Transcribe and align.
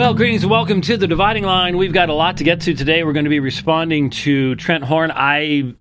Well, 0.00 0.14
greetings 0.14 0.44
and 0.44 0.50
welcome 0.50 0.80
to 0.80 0.96
the 0.96 1.06
dividing 1.06 1.44
line. 1.44 1.76
We've 1.76 1.92
got 1.92 2.08
a 2.08 2.14
lot 2.14 2.38
to 2.38 2.44
get 2.44 2.62
to 2.62 2.72
today. 2.72 3.04
We're 3.04 3.12
going 3.12 3.26
to 3.26 3.30
be 3.30 3.38
responding 3.38 4.08
to 4.08 4.54
Trent 4.54 4.82
Horn. 4.82 5.12
I 5.14 5.74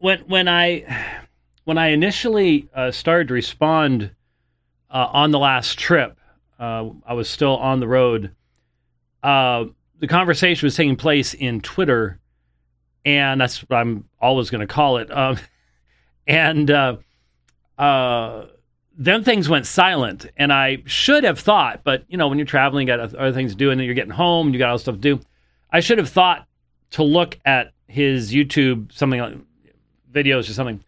when 0.00 0.18
when 0.26 0.48
I 0.48 1.16
when 1.64 1.78
I 1.78 1.86
initially 1.86 2.68
uh, 2.74 2.90
started 2.90 3.28
to 3.28 3.34
respond 3.34 4.10
uh, 4.90 5.08
on 5.10 5.30
the 5.30 5.38
last 5.38 5.78
trip, 5.78 6.18
uh, 6.60 6.90
I 7.06 7.14
was 7.14 7.30
still 7.30 7.56
on 7.56 7.80
the 7.80 7.88
road. 7.88 8.34
Uh, 9.22 9.64
the 9.98 10.08
conversation 10.08 10.66
was 10.66 10.76
taking 10.76 10.96
place 10.96 11.32
in 11.32 11.62
Twitter, 11.62 12.20
and 13.06 13.40
that's 13.40 13.60
what 13.66 13.78
I'm 13.78 14.10
always 14.20 14.50
going 14.50 14.60
to 14.60 14.66
call 14.66 14.98
it. 14.98 15.10
Um, 15.10 15.38
and 16.26 16.70
uh, 16.70 16.96
uh, 17.78 18.44
then 19.00 19.22
things 19.22 19.48
went 19.48 19.64
silent, 19.64 20.26
and 20.36 20.52
I 20.52 20.82
should 20.84 21.22
have 21.22 21.38
thought, 21.38 21.82
but 21.84 22.04
you 22.08 22.18
know, 22.18 22.26
when 22.26 22.36
you're 22.36 22.46
traveling, 22.46 22.88
you 22.88 22.96
got 22.96 23.14
other 23.14 23.32
things 23.32 23.52
to 23.52 23.56
do, 23.56 23.70
and 23.70 23.78
then 23.78 23.86
you're 23.86 23.94
getting 23.94 24.10
home, 24.10 24.52
you 24.52 24.58
got 24.58 24.70
other 24.70 24.80
stuff 24.80 24.96
to 24.96 25.00
do. 25.00 25.20
I 25.70 25.78
should 25.78 25.98
have 25.98 26.08
thought 26.08 26.46
to 26.90 27.04
look 27.04 27.38
at 27.44 27.72
his 27.86 28.32
YouTube 28.32 28.92
something 28.92 29.20
like 29.20 29.36
videos 30.12 30.50
or 30.50 30.52
something. 30.52 30.82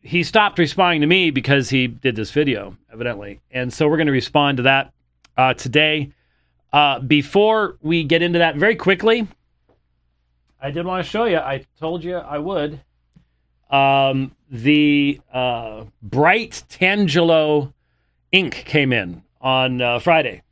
He 0.00 0.24
stopped 0.24 0.58
responding 0.58 1.00
to 1.02 1.06
me 1.06 1.30
because 1.30 1.70
he 1.70 1.86
did 1.86 2.16
this 2.16 2.32
video, 2.32 2.76
evidently, 2.92 3.40
and 3.52 3.72
so 3.72 3.86
we're 3.88 3.96
going 3.96 4.08
to 4.08 4.12
respond 4.12 4.56
to 4.56 4.64
that 4.64 4.92
uh, 5.36 5.54
today. 5.54 6.12
Uh, 6.72 6.98
before 6.98 7.78
we 7.80 8.02
get 8.02 8.22
into 8.22 8.40
that, 8.40 8.56
very 8.56 8.74
quickly, 8.74 9.28
I 10.60 10.72
did 10.72 10.84
want 10.84 11.04
to 11.04 11.08
show 11.08 11.26
you. 11.26 11.36
I 11.36 11.64
told 11.78 12.02
you 12.02 12.16
I 12.16 12.38
would. 12.38 12.80
Um, 13.70 14.36
the 14.50 15.20
uh, 15.32 15.84
bright 16.02 16.62
Tangelo 16.68 17.72
ink 18.32 18.54
came 18.54 18.92
in 18.92 19.22
on 19.40 19.80
uh, 19.80 19.98
Friday, 19.98 20.42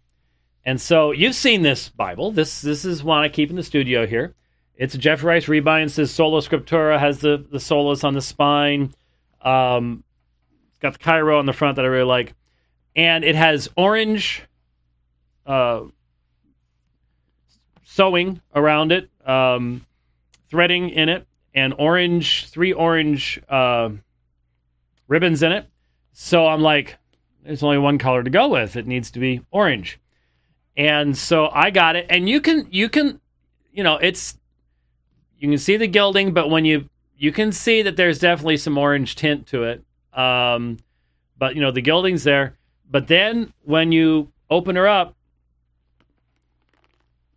and 0.64 0.80
so 0.80 1.12
you've 1.12 1.34
seen 1.34 1.62
this 1.62 1.88
Bible. 1.88 2.32
This 2.32 2.62
this 2.62 2.84
is 2.84 3.04
one 3.04 3.22
I 3.22 3.28
keep 3.28 3.50
in 3.50 3.56
the 3.56 3.62
studio 3.62 4.06
here. 4.06 4.34
It's 4.74 4.94
a 4.94 4.98
Jeffrey 4.98 5.28
Rice 5.28 5.46
rebind. 5.46 5.90
Says 5.90 6.10
Sola 6.10 6.40
Scriptura 6.40 6.98
has 6.98 7.18
the 7.20 7.44
the 7.50 7.58
solas 7.58 8.04
on 8.04 8.14
the 8.14 8.20
spine. 8.20 8.94
Um, 9.40 10.04
it's 10.70 10.78
got 10.78 10.94
the 10.94 10.98
Chi-Rho 10.98 11.38
on 11.38 11.46
the 11.46 11.52
front 11.52 11.76
that 11.76 11.84
I 11.84 11.88
really 11.88 12.04
like, 12.04 12.34
and 12.96 13.24
it 13.24 13.34
has 13.34 13.68
orange 13.76 14.42
uh, 15.46 15.82
sewing 17.84 18.40
around 18.54 18.92
it, 18.92 19.10
um, 19.26 19.84
threading 20.48 20.90
in 20.90 21.08
it, 21.08 21.26
and 21.54 21.74
orange, 21.78 22.46
three 22.48 22.72
orange 22.72 23.40
uh, 23.48 23.90
ribbons 25.08 25.42
in 25.42 25.52
it. 25.52 25.66
So 26.12 26.46
I'm 26.46 26.62
like, 26.62 26.96
there's 27.44 27.62
only 27.62 27.78
one 27.78 27.98
color 27.98 28.22
to 28.22 28.30
go 28.30 28.48
with. 28.48 28.76
It 28.76 28.86
needs 28.86 29.10
to 29.12 29.18
be 29.18 29.42
orange. 29.50 29.98
And 30.76 31.16
so 31.16 31.48
I 31.52 31.70
got 31.70 31.96
it. 31.96 32.06
And 32.08 32.28
you 32.28 32.40
can, 32.40 32.66
you 32.70 32.88
can, 32.88 33.20
you 33.72 33.82
know, 33.82 33.96
it's, 33.96 34.38
you 35.38 35.48
can 35.48 35.58
see 35.58 35.76
the 35.76 35.86
gilding, 35.86 36.32
but 36.32 36.48
when 36.48 36.64
you, 36.64 36.88
you 37.16 37.32
can 37.32 37.52
see 37.52 37.82
that 37.82 37.96
there's 37.96 38.18
definitely 38.18 38.56
some 38.56 38.78
orange 38.78 39.16
tint 39.16 39.46
to 39.48 39.64
it. 39.64 39.84
Um, 40.14 40.78
but, 41.38 41.54
you 41.54 41.60
know, 41.60 41.70
the 41.70 41.82
gilding's 41.82 42.24
there. 42.24 42.56
But 42.90 43.08
then 43.08 43.52
when 43.64 43.92
you 43.92 44.32
open 44.48 44.76
her 44.76 44.86
up, 44.86 45.14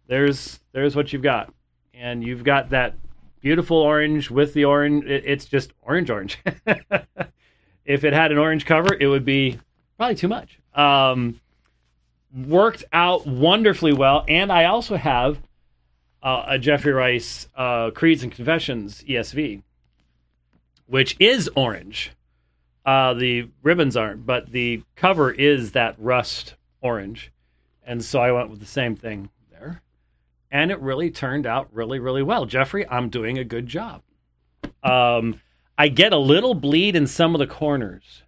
there's, 0.08 0.60
there's 0.72 0.96
what 0.96 1.12
you've 1.12 1.22
got. 1.22 1.54
And 1.94 2.24
you've 2.24 2.44
got 2.44 2.70
that 2.70 2.94
beautiful 3.46 3.78
orange 3.78 4.32
with 4.32 4.56
the 4.56 4.66
orange. 4.66 5.06
It, 5.06 5.24
it's 5.24 5.46
just 5.46 5.72
orange, 5.84 6.10
orange. 6.10 6.40
if 7.86 8.04
it 8.04 8.12
had 8.12 8.32
an 8.32 8.40
orange 8.40 8.66
cover, 8.66 8.98
it 9.00 9.06
would 9.06 9.24
be 9.24 9.60
probably 9.98 10.16
too 10.16 10.28
much. 10.28 10.58
Um, 10.74 11.40
worked 12.36 12.86
out 12.92 13.28
wonderfully 13.28 13.94
well, 13.94 14.26
and 14.28 14.52
I 14.52 14.66
also 14.66 14.96
have 14.96 15.38
uh, 16.24 16.46
a 16.48 16.58
Jeffrey 16.58 16.92
Rice 16.92 17.48
uh, 17.56 17.92
Creeds 17.92 18.24
and 18.24 18.32
Confessions 18.32 19.04
ESV, 19.08 19.62
which 20.88 21.16
is 21.20 21.48
orange. 21.56 22.14
Uh, 22.84 23.14
the 23.14 23.48
ribbons 23.62 23.96
aren't, 23.96 24.26
but 24.26 24.52
the 24.52 24.82
cover 24.96 25.30
is 25.30 25.74
that 25.74 25.96
rust 26.00 26.56
orange, 26.82 27.32
and 27.86 28.04
so 28.04 28.20
I 28.20 28.32
went 28.32 28.50
with 28.50 28.60
the 28.60 28.66
same 28.66 28.96
thing 28.96 29.30
and 30.52 30.72
it 30.72 30.80
really 30.80 31.12
turned 31.12 31.46
out 31.46 31.68
really, 31.72 32.00
really 32.00 32.24
well. 32.24 32.46
Jeffrey, 32.46 32.88
I'm 32.90 33.10
doing 33.10 33.38
a 33.38 33.44
good 33.44 33.68
job. 33.68 34.02
Um, 34.84 35.42
I 35.78 35.88
get 35.90 36.14
a 36.14 36.18
little 36.18 36.54
bleed 36.54 36.96
in 36.96 37.08
some 37.08 37.36
of 37.36 37.40
the 37.40 37.48
corners. 37.48 38.24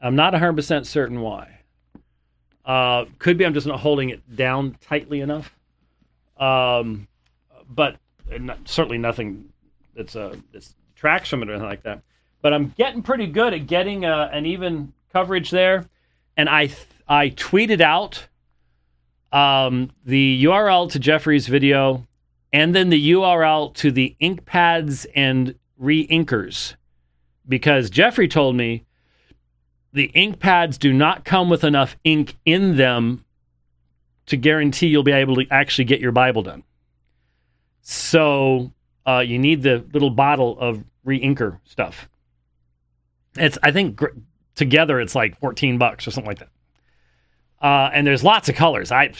I'm 0.00 0.16
not 0.16 0.34
100% 0.34 0.86
certain 0.86 1.20
why. 1.20 1.60
Uh, 2.64 3.06
could 3.18 3.36
be 3.36 3.44
I'm 3.44 3.54
just 3.54 3.66
not 3.66 3.80
holding 3.80 4.10
it 4.10 4.36
down 4.36 4.76
tightly 4.80 5.20
enough. 5.20 5.54
Um, 6.36 7.08
but 7.68 7.96
not, 8.38 8.58
certainly 8.66 8.98
nothing 8.98 9.50
that's 9.94 10.16
uh, 10.16 10.36
tracks 10.94 11.28
from 11.28 11.42
it 11.42 11.48
or 11.48 11.52
anything 11.52 11.68
like 11.68 11.82
that. 11.82 12.02
But 12.42 12.52
I'm 12.52 12.68
getting 12.76 13.02
pretty 13.02 13.26
good 13.26 13.54
at 13.54 13.66
getting 13.66 14.04
uh, 14.04 14.28
an 14.32 14.46
even 14.46 14.92
coverage 15.12 15.50
there. 15.50 15.86
And 16.36 16.48
I 16.48 16.66
th- 16.66 16.86
I 17.08 17.30
tweeted 17.30 17.80
out 17.80 18.26
um, 19.34 19.90
the 20.06 20.44
URL 20.44 20.90
to 20.92 20.98
Jeffrey's 21.00 21.48
video, 21.48 22.06
and 22.52 22.74
then 22.74 22.88
the 22.88 23.10
URL 23.12 23.74
to 23.74 23.90
the 23.90 24.14
ink 24.20 24.46
pads 24.46 25.06
and 25.16 25.56
re-inkers, 25.76 26.76
because 27.46 27.90
Jeffrey 27.90 28.28
told 28.28 28.54
me 28.54 28.84
the 29.92 30.04
ink 30.14 30.38
pads 30.38 30.78
do 30.78 30.92
not 30.92 31.24
come 31.24 31.50
with 31.50 31.64
enough 31.64 31.96
ink 32.04 32.36
in 32.44 32.76
them 32.76 33.24
to 34.26 34.36
guarantee 34.36 34.86
you'll 34.86 35.02
be 35.02 35.12
able 35.12 35.34
to 35.34 35.46
actually 35.50 35.84
get 35.84 36.00
your 36.00 36.12
Bible 36.12 36.42
done. 36.42 36.62
So 37.82 38.72
uh, 39.04 39.18
you 39.26 39.38
need 39.38 39.62
the 39.62 39.84
little 39.92 40.10
bottle 40.10 40.56
of 40.60 40.82
re-inker 41.04 41.58
stuff. 41.64 42.08
It's 43.36 43.58
I 43.64 43.72
think 43.72 43.96
gr- 43.96 44.06
together 44.54 45.00
it's 45.00 45.16
like 45.16 45.38
fourteen 45.40 45.76
bucks 45.76 46.06
or 46.06 46.12
something 46.12 46.28
like 46.28 46.38
that. 46.38 46.48
Uh, 47.64 47.88
and 47.94 48.06
there's 48.06 48.22
lots 48.22 48.50
of 48.50 48.54
colors. 48.54 48.92
I 48.92 49.14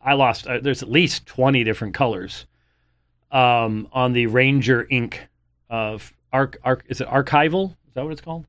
I 0.00 0.14
lost. 0.14 0.46
Uh, 0.46 0.58
there's 0.58 0.82
at 0.82 0.90
least 0.90 1.26
twenty 1.26 1.64
different 1.64 1.92
colors 1.92 2.46
um, 3.30 3.88
on 3.92 4.14
the 4.14 4.26
Ranger 4.26 4.86
ink 4.88 5.28
of 5.68 6.10
arc 6.32 6.56
arc. 6.64 6.84
Is 6.88 7.02
it 7.02 7.08
archival? 7.08 7.72
Is 7.88 7.94
that 7.94 8.04
what 8.04 8.12
it's 8.12 8.22
called? 8.22 8.46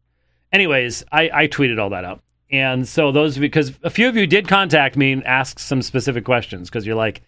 Anyways, 0.53 1.03
I, 1.12 1.29
I 1.34 1.47
tweeted 1.50 1.81
all 1.81 1.89
that 1.89 2.06
out, 2.06 2.22
and 2.50 2.88
so 2.88 3.12
those 3.12 3.38
because 3.38 3.73
a 3.84 3.89
few 3.89 4.07
of 4.07 4.16
you 4.16 4.25
did 4.25 4.47
contact 4.47 4.95
me 4.95 5.12
and 5.12 5.22
ask 5.25 5.59
some 5.59 5.81
specific 5.81 6.23
questions 6.23 6.69
because 6.69 6.85
you're 6.85 6.95
like, 6.95 7.22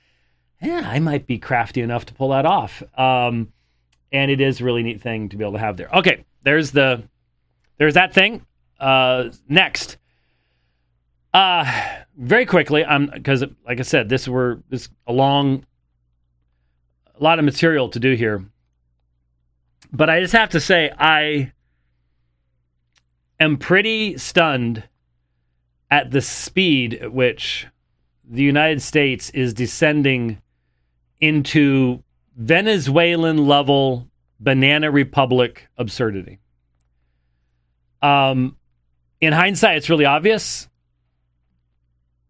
yeah, 0.61 0.83
I 0.85 0.99
might 0.99 1.27
be 1.27 1.37
crafty 1.37 1.81
enough 1.81 2.05
to 2.05 2.13
pull 2.13 2.29
that 2.29 2.45
off. 2.45 2.81
Um, 2.97 3.51
and 4.13 4.31
it 4.31 4.39
is 4.39 4.61
a 4.61 4.63
really 4.63 4.83
neat 4.83 5.01
thing 5.01 5.27
to 5.27 5.35
be 5.35 5.43
able 5.43 5.53
to 5.53 5.59
have 5.59 5.75
there. 5.75 5.89
Okay, 5.93 6.23
there's 6.43 6.71
the 6.71 7.03
there's 7.79 7.95
that 7.95 8.13
thing. 8.13 8.45
Uh, 8.79 9.25
next. 9.49 9.97
Uh, 11.33 11.65
very 12.15 12.45
quickly, 12.45 12.85
I'm 12.85 13.07
because 13.07 13.43
like 13.65 13.79
I 13.79 13.83
said, 13.83 14.07
this 14.07 14.27
were 14.27 14.61
this 14.69 14.89
a 15.07 15.13
long, 15.13 15.65
a 17.19 17.23
lot 17.23 17.39
of 17.39 17.45
material 17.45 17.89
to 17.89 17.99
do 17.99 18.13
here. 18.13 18.45
But 19.91 20.09
I 20.09 20.21
just 20.21 20.33
have 20.33 20.49
to 20.51 20.59
say, 20.59 20.91
I 20.97 21.51
am 23.39 23.57
pretty 23.57 24.17
stunned 24.17 24.83
at 25.89 26.11
the 26.11 26.21
speed 26.21 26.95
at 26.95 27.13
which 27.13 27.67
the 28.23 28.43
United 28.43 28.81
States 28.81 29.29
is 29.31 29.53
descending 29.53 30.41
into 31.19 32.03
Venezuelan 32.35 33.47
level 33.47 34.07
banana 34.39 34.91
republic 34.91 35.67
absurdity. 35.77 36.39
Um, 38.01 38.57
in 39.21 39.33
hindsight, 39.33 39.77
it's 39.77 39.89
really 39.89 40.05
obvious 40.05 40.67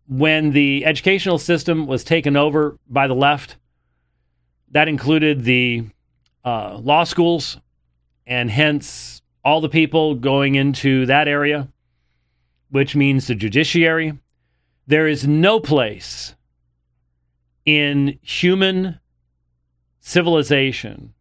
when 0.07 0.51
the 0.51 0.85
educational 0.85 1.37
system 1.37 1.87
was 1.87 2.03
taken 2.03 2.35
over 2.35 2.77
by 2.89 3.07
the 3.07 3.15
left, 3.15 3.57
that 4.71 4.87
included 4.87 5.43
the 5.43 5.85
uh, 6.43 6.77
law 6.77 7.03
schools 7.03 7.59
and 8.25 8.49
hence 8.49 9.21
all 9.45 9.61
the 9.61 9.69
people 9.69 10.15
going 10.15 10.55
into 10.55 11.05
that 11.05 11.27
area, 11.27 11.67
which 12.69 12.95
means 12.95 13.27
the 13.27 13.35
judiciary. 13.35 14.17
There 14.87 15.07
is 15.07 15.27
no 15.27 15.59
place 15.59 16.35
in 17.65 18.19
human 18.21 18.99
civilization 19.99 21.13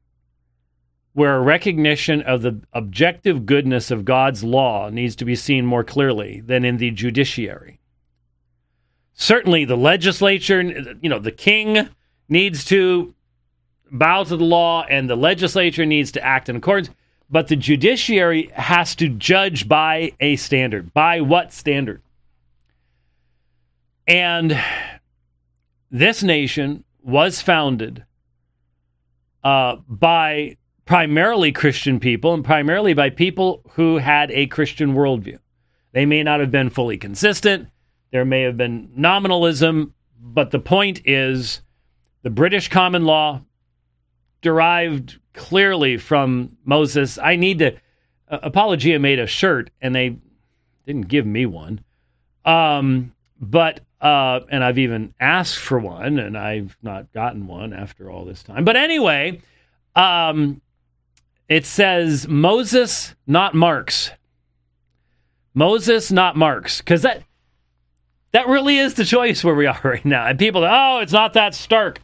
where 1.12 1.36
a 1.36 1.40
recognition 1.40 2.22
of 2.22 2.42
the 2.42 2.60
objective 2.72 3.44
goodness 3.44 3.90
of 3.90 4.04
God's 4.04 4.42
law 4.42 4.88
needs 4.88 5.14
to 5.16 5.24
be 5.24 5.36
seen 5.36 5.66
more 5.66 5.84
clearly 5.84 6.40
than 6.40 6.64
in 6.64 6.78
the 6.78 6.90
judiciary 6.90 7.81
certainly 9.14 9.64
the 9.64 9.76
legislature, 9.76 10.62
you 11.00 11.08
know, 11.08 11.18
the 11.18 11.32
king 11.32 11.88
needs 12.28 12.64
to 12.66 13.14
bow 13.90 14.24
to 14.24 14.36
the 14.36 14.44
law 14.44 14.84
and 14.84 15.08
the 15.08 15.16
legislature 15.16 15.84
needs 15.84 16.12
to 16.12 16.24
act 16.24 16.48
in 16.48 16.56
accordance. 16.56 16.90
But 17.30 17.48
the 17.48 17.56
judiciary 17.56 18.50
has 18.54 18.94
to 18.96 19.08
judge 19.08 19.68
by 19.68 20.12
a 20.20 20.36
standard. 20.36 20.92
By 20.92 21.20
what 21.20 21.52
standard? 21.52 22.02
And 24.06 24.60
this 25.90 26.22
nation 26.22 26.84
was 27.02 27.40
founded 27.40 28.04
uh, 29.44 29.76
by 29.88 30.56
primarily 30.84 31.52
Christian 31.52 32.00
people 32.00 32.34
and 32.34 32.44
primarily 32.44 32.94
by 32.94 33.10
people 33.10 33.62
who 33.72 33.98
had 33.98 34.30
a 34.30 34.46
Christian 34.46 34.94
worldview. 34.94 35.38
They 35.92 36.06
may 36.06 36.22
not 36.22 36.40
have 36.40 36.50
been 36.50 36.70
fully 36.70 36.98
consistent, 36.98 37.68
there 38.12 38.24
may 38.24 38.42
have 38.42 38.56
been 38.56 38.90
nominalism, 38.94 39.94
but 40.20 40.52
the 40.52 40.60
point 40.60 41.00
is 41.04 41.62
the 42.22 42.30
British 42.30 42.68
common 42.68 43.04
law 43.04 43.42
derived 44.42 45.18
clearly 45.32 45.96
from 45.96 46.56
Moses. 46.64 47.18
I 47.18 47.36
need 47.36 47.58
to. 47.58 47.74
Uh, 48.30 48.38
Apologia 48.42 48.98
made 48.98 49.18
a 49.18 49.26
shirt 49.26 49.70
and 49.80 49.94
they 49.94 50.16
didn't 50.86 51.08
give 51.08 51.26
me 51.26 51.46
one. 51.46 51.80
Um, 52.44 53.12
but 53.40 53.80
uh, 54.00 54.40
and 54.50 54.62
I've 54.64 54.78
even 54.78 55.14
asked 55.20 55.58
for 55.58 55.78
one, 55.78 56.18
and 56.18 56.36
I've 56.36 56.76
not 56.82 57.12
gotten 57.12 57.46
one 57.46 57.72
after 57.72 58.10
all 58.10 58.24
this 58.24 58.42
time. 58.42 58.64
But 58.64 58.76
anyway, 58.76 59.40
um, 59.94 60.60
it 61.48 61.64
says 61.64 62.26
Moses, 62.26 63.14
not 63.26 63.54
Marx. 63.54 64.10
Moses, 65.54 66.10
not 66.10 66.34
Marx, 66.36 66.78
because 66.78 67.02
that 67.02 67.22
that 68.32 68.48
really 68.48 68.78
is 68.78 68.94
the 68.94 69.04
choice 69.04 69.44
where 69.44 69.54
we 69.54 69.66
are 69.66 69.80
right 69.82 70.04
now. 70.04 70.26
And 70.26 70.38
people, 70.38 70.64
oh, 70.64 70.98
it's 71.00 71.12
not 71.12 71.34
that 71.34 71.54
stark, 71.54 72.00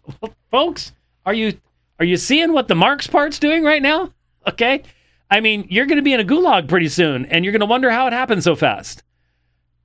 folks. 0.50 0.92
Are 1.26 1.34
you 1.34 1.58
are 1.98 2.04
you 2.04 2.16
seeing 2.16 2.52
what 2.52 2.68
the 2.68 2.74
Marx 2.74 3.06
part's 3.06 3.38
doing 3.38 3.64
right 3.64 3.82
now? 3.82 4.12
Okay, 4.46 4.82
I 5.30 5.40
mean, 5.40 5.66
you're 5.68 5.84
going 5.84 5.96
to 5.96 6.02
be 6.02 6.14
in 6.14 6.20
a 6.20 6.24
gulag 6.24 6.68
pretty 6.68 6.88
soon, 6.88 7.26
and 7.26 7.44
you're 7.44 7.52
going 7.52 7.60
to 7.60 7.66
wonder 7.66 7.90
how 7.90 8.06
it 8.06 8.14
happened 8.14 8.42
so 8.42 8.56
fast. 8.56 9.02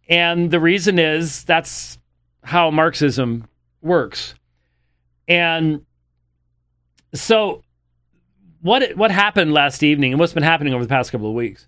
And 0.08 0.52
the 0.52 0.60
reason 0.60 1.00
is 1.00 1.44
that's 1.44 1.98
how 2.44 2.72
Marxism 2.72 3.46
works. 3.82 4.36
And 5.28 5.86
so 7.14 7.62
what 8.62 8.96
what 8.96 9.12
happened 9.12 9.54
last 9.54 9.84
evening 9.84 10.14
and 10.14 10.20
what's 10.20 10.34
been 10.34 10.44
happening 10.44 10.74
over 10.74 10.84
the 10.84 10.90
past 10.90 11.12
couple 11.12 11.28
of 11.28 11.34
weeks 11.34 11.68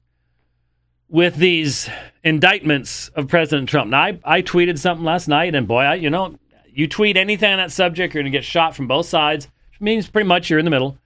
with 1.09 1.35
these 1.35 1.89
indictments 2.23 3.09
of 3.09 3.27
President 3.27 3.69
Trump. 3.69 3.91
Now, 3.91 4.01
I, 4.01 4.19
I 4.23 4.41
tweeted 4.41 4.79
something 4.79 5.05
last 5.05 5.27
night, 5.27 5.55
and 5.55 5.67
boy, 5.67 5.81
I, 5.81 5.95
you 5.95 6.09
know, 6.09 6.37
you 6.67 6.87
tweet 6.87 7.15
anything 7.15 7.51
on 7.51 7.57
that 7.57 7.71
subject, 7.71 8.13
you're 8.13 8.23
going 8.23 8.31
to 8.31 8.37
get 8.37 8.43
shot 8.43 8.75
from 8.75 8.87
both 8.87 9.05
sides, 9.05 9.47
which 9.71 9.81
means 9.81 10.09
pretty 10.09 10.27
much 10.27 10.49
you're 10.49 10.59
in 10.59 10.65
the 10.65 10.71
middle. 10.71 10.97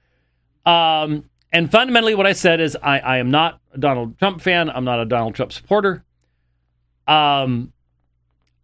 Um, 0.65 1.29
and 1.51 1.71
fundamentally, 1.71 2.15
what 2.15 2.27
I 2.27 2.33
said 2.33 2.59
is 2.59 2.77
I, 2.81 2.99
I 2.99 3.17
am 3.17 3.31
not 3.31 3.59
a 3.73 3.77
Donald 3.77 4.17
Trump 4.19 4.41
fan. 4.41 4.69
I'm 4.69 4.83
not 4.83 4.99
a 4.99 5.05
Donald 5.05 5.35
Trump 5.35 5.51
supporter. 5.51 6.03
Um, 7.07 7.73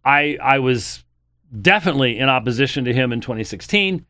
I 0.04 0.38
I 0.40 0.60
was 0.60 1.04
definitely 1.60 2.18
in 2.18 2.28
opposition 2.28 2.84
to 2.84 2.94
him 2.94 3.12
in 3.12 3.20
2016. 3.20 4.06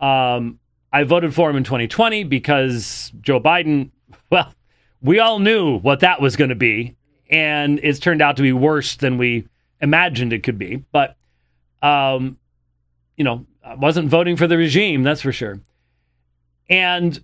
Um, 0.00 0.60
I 0.92 1.04
voted 1.04 1.34
for 1.34 1.50
him 1.50 1.56
in 1.56 1.64
2020 1.64 2.24
because 2.24 3.12
Joe 3.20 3.40
Biden, 3.40 3.90
well, 4.30 4.52
we 5.02 5.18
all 5.18 5.38
knew 5.38 5.78
what 5.78 6.00
that 6.00 6.20
was 6.20 6.36
going 6.36 6.50
to 6.50 6.54
be, 6.54 6.96
and 7.30 7.80
it's 7.82 7.98
turned 7.98 8.22
out 8.22 8.36
to 8.36 8.42
be 8.42 8.52
worse 8.52 8.96
than 8.96 9.18
we 9.18 9.48
imagined 9.80 10.32
it 10.32 10.42
could 10.42 10.58
be. 10.58 10.84
But, 10.92 11.16
um, 11.82 12.38
you 13.16 13.24
know, 13.24 13.46
I 13.64 13.74
wasn't 13.74 14.08
voting 14.08 14.36
for 14.36 14.46
the 14.46 14.56
regime, 14.56 15.02
that's 15.02 15.22
for 15.22 15.32
sure. 15.32 15.60
And 16.68 17.22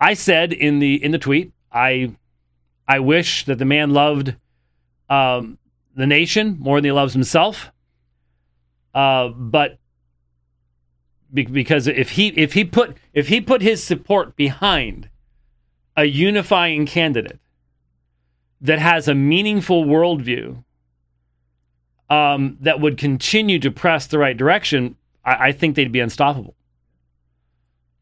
I 0.00 0.14
said 0.14 0.52
in 0.52 0.78
the 0.78 1.02
in 1.02 1.10
the 1.10 1.18
tweet, 1.18 1.52
I 1.72 2.12
I 2.86 3.00
wish 3.00 3.44
that 3.46 3.58
the 3.58 3.64
man 3.64 3.90
loved 3.90 4.34
um, 5.08 5.58
the 5.94 6.06
nation 6.06 6.56
more 6.58 6.78
than 6.78 6.84
he 6.84 6.92
loves 6.92 7.12
himself. 7.12 7.72
Uh, 8.94 9.28
but 9.28 9.78
because 11.32 11.86
if 11.86 12.10
he 12.10 12.28
if 12.28 12.54
he 12.54 12.64
put 12.64 12.96
if 13.12 13.28
he 13.28 13.40
put 13.40 13.62
his 13.62 13.82
support 13.82 14.36
behind 14.36 15.08
a 15.96 16.04
unifying 16.04 16.86
candidate 16.86 17.40
that 18.60 18.78
has 18.78 19.08
a 19.08 19.14
meaningful 19.14 19.84
worldview 19.84 20.62
um, 22.08 22.56
that 22.60 22.80
would 22.80 22.96
continue 22.96 23.58
to 23.58 23.70
press 23.70 24.06
the 24.06 24.18
right 24.18 24.36
direction, 24.36 24.96
I, 25.24 25.48
I 25.48 25.52
think 25.52 25.74
they'd 25.74 25.92
be 25.92 26.00
unstoppable. 26.00 26.54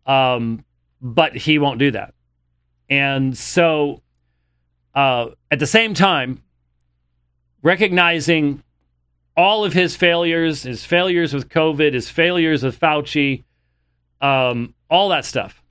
Um, 0.07 0.65
but 1.01 1.37
he 1.37 1.59
won't 1.59 1.79
do 1.79 1.91
that, 1.93 2.15
and 2.91 3.37
so 3.37 4.03
uh, 4.95 5.29
at 5.51 5.59
the 5.59 5.67
same 5.67 5.95
time, 5.95 6.43
recognizing 7.63 8.63
all 9.37 9.65
of 9.65 9.73
his 9.73 9.97
failures, 9.97 10.63
his 10.63 10.85
failures 10.85 11.35
with 11.35 11.49
COVID, 11.49 11.95
his 11.95 12.09
failures 12.09 12.63
with 12.63 12.79
Fauci, 12.79 13.43
um, 14.21 14.75
all 14.89 15.09
that 15.09 15.25
stuff. 15.25 15.63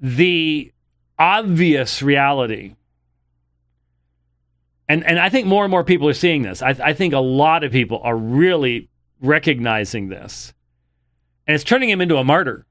The 0.00 0.72
obvious 1.18 2.02
reality, 2.02 2.76
and, 4.88 5.04
and 5.04 5.18
I 5.18 5.28
think 5.28 5.46
more 5.46 5.64
and 5.64 5.70
more 5.70 5.84
people 5.84 6.08
are 6.08 6.14
seeing 6.14 6.42
this. 6.42 6.62
I, 6.62 6.70
I 6.82 6.92
think 6.92 7.12
a 7.14 7.18
lot 7.18 7.64
of 7.64 7.72
people 7.72 8.00
are 8.02 8.16
really 8.16 8.88
recognizing 9.20 10.08
this, 10.08 10.54
and 11.46 11.54
it's 11.54 11.64
turning 11.64 11.88
him 11.88 12.00
into 12.00 12.16
a 12.16 12.24
martyr. 12.24 12.66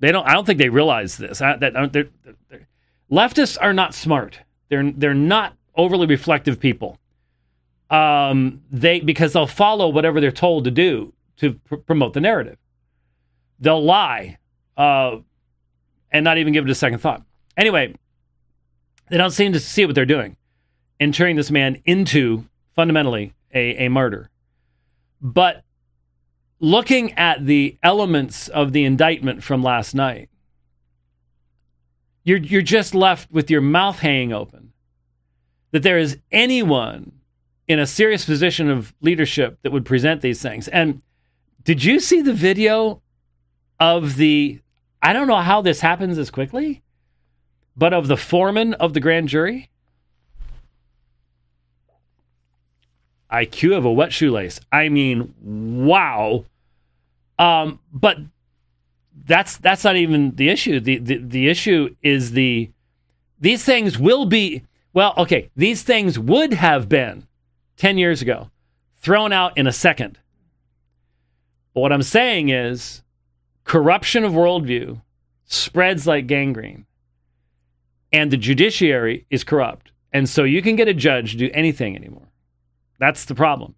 They 0.00 0.12
don't. 0.12 0.26
I 0.26 0.32
don't 0.32 0.44
think 0.44 0.58
they 0.58 0.68
realize 0.68 1.16
this. 1.16 1.40
I, 1.40 1.56
that 1.56 1.92
they're, 1.92 2.08
they're, 2.48 2.68
leftists 3.10 3.56
are 3.60 3.72
not 3.72 3.94
smart. 3.94 4.40
They're 4.68 4.90
they're 4.90 5.14
not 5.14 5.54
overly 5.76 6.06
reflective 6.06 6.58
people 6.60 6.98
um, 7.92 8.62
they 8.70 9.00
because 9.00 9.34
they'll 9.34 9.46
follow 9.46 9.88
whatever 9.88 10.20
they're 10.20 10.32
told 10.32 10.64
to 10.64 10.70
do 10.70 11.12
to 11.36 11.52
pr- 11.52 11.76
promote 11.76 12.14
the 12.14 12.20
narrative. 12.20 12.56
They'll 13.60 13.84
lie 13.84 14.38
uh, 14.76 15.18
and 16.10 16.24
not 16.24 16.38
even 16.38 16.54
give 16.54 16.64
it 16.64 16.70
a 16.70 16.74
second 16.74 17.00
thought. 17.00 17.22
Anyway, 17.56 17.94
they 19.10 19.16
don't 19.18 19.30
seem 19.30 19.52
to 19.52 19.60
see 19.60 19.84
what 19.84 19.94
they're 19.94 20.06
doing 20.06 20.36
in 20.98 21.12
turning 21.12 21.36
this 21.36 21.50
man 21.50 21.80
into 21.84 22.46
fundamentally 22.74 23.34
a, 23.54 23.86
a 23.86 23.88
martyr. 23.88 24.30
But 25.20 25.62
looking 26.60 27.12
at 27.14 27.44
the 27.44 27.76
elements 27.82 28.48
of 28.48 28.72
the 28.72 28.84
indictment 28.84 29.42
from 29.42 29.62
last 29.62 29.94
night, 29.94 30.28
you're, 32.24 32.38
you're 32.38 32.62
just 32.62 32.94
left 32.94 33.30
with 33.30 33.50
your 33.50 33.60
mouth 33.60 33.98
hanging 33.98 34.32
open 34.32 34.72
that 35.72 35.82
there 35.82 35.98
is 35.98 36.18
anyone 36.30 37.12
in 37.66 37.78
a 37.78 37.86
serious 37.86 38.24
position 38.24 38.70
of 38.70 38.94
leadership 39.00 39.58
that 39.62 39.72
would 39.72 39.84
present 39.84 40.20
these 40.20 40.40
things. 40.40 40.68
And 40.68 41.02
did 41.64 41.82
you 41.82 41.98
see 41.98 42.20
the 42.20 42.34
video 42.34 43.02
of 43.80 44.16
the 44.16 44.60
I 45.02 45.12
don't 45.12 45.26
know 45.26 45.36
how 45.36 45.62
this 45.62 45.80
happens 45.80 46.16
as 46.16 46.30
quickly, 46.30 46.81
but 47.76 47.92
of 47.92 48.08
the 48.08 48.16
foreman 48.16 48.74
of 48.74 48.94
the 48.94 49.00
grand 49.00 49.28
jury? 49.28 49.68
IQ 53.30 53.76
of 53.76 53.84
a 53.84 53.92
wet 53.92 54.12
shoelace. 54.12 54.60
I 54.70 54.88
mean, 54.88 55.34
wow. 55.40 56.44
Um, 57.38 57.80
but 57.92 58.18
that's 59.24 59.56
that's 59.56 59.84
not 59.84 59.96
even 59.96 60.34
the 60.36 60.50
issue. 60.50 60.80
The, 60.80 60.98
the 60.98 61.16
the 61.16 61.48
issue 61.48 61.94
is 62.02 62.32
the 62.32 62.70
these 63.40 63.64
things 63.64 63.98
will 63.98 64.26
be 64.26 64.62
well, 64.92 65.14
okay, 65.16 65.50
these 65.56 65.82
things 65.82 66.18
would 66.18 66.52
have 66.52 66.88
been 66.88 67.26
10 67.78 67.96
years 67.96 68.20
ago, 68.20 68.50
thrown 68.96 69.32
out 69.32 69.56
in 69.56 69.66
a 69.66 69.72
second. 69.72 70.18
But 71.74 71.80
what 71.80 71.92
I'm 71.92 72.02
saying 72.02 72.50
is 72.50 73.02
corruption 73.64 74.24
of 74.24 74.32
worldview 74.32 75.00
spreads 75.46 76.06
like 76.06 76.26
gangrene, 76.26 76.86
and 78.12 78.30
the 78.30 78.36
judiciary 78.36 79.26
is 79.30 79.44
corrupt. 79.44 79.92
And 80.12 80.28
so 80.28 80.44
you 80.44 80.62
can 80.62 80.76
get 80.76 80.88
a 80.88 80.94
judge 80.94 81.32
to 81.32 81.38
do 81.38 81.50
anything 81.54 81.96
anymore. 81.96 82.28
That's 82.98 83.24
the 83.24 83.34
problem. 83.34 83.74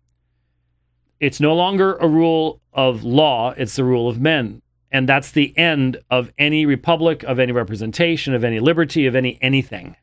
It's 1.20 1.40
no 1.40 1.54
longer 1.54 1.94
a 1.94 2.08
rule 2.08 2.60
of 2.72 3.04
law, 3.04 3.54
it's 3.56 3.76
the 3.76 3.84
rule 3.84 4.08
of 4.08 4.20
men. 4.20 4.60
And 4.90 5.08
that's 5.08 5.30
the 5.30 5.56
end 5.56 5.96
of 6.10 6.30
any 6.38 6.66
republic, 6.66 7.24
of 7.24 7.38
any 7.38 7.52
representation, 7.52 8.34
of 8.34 8.44
any 8.44 8.60
liberty, 8.60 9.06
of 9.06 9.16
any 9.16 9.38
anything. 9.40 9.96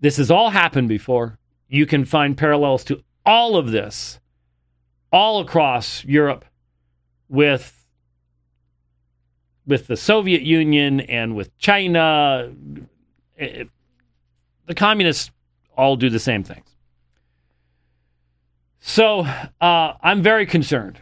This 0.00 0.18
has 0.18 0.30
all 0.30 0.50
happened 0.50 0.88
before 0.88 1.38
you 1.68 1.86
can 1.86 2.04
find 2.04 2.36
parallels 2.36 2.84
to 2.84 3.02
all 3.24 3.56
of 3.56 3.70
this 3.70 4.20
all 5.12 5.40
across 5.40 6.04
Europe 6.04 6.44
with 7.28 7.77
with 9.68 9.86
the 9.86 9.96
Soviet 9.96 10.42
Union 10.42 11.00
and 11.00 11.36
with 11.36 11.56
China. 11.58 12.52
It, 13.36 13.68
the 14.66 14.74
communists 14.74 15.30
all 15.76 15.94
do 15.94 16.10
the 16.10 16.18
same 16.18 16.42
things. 16.42 16.66
So 18.80 19.20
uh, 19.20 19.92
I'm 20.02 20.22
very 20.22 20.46
concerned. 20.46 20.98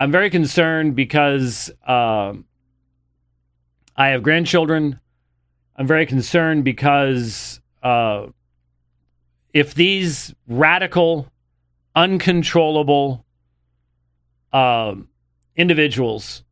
I'm 0.00 0.10
very 0.10 0.30
concerned 0.30 0.96
because 0.96 1.70
uh, 1.86 2.32
I 3.96 4.08
have 4.08 4.22
grandchildren. 4.22 4.98
I'm 5.76 5.86
very 5.86 6.06
concerned 6.06 6.64
because 6.64 7.60
uh, 7.82 8.26
if 9.52 9.74
these 9.74 10.34
radical 10.48 11.28
uncontrollable 11.94 13.24
uh, 14.52 14.94
individuals, 15.56 16.43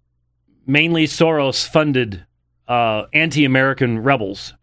mainly 0.66 1.06
Soros 1.06 1.66
funded 1.66 2.24
uh, 2.68 3.04
anti 3.12 3.44
American 3.44 3.98
rebels, 4.02 4.54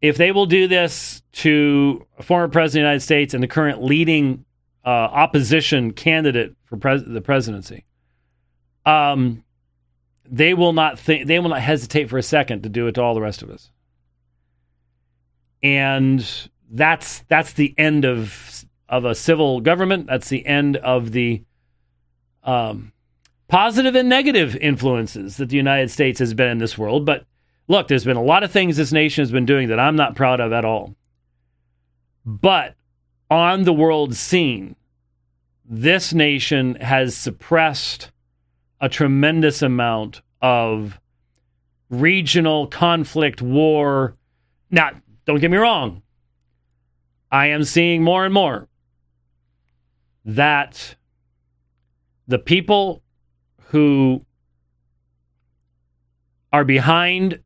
if 0.00 0.16
they 0.16 0.32
will 0.32 0.46
do 0.46 0.68
this 0.68 1.22
to 1.32 2.06
a 2.18 2.22
former 2.22 2.48
president 2.48 2.82
of 2.82 2.84
the 2.84 2.88
United 2.88 3.00
States 3.00 3.34
and 3.34 3.42
the 3.42 3.48
current 3.48 3.82
leading 3.82 4.44
uh, 4.84 4.88
opposition 4.88 5.92
candidate 5.92 6.54
for 6.64 6.76
pres- 6.76 7.04
the 7.04 7.20
presidency, 7.20 7.84
um, 8.86 9.44
they 10.24 10.54
will 10.54 10.72
not 10.72 10.98
think 10.98 11.26
they 11.26 11.38
will 11.38 11.50
not 11.50 11.60
hesitate 11.60 12.08
for 12.08 12.18
a 12.18 12.22
second 12.22 12.62
to 12.62 12.68
do 12.68 12.86
it 12.86 12.92
to 12.92 13.02
all 13.02 13.14
the 13.14 13.20
rest 13.20 13.42
of 13.42 13.50
us. 13.50 13.70
And 15.62 16.24
that's 16.70 17.20
that's 17.28 17.52
the 17.54 17.74
end 17.76 18.04
of 18.04 18.64
of 18.88 19.04
a 19.04 19.14
civil 19.14 19.60
government. 19.60 20.06
That's 20.06 20.28
the 20.28 20.46
end 20.46 20.76
of 20.76 21.12
the 21.12 21.42
um, 22.44 22.92
positive 23.48 23.94
and 23.94 24.08
negative 24.08 24.54
influences 24.56 25.38
that 25.38 25.48
the 25.48 25.56
United 25.56 25.90
States 25.90 26.18
has 26.18 26.34
been 26.34 26.48
in 26.48 26.58
this 26.58 26.78
world. 26.78 27.04
But 27.04 27.24
look, 27.66 27.88
there's 27.88 28.04
been 28.04 28.16
a 28.16 28.22
lot 28.22 28.44
of 28.44 28.50
things 28.50 28.76
this 28.76 28.92
nation 28.92 29.22
has 29.22 29.32
been 29.32 29.46
doing 29.46 29.68
that 29.68 29.80
I'm 29.80 29.96
not 29.96 30.14
proud 30.14 30.40
of 30.40 30.52
at 30.52 30.64
all. 30.64 30.94
But 32.24 32.74
on 33.30 33.64
the 33.64 33.72
world 33.72 34.14
scene, 34.14 34.76
this 35.64 36.12
nation 36.12 36.76
has 36.76 37.16
suppressed 37.16 38.10
a 38.80 38.88
tremendous 38.88 39.62
amount 39.62 40.22
of 40.40 41.00
regional 41.90 42.66
conflict, 42.66 43.42
war. 43.42 44.16
Now, 44.70 44.90
don't 45.24 45.40
get 45.40 45.50
me 45.50 45.56
wrong. 45.56 46.02
I 47.30 47.46
am 47.48 47.64
seeing 47.64 48.02
more 48.02 48.24
and 48.24 48.32
more 48.32 48.68
that 50.24 50.94
the 52.26 52.38
people 52.38 53.02
who 53.68 54.24
are 56.52 56.64
behind 56.64 57.40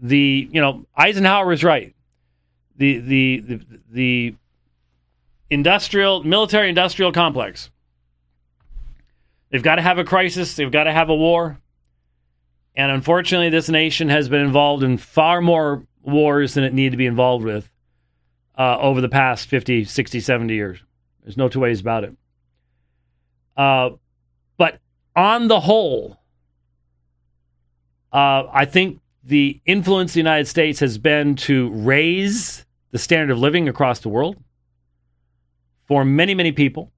the, 0.00 0.48
you 0.50 0.60
know, 0.60 0.86
Eisenhower 0.96 1.52
is 1.52 1.64
right. 1.64 1.94
The 2.76 2.98
the 2.98 3.40
the, 3.40 3.60
the 3.90 4.34
industrial 5.50 6.22
military 6.24 6.68
industrial 6.68 7.12
complex. 7.12 7.70
They've 9.50 9.62
got 9.62 9.76
to 9.76 9.82
have 9.82 9.98
a 9.98 10.04
crisis, 10.04 10.54
they've 10.56 10.70
got 10.70 10.84
to 10.84 10.92
have 10.92 11.08
a 11.08 11.14
war. 11.14 11.58
And 12.76 12.92
unfortunately, 12.92 13.48
this 13.48 13.68
nation 13.68 14.08
has 14.08 14.28
been 14.28 14.42
involved 14.42 14.82
in 14.82 14.98
far 14.98 15.40
more 15.40 15.84
wars 16.02 16.54
than 16.54 16.64
it 16.64 16.72
needed 16.72 16.92
to 16.92 16.96
be 16.96 17.06
involved 17.06 17.44
with 17.44 17.68
uh, 18.56 18.78
over 18.78 19.00
the 19.00 19.08
past 19.08 19.48
50, 19.48 19.84
60, 19.84 20.20
70 20.20 20.54
years. 20.54 20.78
There's 21.22 21.36
no 21.36 21.48
two 21.48 21.60
ways 21.60 21.80
about 21.80 22.04
it. 22.04 22.16
Uh, 23.56 23.90
on 25.18 25.48
the 25.48 25.58
whole, 25.58 26.16
uh, 28.12 28.44
I 28.52 28.64
think 28.66 29.00
the 29.24 29.60
influence 29.66 30.12
of 30.12 30.14
the 30.14 30.20
United 30.20 30.46
States 30.46 30.78
has 30.78 30.96
been 30.96 31.34
to 31.34 31.70
raise 31.70 32.64
the 32.92 32.98
standard 32.98 33.32
of 33.32 33.40
living 33.40 33.68
across 33.68 33.98
the 33.98 34.08
world 34.08 34.36
for 35.86 36.04
many, 36.04 36.34
many 36.34 36.52
people, 36.52 36.92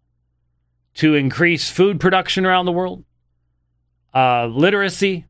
to 0.92 1.14
increase 1.14 1.70
food 1.70 1.98
production 1.98 2.44
around 2.44 2.66
the 2.66 2.72
world, 2.72 3.04
uh, 4.14 4.46
literacy. 4.46 5.24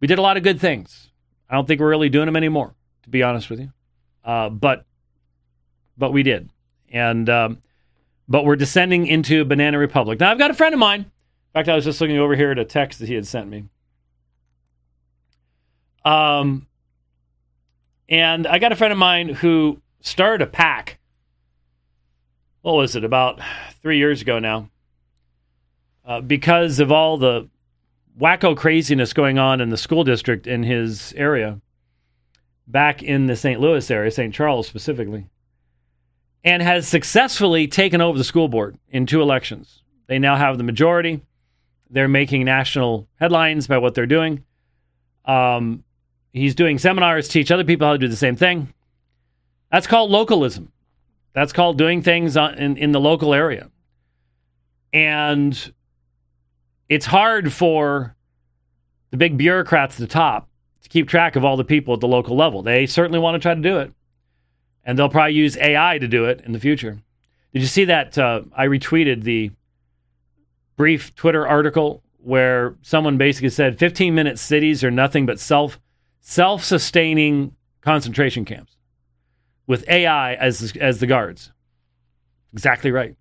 We 0.00 0.08
did 0.08 0.18
a 0.18 0.22
lot 0.22 0.36
of 0.36 0.42
good 0.42 0.60
things. 0.60 1.10
I 1.48 1.54
don't 1.54 1.66
think 1.66 1.80
we're 1.80 1.88
really 1.88 2.10
doing 2.10 2.26
them 2.26 2.36
anymore, 2.36 2.74
to 3.04 3.08
be 3.08 3.22
honest 3.22 3.48
with 3.48 3.60
you. 3.60 3.72
Uh, 4.22 4.50
but 4.50 4.84
but 5.96 6.12
we 6.12 6.22
did, 6.22 6.50
and 6.90 7.30
um, 7.30 7.62
but 8.28 8.44
we're 8.44 8.56
descending 8.56 9.06
into 9.06 9.46
Banana 9.46 9.78
Republic. 9.78 10.20
Now, 10.20 10.30
I've 10.30 10.38
got 10.38 10.50
a 10.50 10.54
friend 10.54 10.74
of 10.74 10.80
mine. 10.80 11.10
Fact, 11.56 11.70
I 11.70 11.74
was 11.74 11.86
just 11.86 12.02
looking 12.02 12.18
over 12.18 12.36
here 12.36 12.50
at 12.50 12.58
a 12.58 12.66
text 12.66 12.98
that 12.98 13.08
he 13.08 13.14
had 13.14 13.26
sent 13.26 13.48
me. 13.48 13.64
Um, 16.04 16.66
and 18.10 18.46
I 18.46 18.58
got 18.58 18.72
a 18.72 18.76
friend 18.76 18.92
of 18.92 18.98
mine 18.98 19.30
who 19.30 19.80
started 20.02 20.46
a 20.46 20.50
pack. 20.50 20.98
What 22.60 22.74
was 22.74 22.94
it, 22.94 23.04
about 23.04 23.40
three 23.80 23.96
years 23.96 24.20
ago 24.20 24.38
now? 24.38 24.68
Uh, 26.04 26.20
because 26.20 26.78
of 26.78 26.92
all 26.92 27.16
the 27.16 27.48
wacko 28.20 28.54
craziness 28.54 29.14
going 29.14 29.38
on 29.38 29.62
in 29.62 29.70
the 29.70 29.78
school 29.78 30.04
district 30.04 30.46
in 30.46 30.62
his 30.62 31.14
area, 31.16 31.58
back 32.66 33.02
in 33.02 33.28
the 33.28 33.34
St. 33.34 33.58
Louis 33.58 33.90
area, 33.90 34.10
St. 34.10 34.34
Charles 34.34 34.66
specifically 34.66 35.24
and 36.44 36.62
has 36.62 36.86
successfully 36.86 37.66
taken 37.66 38.02
over 38.02 38.18
the 38.18 38.24
school 38.24 38.48
board 38.48 38.76
in 38.90 39.06
two 39.06 39.22
elections. 39.22 39.82
They 40.06 40.18
now 40.18 40.36
have 40.36 40.58
the 40.58 40.64
majority. 40.64 41.22
They're 41.90 42.08
making 42.08 42.44
national 42.44 43.08
headlines 43.20 43.66
by 43.66 43.78
what 43.78 43.94
they're 43.94 44.06
doing. 44.06 44.44
Um, 45.24 45.84
he's 46.32 46.54
doing 46.54 46.78
seminars, 46.78 47.28
teach 47.28 47.50
other 47.50 47.64
people 47.64 47.86
how 47.86 47.92
to 47.92 47.98
do 47.98 48.08
the 48.08 48.16
same 48.16 48.36
thing. 48.36 48.72
That's 49.70 49.86
called 49.86 50.10
localism. 50.10 50.72
That's 51.32 51.52
called 51.52 51.78
doing 51.78 52.02
things 52.02 52.36
in, 52.36 52.76
in 52.76 52.92
the 52.92 53.00
local 53.00 53.34
area. 53.34 53.70
And 54.92 55.72
it's 56.88 57.06
hard 57.06 57.52
for 57.52 58.16
the 59.10 59.16
big 59.16 59.36
bureaucrats 59.36 59.96
at 59.96 60.00
the 60.00 60.06
top 60.06 60.48
to 60.82 60.88
keep 60.88 61.08
track 61.08 61.36
of 61.36 61.44
all 61.44 61.56
the 61.56 61.64
people 61.64 61.94
at 61.94 62.00
the 62.00 62.08
local 62.08 62.36
level. 62.36 62.62
They 62.62 62.86
certainly 62.86 63.18
want 63.18 63.34
to 63.34 63.38
try 63.38 63.54
to 63.54 63.60
do 63.60 63.78
it 63.78 63.92
and 64.86 64.96
they'll 64.96 65.10
probably 65.10 65.34
use 65.34 65.58
AI 65.58 65.98
to 65.98 66.08
do 66.08 66.24
it 66.24 66.40
in 66.46 66.52
the 66.52 66.60
future. 66.60 66.98
Did 67.52 67.60
you 67.60 67.68
see 67.68 67.84
that? 67.86 68.16
Uh, 68.16 68.42
I 68.56 68.66
retweeted 68.66 69.24
the 69.24 69.50
brief 70.76 71.14
Twitter 71.14 71.46
article 71.46 72.02
where 72.18 72.74
someone 72.82 73.16
basically 73.16 73.48
said 73.48 73.78
15 73.78 74.14
minute 74.14 74.38
cities 74.38 74.82
are 74.82 74.90
nothing 74.90 75.26
but 75.26 75.38
self 75.40 75.78
self 76.20 76.64
sustaining 76.64 77.54
concentration 77.80 78.44
camps 78.44 78.76
with 79.66 79.88
AI 79.88 80.34
as 80.34 80.76
as 80.80 81.00
the 81.00 81.06
guards. 81.06 81.52
Exactly 82.52 82.90
right. 82.90 83.16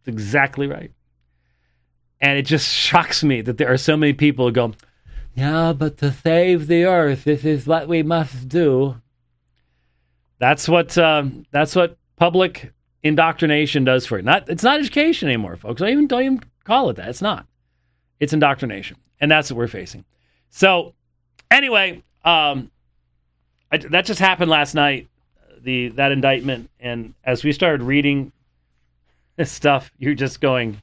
It's 0.00 0.08
exactly 0.08 0.66
right. 0.66 0.92
And 2.20 2.38
it 2.38 2.42
just 2.42 2.68
shocks 2.68 3.24
me 3.24 3.40
that 3.40 3.58
there 3.58 3.72
are 3.72 3.78
so 3.78 3.96
many 3.96 4.12
people 4.12 4.46
who 4.46 4.52
go, 4.52 4.74
"Yeah, 5.34 5.72
but 5.72 5.98
to 5.98 6.12
save 6.12 6.66
the 6.66 6.84
earth, 6.84 7.24
this 7.24 7.44
is 7.44 7.66
what 7.66 7.88
we 7.88 8.02
must 8.02 8.48
do." 8.48 8.96
That's 10.38 10.68
what 10.68 10.98
uh, 10.98 11.24
that's 11.50 11.74
what 11.74 11.96
public 12.16 12.72
indoctrination 13.02 13.84
does 13.84 14.06
for 14.06 14.18
you. 14.18 14.24
Not 14.24 14.48
it's 14.48 14.62
not 14.62 14.80
education 14.80 15.28
anymore, 15.28 15.56
folks. 15.56 15.80
I 15.80 15.90
even 15.90 16.06
don't 16.06 16.22
even 16.22 16.40
call 16.64 16.90
it 16.90 16.96
that. 16.96 17.08
It's 17.08 17.22
not. 17.22 17.46
It's 18.20 18.32
indoctrination, 18.32 18.96
and 19.20 19.30
that's 19.30 19.50
what 19.50 19.58
we're 19.58 19.68
facing. 19.68 20.04
So, 20.50 20.94
anyway, 21.50 22.02
um, 22.24 22.70
I, 23.70 23.78
that 23.78 24.04
just 24.04 24.20
happened 24.20 24.50
last 24.50 24.74
night. 24.74 25.08
The 25.62 25.88
that 25.90 26.12
indictment, 26.12 26.70
and 26.80 27.14
as 27.24 27.44
we 27.44 27.52
started 27.52 27.84
reading 27.84 28.32
this 29.36 29.50
stuff, 29.50 29.92
you're 29.98 30.14
just 30.14 30.40
going 30.40 30.82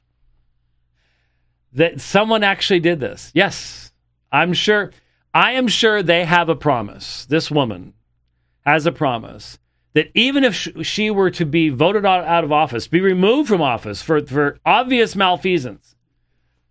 that 1.72 2.00
someone 2.00 2.42
actually 2.42 2.80
did 2.80 3.00
this. 3.00 3.30
Yes, 3.34 3.92
I'm 4.32 4.52
sure. 4.52 4.90
I 5.32 5.52
am 5.52 5.68
sure 5.68 6.02
they 6.02 6.24
have 6.24 6.48
a 6.48 6.56
promise. 6.56 7.24
This 7.26 7.50
woman 7.50 7.94
has 8.66 8.86
a 8.86 8.92
promise 8.92 9.58
that 9.92 10.10
even 10.14 10.44
if 10.44 10.54
she 10.54 11.10
were 11.10 11.30
to 11.30 11.44
be 11.44 11.68
voted 11.68 12.06
out 12.06 12.44
of 12.44 12.52
office, 12.52 12.86
be 12.86 13.00
removed 13.00 13.48
from 13.48 13.60
office 13.60 14.02
for, 14.02 14.24
for 14.24 14.58
obvious 14.64 15.16
malfeasance, 15.16 15.96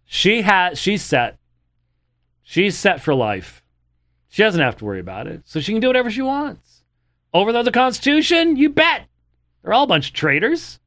she 0.06 0.42
has 0.42 0.80
she's 0.80 1.04
set. 1.04 1.38
She's 2.42 2.78
set 2.78 3.02
for 3.02 3.14
life. 3.14 3.64
She 4.28 4.42
doesn't 4.42 4.62
have 4.62 4.78
to 4.78 4.86
worry 4.86 5.00
about 5.00 5.28
it. 5.28 5.42
So 5.46 5.60
she 5.60 5.72
can 5.72 5.82
do 5.82 5.88
whatever 5.88 6.10
she 6.10 6.22
wants. 6.22 6.84
Overthrow 7.34 7.64
the 7.64 7.72
Constitution? 7.72 8.56
You 8.56 8.70
bet. 8.70 9.08
They're 9.62 9.74
all 9.74 9.84
a 9.84 9.88
bunch 9.88 10.10
of 10.10 10.14
traitors. 10.14 10.80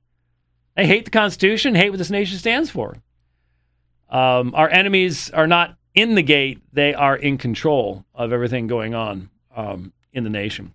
They 0.77 0.87
hate 0.87 1.05
the 1.05 1.11
Constitution, 1.11 1.75
hate 1.75 1.91
what 1.91 1.99
this 1.99 2.11
nation 2.11 2.39
stands 2.39 2.71
for. 2.71 2.97
Um, 4.09 4.55
our 4.55 4.69
enemies 4.69 5.31
are 5.31 5.47
not 5.47 5.77
in 5.95 6.15
the 6.15 6.23
gate, 6.23 6.63
they 6.73 6.95
are 6.95 7.17
in 7.17 7.37
control 7.37 8.05
of 8.15 8.33
everything 8.33 8.67
going 8.67 8.95
on 8.95 9.29
um, 9.55 9.93
in 10.13 10.25
the 10.25 10.31
nation. 10.31 10.75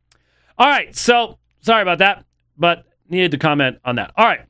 All 0.57 0.67
right, 0.67 0.95
so 0.95 1.37
sorry 1.67 1.83
about 1.83 2.00
that, 2.00 2.25
but 2.57 2.86
needed 3.09 3.31
to 3.31 3.38
comment 3.38 3.79
on 3.86 3.97
that. 3.97 4.12
All 4.17 4.25
right. 4.25 4.41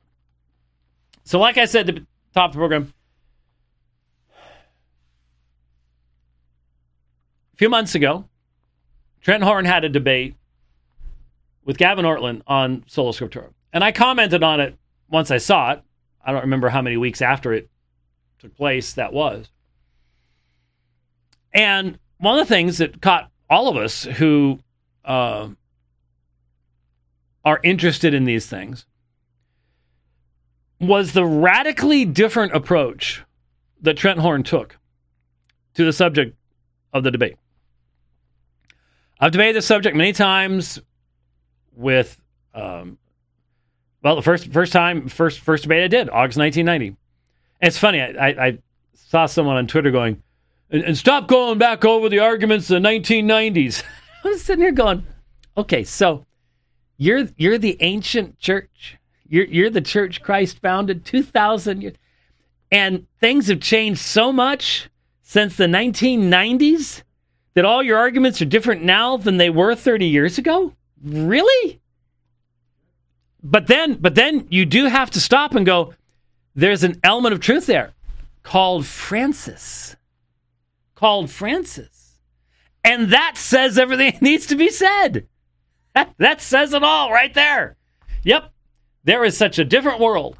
So, 1.24 1.38
like 1.38 1.58
I 1.58 1.66
said 1.66 1.86
the 1.86 2.06
top 2.32 2.50
of 2.50 2.52
the 2.52 2.58
program, 2.58 2.94
a 7.52 7.56
few 7.56 7.68
months 7.68 7.94
ago, 7.94 8.24
Trent 9.20 9.42
Horn 9.42 9.66
had 9.66 9.84
a 9.84 9.88
debate 9.88 10.36
with 11.64 11.76
Gavin 11.76 12.06
Ortlund 12.06 12.42
on 12.46 12.84
Sola 12.86 13.12
Scriptura. 13.12 13.50
And 13.74 13.84
I 13.84 13.92
commented 13.92 14.42
on 14.42 14.60
it 14.60 14.78
once 15.10 15.30
I 15.30 15.36
saw 15.36 15.72
it. 15.72 15.82
I 16.24 16.32
don't 16.32 16.42
remember 16.42 16.70
how 16.70 16.80
many 16.80 16.96
weeks 16.96 17.20
after 17.20 17.52
it 17.52 17.68
took 18.38 18.56
place 18.56 18.94
that 18.94 19.12
was. 19.12 19.50
And 21.52 21.98
one 22.18 22.38
of 22.38 22.46
the 22.46 22.54
things 22.54 22.78
that 22.78 23.02
caught 23.02 23.30
all 23.50 23.68
of 23.68 23.76
us 23.76 24.04
who 24.04 24.60
uh, 25.04 25.48
are 27.48 27.60
interested 27.62 28.12
in 28.12 28.24
these 28.24 28.44
things 28.44 28.84
was 30.78 31.14
the 31.14 31.24
radically 31.24 32.04
different 32.04 32.52
approach 32.52 33.24
that 33.80 33.96
Trent 33.96 34.18
Horn 34.18 34.42
took 34.42 34.76
to 35.72 35.82
the 35.82 35.94
subject 35.94 36.36
of 36.92 37.04
the 37.04 37.10
debate. 37.10 37.36
I've 39.18 39.32
debated 39.32 39.56
this 39.56 39.66
subject 39.66 39.96
many 39.96 40.12
times 40.12 40.78
with, 41.74 42.20
um, 42.52 42.98
well, 44.02 44.14
the 44.14 44.22
first 44.22 44.52
first 44.52 44.70
time 44.70 45.08
first 45.08 45.40
first 45.40 45.62
debate 45.62 45.84
I 45.84 45.88
did 45.88 46.10
August 46.10 46.36
1990. 46.36 46.88
And 46.88 46.96
it's 47.62 47.78
funny. 47.78 48.02
I, 48.02 48.28
I, 48.28 48.58
saw 48.92 49.24
someone 49.24 49.56
on 49.56 49.66
Twitter 49.66 49.90
going, 49.90 50.22
and, 50.70 50.84
and 50.84 50.98
stop 50.98 51.28
going 51.28 51.56
back 51.56 51.82
over 51.86 52.10
the 52.10 52.18
arguments 52.18 52.68
of 52.68 52.82
the 52.82 52.86
1990s. 52.86 53.82
I 54.24 54.28
was 54.28 54.42
sitting 54.42 54.62
here 54.62 54.70
going, 54.70 55.06
okay, 55.56 55.82
so 55.82 56.26
you're 56.98 57.28
you're 57.36 57.58
the 57.58 57.76
ancient 57.80 58.38
church. 58.38 58.98
You're 59.26 59.46
you're 59.46 59.70
the 59.70 59.80
church 59.80 60.20
Christ 60.20 60.58
founded 60.58 61.04
2000 61.04 61.80
years. 61.80 61.94
And 62.70 63.06
things 63.18 63.48
have 63.48 63.60
changed 63.60 64.00
so 64.00 64.30
much 64.30 64.90
since 65.22 65.56
the 65.56 65.64
1990s 65.64 67.02
that 67.54 67.64
all 67.64 67.82
your 67.82 67.96
arguments 67.96 68.42
are 68.42 68.46
different 68.46 68.82
now 68.82 69.16
than 69.16 69.38
they 69.38 69.48
were 69.48 69.74
30 69.74 70.04
years 70.06 70.36
ago? 70.36 70.74
Really? 71.02 71.80
But 73.42 73.68
then 73.68 73.94
but 73.94 74.16
then 74.16 74.46
you 74.50 74.66
do 74.66 74.86
have 74.86 75.10
to 75.12 75.20
stop 75.20 75.54
and 75.54 75.64
go 75.64 75.94
there's 76.54 76.82
an 76.82 76.98
element 77.04 77.32
of 77.32 77.40
truth 77.40 77.66
there 77.66 77.92
called 78.42 78.84
Francis. 78.84 79.94
Called 80.96 81.30
Francis. 81.30 82.18
And 82.84 83.12
that 83.12 83.36
says 83.36 83.78
everything 83.78 84.18
needs 84.20 84.46
to 84.46 84.56
be 84.56 84.68
said. 84.68 85.28
That, 86.18 86.40
says 86.40 86.72
it 86.72 86.82
all 86.82 87.10
right 87.10 87.32
there. 87.34 87.76
Yep. 88.24 88.52
There 89.04 89.24
is 89.24 89.36
such 89.36 89.58
a 89.58 89.64
different 89.64 90.00
world 90.00 90.36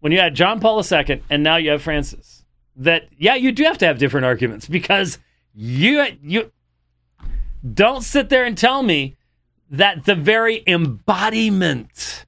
when 0.00 0.12
you 0.12 0.18
had 0.18 0.34
John 0.34 0.60
Paul 0.60 0.82
II 0.82 1.22
and 1.30 1.42
now 1.42 1.56
you 1.56 1.70
have 1.70 1.82
Francis. 1.82 2.44
That 2.76 3.08
yeah, 3.18 3.34
you 3.34 3.52
do 3.52 3.64
have 3.64 3.78
to 3.78 3.86
have 3.86 3.98
different 3.98 4.26
arguments 4.26 4.66
because 4.68 5.18
you 5.54 6.04
you 6.22 6.52
don't 7.74 8.02
sit 8.02 8.28
there 8.28 8.44
and 8.44 8.56
tell 8.56 8.82
me 8.82 9.16
that 9.70 10.04
the 10.04 10.14
very 10.14 10.62
embodiment 10.66 12.24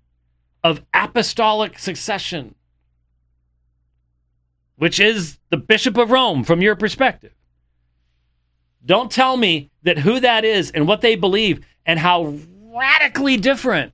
of 0.63 0.83
apostolic 0.93 1.79
succession, 1.79 2.55
which 4.77 4.99
is 5.01 5.39
the 5.51 5.57
Bishop 5.57 5.97
of 5.97 6.11
Rome 6.11 6.43
from 6.43 6.61
your 6.61 6.75
perspective, 6.75 7.33
don't 8.85 9.11
tell 9.11 9.37
me 9.37 9.71
that 9.83 9.99
who 9.99 10.21
that 10.21 10.45
is 10.45 10.71
and 10.73 10.89
what 10.89 11.01
they 11.01 11.15
believe 11.15 11.65
and 11.87 11.99
how 11.99 12.35
radically 12.75 13.37
different 13.37 13.93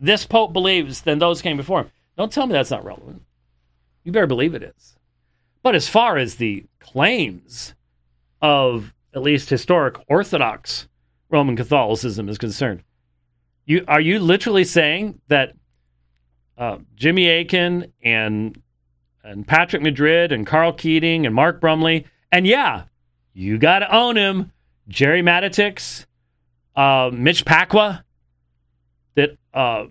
this 0.00 0.24
Pope 0.24 0.52
believes 0.52 1.02
than 1.02 1.18
those 1.18 1.42
came 1.42 1.58
before 1.58 1.82
him. 1.82 1.90
Don't 2.16 2.32
tell 2.32 2.46
me 2.46 2.54
that's 2.54 2.70
not 2.70 2.84
relevant. 2.84 3.22
You 4.02 4.12
better 4.12 4.26
believe 4.26 4.54
it 4.54 4.62
is. 4.62 4.96
But 5.62 5.74
as 5.74 5.88
far 5.88 6.16
as 6.16 6.36
the 6.36 6.64
claims 6.80 7.74
of 8.40 8.94
at 9.14 9.22
least 9.22 9.50
historic 9.50 9.96
Orthodox 10.08 10.88
Roman 11.28 11.54
Catholicism 11.54 12.28
is 12.28 12.38
concerned, 12.38 12.82
you 13.66 13.84
are 13.86 14.00
you 14.00 14.18
literally 14.18 14.64
saying 14.64 15.20
that 15.28 15.52
uh, 16.56 16.78
Jimmy 16.94 17.28
Akin 17.28 17.92
and 18.02 18.60
and 19.22 19.46
Patrick 19.46 19.82
Madrid 19.82 20.32
and 20.32 20.46
Karl 20.46 20.72
Keating 20.72 21.26
and 21.26 21.34
Mark 21.34 21.60
Brumley 21.60 22.06
and 22.32 22.46
yeah, 22.46 22.84
you 23.34 23.58
got 23.58 23.80
to 23.80 23.94
own 23.94 24.16
him, 24.16 24.52
Gerry 24.88 25.22
Matatics, 25.22 26.06
uh, 26.76 27.10
Mitch 27.12 27.44
Pacwa, 27.44 28.02
that 29.14 29.36
uh, 29.52 29.86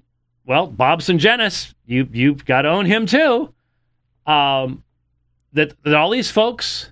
well, 0.46 0.68
Bob 0.68 1.02
Sungenis, 1.02 1.74
you 1.86 2.08
you've 2.12 2.46
got 2.46 2.64
to 2.64 2.70
own 2.70 2.86
him 2.86 3.06
too. 3.06 3.54
Um, 4.26 4.84
that, 5.54 5.74
that 5.84 5.96
all 5.96 6.12
these 6.12 6.32
folks 6.32 6.92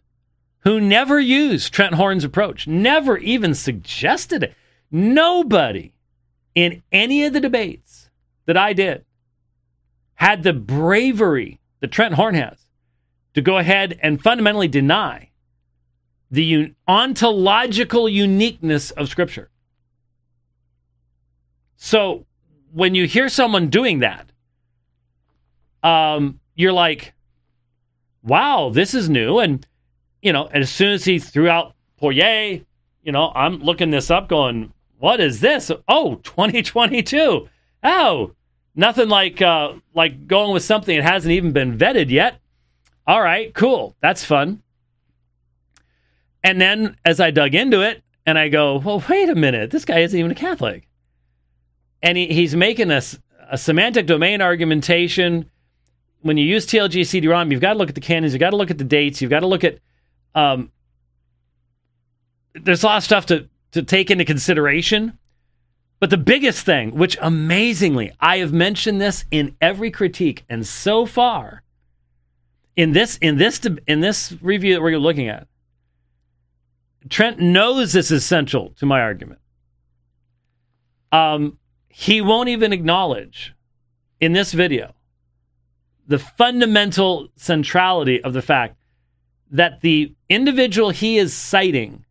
who 0.60 0.82
never 0.82 1.20
used 1.20 1.74
Trent 1.74 1.96
Horn's 1.96 2.24
approach, 2.24 2.68
never 2.68 3.18
even 3.18 3.54
suggested 3.54 4.44
it. 4.44 4.56
Nobody 4.92 5.94
in 6.56 6.82
any 6.92 7.24
of 7.26 7.34
the 7.34 7.40
debates 7.40 8.10
that 8.46 8.58
I 8.58 8.74
did 8.74 9.06
had 10.16 10.44
the 10.44 10.54
bravery 10.54 11.60
that 11.80 11.92
Trent 11.92 12.16
Horn 12.16 12.36
has 12.36 12.58
to 13.34 13.42
go 13.42 13.58
ahead 13.58 14.00
and 14.02 14.22
fundamentally 14.22 14.68
deny 14.68 15.30
the 16.32 16.44
un- 16.44 16.76
ontological 16.88 18.10
uniqueness 18.10 18.92
of 18.92 19.10
Scripture. 19.10 19.50
So 21.78 22.26
when 22.74 22.96
you 22.96 23.08
hear 23.08 23.30
someone 23.30 23.70
doing 23.70 24.00
that, 24.00 24.30
um, 25.84 26.40
you're 26.56 26.74
like, 26.74 27.14
wow, 28.24 28.70
this 28.74 28.94
is 28.94 29.10
new. 29.10 29.40
And, 29.40 29.66
you 30.22 30.34
know, 30.34 30.48
as 30.48 30.70
soon 30.70 30.92
as 30.92 31.06
he 31.06 31.20
threw 31.20 31.48
out 31.48 31.76
Poirier, 31.98 32.62
you 33.04 33.12
know, 33.12 33.32
I'm 33.34 33.60
looking 33.60 33.92
this 33.92 34.12
up 34.12 34.28
going, 34.28 34.74
what 35.00 35.20
is 35.20 35.40
this? 35.40 35.72
Oh, 35.88 36.16
2022. 36.24 37.48
Oh, 37.84 38.32
nothing 38.76 39.08
like 39.08 39.42
uh, 39.42 39.74
like 39.94 40.28
going 40.28 40.52
with 40.52 40.64
something 40.64 40.98
that 40.98 41.04
hasn't 41.04 41.32
even 41.32 41.52
been 41.52 41.78
vetted 41.78 42.10
yet. 42.10 42.40
All 43.06 43.22
right, 43.22 43.54
cool. 43.54 43.96
That's 44.02 44.26
fun. 44.26 44.64
And 46.44 46.60
then 46.60 46.98
as 47.06 47.20
I 47.20 47.32
dug 47.32 47.56
into 47.56 47.82
it 47.82 48.04
and 48.26 48.38
I 48.38 48.50
go, 48.50 48.78
well, 48.78 49.04
wait 49.08 49.30
a 49.30 49.36
minute, 49.36 49.72
this 49.72 49.86
guy 49.86 50.00
isn't 50.00 50.18
even 50.18 50.32
a 50.32 50.36
Catholic 50.36 50.88
and 52.02 52.18
he, 52.18 52.28
he's 52.28 52.56
making 52.56 52.92
a, 52.92 53.02
a 53.50 53.58
semantic 53.58 54.06
domain 54.06 54.42
argumentation. 54.42 55.50
When 56.22 56.38
you 56.38 56.46
use 56.46 56.66
TLG 56.66 57.06
CD-ROM, 57.06 57.52
you've 57.52 57.62
got 57.62 57.74
to 57.74 57.80
look 57.80 57.90
at 57.90 57.96
the 57.96 58.02
canons, 58.02 58.34
you've 58.34 58.40
got 58.40 58.52
to 58.52 58.58
look 58.58 58.72
at 58.72 58.78
the 58.78 58.84
dates, 58.84 59.22
you've 59.22 59.32
got 59.32 59.42
to 59.42 59.48
look 59.48 59.64
at. 59.64 59.80
Um, 60.36 60.72
there's 62.54 62.84
a 62.84 62.88
lot 62.88 62.98
of 62.98 63.04
stuff 63.04 63.26
to 63.28 63.48
to 63.72 63.84
take 63.84 64.10
into 64.10 64.26
consideration. 64.26 65.18
But 66.00 66.12
the 66.12 66.18
biggest 66.18 66.64
thing, 66.64 66.96
which 66.96 67.18
amazingly, 67.22 68.12
I 68.20 68.38
have 68.38 68.54
mentioned 68.54 69.02
this 69.02 69.26
in 69.32 69.56
every 69.60 69.90
critique, 69.90 70.46
and 70.48 70.66
so 70.66 71.06
far, 71.08 71.64
in 72.76 72.92
this 72.92 73.18
in 73.18 73.38
this 73.38 73.60
in 73.88 74.02
this 74.02 74.36
review 74.42 74.76
that 74.76 74.82
we're 74.82 75.00
looking 75.00 75.28
at, 75.28 75.48
Trent 77.10 77.40
knows 77.40 77.94
this 77.94 78.12
is 78.12 78.26
central 78.26 78.72
to 78.78 78.86
my 78.86 79.02
argument. 79.02 79.40
Um, 81.12 81.58
he 81.90 82.22
won't 82.22 82.50
even 82.50 82.74
acknowledge 82.74 83.54
in 84.20 84.34
this 84.34 84.54
video 84.54 84.94
the 86.08 86.20
fundamental 86.20 87.28
centrality 87.36 88.24
of 88.24 88.34
the 88.34 88.42
fact 88.42 88.78
that 89.52 89.82
the 89.82 90.14
individual 90.30 90.90
he 90.90 91.18
is 91.18 91.34
citing, 91.34 92.06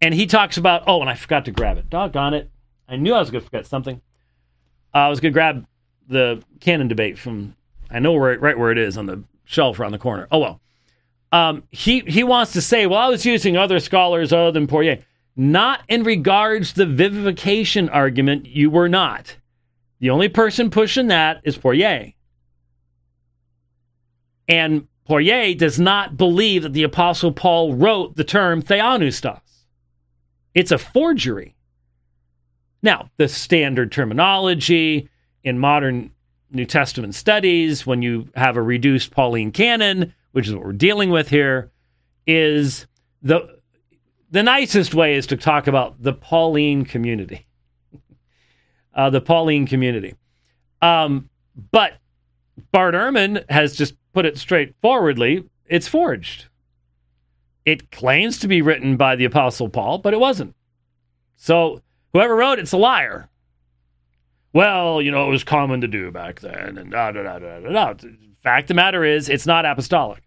and 0.00 0.14
he 0.14 0.26
talks 0.26 0.56
about, 0.56 0.84
oh, 0.86 1.00
and 1.00 1.10
I 1.10 1.14
forgot 1.14 1.44
to 1.44 1.52
grab 1.52 1.78
it. 1.78 1.90
Doggone 1.90 2.34
it. 2.34 2.50
I 2.88 2.96
knew 2.96 3.14
I 3.14 3.20
was 3.20 3.30
going 3.30 3.42
to 3.42 3.44
forget 3.44 3.66
something. 3.66 4.00
Uh, 4.94 4.98
I 4.98 5.08
was 5.08 5.20
going 5.20 5.32
to 5.32 5.34
grab 5.34 5.66
the 6.08 6.42
canon 6.60 6.88
debate 6.88 7.18
from, 7.18 7.54
I 7.90 8.00
know 8.00 8.12
where, 8.12 8.38
right 8.38 8.58
where 8.58 8.72
it 8.72 8.78
is 8.78 8.98
on 8.98 9.06
the 9.06 9.22
shelf 9.44 9.78
around 9.78 9.92
the 9.92 9.98
corner. 9.98 10.26
Oh, 10.30 10.38
well. 10.38 10.60
Um, 11.32 11.62
he, 11.70 12.00
he 12.00 12.24
wants 12.24 12.52
to 12.54 12.60
say, 12.60 12.86
well, 12.86 12.98
I 12.98 13.08
was 13.08 13.24
using 13.24 13.56
other 13.56 13.78
scholars 13.78 14.32
other 14.32 14.50
than 14.50 14.66
Poirier. 14.66 14.98
Not 15.36 15.82
in 15.88 16.02
regards 16.02 16.72
to 16.72 16.80
the 16.80 16.86
vivification 16.86 17.88
argument, 17.88 18.46
you 18.46 18.70
were 18.70 18.88
not. 18.88 19.36
The 20.00 20.10
only 20.10 20.28
person 20.28 20.70
pushing 20.70 21.08
that 21.08 21.40
is 21.44 21.56
Poirier. 21.56 22.12
And 24.48 24.88
Poirier 25.04 25.54
does 25.54 25.78
not 25.78 26.16
believe 26.16 26.62
that 26.62 26.72
the 26.72 26.82
Apostle 26.82 27.32
Paul 27.32 27.74
wrote 27.74 28.16
the 28.16 28.24
term 28.24 28.62
theopneustos. 28.62 29.40
It's 30.54 30.72
a 30.72 30.78
forgery. 30.78 31.54
Now, 32.82 33.10
the 33.16 33.28
standard 33.28 33.92
terminology 33.92 35.08
in 35.44 35.58
modern 35.58 36.10
New 36.50 36.64
Testament 36.64 37.14
studies, 37.14 37.86
when 37.86 38.02
you 38.02 38.28
have 38.34 38.56
a 38.56 38.62
reduced 38.62 39.10
Pauline 39.12 39.52
canon, 39.52 40.14
which 40.32 40.48
is 40.48 40.54
what 40.54 40.64
we're 40.64 40.72
dealing 40.72 41.10
with 41.10 41.28
here, 41.28 41.70
is 42.26 42.86
the 43.22 43.59
the 44.30 44.42
nicest 44.42 44.94
way 44.94 45.14
is 45.14 45.26
to 45.28 45.36
talk 45.36 45.66
about 45.66 46.02
the 46.02 46.12
Pauline 46.12 46.84
community. 46.84 47.46
uh, 48.94 49.10
the 49.10 49.20
Pauline 49.20 49.66
community. 49.66 50.14
Um, 50.82 51.28
but 51.70 51.94
Bart 52.72 52.94
Ehrman 52.94 53.48
has 53.50 53.76
just 53.76 53.94
put 54.12 54.26
it 54.26 54.38
straightforwardly 54.38 55.44
it's 55.70 55.86
forged. 55.86 56.46
It 57.64 57.92
claims 57.92 58.38
to 58.40 58.48
be 58.48 58.60
written 58.60 58.96
by 58.96 59.14
the 59.14 59.24
Apostle 59.24 59.68
Paul, 59.68 59.98
but 59.98 60.12
it 60.12 60.20
wasn't. 60.20 60.56
So 61.36 61.80
whoever 62.12 62.34
wrote 62.34 62.58
it's 62.58 62.72
a 62.72 62.76
liar. 62.76 63.28
Well, 64.52 65.00
you 65.00 65.12
know, 65.12 65.28
it 65.28 65.30
was 65.30 65.44
common 65.44 65.80
to 65.82 65.86
do 65.86 66.10
back 66.10 66.40
then, 66.40 66.76
and 66.76 66.90
da 66.90 67.12
da 67.12 67.22
da 67.22 67.38
da 67.38 67.60
da. 67.60 67.92
da. 67.92 68.08
Fact 68.42 68.66
the 68.66 68.74
matter 68.74 69.04
is, 69.04 69.28
it's 69.28 69.46
not 69.46 69.64
apostolic. 69.64 70.24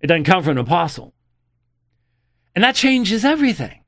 It 0.00 0.06
doesn't 0.06 0.24
come 0.24 0.42
from 0.42 0.52
an 0.52 0.58
apostle. 0.58 1.12
And 2.56 2.64
that 2.64 2.74
changes 2.74 3.24
everything. 3.24 3.84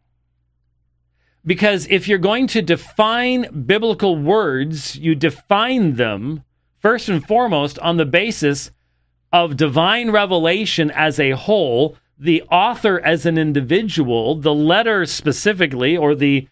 Because 1.44 1.86
if 1.88 2.06
you're 2.06 2.18
going 2.18 2.46
to 2.48 2.60
define 2.60 3.64
biblical 3.64 4.14
words, 4.16 4.96
you 4.96 5.14
define 5.14 5.94
them 5.94 6.44
first 6.78 7.08
and 7.08 7.26
foremost 7.26 7.78
on 7.78 7.96
the 7.96 8.04
basis 8.04 8.70
of 9.32 9.56
divine 9.56 10.10
revelation 10.10 10.90
as 10.90 11.18
a 11.18 11.30
whole, 11.30 11.96
the 12.18 12.42
author 12.42 13.00
as 13.00 13.24
an 13.24 13.38
individual, 13.38 14.34
the 14.34 14.54
letter 14.54 15.06
specifically, 15.06 15.96
or 15.96 16.14
the 16.14 16.46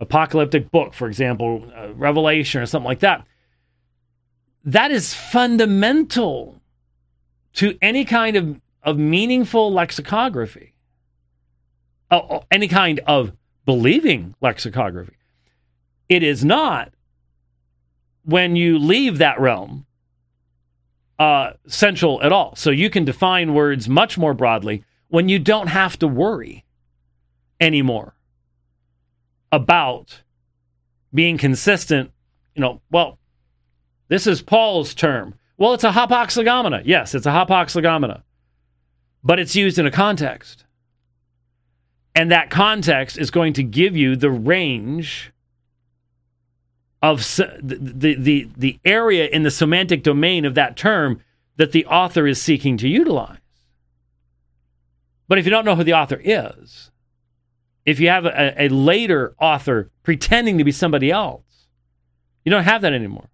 apocalyptic 0.00 0.70
book, 0.72 0.92
for 0.92 1.06
example, 1.06 1.70
uh, 1.76 1.92
Revelation 1.94 2.60
or 2.60 2.66
something 2.66 2.88
like 2.88 3.00
that. 3.00 3.24
That 4.64 4.90
is 4.90 5.14
fundamental 5.14 6.60
to 7.54 7.78
any 7.80 8.04
kind 8.04 8.36
of, 8.36 8.60
of 8.82 8.98
meaningful 8.98 9.72
lexicography, 9.72 10.69
uh, 12.10 12.40
any 12.50 12.68
kind 12.68 13.00
of 13.06 13.32
believing 13.64 14.34
lexicography. 14.40 15.16
It 16.08 16.22
is 16.22 16.44
not 16.44 16.92
when 18.24 18.56
you 18.56 18.78
leave 18.78 19.18
that 19.18 19.40
realm 19.40 19.86
uh, 21.18 21.52
central 21.66 22.22
at 22.22 22.32
all. 22.32 22.56
So 22.56 22.70
you 22.70 22.90
can 22.90 23.04
define 23.04 23.54
words 23.54 23.88
much 23.88 24.16
more 24.16 24.34
broadly 24.34 24.84
when 25.08 25.28
you 25.28 25.38
don't 25.38 25.68
have 25.68 25.98
to 25.98 26.08
worry 26.08 26.64
anymore 27.60 28.14
about 29.52 30.22
being 31.12 31.36
consistent. 31.36 32.10
You 32.54 32.62
know, 32.62 32.80
well, 32.90 33.18
this 34.08 34.26
is 34.26 34.42
Paul's 34.42 34.94
term. 34.94 35.34
Well, 35.58 35.74
it's 35.74 35.84
a 35.84 35.90
hapax 35.90 36.42
legomena. 36.42 36.82
Yes, 36.84 37.14
it's 37.14 37.26
a 37.26 37.30
hapax 37.30 37.80
legomena, 37.80 38.22
but 39.22 39.38
it's 39.38 39.54
used 39.54 39.78
in 39.78 39.86
a 39.86 39.90
context. 39.90 40.64
And 42.14 42.30
that 42.30 42.50
context 42.50 43.18
is 43.18 43.30
going 43.30 43.52
to 43.54 43.62
give 43.62 43.96
you 43.96 44.16
the 44.16 44.30
range 44.30 45.32
of 47.02 47.20
the, 47.36 48.14
the, 48.18 48.48
the 48.56 48.80
area 48.84 49.26
in 49.26 49.42
the 49.42 49.50
semantic 49.50 50.02
domain 50.02 50.44
of 50.44 50.54
that 50.54 50.76
term 50.76 51.22
that 51.56 51.72
the 51.72 51.86
author 51.86 52.26
is 52.26 52.40
seeking 52.40 52.76
to 52.78 52.88
utilize. 52.88 53.38
But 55.28 55.38
if 55.38 55.44
you 55.44 55.50
don't 55.50 55.64
know 55.64 55.76
who 55.76 55.84
the 55.84 55.94
author 55.94 56.20
is, 56.22 56.90
if 57.86 58.00
you 58.00 58.08
have 58.08 58.26
a, 58.26 58.64
a 58.64 58.68
later 58.68 59.34
author 59.40 59.90
pretending 60.02 60.58
to 60.58 60.64
be 60.64 60.72
somebody 60.72 61.10
else, 61.10 61.66
you 62.44 62.50
don't 62.50 62.64
have 62.64 62.82
that 62.82 62.92
anymore. 62.92 63.28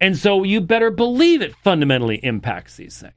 And 0.00 0.16
so 0.16 0.42
you 0.42 0.60
better 0.60 0.90
believe 0.90 1.40
it 1.40 1.54
fundamentally 1.62 2.16
impacts 2.24 2.76
these 2.76 2.98
things. 2.98 3.14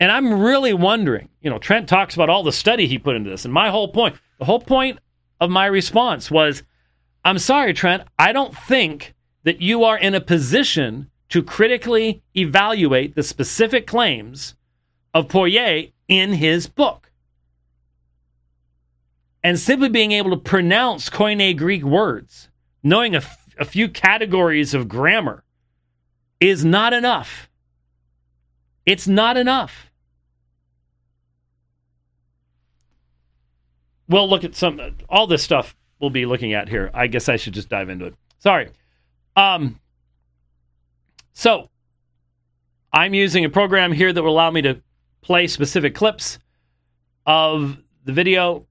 And 0.00 0.10
I'm 0.10 0.40
really 0.40 0.74
wondering, 0.74 1.28
you 1.40 1.50
know, 1.50 1.58
Trent 1.58 1.88
talks 1.88 2.14
about 2.14 2.28
all 2.28 2.42
the 2.42 2.52
study 2.52 2.86
he 2.86 2.98
put 2.98 3.16
into 3.16 3.30
this. 3.30 3.44
And 3.44 3.54
my 3.54 3.70
whole 3.70 3.88
point, 3.88 4.16
the 4.38 4.44
whole 4.44 4.60
point 4.60 4.98
of 5.40 5.50
my 5.50 5.66
response 5.66 6.30
was 6.30 6.62
I'm 7.24 7.38
sorry, 7.38 7.72
Trent, 7.72 8.02
I 8.18 8.32
don't 8.32 8.56
think 8.56 9.14
that 9.44 9.60
you 9.60 9.84
are 9.84 9.96
in 9.96 10.14
a 10.14 10.20
position 10.20 11.10
to 11.30 11.42
critically 11.42 12.22
evaluate 12.36 13.14
the 13.14 13.22
specific 13.22 13.86
claims 13.86 14.54
of 15.14 15.28
Poirier 15.28 15.88
in 16.08 16.34
his 16.34 16.66
book. 16.66 17.10
And 19.42 19.58
simply 19.58 19.88
being 19.88 20.12
able 20.12 20.30
to 20.30 20.36
pronounce 20.36 21.10
Koine 21.10 21.56
Greek 21.56 21.82
words, 21.82 22.48
knowing 22.82 23.14
a, 23.14 23.18
f- 23.18 23.54
a 23.58 23.64
few 23.64 23.88
categories 23.88 24.74
of 24.74 24.88
grammar, 24.88 25.44
is 26.40 26.64
not 26.64 26.92
enough. 26.92 27.48
It's 28.86 29.08
not 29.08 29.36
enough. 29.36 29.90
we'll 34.08 34.28
look 34.28 34.44
at 34.44 34.54
some 34.54 34.80
all 35.08 35.26
this 35.26 35.42
stuff 35.42 35.76
we'll 36.00 36.10
be 36.10 36.26
looking 36.26 36.52
at 36.52 36.68
here. 36.68 36.90
I 36.92 37.06
guess 37.06 37.28
I 37.28 37.36
should 37.36 37.54
just 37.54 37.68
dive 37.68 37.88
into 37.88 38.06
it. 38.06 38.14
Sorry. 38.38 38.68
Um, 39.36 39.80
so 41.32 41.68
I'm 42.92 43.14
using 43.14 43.44
a 43.44 43.48
program 43.48 43.92
here 43.92 44.12
that 44.12 44.22
will 44.22 44.30
allow 44.30 44.50
me 44.50 44.62
to 44.62 44.82
play 45.22 45.46
specific 45.46 45.94
clips 45.94 46.38
of 47.26 47.78
the 48.04 48.12
video, 48.12 48.66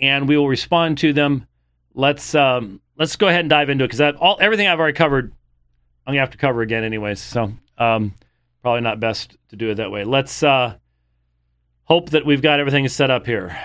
and 0.00 0.26
we 0.26 0.36
will 0.36 0.48
respond 0.48 0.98
to 0.98 1.12
them. 1.12 1.46
Let's 1.94 2.34
um, 2.34 2.80
let's 2.96 3.16
go 3.16 3.28
ahead 3.28 3.40
and 3.40 3.50
dive 3.50 3.68
into 3.68 3.84
it 3.84 3.88
because 3.90 4.14
all 4.18 4.38
everything 4.40 4.66
I've 4.66 4.80
already 4.80 4.96
covered, 4.96 5.32
I'm 6.06 6.12
gonna 6.12 6.20
have 6.20 6.30
to 6.30 6.38
cover 6.38 6.62
again 6.62 6.84
anyways. 6.84 7.20
So 7.20 7.52
um, 7.78 8.14
probably 8.62 8.82
not 8.82 9.00
best 9.00 9.36
to 9.48 9.56
do 9.56 9.70
it 9.70 9.76
that 9.76 9.90
way. 9.90 10.04
Let's 10.04 10.42
uh, 10.42 10.76
hope 11.84 12.10
that 12.10 12.26
we've 12.26 12.42
got 12.42 12.60
everything 12.60 12.86
set 12.88 13.10
up 13.10 13.26
here 13.26 13.58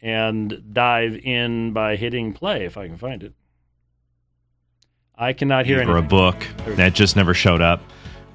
and 0.00 0.62
dive 0.72 1.16
in 1.16 1.72
by 1.72 1.96
hitting 1.96 2.32
play 2.32 2.64
if 2.64 2.76
I 2.76 2.86
can 2.86 2.96
find 2.96 3.22
it. 3.22 3.32
I 5.18 5.32
cannot 5.32 5.66
hear 5.66 5.78
For 5.78 5.82
anything. 5.82 6.04
a 6.04 6.08
book 6.08 6.46
that 6.76 6.92
just 6.92 7.16
never 7.16 7.32
showed 7.32 7.62
up. 7.62 7.80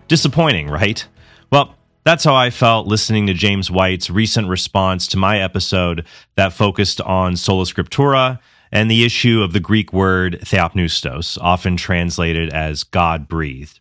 Disappointing, 0.07 0.67
right? 0.67 1.05
Well, 1.51 1.75
that's 2.03 2.23
how 2.23 2.33
I 2.33 2.49
felt 2.49 2.87
listening 2.87 3.27
to 3.27 3.33
James 3.33 3.69
White's 3.69 4.09
recent 4.09 4.47
response 4.47 5.07
to 5.09 5.17
my 5.17 5.39
episode 5.39 6.07
that 6.35 6.53
focused 6.53 6.99
on 7.01 7.37
sola 7.37 7.65
scriptura 7.65 8.39
and 8.71 8.89
the 8.89 9.03
issue 9.05 9.41
of 9.43 9.53
the 9.53 9.59
Greek 9.59 9.93
word 9.93 10.39
theopneustos, 10.43 11.37
often 11.39 11.77
translated 11.77 12.49
as 12.49 12.83
God 12.83 13.27
breathed. 13.27 13.79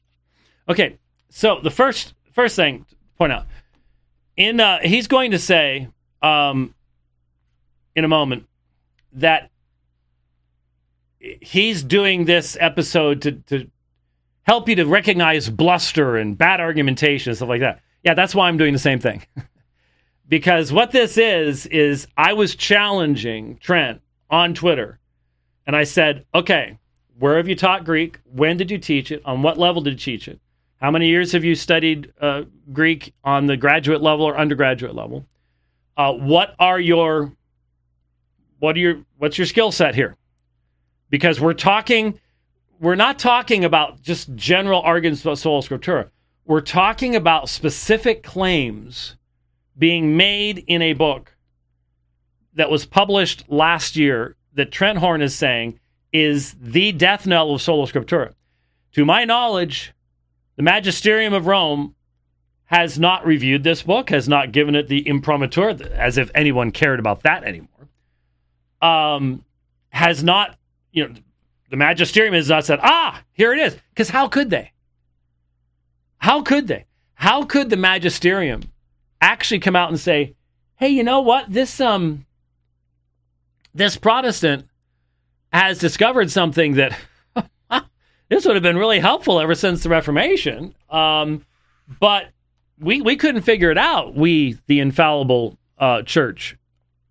Okay, 0.69 0.99
so 1.31 1.61
the 1.63 1.71
first 1.71 2.15
first 2.33 2.57
thing 2.57 2.85
to 2.89 2.97
point 3.17 3.33
out 3.33 3.47
in 4.37 4.61
uh, 4.61 4.79
he's 4.83 5.09
going 5.09 5.31
to 5.31 5.39
say 5.39 5.89
um, 6.23 6.75
in 7.95 8.05
a 8.05 8.09
moment 8.09 8.47
that 9.13 9.51
he's 11.21 11.83
doing 11.83 12.25
this 12.25 12.57
episode 12.61 13.23
to, 13.23 13.33
to 13.33 13.71
help 14.43 14.69
you 14.69 14.77
to 14.77 14.85
recognize 14.85 15.49
bluster 15.49 16.17
and 16.17 16.37
bad 16.37 16.61
argumentation 16.61 17.31
and 17.31 17.37
stuff 17.37 17.49
like 17.49 17.61
that. 17.61 17.81
Yeah, 18.03 18.15
that's 18.15 18.35
why 18.35 18.49
I'm 18.49 18.57
doing 18.57 18.73
the 18.73 18.79
same 18.79 18.99
thing. 18.99 19.23
because 20.29 20.73
what 20.73 20.93
this 20.93 21.19
is, 21.19 21.67
is 21.67 22.07
I 22.17 22.33
was 22.33 22.55
challenging 22.55 23.59
Trent 23.59 24.01
on 24.31 24.55
Twitter 24.55 24.99
and 25.67 25.77
I 25.77 25.85
said, 25.85 26.25
okay, 26.35 26.79
where 27.19 27.37
have 27.37 27.49
you 27.49 27.55
taught 27.57 27.85
Greek? 27.85 28.19
When 28.25 28.57
did 28.57 28.71
you 28.71 28.79
teach 28.79 29.13
it? 29.13 29.21
On 29.27 29.43
what 29.43 29.59
level 29.59 29.83
did 29.83 29.93
you 29.93 29.99
teach 29.99 30.27
it? 30.27 30.41
How 30.81 30.91
many 30.91 31.09
years 31.09 31.33
have 31.33 31.45
you 31.45 31.55
studied 31.55 32.13
uh, 32.21 32.45
Greek 32.73 33.13
on 33.23 33.47
the 33.47 33.57
graduate 33.57 34.01
level 34.01 34.25
or 34.25 34.37
undergraduate 34.39 34.95
level? 34.95 35.27
Uh, 35.97 36.15
what 36.15 36.55
are 36.59 36.81
your 36.81 37.33
what 38.61 38.77
are 38.77 38.79
your 38.79 39.05
what's 39.19 39.37
your 39.37 39.47
skill 39.47 39.73
set 39.73 39.95
here? 39.95 40.17
Because 41.11 41.39
we're 41.39 41.53
talking, 41.53 42.19
we're 42.79 42.95
not 42.95 43.19
talking 43.19 43.65
about 43.65 44.01
just 44.01 44.35
general 44.35 44.81
arguments 44.81 45.23
about 45.23 45.39
sola 45.39 45.61
scriptura. 45.61 46.09
We're 46.47 46.61
talking 46.63 47.15
about 47.15 47.51
specific 47.51 48.23
claims 48.23 49.17
being 49.77 50.17
made 50.17 50.65
in 50.67 50.81
a 50.81 50.95
book 50.95 51.37
that 52.55 52.71
was 52.71 52.87
published 52.87 53.45
last 53.51 53.97
year 53.97 54.37
that 54.55 54.73
Trent 54.73 54.99
Horn 54.99 55.21
is 55.21 55.35
saying 55.35 55.79
is 56.13 56.57
the 56.61 56.93
death 56.93 57.27
knell 57.27 57.55
of 57.55 57.61
sola 57.61 57.87
scriptura. 57.87 58.33
To 58.93 59.05
my 59.05 59.25
knowledge, 59.25 59.93
the 60.61 60.63
magisterium 60.63 61.33
of 61.33 61.47
Rome 61.47 61.95
has 62.65 62.99
not 62.99 63.25
reviewed 63.25 63.65
this 63.65 63.83
book, 63.83 64.11
has 64.11 64.29
not 64.29 64.53
given 64.53 64.75
it 64.75 64.89
the 64.89 65.09
imprimatur, 65.09 65.71
as 65.95 66.19
if 66.19 66.31
anyone 66.35 66.71
cared 66.71 67.01
about 67.01 67.23
that 67.23 67.45
anymore 67.45 67.89
um, 68.83 69.43
has 69.91 70.23
not, 70.23 70.59
you 70.93 71.09
know, 71.09 71.15
the 71.71 71.77
magisterium 71.77 72.35
has 72.35 72.51
not 72.51 72.65
said, 72.65 72.79
ah, 72.83 73.23
here 73.33 73.53
it 73.53 73.59
is. 73.59 73.77
Because 73.91 74.11
how 74.11 74.29
could 74.29 74.51
they? 74.51 74.73
How 76.19 76.43
could 76.43 76.69
they? 76.69 76.87
How 77.15 77.45
could 77.45 77.71
the 77.71 77.77
magisterium 77.77 78.63
actually 79.21 79.61
come 79.61 79.77
out 79.77 79.89
and 79.89 79.99
say, 80.01 80.35
hey, 80.77 80.89
you 80.89 81.03
know 81.03 81.21
what? 81.21 81.53
This 81.53 81.81
um 81.81 82.27
this 83.73 83.97
Protestant 83.97 84.67
has 85.53 85.79
discovered 85.79 86.31
something 86.31 86.75
that 86.75 86.99
this 88.31 88.47
would 88.47 88.57
have 88.57 88.63
been 88.63 88.79
really 88.79 89.01
helpful 89.01 89.39
ever 89.39 89.55
since 89.55 89.83
the 89.83 89.91
Reformation. 89.91 90.75
Um, 90.89 91.45
but 92.01 92.31
we 92.79 93.03
we 93.03 93.17
couldn't 93.17 93.43
figure 93.43 93.71
it 93.71 93.77
out, 93.77 94.15
we 94.15 94.57
the 94.67 94.81
infallible 94.81 95.59
uh, 95.77 96.03
church. 96.03 96.57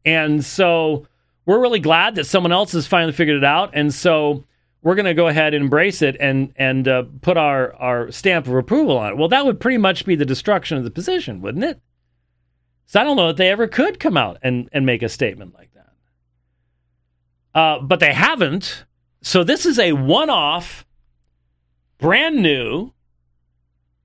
And 0.06 0.44
so 0.44 1.06
we're 1.46 1.60
really 1.60 1.80
glad 1.80 2.16
that 2.16 2.26
someone 2.26 2.52
else 2.52 2.72
has 2.72 2.88
finally 2.88 3.12
figured 3.12 3.38
it 3.38 3.44
out, 3.44 3.72
and 3.74 3.94
so 3.94 4.46
we're 4.82 4.96
going 4.96 5.06
to 5.06 5.14
go 5.14 5.28
ahead 5.28 5.54
and 5.54 5.64
embrace 5.66 6.02
it 6.02 6.16
and 6.20 6.54
and 6.56 6.88
uh, 6.88 7.04
put 7.22 7.38
our 7.38 7.76
our 7.76 8.12
stamp 8.12 8.48
of 8.48 8.54
approval 8.56 8.98
on 8.98 9.12
it. 9.12 9.18
Well, 9.18 9.28
that 9.28 9.46
would 9.46 9.60
pretty 9.60 9.78
much 9.78 10.06
be 10.06 10.16
the 10.16 10.26
destruction 10.26 10.78
of 10.78 10.84
the 10.84 10.92
position, 10.92 11.42
wouldn't 11.42 11.66
it? 11.66 11.80
So 12.86 13.00
I 13.00 13.04
don't 13.04 13.18
know 13.18 13.28
that 13.28 13.38
they 13.38 13.50
ever 13.50 13.68
could 13.68 14.00
come 14.00 14.16
out 14.16 14.38
and 14.42 14.70
and 14.72 14.86
make 14.86 15.04
a 15.04 15.10
statement 15.10 15.54
like 15.54 15.72
that. 15.74 17.60
Uh, 17.60 17.80
but 17.82 18.00
they 18.00 18.14
haven't. 18.14 18.86
So 19.22 19.44
this 19.44 19.66
is 19.66 19.78
a 19.78 19.92
one-off, 19.92 20.86
brand 22.00 22.38
new, 22.38 22.92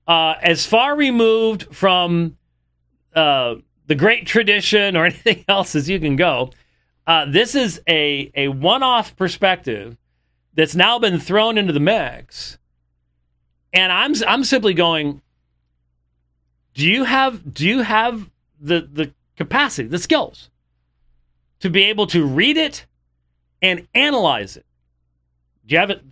uh, 0.07 0.35
as 0.41 0.65
far 0.65 0.95
removed 0.95 1.73
from 1.75 2.37
uh, 3.15 3.55
the 3.87 3.95
great 3.95 4.27
tradition 4.27 4.95
or 4.95 5.05
anything 5.05 5.43
else 5.47 5.75
as 5.75 5.89
you 5.89 5.99
can 5.99 6.15
go. 6.15 6.51
Uh, 7.07 7.25
this 7.25 7.55
is 7.55 7.81
a, 7.87 8.31
a 8.35 8.47
one 8.49 8.83
off 8.83 9.15
perspective 9.15 9.97
that's 10.53 10.75
now 10.75 10.97
been 10.99 11.19
thrown 11.19 11.57
into 11.57 11.73
the 11.73 11.79
mix. 11.79 12.57
And 13.73 13.91
I'm 13.91 14.13
I'm 14.25 14.43
simply 14.45 14.73
going 14.73 15.21
do 16.73 16.85
you 16.85 17.03
have 17.03 17.53
do 17.53 17.67
you 17.67 17.81
have 17.81 18.29
the 18.59 18.87
the 18.91 19.13
capacity, 19.35 19.87
the 19.87 19.99
skills 19.99 20.49
to 21.59 21.69
be 21.69 21.83
able 21.83 22.07
to 22.07 22.25
read 22.25 22.57
it 22.57 22.85
and 23.61 23.87
analyze 23.93 24.55
it? 24.57 24.65
Do 25.65 25.73
you 25.73 25.79
have 25.79 25.89
it 25.89 26.03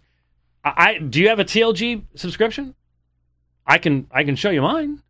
I 0.64 0.98
do 0.98 1.20
you 1.20 1.30
have 1.30 1.40
a 1.40 1.46
TLG 1.46 2.04
subscription? 2.16 2.76
I 3.66 3.78
can 3.78 4.08
I 4.12 4.24
can 4.24 4.36
show 4.36 4.50
you 4.50 4.62
mine. 4.62 5.02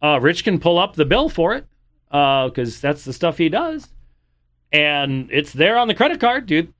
Uh, 0.00 0.18
Rich 0.20 0.44
can 0.44 0.60
pull 0.60 0.78
up 0.78 0.94
the 0.94 1.04
bill 1.04 1.28
for 1.28 1.54
it 1.54 1.66
because 2.08 2.76
uh, 2.76 2.80
that's 2.80 3.04
the 3.04 3.12
stuff 3.12 3.38
he 3.38 3.48
does, 3.48 3.88
and 4.72 5.28
it's 5.32 5.52
there 5.52 5.76
on 5.76 5.88
the 5.88 5.94
credit 5.94 6.20
card, 6.20 6.46
dude. 6.46 6.72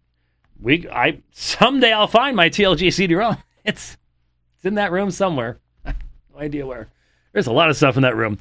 We 0.60 0.88
I 0.88 1.20
someday 1.32 1.92
I'll 1.92 2.06
find 2.06 2.36
my 2.36 2.48
TLG 2.48 2.92
CD-ROM. 2.92 3.38
It's 3.64 3.98
it's 4.56 4.64
in 4.64 4.76
that 4.76 4.92
room 4.92 5.10
somewhere. 5.10 5.58
no 5.84 5.92
idea 6.38 6.66
where. 6.66 6.88
There's 7.34 7.48
a 7.48 7.52
lot 7.52 7.68
of 7.68 7.76
stuff 7.76 7.96
in 7.96 8.02
that 8.02 8.16
room. 8.16 8.38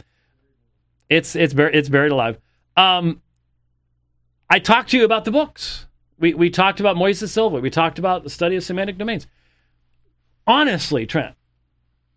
It's 1.10 1.36
it's 1.36 1.54
bur- 1.54 1.68
it's 1.68 1.90
buried 1.90 2.14
alive. 2.14 2.40
Um, 2.78 3.22
I 4.50 4.60
talked 4.60 4.92
to 4.92 4.98
you 4.98 5.04
about 5.04 5.26
the 5.26 5.32
books. 5.32 5.87
We 6.20 6.34
we 6.34 6.50
talked 6.50 6.80
about 6.80 6.96
Moises 6.96 7.30
Silva. 7.30 7.60
We 7.60 7.70
talked 7.70 8.00
about 8.00 8.24
the 8.24 8.30
study 8.30 8.56
of 8.56 8.64
semantic 8.64 8.98
domains. 8.98 9.28
Honestly, 10.46 11.06
Trent, 11.06 11.36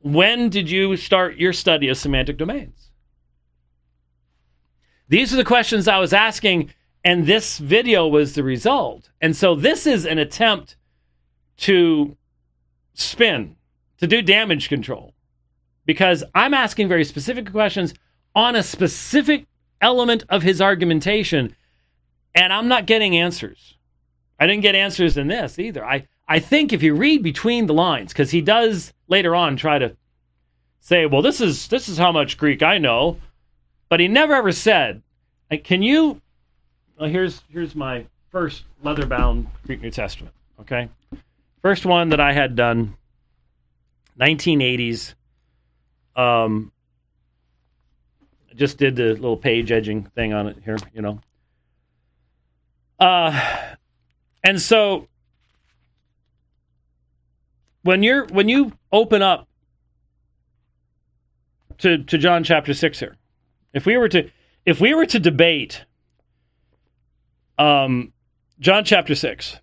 when 0.01 0.49
did 0.49 0.71
you 0.71 0.97
start 0.97 1.37
your 1.37 1.53
study 1.53 1.89
of 1.89 1.99
semantic 1.99 2.37
domains? 2.39 2.91
These 5.09 5.35
are 5.35 5.37
the 5.37 5.45
questions 5.45 5.89
I 5.89 5.99
was 5.99 6.13
asking, 6.13 6.73
and 7.05 7.27
this 7.27 7.59
video 7.59 8.07
was 8.07 8.35
the 8.35 8.45
result. 8.45 9.11
And 9.21 9.37
so 9.37 9.55
this 9.55 9.87
is 9.87 10.07
an 10.07 10.19
attempt 10.19 10.77
to 11.59 12.17
spin, 12.95 13.57
to 13.99 14.07
do 14.07 14.23
damage 14.23 14.69
control, 14.69 15.15
because 15.85 16.23
I'm 16.35 16.55
asking 16.55 16.89
very 16.89 17.05
specific 17.05 17.51
questions 17.51 17.93
on 18.37 18.55
a 18.55 18.63
specific 18.63 19.47
element 19.81 20.25
of 20.29 20.43
his 20.43 20.63
argumentation, 20.63 21.57
and 22.35 22.53
I'm 22.53 22.69
not 22.69 22.87
getting 22.87 23.17
answers. 23.17 23.77
I 24.41 24.47
didn't 24.47 24.63
get 24.63 24.75
answers 24.75 25.19
in 25.19 25.29
this 25.29 25.59
either. 25.59 25.85
I, 25.85 26.09
I 26.27 26.39
think 26.39 26.73
if 26.73 26.83
you 26.83 26.95
read 26.95 27.23
between 27.23 27.67
the 27.67 27.75
lines, 27.75 28.13
because 28.13 28.31
he 28.31 28.41
does 28.41 28.93
later 29.07 29.37
on 29.37 29.57
try 29.57 29.79
to 29.79 29.95
say, 30.81 31.05
well, 31.05 31.21
this 31.21 31.43
is 31.43 31.69
this 31.69 31.89
is 31.89 31.99
how 31.99 32.11
much 32.11 32.39
Greek 32.39 32.63
I 32.63 32.79
know, 32.79 33.19
but 33.91 34.01
he 34.01 34.09
never 34.09 34.35
ever 34.35 34.51
said, 34.51 35.03
can 35.63 35.83
you 35.83 36.23
well, 36.99 37.09
here's 37.09 37.43
here's 37.51 37.75
my 37.75 38.07
first 38.31 38.65
leather 38.83 39.07
bound 39.07 39.47
Greek 39.67 39.83
New 39.83 39.91
Testament. 39.91 40.35
Okay. 40.61 40.89
First 41.63 41.85
one 41.85 42.09
that 42.11 42.21
I 42.21 42.33
had 42.33 42.57
done, 42.57 42.97
1980s. 44.19 45.15
Um, 46.17 46.73
just 48.55 48.79
did 48.79 48.97
the 48.97 49.15
little 49.15 49.37
page 49.37 49.71
edging 49.71 50.05
thing 50.05 50.33
on 50.33 50.47
it 50.47 50.57
here, 50.65 50.79
you 50.95 51.03
know. 51.03 51.21
Uh, 52.99 53.77
and 54.43 54.61
so 54.61 55.09
when 57.83 58.03
you're 58.03 58.27
when 58.27 58.49
you 58.49 58.73
open 58.93 59.23
up 59.23 59.49
to 61.79 61.99
to 62.05 62.19
John 62.19 62.45
chapter 62.45 62.75
six 62.75 63.01
here, 63.01 63.17
if 63.73 63.87
we 63.87 63.97
were 63.97 64.09
to 64.09 64.31
if 64.67 64.81
we 64.81 64.95
were 64.95 65.07
to 65.07 65.19
debate 65.19 65.85
um, 67.59 68.13
John 68.59 68.85
chapter 68.85 69.15
six, 69.15 69.59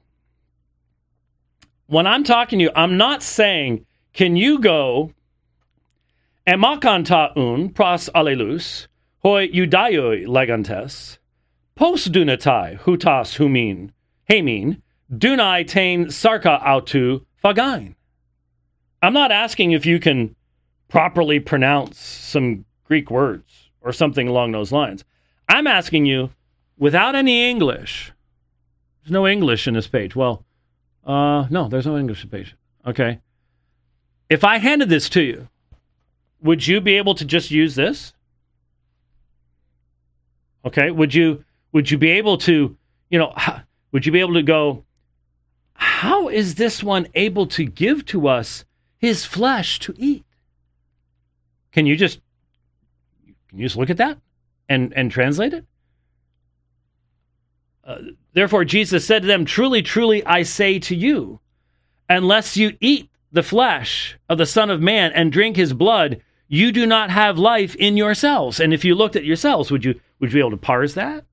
when 1.87 2.07
I'm 2.07 2.23
talking 2.23 2.59
to 2.59 2.63
you, 2.63 2.71
I'm 2.75 2.97
not 2.97 3.23
saying 3.23 3.85
can 4.13 4.35
you 4.35 4.59
go 4.59 5.11
emakantaun 6.47 7.73
pros 7.73 8.09
allelus 8.15 8.87
hoi 9.19 9.47
judaioi 9.49 10.25
legantes 10.25 11.17
post 11.75 12.11
dunatai 12.11 12.79
hutas 12.79 13.37
humin 13.37 13.91
hemin 14.29 14.81
dunai 15.11 15.67
tain 15.67 16.09
sarka 16.09 16.59
autu 16.63 17.25
fagain. 17.43 17.95
I'm 19.01 19.13
not 19.13 19.31
asking 19.31 19.71
if 19.71 19.85
you 19.85 19.99
can 19.99 20.35
properly 20.87 21.39
pronounce 21.39 21.99
some 21.99 22.65
Greek 22.85 23.11
words 23.11 23.69
or 23.81 23.91
something 23.91 24.27
along 24.27 24.51
those 24.51 24.71
lines. 24.71 25.03
I'm 25.47 25.67
asking 25.67 26.05
you, 26.05 26.31
without 26.77 27.15
any 27.15 27.49
English, 27.49 28.11
there's 29.01 29.11
no 29.11 29.27
English 29.27 29.67
in 29.67 29.73
this 29.73 29.87
page. 29.87 30.15
Well, 30.15 30.43
uh, 31.05 31.47
no, 31.49 31.67
there's 31.67 31.85
no 31.85 31.97
English 31.97 32.29
page. 32.29 32.55
Okay. 32.85 33.19
If 34.29 34.43
I 34.43 34.57
handed 34.57 34.89
this 34.89 35.07
to 35.09 35.21
you, 35.21 35.47
would 36.41 36.67
you 36.67 36.81
be 36.81 36.97
able 36.97 37.15
to 37.15 37.25
just 37.25 37.51
use 37.51 37.75
this? 37.75 38.13
Okay. 40.65 40.91
Would 40.91 41.13
you 41.13 41.45
would 41.71 41.89
you 41.91 41.97
be 41.97 42.11
able 42.11 42.37
to, 42.39 42.75
you 43.09 43.19
know, 43.19 43.33
would 43.91 44.05
you 44.05 44.11
be 44.11 44.19
able 44.19 44.33
to 44.33 44.43
go, 44.43 44.83
how 45.73 46.27
is 46.29 46.55
this 46.55 46.83
one 46.83 47.07
able 47.15 47.47
to 47.47 47.63
give 47.63 48.05
to 48.05 48.27
us 48.27 48.65
his 48.97 49.25
flesh 49.25 49.79
to 49.79 49.93
eat? 49.97 50.25
Can 51.71 51.85
you 51.85 51.95
just 51.95 52.19
can 53.49 53.59
you 53.59 53.65
just 53.65 53.77
look 53.77 53.89
at 53.89 53.97
that 53.97 54.17
and 54.67 54.91
and 54.95 55.11
translate 55.11 55.53
it? 55.53 55.65
Uh, 57.83 57.99
therefore, 58.33 58.65
Jesus 58.65 59.05
said 59.05 59.21
to 59.21 59.27
them, 59.27 59.45
"Truly, 59.45 59.81
truly, 59.81 60.25
I 60.25 60.41
say 60.41 60.79
to 60.79 60.95
you, 60.95 61.39
unless 62.09 62.57
you 62.57 62.75
eat 62.81 63.09
the 63.31 63.43
flesh 63.43 64.17
of 64.27 64.39
the 64.39 64.45
Son 64.47 64.71
of 64.71 64.81
Man 64.81 65.11
and 65.13 65.31
drink 65.31 65.55
His 65.55 65.73
blood, 65.73 66.21
you 66.47 66.71
do 66.71 66.85
not 66.87 67.11
have 67.11 67.37
life 67.37 67.75
in 67.75 67.95
yourselves." 67.95 68.59
And 68.59 68.73
if 68.73 68.83
you 68.83 68.95
looked 68.95 69.15
at 69.15 69.23
yourselves, 69.23 69.69
would 69.69 69.85
you 69.85 69.99
would 70.19 70.31
you 70.31 70.35
be 70.35 70.39
able 70.39 70.51
to 70.51 70.57
parse 70.57 70.95
that? 70.95 71.23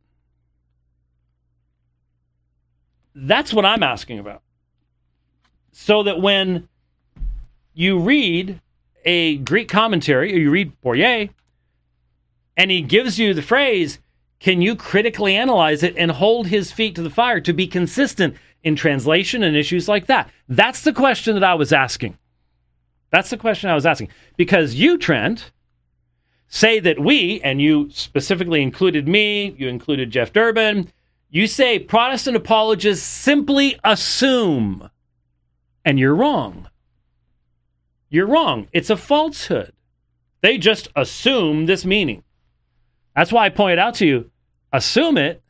That's 3.14 3.52
what 3.52 3.64
I'm 3.64 3.82
asking 3.82 4.18
about. 4.18 4.42
So 5.72 6.02
that 6.02 6.20
when 6.20 6.68
you 7.72 7.98
read 7.98 8.60
a 9.04 9.36
Greek 9.38 9.68
commentary, 9.68 10.32
or 10.32 10.38
you 10.38 10.50
read 10.50 10.80
Boyer, 10.80 11.28
and 12.56 12.70
he 12.70 12.80
gives 12.80 13.18
you 13.18 13.34
the 13.34 13.42
phrase, 13.42 13.98
can 14.40 14.62
you 14.62 14.76
critically 14.76 15.36
analyze 15.36 15.82
it 15.82 15.94
and 15.96 16.10
hold 16.10 16.48
his 16.48 16.72
feet 16.72 16.94
to 16.94 17.02
the 17.02 17.10
fire 17.10 17.40
to 17.40 17.52
be 17.52 17.66
consistent 17.66 18.36
in 18.62 18.76
translation 18.76 19.42
and 19.42 19.56
issues 19.56 19.88
like 19.88 20.06
that? 20.06 20.30
That's 20.48 20.82
the 20.82 20.92
question 20.92 21.34
that 21.34 21.44
I 21.44 21.54
was 21.54 21.72
asking. 21.72 22.18
That's 23.10 23.30
the 23.30 23.36
question 23.36 23.70
I 23.70 23.74
was 23.74 23.86
asking. 23.86 24.08
Because 24.36 24.74
you, 24.74 24.98
Trent, 24.98 25.52
say 26.48 26.80
that 26.80 26.98
we, 26.98 27.40
and 27.42 27.60
you 27.60 27.90
specifically 27.90 28.62
included 28.62 29.06
me, 29.08 29.54
you 29.58 29.68
included 29.68 30.10
Jeff 30.10 30.32
Durbin, 30.32 30.90
you 31.34 31.48
say 31.48 31.80
Protestant 31.80 32.36
apologists 32.36 33.04
simply 33.04 33.76
assume, 33.82 34.88
and 35.84 35.98
you're 35.98 36.14
wrong. 36.14 36.68
You're 38.08 38.28
wrong. 38.28 38.68
It's 38.72 38.88
a 38.88 38.96
falsehood. 38.96 39.72
They 40.42 40.58
just 40.58 40.86
assume 40.94 41.66
this 41.66 41.84
meaning. 41.84 42.22
That's 43.16 43.32
why 43.32 43.46
I 43.46 43.48
pointed 43.48 43.80
out 43.80 43.94
to 43.96 44.06
you 44.06 44.30
assume 44.72 45.18
it. 45.18 45.42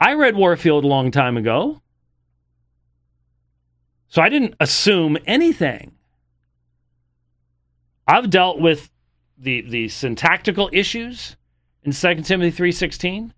I 0.00 0.14
read 0.14 0.36
Warfield 0.36 0.84
a 0.84 0.88
long 0.88 1.10
time 1.10 1.36
ago. 1.36 1.82
So 4.06 4.22
I 4.22 4.28
didn't 4.28 4.54
assume 4.60 5.18
anything. 5.26 5.96
I've 8.06 8.30
dealt 8.30 8.60
with 8.60 8.88
the, 9.36 9.62
the 9.62 9.88
syntactical 9.88 10.70
issues 10.72 11.36
in 11.82 11.90
2 11.90 12.22
Timothy 12.22 12.56
3:16. 12.56 13.32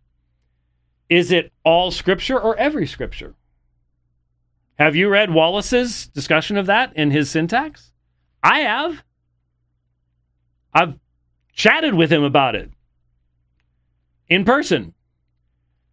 Is 1.13 1.31
it 1.31 1.53
all 1.63 1.91
scripture 1.91 2.41
or 2.41 2.57
every 2.57 2.87
scripture? 2.87 3.35
Have 4.79 4.97
you 4.97 5.11
read 5.11 5.31
Wallace's 5.31 6.09
discussion 6.09 6.57
of 6.57 6.65
that 6.65 6.97
in 6.97 7.11
his 7.11 7.31
syntax? 7.31 7.93
I 8.43 8.61
have. 8.61 9.05
I've 10.73 10.95
chatted 11.53 11.93
with 11.93 12.11
him 12.11 12.23
about 12.23 12.55
it 12.55 12.71
in 14.31 14.47
person. 14.47 14.95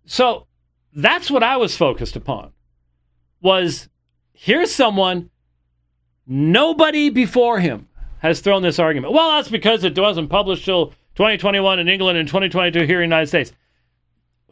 So 0.06 0.48
that's 0.96 1.30
what 1.30 1.44
I 1.44 1.58
was 1.58 1.76
focused 1.76 2.16
upon. 2.16 2.54
Was 3.42 3.90
here's 4.32 4.74
someone 4.74 5.32
nobody 6.26 7.10
before 7.10 7.60
him 7.60 7.90
has 8.20 8.40
thrown 8.40 8.62
this 8.62 8.80
argument. 8.80 9.12
Well, 9.12 9.32
that's 9.32 9.50
because 9.50 9.84
it 9.84 10.00
wasn't 10.00 10.30
published 10.30 10.64
till 10.64 10.92
2021 11.16 11.80
in 11.80 11.90
England 11.90 12.18
and 12.18 12.26
2022 12.26 12.86
here 12.86 13.02
in 13.02 13.10
the 13.10 13.16
United 13.16 13.28
States. 13.28 13.52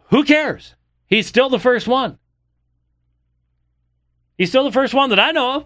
Who 0.09 0.23
cares? 0.23 0.75
He's 1.07 1.27
still 1.27 1.49
the 1.49 1.59
first 1.59 1.87
one. 1.87 2.17
He's 4.37 4.49
still 4.49 4.63
the 4.63 4.71
first 4.71 4.93
one 4.93 5.09
that 5.09 5.19
I 5.19 5.31
know 5.31 5.55
of. 5.55 5.65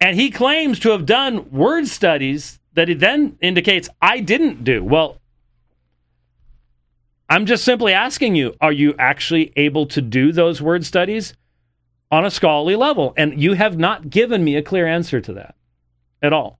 And 0.00 0.18
he 0.18 0.30
claims 0.30 0.78
to 0.80 0.90
have 0.90 1.06
done 1.06 1.50
word 1.50 1.86
studies 1.86 2.58
that 2.74 2.88
he 2.88 2.94
then 2.94 3.38
indicates 3.40 3.88
I 4.02 4.20
didn't 4.20 4.64
do. 4.64 4.82
Well, 4.82 5.20
I'm 7.28 7.46
just 7.46 7.64
simply 7.64 7.92
asking 7.92 8.34
you 8.34 8.54
are 8.60 8.72
you 8.72 8.94
actually 8.98 9.52
able 9.56 9.86
to 9.86 10.02
do 10.02 10.32
those 10.32 10.60
word 10.60 10.84
studies 10.84 11.34
on 12.10 12.24
a 12.24 12.30
scholarly 12.30 12.76
level. 12.76 13.14
And 13.16 13.40
you 13.40 13.54
have 13.54 13.78
not 13.78 14.10
given 14.10 14.44
me 14.44 14.56
a 14.56 14.62
clear 14.62 14.86
answer 14.86 15.20
to 15.20 15.32
that 15.34 15.54
at 16.20 16.32
all. 16.32 16.58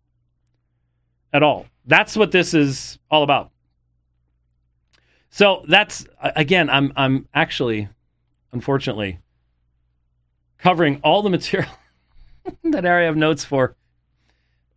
At 1.33 1.43
all. 1.43 1.67
That's 1.87 2.17
what 2.17 2.33
this 2.33 2.55
is 2.55 2.99
all 3.11 3.23
about. 3.23 3.51
So 5.35 5.65
that's 5.67 6.07
again, 6.23 6.71
I'm 6.71 6.93
I'm 6.95 7.29
actually, 7.35 7.89
unfortunately, 8.53 9.19
covering 10.59 11.01
all 11.03 11.23
the 11.23 11.29
material 11.29 11.73
that 12.63 12.85
area 12.85 13.11
of 13.11 13.17
notes 13.17 13.45
for 13.45 13.75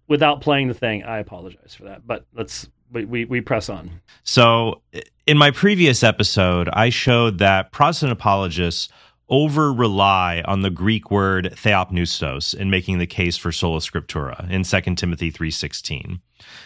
without 0.08 0.42
playing 0.42 0.68
the 0.68 0.74
thing. 0.74 1.04
I 1.04 1.20
apologize 1.20 1.76
for 1.76 1.84
that, 1.84 2.08
but 2.08 2.26
let's 2.34 2.68
we, 2.92 3.26
we, 3.26 3.40
press 3.40 3.70
on. 3.70 4.02
So, 4.24 4.82
in 5.28 5.38
my 5.38 5.52
previous 5.52 6.02
episode, 6.02 6.70
I 6.74 6.90
showed 6.90 7.38
that 7.38 7.72
Protestant 7.72 8.12
apologists 8.12 8.90
over 9.30 9.74
rely 9.74 10.42
on 10.46 10.62
the 10.62 10.70
Greek 10.70 11.12
word 11.12 11.54
theopneustos 11.56 12.56
in 12.56 12.70
making 12.70 12.98
the 12.98 13.08
case 13.08 13.36
for 13.36 13.52
sola 13.52 13.80
scriptura 13.80 14.50
in 14.50 14.64
2 14.64 14.96
Timothy 14.96 15.32
3:16. 15.32 16.20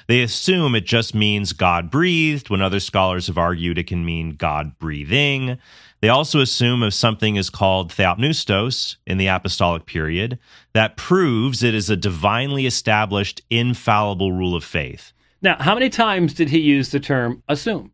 They 0.07 0.21
assume 0.21 0.75
it 0.75 0.85
just 0.85 1.15
means 1.15 1.53
God 1.53 1.89
breathed 1.89 2.49
when 2.49 2.61
other 2.61 2.79
scholars 2.79 3.27
have 3.27 3.37
argued 3.37 3.77
it 3.77 3.87
can 3.87 4.05
mean 4.05 4.35
God 4.35 4.77
breathing. 4.79 5.57
They 6.01 6.09
also 6.09 6.39
assume 6.39 6.83
if 6.83 6.93
something 6.93 7.35
is 7.35 7.49
called 7.49 7.91
theopneustos 7.91 8.97
in 9.05 9.17
the 9.17 9.27
apostolic 9.27 9.85
period, 9.85 10.39
that 10.73 10.97
proves 10.97 11.61
it 11.63 11.75
is 11.75 11.89
a 11.89 11.95
divinely 11.95 12.65
established 12.65 13.41
infallible 13.49 14.31
rule 14.31 14.55
of 14.55 14.63
faith. 14.63 15.13
Now, 15.43 15.57
how 15.59 15.73
many 15.73 15.89
times 15.89 16.33
did 16.33 16.49
he 16.49 16.59
use 16.59 16.89
the 16.89 16.99
term 16.99 17.43
assume? 17.47 17.91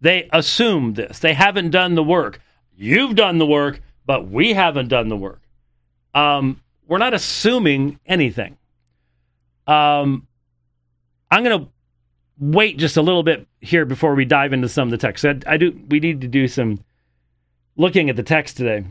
They 0.00 0.28
assume 0.32 0.94
this. 0.94 1.18
They 1.18 1.34
haven't 1.34 1.70
done 1.70 1.94
the 1.94 2.02
work. 2.02 2.40
You've 2.80 3.16
done 3.16 3.38
the 3.38 3.46
work, 3.46 3.80
but 4.06 4.28
we 4.28 4.52
haven't 4.52 4.86
done 4.86 5.08
the 5.08 5.16
work. 5.16 5.42
Um, 6.14 6.62
we're 6.86 6.98
not 6.98 7.12
assuming 7.12 7.98
anything. 8.06 8.56
Um, 9.66 10.28
I'm 11.28 11.42
going 11.42 11.60
to 11.60 11.68
wait 12.38 12.78
just 12.78 12.96
a 12.96 13.02
little 13.02 13.24
bit 13.24 13.48
here 13.60 13.84
before 13.84 14.14
we 14.14 14.24
dive 14.24 14.52
into 14.52 14.68
some 14.68 14.86
of 14.86 14.92
the 14.92 14.96
text. 14.96 15.24
I, 15.24 15.34
I 15.44 15.56
do. 15.56 15.78
We 15.88 15.98
need 15.98 16.20
to 16.20 16.28
do 16.28 16.46
some 16.46 16.84
looking 17.76 18.08
at 18.10 18.16
the 18.16 18.22
text 18.22 18.56
today. 18.56 18.84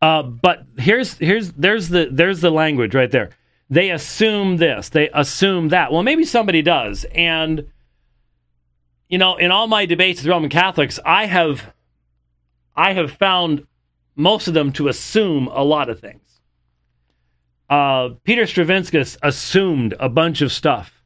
Uh, 0.00 0.22
but 0.22 0.64
here's 0.78 1.14
here's 1.14 1.52
there's 1.52 1.88
the 1.88 2.08
there's 2.10 2.40
the 2.40 2.50
language 2.50 2.94
right 2.94 3.10
there. 3.10 3.30
They 3.68 3.90
assume 3.90 4.58
this. 4.58 4.88
They 4.88 5.10
assume 5.12 5.68
that. 5.70 5.92
Well, 5.92 6.04
maybe 6.04 6.24
somebody 6.24 6.62
does. 6.62 7.04
And 7.12 7.66
you 9.08 9.18
know, 9.18 9.36
in 9.36 9.50
all 9.50 9.66
my 9.66 9.86
debates 9.86 10.20
with 10.20 10.30
Roman 10.30 10.50
Catholics, 10.50 11.00
I 11.04 11.26
have 11.26 11.72
I 12.78 12.92
have 12.92 13.10
found 13.10 13.66
most 14.14 14.46
of 14.46 14.54
them 14.54 14.70
to 14.74 14.86
assume 14.86 15.48
a 15.48 15.64
lot 15.64 15.90
of 15.90 15.98
things. 15.98 16.40
Uh, 17.68 18.10
Peter 18.22 18.44
Stravinskas 18.44 19.18
assumed 19.20 19.94
a 19.98 20.08
bunch 20.08 20.42
of 20.42 20.52
stuff 20.52 21.02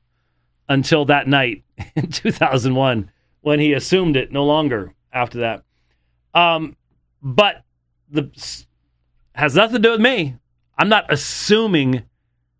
until 0.68 1.06
that 1.06 1.26
night 1.26 1.64
in 1.96 2.08
2001 2.08 3.10
when 3.40 3.58
he 3.58 3.72
assumed 3.72 4.16
it 4.16 4.30
no 4.30 4.44
longer 4.44 4.92
after 5.14 5.40
that. 5.40 5.64
Um, 6.34 6.76
but 7.22 7.64
the 8.10 8.30
has 9.34 9.54
nothing 9.54 9.76
to 9.76 9.82
do 9.82 9.92
with 9.92 10.00
me. 10.00 10.36
I'm 10.76 10.90
not 10.90 11.10
assuming 11.10 12.02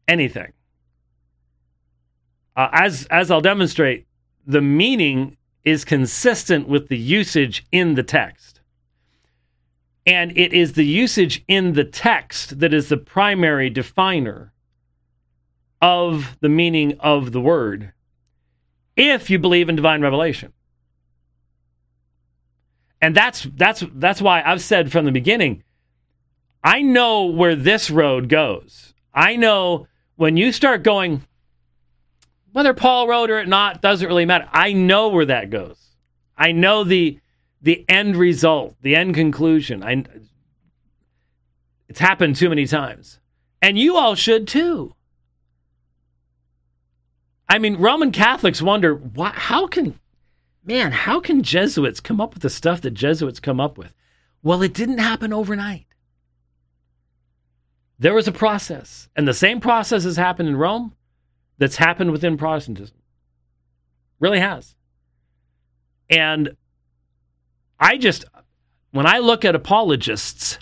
anything. 0.08 0.54
Uh, 2.56 2.68
as 2.72 3.06
as 3.10 3.30
I'll 3.30 3.42
demonstrate, 3.42 4.06
the 4.46 4.62
meaning 4.62 5.36
is 5.64 5.84
consistent 5.84 6.66
with 6.66 6.88
the 6.88 6.98
usage 6.98 7.66
in 7.70 7.94
the 7.94 8.02
text. 8.02 8.61
And 10.06 10.36
it 10.36 10.52
is 10.52 10.72
the 10.72 10.84
usage 10.84 11.44
in 11.46 11.74
the 11.74 11.84
text 11.84 12.58
that 12.58 12.74
is 12.74 12.88
the 12.88 12.96
primary 12.96 13.70
definer 13.70 14.52
of 15.80 16.36
the 16.40 16.48
meaning 16.48 16.96
of 17.00 17.32
the 17.32 17.40
word 17.40 17.92
if 18.96 19.30
you 19.30 19.38
believe 19.38 19.68
in 19.68 19.76
divine 19.76 20.02
revelation. 20.02 20.52
And 23.00 23.16
that's 23.16 23.48
that's 23.56 23.84
that's 23.94 24.22
why 24.22 24.42
I've 24.42 24.60
said 24.60 24.92
from 24.92 25.04
the 25.04 25.12
beginning 25.12 25.64
I 26.62 26.82
know 26.82 27.24
where 27.24 27.56
this 27.56 27.90
road 27.90 28.28
goes. 28.28 28.94
I 29.12 29.34
know 29.34 29.88
when 30.16 30.36
you 30.36 30.52
start 30.52 30.84
going 30.84 31.22
whether 32.52 32.74
Paul 32.74 33.08
wrote 33.08 33.30
or 33.30 33.44
not 33.46 33.82
doesn't 33.82 34.06
really 34.06 34.26
matter. 34.26 34.48
I 34.52 34.72
know 34.72 35.08
where 35.08 35.24
that 35.24 35.50
goes. 35.50 35.78
I 36.36 36.52
know 36.52 36.84
the 36.84 37.18
the 37.62 37.84
end 37.88 38.16
result, 38.16 38.74
the 38.82 38.96
end 38.96 39.14
conclusion. 39.14 39.82
I 39.82 40.04
it's 41.88 42.00
happened 42.00 42.36
too 42.36 42.48
many 42.48 42.66
times. 42.66 43.20
And 43.60 43.78
you 43.78 43.96
all 43.96 44.14
should 44.14 44.48
too. 44.48 44.94
I 47.48 47.58
mean, 47.58 47.76
Roman 47.76 48.12
Catholics 48.12 48.62
wonder 48.62 48.94
why, 48.94 49.30
how 49.34 49.66
can, 49.66 50.00
man, 50.64 50.90
how 50.90 51.20
can 51.20 51.42
Jesuits 51.42 52.00
come 52.00 52.20
up 52.20 52.32
with 52.32 52.42
the 52.42 52.50
stuff 52.50 52.80
that 52.80 52.92
Jesuits 52.92 53.40
come 53.40 53.60
up 53.60 53.76
with? 53.76 53.94
Well, 54.42 54.62
it 54.62 54.72
didn't 54.74 54.98
happen 54.98 55.32
overnight. 55.32 55.86
There 57.98 58.14
was 58.14 58.26
a 58.26 58.32
process, 58.32 59.08
and 59.14 59.28
the 59.28 59.34
same 59.34 59.60
process 59.60 60.02
has 60.04 60.16
happened 60.16 60.48
in 60.48 60.56
Rome 60.56 60.94
that's 61.58 61.76
happened 61.76 62.10
within 62.10 62.36
Protestantism. 62.36 62.96
Really 64.18 64.40
has. 64.40 64.74
And 66.08 66.56
I 67.82 67.96
just, 67.96 68.24
when 68.92 69.06
I 69.06 69.18
look 69.18 69.44
at 69.44 69.56
apologists 69.56 70.58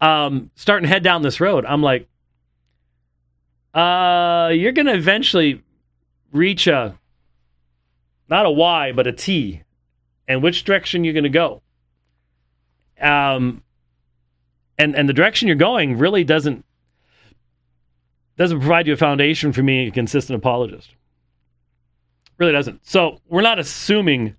um, 0.00 0.52
starting 0.54 0.84
to 0.84 0.88
head 0.88 1.02
down 1.02 1.22
this 1.22 1.40
road, 1.40 1.66
I'm 1.66 1.82
like, 1.82 2.08
uh, 3.74 4.50
you're 4.54 4.70
going 4.70 4.86
to 4.86 4.94
eventually 4.94 5.62
reach 6.32 6.68
a, 6.68 6.96
not 8.28 8.46
a 8.46 8.50
Y, 8.50 8.92
but 8.92 9.08
a 9.08 9.12
T, 9.12 9.62
and 10.28 10.44
which 10.44 10.62
direction 10.62 11.02
you're 11.02 11.12
going 11.12 11.24
to 11.24 11.28
go. 11.28 11.60
Um, 13.00 13.64
and 14.78 14.94
and 14.94 15.08
the 15.08 15.12
direction 15.12 15.48
you're 15.48 15.56
going 15.56 15.98
really 15.98 16.22
doesn't 16.22 16.64
doesn't 18.36 18.60
provide 18.60 18.86
you 18.86 18.92
a 18.92 18.96
foundation 18.96 19.52
for 19.52 19.62
being 19.62 19.88
a 19.88 19.90
consistent 19.90 20.36
apologist. 20.36 20.90
Really 22.38 22.52
doesn't. 22.52 22.86
So 22.86 23.20
we're 23.28 23.42
not 23.42 23.58
assuming 23.58 24.36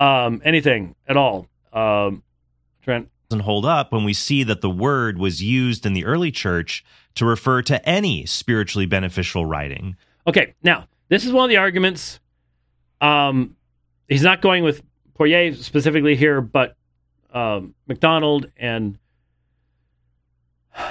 um, 0.00 0.40
anything 0.44 0.96
at 1.06 1.16
all. 1.16 1.46
Um, 1.72 2.24
Trent 2.82 3.08
doesn't 3.28 3.44
hold 3.44 3.64
up 3.64 3.92
when 3.92 4.02
we 4.02 4.12
see 4.12 4.42
that 4.42 4.60
the 4.60 4.70
word 4.70 5.18
was 5.18 5.42
used 5.42 5.86
in 5.86 5.92
the 5.92 6.04
early 6.04 6.32
church 6.32 6.84
to 7.14 7.24
refer 7.24 7.62
to 7.62 7.88
any 7.88 8.26
spiritually 8.26 8.86
beneficial 8.86 9.46
writing. 9.46 9.96
Okay, 10.26 10.54
now 10.62 10.88
this 11.08 11.24
is 11.24 11.32
one 11.32 11.44
of 11.44 11.50
the 11.50 11.58
arguments. 11.58 12.18
Um, 13.00 13.56
he's 14.08 14.22
not 14.22 14.40
going 14.40 14.64
with 14.64 14.82
Poirier 15.14 15.54
specifically 15.54 16.16
here, 16.16 16.40
but 16.40 16.76
um, 17.32 17.74
MacDonald 17.86 18.50
and 18.56 18.98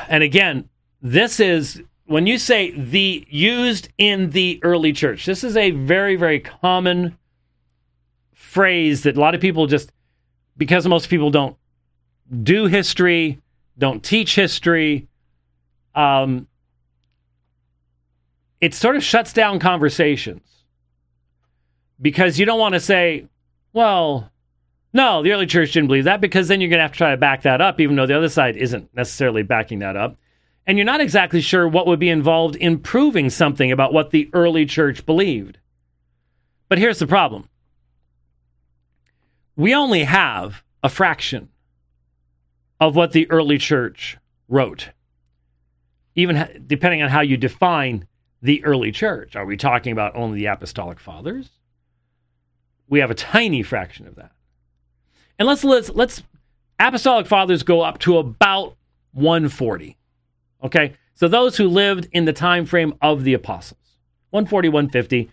and 0.08 0.24
again, 0.24 0.70
this 1.02 1.40
is 1.40 1.82
when 2.06 2.28
you 2.28 2.38
say 2.38 2.72
the 2.72 3.26
used 3.30 3.90
in 3.98 4.32
the 4.32 4.60
early 4.62 4.94
church. 4.94 5.26
This 5.26 5.44
is 5.44 5.58
a 5.58 5.72
very 5.72 6.16
very 6.16 6.40
common 6.40 7.18
phrase 8.50 9.04
that 9.04 9.16
a 9.16 9.20
lot 9.20 9.36
of 9.36 9.42
people 9.42 9.68
just 9.68 9.92
because 10.58 10.88
most 10.88 11.08
people 11.08 11.30
don't 11.30 11.56
do 12.44 12.66
history, 12.66 13.40
don't 13.78 14.04
teach 14.04 14.36
history, 14.36 15.08
um, 15.94 16.48
it 18.60 18.74
sort 18.74 18.96
of 18.96 19.04
shuts 19.04 19.34
down 19.34 19.60
conversations 19.60 20.42
because 22.02 22.40
you 22.40 22.46
don't 22.46 22.60
want 22.60 22.74
to 22.74 22.80
say, 22.80 23.28
well, 23.72 24.32
no, 24.94 25.22
the 25.22 25.32
early 25.32 25.46
church 25.46 25.72
didn't 25.74 25.88
believe 25.88 26.06
that 26.06 26.20
because 26.20 26.48
then 26.48 26.60
you're 26.60 26.70
going 26.70 26.80
to 26.80 26.84
have 26.84 26.92
to 26.94 26.98
try 26.98 27.12
to 27.12 27.18
back 27.18 27.44
that 27.44 27.62
up, 27.62 27.80
even 27.80 27.96
though 27.96 28.08
the 28.08 28.18
other 28.18 28.30
side 28.30 28.58
isn't 28.58 28.94
necessarily 28.96 29.44
backing 29.44 29.80
that 29.80 29.96
up. 29.96 30.18
And 30.66 30.78
you're 30.78 30.86
not 30.86 31.02
exactly 31.02 31.42
sure 31.42 31.68
what 31.68 31.88
would 31.88 32.00
be 32.00 32.10
involved 32.10 32.56
in 32.56 32.80
proving 32.80 33.30
something 33.30 33.72
about 33.72 33.94
what 33.94 34.10
the 34.10 34.30
early 34.34 34.66
church 34.66 35.06
believed. 35.06 35.60
But 36.68 36.80
here's 36.80 37.00
the 37.00 37.08
problem 37.08 37.48
we 39.60 39.76
only 39.76 40.06
have 40.06 40.64
a 40.82 40.90
fraction 40.90 41.50
of 42.80 42.96
what 42.96 43.12
the 43.12 43.30
early 43.30 43.58
church 43.58 44.18
wrote 44.48 44.90
even 46.16 46.64
depending 46.66 47.02
on 47.02 47.10
how 47.10 47.22
you 47.22 47.38
define 47.38 48.06
the 48.42 48.64
early 48.64 48.92
church. 48.92 49.36
Are 49.36 49.46
we 49.46 49.58
talking 49.58 49.92
about 49.92 50.16
only 50.16 50.40
the 50.40 50.46
apostolic 50.48 51.00
fathers? 51.00 51.50
We 52.88 53.00
have 53.00 53.12
a 53.12 53.16
tiny 53.16 53.64
fraction 53.64 54.08
of 54.08 54.16
that. 54.16 54.32
And 55.38 55.48
let's 55.48 55.64
let's 55.64 55.90
let's 55.90 56.24
apostolic 56.80 57.28
fathers 57.28 57.64
go 57.64 57.82
up 57.82 58.00
to 58.00 58.18
about 58.18 58.76
140. 59.12 59.98
Okay? 60.64 60.94
So 61.16 61.28
those 61.28 61.58
who 61.58 61.68
lived 61.68 62.08
in 62.12 62.26
the 62.26 62.34
time 62.34 62.66
frame 62.66 62.94
of 63.02 63.24
the 63.24 63.34
apostles. 63.34 63.80
140, 64.32 64.70
150. 64.70 65.32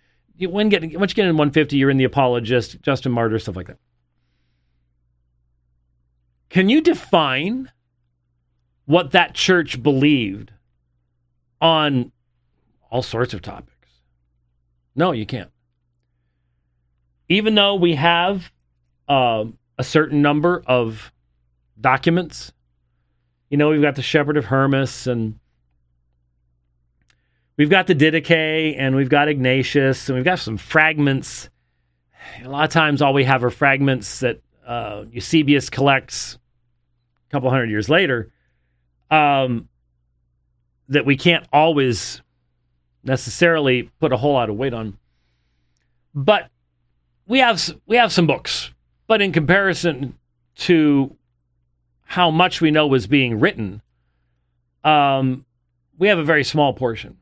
When 0.49 0.69
get 0.69 0.83
once 0.99 1.13
you 1.13 1.15
get 1.15 1.27
in 1.27 1.37
150, 1.37 1.77
you're 1.77 1.91
in 1.91 1.97
the 1.97 2.05
apologist, 2.05 2.81
Justin 2.83 3.13
Martyr, 3.13 3.39
stuff 3.39 3.57
like 3.57 3.69
that. 3.69 3.79
Can 6.49 6.69
you 6.69 6.81
define 6.81 7.71
what 8.87 9.11
that 9.11 9.35
church 9.35 9.83
believed 9.83 10.53
on 11.61 12.13
all 12.91 13.03
sorts 13.03 13.35
of 13.35 13.43
topics. 13.43 13.73
No, 14.95 15.13
you 15.13 15.27
can't. 15.27 15.51
Even 17.29 17.55
though 17.55 17.75
we 17.75 17.97
have 17.97 18.51
uh, 19.09 19.45
a 19.79 19.85
certain 19.85 20.23
number 20.23 20.63
of 20.67 21.13
documents, 21.81 22.53
you 23.51 23.57
know, 23.57 23.69
we've 23.69 23.83
got 23.83 23.97
the 23.97 24.03
Shepherd 24.03 24.37
of 24.37 24.47
Hermas 24.47 25.07
and 25.07 25.39
we've 27.57 27.71
got 27.71 27.87
the 27.87 27.95
Didache 27.95 28.77
and 28.79 28.95
we've 28.95 29.09
got 29.09 29.29
Ignatius 29.29 30.09
and 30.09 30.17
we've 30.17 30.25
got 30.25 30.39
some 30.39 30.57
fragments. 30.57 31.51
A 32.43 32.49
lot 32.49 32.65
of 32.65 32.71
times, 32.71 33.03
all 33.03 33.13
we 33.13 33.25
have 33.25 33.45
are 33.45 33.51
fragments 33.51 34.21
that 34.21 34.41
uh, 34.67 35.05
Eusebius 35.11 35.71
collects 35.71 36.39
a 37.29 37.33
couple 37.33 37.51
hundred 37.51 37.71
years 37.71 37.89
later 37.89 38.31
um, 39.11 39.69
that 40.89 41.07
we 41.07 41.17
can't 41.17 41.47
always 41.53 42.23
necessarily 43.05 43.91
put 44.01 44.13
a 44.13 44.17
whole 44.17 44.33
lot 44.33 44.51
of 44.51 44.57
weight 44.57 44.75
on. 44.75 44.99
But 46.15 46.49
we 47.27 47.39
have 47.39 47.63
we 47.87 47.97
have 47.97 48.13
some 48.13 48.27
books, 48.27 48.73
but 49.07 49.21
in 49.23 49.33
comparison 49.33 50.19
to 50.57 51.17
how 52.05 52.31
much 52.31 52.61
we 52.61 52.71
know 52.71 52.87
was 52.87 53.07
being 53.07 53.39
written, 53.39 53.83
um, 54.85 55.45
we 55.99 56.09
have 56.09 56.19
a 56.19 56.25
very 56.25 56.45
small 56.45 56.73
portion. 56.73 57.19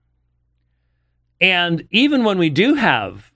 And 1.40 1.86
even 1.90 2.24
when 2.24 2.38
we 2.38 2.48
do 2.48 2.74
have, 2.74 3.32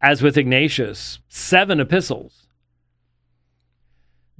as 0.00 0.22
with 0.22 0.38
Ignatius, 0.38 1.18
seven 1.28 1.80
epistles, 1.80 2.39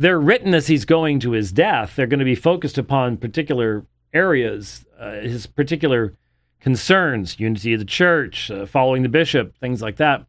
they're 0.00 0.18
written 0.18 0.54
as 0.54 0.66
he's 0.66 0.86
going 0.86 1.20
to 1.20 1.32
his 1.32 1.52
death. 1.52 1.94
They're 1.94 2.06
going 2.06 2.20
to 2.20 2.24
be 2.24 2.34
focused 2.34 2.78
upon 2.78 3.18
particular 3.18 3.84
areas, 4.14 4.86
uh, 4.98 5.20
his 5.20 5.46
particular 5.46 6.16
concerns, 6.58 7.38
unity 7.38 7.74
of 7.74 7.80
the 7.80 7.84
church, 7.84 8.50
uh, 8.50 8.64
following 8.64 9.02
the 9.02 9.10
bishop, 9.10 9.54
things 9.58 9.82
like 9.82 9.96
that, 9.96 10.24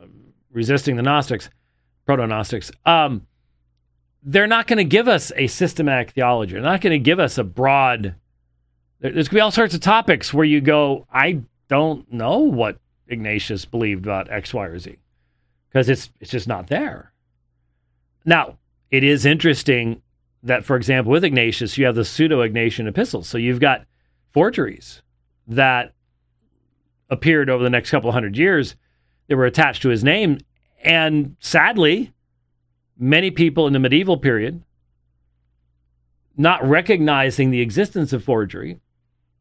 uh, 0.00 0.06
resisting 0.52 0.94
the 0.94 1.02
Gnostics, 1.02 1.50
proto 2.06 2.24
Gnostics. 2.24 2.70
Um, 2.86 3.26
they're 4.22 4.46
not 4.46 4.68
going 4.68 4.76
to 4.76 4.84
give 4.84 5.08
us 5.08 5.32
a 5.34 5.48
systematic 5.48 6.12
theology. 6.12 6.52
They're 6.52 6.62
not 6.62 6.82
going 6.82 6.92
to 6.92 7.00
give 7.00 7.18
us 7.18 7.38
a 7.38 7.44
broad. 7.44 8.14
There's 9.00 9.12
going 9.12 9.24
to 9.24 9.34
be 9.34 9.40
all 9.40 9.50
sorts 9.50 9.74
of 9.74 9.80
topics 9.80 10.32
where 10.32 10.44
you 10.44 10.60
go, 10.60 11.08
I 11.12 11.40
don't 11.66 12.10
know 12.12 12.38
what 12.38 12.78
Ignatius 13.08 13.64
believed 13.64 14.06
about 14.06 14.30
X, 14.30 14.54
Y, 14.54 14.64
or 14.64 14.78
Z, 14.78 14.98
because 15.68 15.88
it's 15.88 16.10
it's 16.20 16.30
just 16.30 16.46
not 16.46 16.68
there. 16.68 17.11
Now, 18.24 18.58
it 18.90 19.04
is 19.04 19.24
interesting 19.26 20.02
that, 20.42 20.64
for 20.64 20.76
example, 20.76 21.12
with 21.12 21.24
Ignatius, 21.24 21.78
you 21.78 21.86
have 21.86 21.94
the 21.94 22.04
pseudo 22.04 22.46
Ignatian 22.46 22.88
epistles. 22.88 23.28
So 23.28 23.38
you've 23.38 23.60
got 23.60 23.86
forgeries 24.32 25.02
that 25.46 25.94
appeared 27.10 27.50
over 27.50 27.62
the 27.62 27.70
next 27.70 27.90
couple 27.90 28.10
hundred 28.12 28.36
years 28.36 28.76
that 29.28 29.36
were 29.36 29.46
attached 29.46 29.82
to 29.82 29.88
his 29.88 30.02
name. 30.02 30.38
And 30.82 31.36
sadly, 31.38 32.12
many 32.98 33.30
people 33.30 33.66
in 33.66 33.72
the 33.72 33.78
medieval 33.78 34.16
period, 34.16 34.62
not 36.36 36.66
recognizing 36.66 37.50
the 37.50 37.60
existence 37.60 38.12
of 38.12 38.24
forgery, 38.24 38.80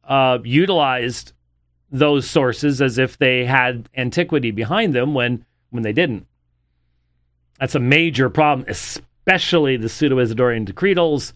uh, 0.03 0.39
utilized 0.43 1.33
those 1.89 2.29
sources 2.29 2.81
as 2.81 2.97
if 2.97 3.17
they 3.17 3.45
had 3.45 3.89
antiquity 3.95 4.51
behind 4.51 4.93
them 4.93 5.13
when, 5.13 5.45
when 5.69 5.83
they 5.83 5.93
didn't. 5.93 6.27
That's 7.61 7.75
a 7.75 7.79
major 7.79 8.27
problem, 8.31 8.67
especially 8.67 9.77
the 9.77 9.87
pseudo 9.87 10.15
Isidorian 10.15 10.65
decretals 10.65 11.31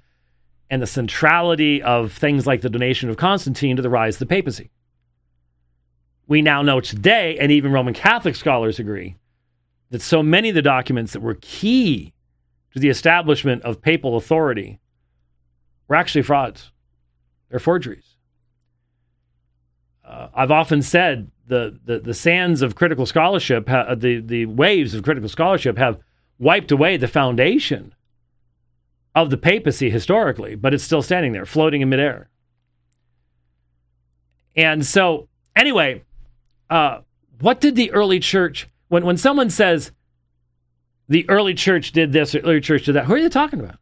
and 0.71 0.81
the 0.81 0.87
centrality 0.87 1.83
of 1.83 2.11
things 2.11 2.47
like 2.47 2.61
the 2.61 2.69
donation 2.69 3.11
of 3.11 3.17
Constantine 3.17 3.75
to 3.75 3.83
the 3.83 3.91
rise 3.91 4.15
of 4.15 4.19
the 4.21 4.25
papacy. 4.25 4.71
We 6.27 6.41
now 6.41 6.63
know 6.63 6.81
today, 6.81 7.37
and 7.39 7.51
even 7.51 7.71
Roman 7.71 7.93
Catholic 7.93 8.35
scholars 8.35 8.79
agree, 8.79 9.17
that 9.91 10.01
so 10.01 10.23
many 10.23 10.49
of 10.49 10.55
the 10.55 10.63
documents 10.63 11.13
that 11.13 11.21
were 11.21 11.37
key 11.39 12.11
to 12.73 12.79
the 12.79 12.89
establishment 12.89 13.61
of 13.61 13.83
papal 13.83 14.17
authority 14.17 14.79
were 15.87 15.95
actually 15.95 16.23
frauds. 16.23 16.71
They're 17.51 17.59
forgeries. 17.59 18.15
Uh, 20.03 20.29
I've 20.33 20.49
often 20.49 20.81
said 20.81 21.29
the, 21.45 21.79
the, 21.85 21.99
the 21.99 22.15
sands 22.15 22.63
of 22.63 22.73
critical 22.73 23.05
scholarship, 23.05 23.69
ha- 23.69 23.93
the, 23.93 24.21
the 24.21 24.47
waves 24.47 24.95
of 24.95 25.03
critical 25.03 25.29
scholarship 25.29 25.77
have 25.77 25.99
wiped 26.37 26.71
away 26.71 26.97
the 26.97 27.07
foundation 27.07 27.93
of 29.13 29.29
the 29.29 29.37
papacy 29.37 29.89
historically, 29.89 30.55
but 30.55 30.73
it's 30.73 30.83
still 30.83 31.01
standing 31.01 31.31
there, 31.31 31.45
floating 31.45 31.81
in 31.81 31.89
midair. 31.89 32.29
And 34.55 34.85
so, 34.85 35.27
anyway, 35.55 36.03
uh, 36.69 36.99
what 37.39 37.61
did 37.61 37.75
the 37.75 37.91
early 37.91 38.19
church, 38.19 38.67
when, 38.87 39.05
when 39.05 39.17
someone 39.17 39.49
says 39.49 39.91
the 41.07 41.27
early 41.29 41.53
church 41.53 41.91
did 41.91 42.11
this 42.11 42.35
or 42.35 42.39
early 42.39 42.61
church 42.61 42.85
did 42.85 42.95
that, 42.95 43.05
who 43.05 43.15
are 43.15 43.21
they 43.21 43.29
talking 43.29 43.59
about? 43.59 43.77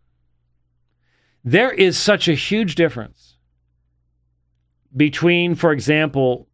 There 1.44 1.72
is 1.72 1.98
such 1.98 2.28
a 2.28 2.34
huge 2.34 2.76
difference 2.76 3.38
between, 4.96 5.56
for 5.56 5.72
example, 5.72 6.48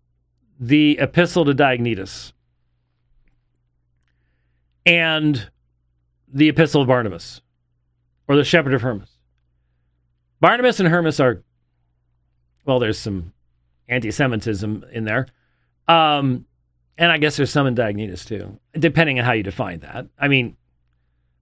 the 0.59 0.97
Epistle 0.99 1.45
to 1.45 1.53
Diognetus 1.53 2.33
and 4.85 5.49
the 6.31 6.49
Epistle 6.49 6.81
of 6.81 6.87
Barnabas 6.87 7.41
or 8.27 8.35
the 8.35 8.43
Shepherd 8.43 8.73
of 8.73 8.81
Hermas. 8.81 9.09
Barnabas 10.39 10.79
and 10.79 10.89
Hermas 10.89 11.19
are, 11.19 11.43
well, 12.65 12.79
there's 12.79 12.99
some 12.99 13.33
anti 13.87 14.11
Semitism 14.11 14.85
in 14.91 15.03
there. 15.03 15.27
Um, 15.87 16.45
and 16.97 17.11
I 17.11 17.17
guess 17.17 17.37
there's 17.37 17.49
some 17.49 17.67
in 17.67 17.75
Diognetus 17.75 18.25
too, 18.25 18.59
depending 18.73 19.19
on 19.19 19.25
how 19.25 19.31
you 19.33 19.43
define 19.43 19.79
that. 19.79 20.07
I 20.17 20.27
mean, 20.27 20.55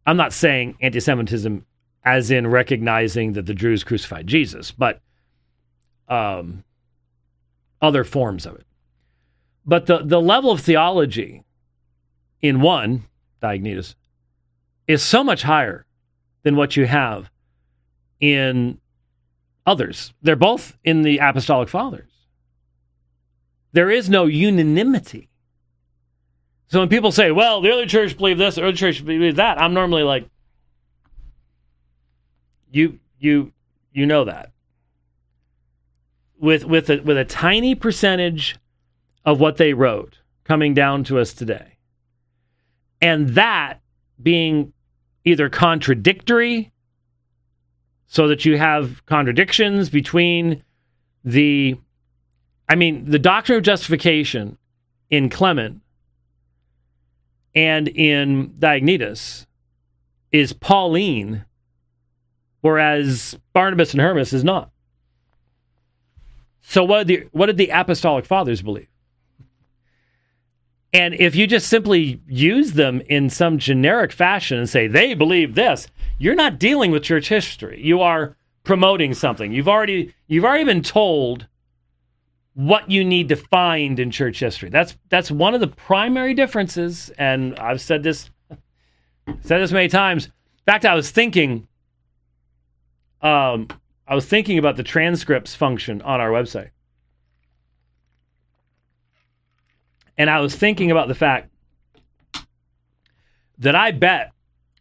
I'm 0.06 0.18
not 0.18 0.34
saying 0.34 0.78
anti 0.82 1.00
Semitism 1.00 1.66
as 2.04 2.32
in 2.32 2.48
recognizing 2.48 3.34
that 3.34 3.46
the 3.46 3.54
Jews 3.54 3.84
crucified 3.84 4.28
Jesus, 4.28 4.72
but 4.72 5.02
um, 6.08 6.64
other 7.82 8.04
forms 8.06 8.46
of 8.46 8.56
it. 8.56 8.66
But 9.66 9.88
the, 9.88 10.00
the 10.04 10.22
level 10.22 10.52
of 10.52 10.62
theology 10.62 11.44
in 12.42 12.62
one, 12.62 13.04
Diognetus, 13.44 13.96
is 14.88 15.04
so 15.04 15.24
much 15.24 15.44
higher 15.44 15.86
than 16.44 16.56
what 16.56 16.78
you 16.78 16.86
have 16.86 17.30
in 18.20 18.80
others. 19.66 20.14
They're 20.22 20.36
both 20.36 20.78
in 20.84 21.02
the 21.02 21.18
Apostolic 21.18 21.70
Fathers. 21.70 22.10
There 23.74 23.92
is 23.92 24.10
no 24.10 24.26
unanimity. 24.26 25.30
So 26.68 26.80
when 26.80 26.90
people 26.90 27.12
say, 27.12 27.32
well, 27.32 27.62
the 27.62 27.70
early 27.70 27.86
church 27.86 28.18
believed 28.18 28.40
this, 28.40 28.56
the 28.56 28.64
early 28.64 28.74
church 28.74 29.06
believed 29.06 29.38
that, 29.38 29.62
I'm 29.62 29.74
normally 29.74 30.04
like, 30.04 30.28
you 32.72 33.00
you 33.20 33.54
you 33.94 34.06
know 34.06 34.26
that. 34.26 34.52
With 36.40 36.66
with 36.66 36.90
a 36.90 37.00
with 37.00 37.18
a 37.18 37.26
tiny 37.26 37.76
percentage 37.76 38.58
of 39.26 39.40
what 39.40 39.58
they 39.58 39.74
wrote 39.74 40.20
coming 40.44 40.74
down 40.74 41.04
to 41.06 41.20
us 41.20 41.34
today. 41.34 41.78
And 43.02 43.30
that 43.30 43.82
being 44.22 44.74
either 45.28 45.49
contradictory, 45.49 46.71
so 48.07 48.30
that 48.30 48.45
you 48.45 48.57
have 48.57 49.05
contradictions 49.05 49.89
between 49.89 50.63
the, 51.25 51.75
I 52.69 52.75
mean, 52.75 53.09
the 53.09 53.19
doctrine 53.19 53.57
of 53.57 53.63
justification 53.65 54.57
in 55.09 55.30
Clement 55.30 55.82
and 57.53 57.89
in 57.89 58.51
Diognetus 58.57 59.45
is 60.32 60.53
Pauline, 60.53 61.43
whereas 62.61 63.38
Barnabas 63.51 63.91
and 63.91 63.99
Hermas 63.99 64.32
is 64.32 64.45
not. 64.45 64.71
So 66.61 66.86
what 66.86 67.05
did 67.05 67.07
the 67.07 67.28
what 67.32 67.47
did 67.47 67.57
the 67.57 67.69
apostolic 67.69 68.25
fathers 68.25 68.61
believe? 68.61 68.88
And 70.94 71.14
if 71.16 71.36
you 71.36 71.48
just 71.48 71.68
simply 71.68 72.22
use 72.28 72.74
them 72.74 73.02
in 73.10 73.30
some 73.30 73.58
generic 73.58 74.12
fashion 74.12 74.58
and 74.58 74.70
say 74.70 74.88
they 74.88 75.14
believe 75.14 75.56
this, 75.56 75.88
you're 76.18 76.36
not 76.36 76.60
dealing 76.60 76.92
with 76.92 77.04
church 77.04 77.30
history. 77.30 77.82
You 77.84 78.02
are 78.02 78.38
promoting 78.64 79.14
something. 79.14 79.52
You've 79.52 79.68
already 79.68 80.14
you've 80.28 80.46
already 80.46 80.64
been 80.64 80.82
told 80.82 81.48
what 82.54 82.90
you 82.90 83.04
need 83.04 83.30
to 83.30 83.36
find 83.36 84.00
in 84.00 84.12
church 84.12 84.40
history. 84.40 84.70
That's 84.70 84.98
that's 85.10 85.30
one 85.30 85.54
of 85.54 85.60
the 85.60 85.68
primary 85.68 86.34
differences 86.34 87.10
and 87.18 87.58
I've 87.60 87.82
said 87.82 88.04
this 88.04 88.30
said 89.42 89.60
this 89.60 89.72
many 89.72 89.90
times. 89.90 90.26
In 90.26 90.32
fact, 90.66 90.86
I 90.86 90.96
was 90.96 91.12
thinking 91.12 91.68
um 93.22 93.68
I 94.08 94.16
was 94.16 94.26
thinking 94.26 94.58
about 94.58 94.78
the 94.78 94.84
transcripts 94.84 95.54
function 95.54 96.02
on 96.02 96.22
our 96.22 96.30
website. 96.30 96.70
And 100.18 100.30
I 100.30 100.39
was 100.39 100.55
thinking 100.55 100.91
about 100.91 101.07
the 101.07 101.15
fact 101.15 101.51
that 103.59 103.76
I 103.76 103.91
bet 103.91 104.32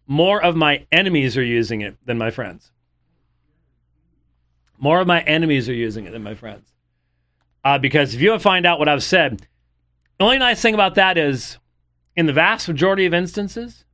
more 0.07 0.43
of 0.43 0.57
my 0.57 0.87
enemies 0.93 1.37
are 1.37 1.45
using 1.45 1.81
it 1.81 1.97
than 2.05 2.19
my 2.19 2.31
friends. 2.31 2.71
More 4.79 5.01
of 5.01 5.07
my 5.07 5.23
enemies 5.23 5.69
are 5.69 5.75
using 5.75 6.07
it 6.07 6.13
than 6.13 6.23
my 6.23 6.35
friends. 6.35 6.73
Uh, 7.65 7.79
because 7.79 8.15
if 8.15 8.21
you 8.21 8.39
find 8.39 8.65
out 8.65 8.79
what 8.79 8.89
I've 8.89 9.03
said, 9.03 9.47
the 10.19 10.25
only 10.25 10.39
nice 10.39 10.61
thing 10.61 10.75
about 10.75 10.95
that 10.95 11.19
is, 11.19 11.59
in 12.15 12.27
the 12.27 12.33
vast 12.33 12.69
majority 12.69 13.07
of 13.07 13.13
instances, 13.13 13.85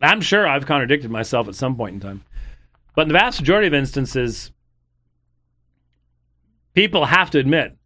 I'm 0.00 0.20
sure 0.20 0.46
I've 0.46 0.66
contradicted 0.66 1.10
myself 1.10 1.48
at 1.48 1.54
some 1.54 1.76
point 1.76 1.94
in 1.94 2.00
time, 2.00 2.24
but 2.94 3.02
in 3.02 3.08
the 3.08 3.14
vast 3.14 3.40
majority 3.40 3.68
of 3.68 3.74
instances, 3.74 4.50
people 6.74 7.06
have 7.06 7.30
to 7.30 7.38
admit, 7.38 7.76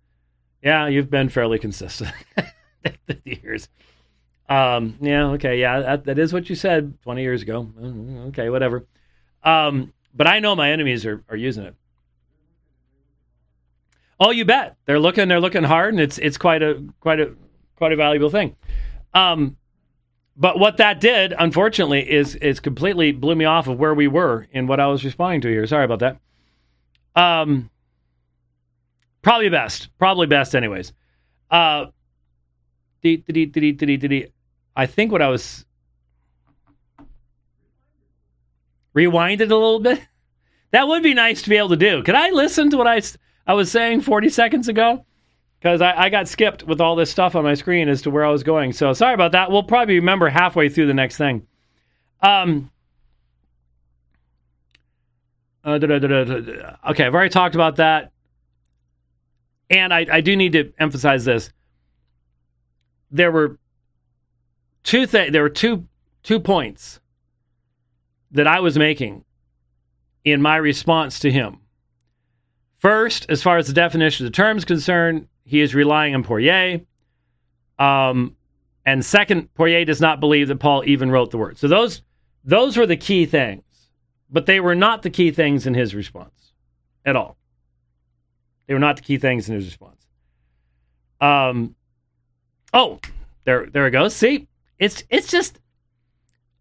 yeah, 0.62 0.86
you've 0.88 1.10
been 1.10 1.28
fairly 1.28 1.58
consistent 1.58 2.12
the 3.06 3.18
years. 3.24 3.68
Um, 4.48 4.96
yeah, 5.00 5.26
okay, 5.30 5.60
yeah, 5.60 5.80
that, 5.80 6.04
that 6.04 6.18
is 6.18 6.32
what 6.32 6.48
you 6.48 6.56
said 6.56 7.00
20 7.02 7.22
years 7.22 7.42
ago. 7.42 7.70
Mm, 7.78 8.28
okay, 8.28 8.48
whatever. 8.48 8.86
Um, 9.42 9.92
but 10.14 10.26
I 10.26 10.40
know 10.40 10.56
my 10.56 10.70
enemies 10.72 11.04
are, 11.04 11.22
are 11.28 11.36
using 11.36 11.64
it. 11.64 11.74
Oh, 14.20 14.30
you 14.30 14.44
bet. 14.44 14.76
They're 14.84 14.98
looking. 14.98 15.28
They're 15.28 15.40
looking 15.40 15.62
hard, 15.62 15.94
and 15.94 16.00
it's 16.00 16.18
it's 16.18 16.36
quite 16.36 16.60
a 16.60 16.82
quite 17.00 17.20
a 17.20 17.34
quite 17.76 17.92
a 17.92 17.96
valuable 17.96 18.30
thing. 18.30 18.56
Um, 19.14 19.56
but 20.36 20.58
what 20.58 20.76
that 20.78 21.00
did, 21.00 21.34
unfortunately, 21.38 22.10
is 22.10 22.34
is 22.36 22.58
completely 22.58 23.12
blew 23.12 23.36
me 23.36 23.44
off 23.44 23.68
of 23.68 23.78
where 23.78 23.94
we 23.94 24.08
were 24.08 24.48
in 24.50 24.66
what 24.66 24.80
I 24.80 24.88
was 24.88 25.04
responding 25.04 25.40
to 25.42 25.48
here. 25.48 25.66
Sorry 25.68 25.84
about 25.84 26.00
that. 26.00 26.18
Um, 27.14 27.70
probably 29.22 29.48
best. 29.48 29.88
Probably 29.98 30.26
best, 30.26 30.54
anyways. 30.54 30.92
Uh, 31.50 31.86
I 33.04 34.86
think 34.86 35.12
what 35.12 35.22
I 35.22 35.28
was 35.28 35.64
rewind 38.94 39.40
it 39.40 39.50
a 39.50 39.56
little 39.56 39.80
bit. 39.80 40.00
That 40.70 40.86
would 40.86 41.02
be 41.02 41.14
nice 41.14 41.40
to 41.40 41.48
be 41.48 41.56
able 41.56 41.70
to 41.70 41.76
do. 41.76 42.02
Could 42.02 42.14
I 42.14 42.28
listen 42.28 42.68
to 42.68 42.76
what 42.76 42.86
I 42.86 43.00
I 43.46 43.54
was 43.54 43.70
saying 43.70 44.02
40 44.02 44.28
seconds 44.28 44.68
ago? 44.68 45.06
Because 45.58 45.80
I, 45.80 45.94
I 45.98 46.08
got 46.10 46.28
skipped 46.28 46.64
with 46.64 46.78
all 46.78 46.94
this 46.94 47.10
stuff 47.10 47.34
on 47.34 47.42
my 47.42 47.54
screen 47.54 47.88
as 47.88 48.02
to 48.02 48.10
where 48.10 48.22
I 48.22 48.30
was 48.30 48.42
going. 48.42 48.74
So 48.74 48.92
sorry 48.92 49.14
about 49.14 49.32
that. 49.32 49.50
We'll 49.50 49.62
probably 49.62 49.94
remember 49.94 50.28
halfway 50.28 50.68
through 50.68 50.88
the 50.88 50.92
next 50.92 51.16
thing. 51.16 51.46
Um, 52.20 52.70
uh, 55.64 55.78
da, 55.78 55.86
da, 55.86 55.98
da, 55.98 56.76
okay, 56.90 57.06
I've 57.06 57.14
already 57.14 57.30
talked 57.30 57.54
about 57.54 57.76
that. 57.76 58.12
And 59.70 59.92
I, 59.92 60.06
I 60.10 60.20
do 60.20 60.36
need 60.36 60.52
to 60.52 60.72
emphasize 60.78 61.24
this. 61.24 61.50
There 63.10 63.32
were 63.32 63.58
two 64.82 65.06
th- 65.06 65.32
there 65.32 65.42
were 65.42 65.48
two 65.48 65.86
two 66.22 66.40
points 66.40 67.00
that 68.30 68.46
I 68.46 68.60
was 68.60 68.78
making 68.78 69.24
in 70.24 70.42
my 70.42 70.56
response 70.56 71.18
to 71.20 71.30
him. 71.30 71.60
First, 72.78 73.26
as 73.28 73.42
far 73.42 73.56
as 73.56 73.66
the 73.66 73.72
definition 73.72 74.26
of 74.26 74.32
the 74.32 74.36
term 74.36 74.56
is 74.56 74.64
concerned, 74.64 75.28
he 75.44 75.60
is 75.60 75.74
relying 75.74 76.14
on 76.14 76.22
Poirier. 76.22 76.82
Um, 77.78 78.36
and 78.84 79.04
second, 79.04 79.52
Poirier 79.54 79.84
does 79.84 80.00
not 80.00 80.20
believe 80.20 80.48
that 80.48 80.56
Paul 80.56 80.82
even 80.86 81.10
wrote 81.10 81.30
the 81.30 81.38
words. 81.38 81.60
So 81.60 81.68
those 81.68 82.02
those 82.44 82.76
were 82.76 82.86
the 82.86 82.96
key 82.96 83.26
things, 83.26 83.62
but 84.30 84.46
they 84.46 84.60
were 84.60 84.74
not 84.74 85.02
the 85.02 85.10
key 85.10 85.30
things 85.30 85.66
in 85.66 85.74
his 85.74 85.94
response 85.94 86.52
at 87.04 87.16
all. 87.16 87.37
They 88.68 88.74
were 88.74 88.80
not 88.80 88.96
the 88.96 89.02
key 89.02 89.18
things 89.18 89.48
in 89.48 89.56
his 89.56 89.64
response. 89.64 90.06
Um, 91.20 91.74
oh, 92.72 93.00
there 93.44 93.66
there 93.66 93.88
it 93.88 93.90
goes. 93.90 94.14
See, 94.14 94.46
it's 94.78 95.02
it's 95.10 95.28
just 95.28 95.58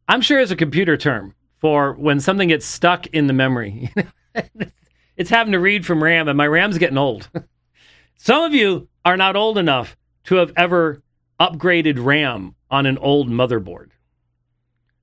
I'm 0.07 0.21
sure 0.21 0.39
it's 0.39 0.51
a 0.51 0.55
computer 0.55 0.97
term 0.97 1.35
for 1.59 1.93
when 1.93 2.19
something 2.19 2.47
gets 2.47 2.65
stuck 2.65 3.05
in 3.07 3.27
the 3.27 3.33
memory. 3.33 3.93
it's 5.17 5.29
having 5.29 5.53
to 5.53 5.59
read 5.59 5.85
from 5.85 6.03
RAM, 6.03 6.27
and 6.27 6.37
my 6.37 6.47
RAM's 6.47 6.77
getting 6.77 6.97
old. 6.97 7.29
Some 8.17 8.43
of 8.43 8.53
you 8.53 8.87
are 9.05 9.17
not 9.17 9.35
old 9.35 9.57
enough 9.57 9.95
to 10.25 10.35
have 10.35 10.51
ever 10.55 11.01
upgraded 11.39 12.03
RAM 12.03 12.55
on 12.69 12.85
an 12.85 12.97
old 12.97 13.29
motherboard. 13.29 13.89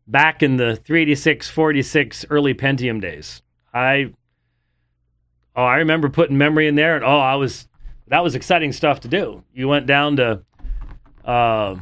Back 0.06 0.42
in 0.42 0.56
the 0.56 0.76
386, 0.76 1.48
46 1.48 2.26
early 2.28 2.54
Pentium 2.54 3.00
days, 3.00 3.40
I 3.72 4.12
oh 5.56 5.64
I 5.64 5.76
remember 5.78 6.08
putting 6.08 6.38
memory 6.38 6.66
in 6.66 6.74
there, 6.74 6.96
and 6.96 7.04
oh 7.04 7.18
I 7.18 7.34
was 7.36 7.68
that 8.08 8.22
was 8.22 8.34
exciting 8.34 8.72
stuff 8.72 9.00
to 9.00 9.08
do. 9.08 9.42
You 9.54 9.68
went 9.68 9.86
down 9.86 10.16
to 10.16 10.42
uh, 11.24 11.76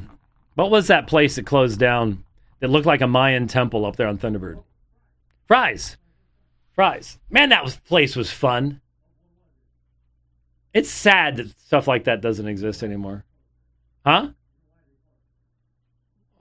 what 0.54 0.70
was 0.70 0.88
that 0.88 1.06
place 1.06 1.36
that 1.36 1.46
closed 1.46 1.78
down 1.78 2.24
that 2.60 2.70
looked 2.70 2.86
like 2.86 3.00
a 3.00 3.06
Mayan 3.06 3.46
temple 3.46 3.84
up 3.84 3.96
there 3.96 4.06
on 4.06 4.18
Thunderbird? 4.18 4.62
Fry's, 5.46 5.96
Fry's. 6.74 7.18
Man, 7.30 7.48
that 7.48 7.64
was, 7.64 7.76
place 7.76 8.14
was 8.16 8.30
fun. 8.30 8.80
It's 10.72 10.90
sad 10.90 11.36
that 11.36 11.58
stuff 11.58 11.88
like 11.88 12.04
that 12.04 12.20
doesn't 12.20 12.46
exist 12.46 12.82
anymore. 12.82 13.24
Huh? 14.06 14.30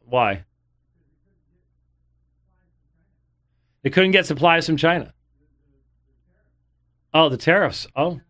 Why? 0.05 0.45
They 3.83 3.89
couldn't 3.89 4.11
get 4.11 4.25
supplies 4.25 4.65
from 4.65 4.77
China. 4.77 5.13
Oh, 7.13 7.29
the 7.29 7.37
tariffs. 7.37 7.87
Oh. 7.95 8.21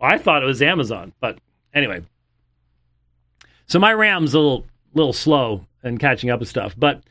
I 0.00 0.18
thought 0.18 0.42
it 0.42 0.46
was 0.46 0.62
Amazon, 0.62 1.12
but 1.20 1.38
anyway. 1.74 2.02
So 3.66 3.78
my 3.78 3.92
RAM's 3.92 4.34
a 4.34 4.38
little 4.38 4.66
little 4.94 5.12
slow 5.12 5.66
and 5.82 6.00
catching 6.00 6.30
up 6.30 6.40
with 6.40 6.48
stuff, 6.48 6.74
but 6.76 7.02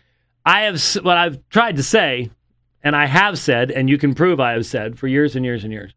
I 0.45 0.61
have 0.61 0.81
what 1.03 1.17
I've 1.17 1.47
tried 1.49 1.77
to 1.77 1.83
say, 1.83 2.29
and 2.83 2.95
I 2.95 3.05
have 3.05 3.37
said, 3.39 3.71
and 3.71 3.89
you 3.89 3.97
can 3.97 4.15
prove 4.15 4.39
I 4.39 4.53
have 4.53 4.65
said 4.65 4.97
for 4.97 5.07
years 5.07 5.35
and 5.35 5.45
years 5.45 5.63
and 5.63 5.71
years. 5.71 5.93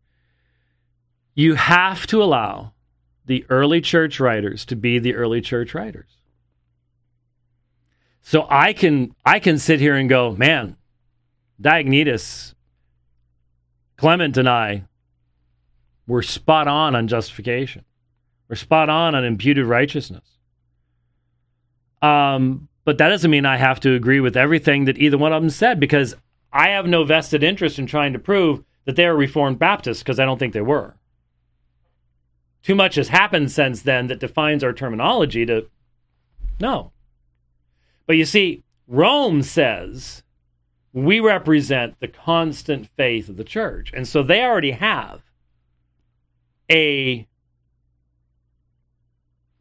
You 1.34 1.54
have 1.54 2.06
to 2.08 2.22
allow 2.22 2.72
the 3.24 3.46
early 3.48 3.80
church 3.80 4.20
writers 4.20 4.64
to 4.66 4.76
be 4.76 4.98
the 4.98 5.14
early 5.14 5.40
church 5.40 5.74
writers. 5.74 6.18
So 8.20 8.46
I 8.48 8.72
can 8.72 9.14
I 9.24 9.40
can 9.40 9.58
sit 9.58 9.80
here 9.80 9.94
and 9.94 10.08
go, 10.08 10.32
man, 10.32 10.76
Diognetus, 11.60 12.54
Clement, 14.02 14.36
and 14.36 14.48
I 14.48 14.82
were 16.08 16.24
spot 16.24 16.66
on 16.66 16.96
on 16.96 17.06
justification. 17.06 17.84
We're 18.48 18.56
spot 18.56 18.88
on 18.88 19.14
on 19.14 19.24
imputed 19.24 19.64
righteousness. 19.64 20.38
Um, 22.02 22.68
but 22.84 22.98
that 22.98 23.10
doesn't 23.10 23.30
mean 23.30 23.46
I 23.46 23.58
have 23.58 23.78
to 23.78 23.94
agree 23.94 24.18
with 24.18 24.36
everything 24.36 24.86
that 24.86 24.98
either 24.98 25.16
one 25.16 25.32
of 25.32 25.40
them 25.40 25.50
said 25.50 25.78
because 25.78 26.16
I 26.52 26.70
have 26.70 26.88
no 26.88 27.04
vested 27.04 27.44
interest 27.44 27.78
in 27.78 27.86
trying 27.86 28.12
to 28.14 28.18
prove 28.18 28.64
that 28.86 28.96
they're 28.96 29.14
Reformed 29.14 29.60
Baptists 29.60 30.00
because 30.00 30.18
I 30.18 30.24
don't 30.24 30.38
think 30.38 30.52
they 30.52 30.60
were. 30.60 30.96
Too 32.64 32.74
much 32.74 32.96
has 32.96 33.06
happened 33.06 33.52
since 33.52 33.82
then 33.82 34.08
that 34.08 34.18
defines 34.18 34.64
our 34.64 34.72
terminology 34.72 35.46
to 35.46 35.68
no. 36.58 36.90
But 38.08 38.16
you 38.16 38.24
see, 38.24 38.64
Rome 38.88 39.44
says 39.44 40.21
we 40.92 41.20
represent 41.20 41.98
the 42.00 42.08
constant 42.08 42.88
faith 42.96 43.28
of 43.28 43.36
the 43.36 43.44
church. 43.44 43.92
And 43.94 44.06
so 44.06 44.22
they 44.22 44.42
already 44.42 44.72
have 44.72 45.22
a 46.70 47.26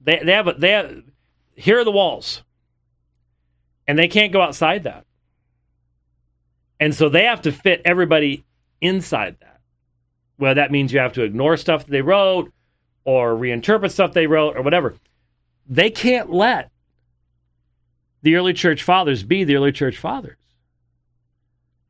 they, 0.03 0.19
they 0.23 0.33
have 0.33 0.47
a, 0.47 0.53
they 0.53 0.71
have 0.71 1.03
here 1.55 1.79
are 1.79 1.83
the 1.83 1.91
walls 1.91 2.43
and 3.87 3.97
they 3.97 4.07
can't 4.07 4.33
go 4.33 4.41
outside 4.41 4.83
that. 4.83 5.05
And 6.79 6.93
so 6.95 7.09
they 7.09 7.25
have 7.25 7.41
to 7.43 7.51
fit 7.51 7.81
everybody 7.85 8.43
inside 8.81 9.37
that. 9.41 9.59
Well, 10.39 10.55
that 10.55 10.71
means 10.71 10.91
you 10.91 10.99
have 10.99 11.13
to 11.13 11.23
ignore 11.23 11.55
stuff 11.55 11.85
that 11.85 11.91
they 11.91 12.01
wrote 12.01 12.51
or 13.03 13.35
reinterpret 13.35 13.91
stuff 13.91 14.13
they 14.13 14.27
wrote 14.27 14.57
or 14.57 14.63
whatever. 14.63 14.95
They 15.69 15.91
can't 15.91 16.31
let 16.31 16.71
the 18.23 18.35
early 18.35 18.53
church 18.53 18.83
fathers 18.83 19.23
be 19.23 19.43
the 19.43 19.55
early 19.55 19.71
church 19.71 19.97
fathers. 19.97 20.37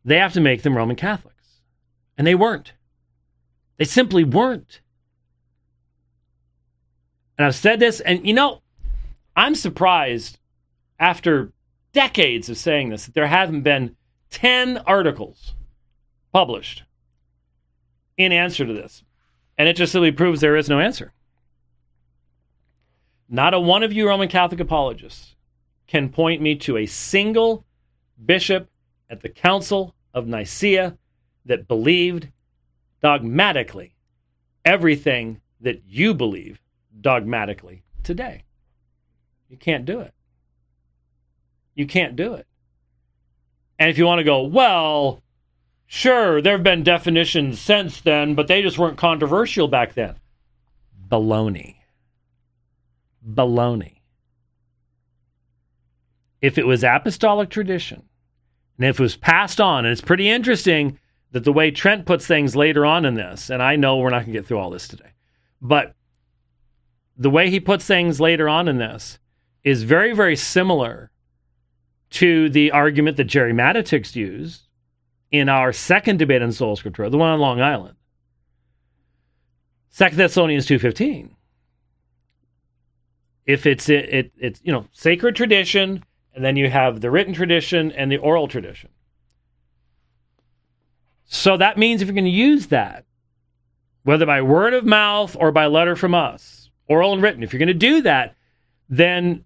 They 0.03 0.17
have 0.17 0.33
to 0.33 0.41
make 0.41 0.63
them 0.63 0.75
Roman 0.75 0.95
Catholics. 0.95 1.61
And 2.17 2.25
they 2.25 2.35
weren't. 2.35 2.73
They 3.77 3.85
simply 3.85 4.23
weren't. 4.23 4.81
And 7.37 7.45
I've 7.45 7.55
said 7.55 7.79
this, 7.79 7.99
and 7.99 8.25
you 8.25 8.33
know, 8.33 8.61
I'm 9.35 9.55
surprised 9.55 10.37
after 10.99 11.51
decades 11.93 12.49
of 12.49 12.57
saying 12.57 12.89
this 12.89 13.05
that 13.05 13.13
there 13.13 13.27
haven't 13.27 13.61
been 13.61 13.95
10 14.29 14.77
articles 14.79 15.53
published 16.31 16.83
in 18.17 18.31
answer 18.31 18.65
to 18.65 18.73
this. 18.73 19.03
And 19.57 19.67
it 19.67 19.75
just 19.75 19.91
simply 19.91 20.11
proves 20.11 20.41
there 20.41 20.55
is 20.55 20.69
no 20.69 20.79
answer. 20.79 21.13
Not 23.29 23.53
a 23.53 23.59
one 23.59 23.83
of 23.83 23.93
you 23.93 24.07
Roman 24.07 24.27
Catholic 24.27 24.59
apologists 24.59 25.35
can 25.87 26.09
point 26.09 26.41
me 26.41 26.55
to 26.55 26.77
a 26.77 26.85
single 26.85 27.65
bishop 28.23 28.69
at 29.11 29.21
the 29.21 29.29
Council 29.29 29.93
of 30.13 30.25
Nicaea 30.25 30.97
that 31.45 31.67
believed 31.67 32.29
dogmatically 33.01 33.93
everything 34.65 35.41
that 35.59 35.83
you 35.85 36.15
believe 36.15 36.59
dogmatically 36.99 37.83
today. 38.01 38.43
You 39.49 39.57
can't 39.57 39.85
do 39.85 39.99
it. 39.99 40.13
You 41.75 41.85
can't 41.85 42.15
do 42.15 42.33
it. 42.33 42.47
And 43.77 43.89
if 43.89 43.99
you 43.99 44.05
want 44.07 44.19
to 44.19 44.23
go, 44.23 44.41
well, 44.41 45.21
Sure, 45.93 46.41
there 46.41 46.53
have 46.53 46.63
been 46.63 46.83
definitions 46.83 47.59
since 47.59 47.99
then, 47.99 48.33
but 48.33 48.47
they 48.47 48.61
just 48.61 48.77
weren't 48.77 48.97
controversial 48.97 49.67
back 49.67 49.93
then. 49.93 50.15
Baloney. 51.09 51.75
Baloney. 53.29 53.97
If 56.41 56.57
it 56.57 56.65
was 56.65 56.85
apostolic 56.85 57.49
tradition, 57.49 58.03
and 58.81 58.89
it 58.89 58.99
was 58.99 59.15
passed 59.15 59.61
on, 59.61 59.85
and 59.85 59.91
it's 59.91 60.01
pretty 60.01 60.27
interesting 60.27 60.97
that 61.33 61.43
the 61.43 61.53
way 61.53 61.69
Trent 61.69 62.07
puts 62.07 62.25
things 62.25 62.55
later 62.55 62.83
on 62.83 63.05
in 63.05 63.13
this, 63.13 63.51
and 63.51 63.61
I 63.61 63.75
know 63.75 63.97
we're 63.97 64.09
not 64.09 64.23
going 64.23 64.33
to 64.33 64.39
get 64.39 64.47
through 64.47 64.57
all 64.57 64.71
this 64.71 64.87
today, 64.87 65.11
but 65.61 65.93
the 67.15 67.29
way 67.29 67.51
he 67.51 67.59
puts 67.59 67.85
things 67.85 68.19
later 68.19 68.49
on 68.49 68.67
in 68.67 68.79
this 68.79 69.19
is 69.63 69.83
very, 69.83 70.13
very 70.13 70.35
similar 70.35 71.11
to 72.09 72.49
the 72.49 72.71
argument 72.71 73.17
that 73.17 73.25
Gerry 73.25 73.53
Matatics 73.53 74.15
used 74.15 74.63
in 75.29 75.47
our 75.47 75.71
second 75.71 76.17
debate 76.17 76.41
on 76.41 76.51
Sola 76.51 76.75
Scriptura, 76.75 77.11
the 77.11 77.19
one 77.19 77.29
on 77.29 77.39
Long 77.39 77.61
Island. 77.61 77.95
Second 79.89 80.17
Thessalonians 80.17 80.65
2.15. 80.65 81.29
If 83.45 83.67
it's 83.67 83.89
it, 83.89 84.09
it, 84.09 84.31
it's 84.39 84.61
you 84.63 84.71
know 84.71 84.87
sacred 84.91 85.35
tradition, 85.35 86.03
and 86.33 86.43
then 86.43 86.55
you 86.55 86.69
have 86.69 87.01
the 87.01 87.11
written 87.11 87.33
tradition 87.33 87.91
and 87.91 88.11
the 88.11 88.17
oral 88.17 88.47
tradition. 88.47 88.89
So 91.25 91.57
that 91.57 91.77
means 91.77 92.01
if 92.01 92.07
you're 92.07 92.15
going 92.15 92.25
to 92.25 92.31
use 92.31 92.67
that, 92.67 93.05
whether 94.03 94.25
by 94.25 94.41
word 94.41 94.73
of 94.73 94.85
mouth 94.85 95.35
or 95.39 95.51
by 95.51 95.67
letter 95.67 95.95
from 95.95 96.13
us, 96.13 96.69
oral 96.87 97.13
and 97.13 97.21
written, 97.21 97.43
if 97.43 97.53
you're 97.53 97.59
going 97.59 97.67
to 97.67 97.73
do 97.73 98.01
that, 98.01 98.35
then 98.89 99.45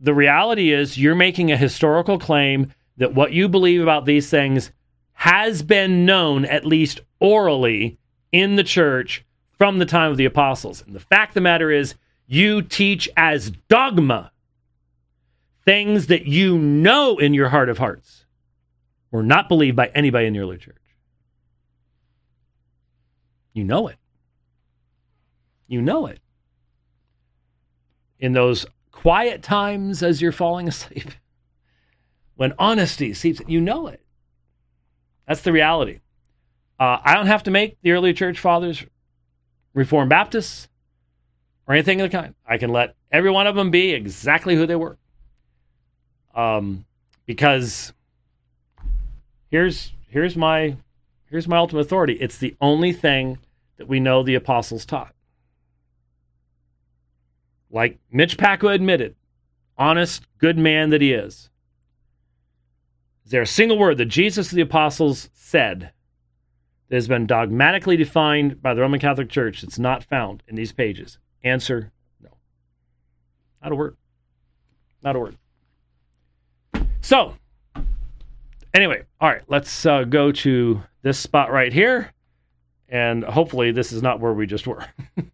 the 0.00 0.14
reality 0.14 0.72
is 0.72 0.98
you're 0.98 1.14
making 1.14 1.50
a 1.50 1.56
historical 1.56 2.18
claim 2.18 2.72
that 2.96 3.14
what 3.14 3.32
you 3.32 3.48
believe 3.48 3.82
about 3.82 4.06
these 4.06 4.30
things 4.30 4.70
has 5.12 5.62
been 5.62 6.04
known, 6.04 6.44
at 6.44 6.66
least 6.66 7.00
orally, 7.20 7.98
in 8.32 8.56
the 8.56 8.64
church 8.64 9.24
from 9.58 9.78
the 9.78 9.86
time 9.86 10.10
of 10.10 10.16
the 10.16 10.24
apostles. 10.24 10.82
And 10.86 10.94
the 10.94 11.00
fact 11.00 11.30
of 11.30 11.34
the 11.34 11.40
matter 11.40 11.70
is, 11.70 11.94
you 12.26 12.60
teach 12.60 13.08
as 13.16 13.52
dogma 13.68 14.32
things 15.66 16.06
that 16.06 16.26
you 16.26 16.56
know 16.56 17.18
in 17.18 17.34
your 17.34 17.48
heart 17.48 17.68
of 17.68 17.78
hearts 17.78 18.24
were 19.10 19.22
not 19.22 19.48
believed 19.48 19.76
by 19.76 19.88
anybody 19.88 20.26
in 20.26 20.32
the 20.32 20.38
early 20.38 20.56
church. 20.56 20.76
You 23.52 23.64
know 23.64 23.88
it. 23.88 23.96
You 25.66 25.82
know 25.82 26.06
it. 26.06 26.20
In 28.18 28.32
those 28.32 28.64
quiet 28.92 29.42
times 29.42 30.02
as 30.02 30.22
you're 30.22 30.32
falling 30.32 30.68
asleep, 30.68 31.10
when 32.36 32.54
honesty 32.58 33.12
seeps, 33.12 33.42
you 33.46 33.60
know 33.60 33.88
it. 33.88 34.00
That's 35.26 35.42
the 35.42 35.52
reality. 35.52 36.00
Uh, 36.78 36.98
I 37.02 37.14
don't 37.14 37.26
have 37.26 37.42
to 37.44 37.50
make 37.50 37.78
the 37.82 37.92
early 37.92 38.12
church 38.12 38.38
fathers 38.38 38.84
Reformed 39.74 40.10
Baptists 40.10 40.68
or 41.66 41.74
anything 41.74 42.00
of 42.00 42.10
the 42.10 42.16
kind. 42.16 42.34
I 42.46 42.58
can 42.58 42.70
let 42.70 42.94
every 43.10 43.30
one 43.30 43.46
of 43.46 43.56
them 43.56 43.70
be 43.70 43.92
exactly 43.92 44.54
who 44.54 44.66
they 44.66 44.76
were. 44.76 44.98
Um, 46.36 46.84
because 47.24 47.94
here's 49.50 49.92
here's 50.06 50.36
my 50.36 50.76
here's 51.30 51.48
my 51.48 51.56
ultimate 51.56 51.80
authority. 51.80 52.12
It's 52.14 52.38
the 52.38 52.54
only 52.60 52.92
thing 52.92 53.38
that 53.78 53.88
we 53.88 53.98
know 53.98 54.22
the 54.22 54.34
apostles 54.34 54.84
taught. 54.84 55.14
Like 57.70 57.98
Mitch 58.12 58.36
Pacwa 58.36 58.74
admitted, 58.74 59.16
honest, 59.76 60.24
good 60.38 60.58
man 60.58 60.90
that 60.90 61.00
he 61.00 61.12
is. 61.12 61.50
Is 63.24 63.32
there 63.32 63.42
a 63.42 63.46
single 63.46 63.78
word 63.78 63.98
that 63.98 64.06
Jesus 64.06 64.50
the 64.50 64.60
apostles 64.60 65.30
said 65.32 65.90
that 66.88 66.94
has 66.94 67.08
been 67.08 67.26
dogmatically 67.26 67.96
defined 67.96 68.62
by 68.62 68.72
the 68.72 68.82
Roman 68.82 69.00
Catholic 69.00 69.28
Church 69.28 69.62
that's 69.62 69.78
not 69.78 70.04
found 70.04 70.42
in 70.46 70.54
these 70.54 70.72
pages? 70.72 71.18
Answer 71.42 71.92
no. 72.22 72.30
Not 73.62 73.72
a 73.72 73.74
word. 73.74 73.96
Not 75.02 75.16
a 75.16 75.18
word. 75.18 75.36
So, 77.06 77.34
anyway, 78.74 79.04
all 79.20 79.28
right, 79.28 79.42
let's 79.46 79.86
uh, 79.86 80.02
go 80.02 80.32
to 80.32 80.82
this 81.02 81.20
spot 81.20 81.52
right 81.52 81.72
here. 81.72 82.12
And 82.88 83.22
hopefully, 83.22 83.70
this 83.70 83.92
is 83.92 84.02
not 84.02 84.18
where 84.18 84.32
we 84.32 84.44
just 84.48 84.66
were. 84.66 84.84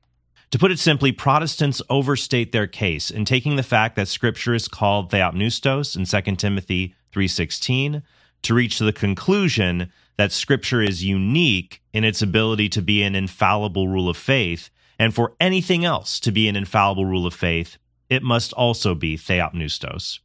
To 0.51 0.59
put 0.59 0.70
it 0.70 0.79
simply, 0.79 1.12
Protestants 1.12 1.81
overstate 1.89 2.53
their 2.53 2.66
case 2.66 3.11
in 3.11 3.25
taking 3.25 3.57
the 3.57 3.62
fact 3.62 3.97
that 3.97 4.07
scripture 4.07 4.53
is 4.53 4.68
called 4.68 5.11
theopneustos 5.11 5.97
in 5.97 6.05
2 6.05 6.37
Timothy 6.37 6.95
3:16 7.11 8.03
to 8.43 8.53
reach 8.53 8.79
the 8.79 8.93
conclusion 8.93 9.91
that 10.18 10.31
scripture 10.31 10.83
is 10.83 11.03
unique 11.03 11.81
in 11.95 12.05
its 12.05 12.20
ability 12.20 12.68
to 12.68 12.83
be 12.83 13.03
an 13.03 13.14
infallible 13.14 13.89
rule 13.89 14.11
of 14.11 14.18
faith, 14.18 14.68
and 14.99 15.14
for 15.14 15.33
anything 15.41 15.87
else 15.87 16.20
to 16.20 16.31
be 16.31 16.49
an 16.49 16.57
infallible 16.57 17.07
rule 17.07 17.27
of 17.27 17.33
faith, 17.33 17.79
it 18.11 18.23
must 18.23 18.53
also 18.53 18.95
be 18.95 19.16
theopneustos. 19.16 20.18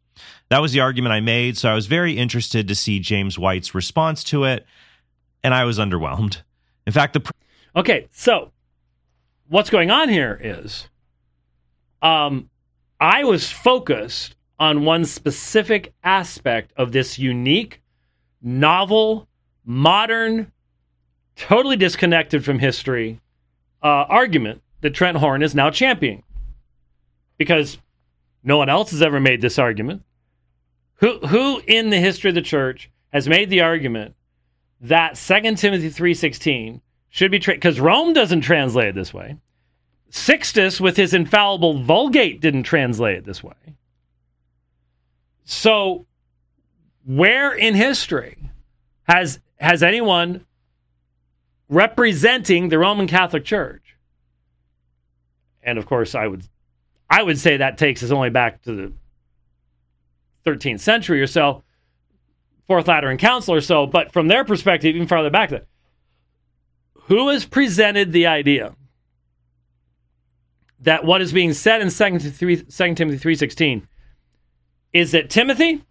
That 0.50 0.62
was 0.62 0.72
the 0.72 0.80
argument 0.80 1.14
I 1.14 1.20
made, 1.20 1.58
so 1.58 1.70
I 1.70 1.76
was 1.76 1.88
very 1.88 2.18
interested 2.18 2.68
to 2.68 2.76
see 2.76 3.00
James 3.00 3.38
White's 3.38 3.76
response 3.76 4.24
to 4.26 4.44
it, 4.44 4.66
and 5.44 5.54
I 5.54 5.64
was 5.66 5.80
underwhelmed. 5.80 6.42
In 6.86 6.94
fact, 6.94 7.14
the 7.14 7.32
Okay, 7.76 8.08
so 8.12 8.52
what's 9.48 9.70
going 9.70 9.92
on 9.92 10.10
here 10.10 10.40
is 10.42 10.88
um, 12.02 12.50
I 13.00 13.24
was 13.24 13.52
focused 13.52 14.36
on 14.60 14.86
one 14.86 15.06
specific 15.06 15.94
aspect 16.04 16.74
of 16.78 16.92
this 16.92 17.20
unique, 17.20 17.82
novel, 18.42 19.28
modern, 19.64 20.52
totally 21.36 21.76
disconnected 21.76 22.44
from 22.44 22.60
history 22.60 23.22
uh, 23.84 24.06
argument 24.10 24.62
that 24.82 24.94
Trent 24.94 25.18
Horn 25.18 25.44
is 25.44 25.54
now 25.54 25.70
championing. 25.70 26.24
Because 27.38 27.78
no 28.48 28.58
one 28.58 28.70
else 28.70 28.92
has 28.92 29.02
ever 29.02 29.20
made 29.20 29.42
this 29.42 29.60
argument. 29.60 30.04
Who, 30.96 31.20
who 31.20 31.62
in 31.68 31.90
the 31.90 31.98
history 31.98 32.30
of 32.30 32.36
the 32.36 32.42
church 32.42 32.90
has 33.12 33.28
made 33.28 33.50
the 33.50 33.60
argument 33.60 34.16
that 34.80 35.16
2 35.16 35.56
Timothy 35.56 35.90
3.16 35.90 36.80
should 37.10 37.30
be 37.30 37.40
because 37.40 37.76
tra- 37.76 37.84
Rome 37.84 38.14
doesn't 38.14 38.42
translate 38.42 38.88
it 38.88 38.96
this 38.96 39.14
way. 39.14 39.36
Sixtus, 40.10 40.80
with 40.80 40.96
his 40.96 41.14
infallible 41.14 41.84
Vulgate, 41.84 42.40
didn't 42.40 42.64
translate 42.64 43.18
it 43.18 43.26
this 43.26 43.44
way. 43.44 43.76
So, 45.44 46.06
where 47.06 47.54
in 47.54 47.76
history 47.76 48.38
has 49.04 49.40
has 49.58 49.84
anyone 49.84 50.46
representing 51.68 52.70
the 52.70 52.80
Roman 52.80 53.08
Catholic 53.08 53.44
Church? 53.44 53.98
And 55.62 55.78
of 55.78 55.86
course, 55.86 56.16
I 56.16 56.28
would 56.28 56.44
I 57.10 57.24
would 57.24 57.40
say 57.40 57.58
that 57.58 57.78
takes 57.78 58.04
us 58.04 58.12
only 58.12 58.30
back 58.30 58.62
to 58.64 58.74
the 58.74 58.94
13th 60.46 60.80
century 60.80 61.22
or 61.22 61.28
so, 61.28 61.64
Fourth 62.68 62.88
Lateran 62.88 63.18
Council 63.18 63.54
or 63.54 63.62
so. 63.62 63.86
But 63.86 64.12
from 64.12 64.28
their 64.28 64.44
perspective, 64.44 64.96
even 64.96 65.08
farther 65.08 65.30
back, 65.30 65.50
that 65.50 65.68
who 67.04 67.30
has 67.30 67.46
presented 67.46 68.12
the 68.12 68.28
idea 68.28 68.76
that 70.82 71.06
what 71.06 71.22
is 71.22 71.32
being 71.32 71.54
said 71.54 71.82
in 71.82 71.90
2 71.90 72.20
Timothy 72.20 72.56
3.16 73.18 73.88
is 74.94 75.12
that 75.12 75.30
Timothy, 75.30 75.84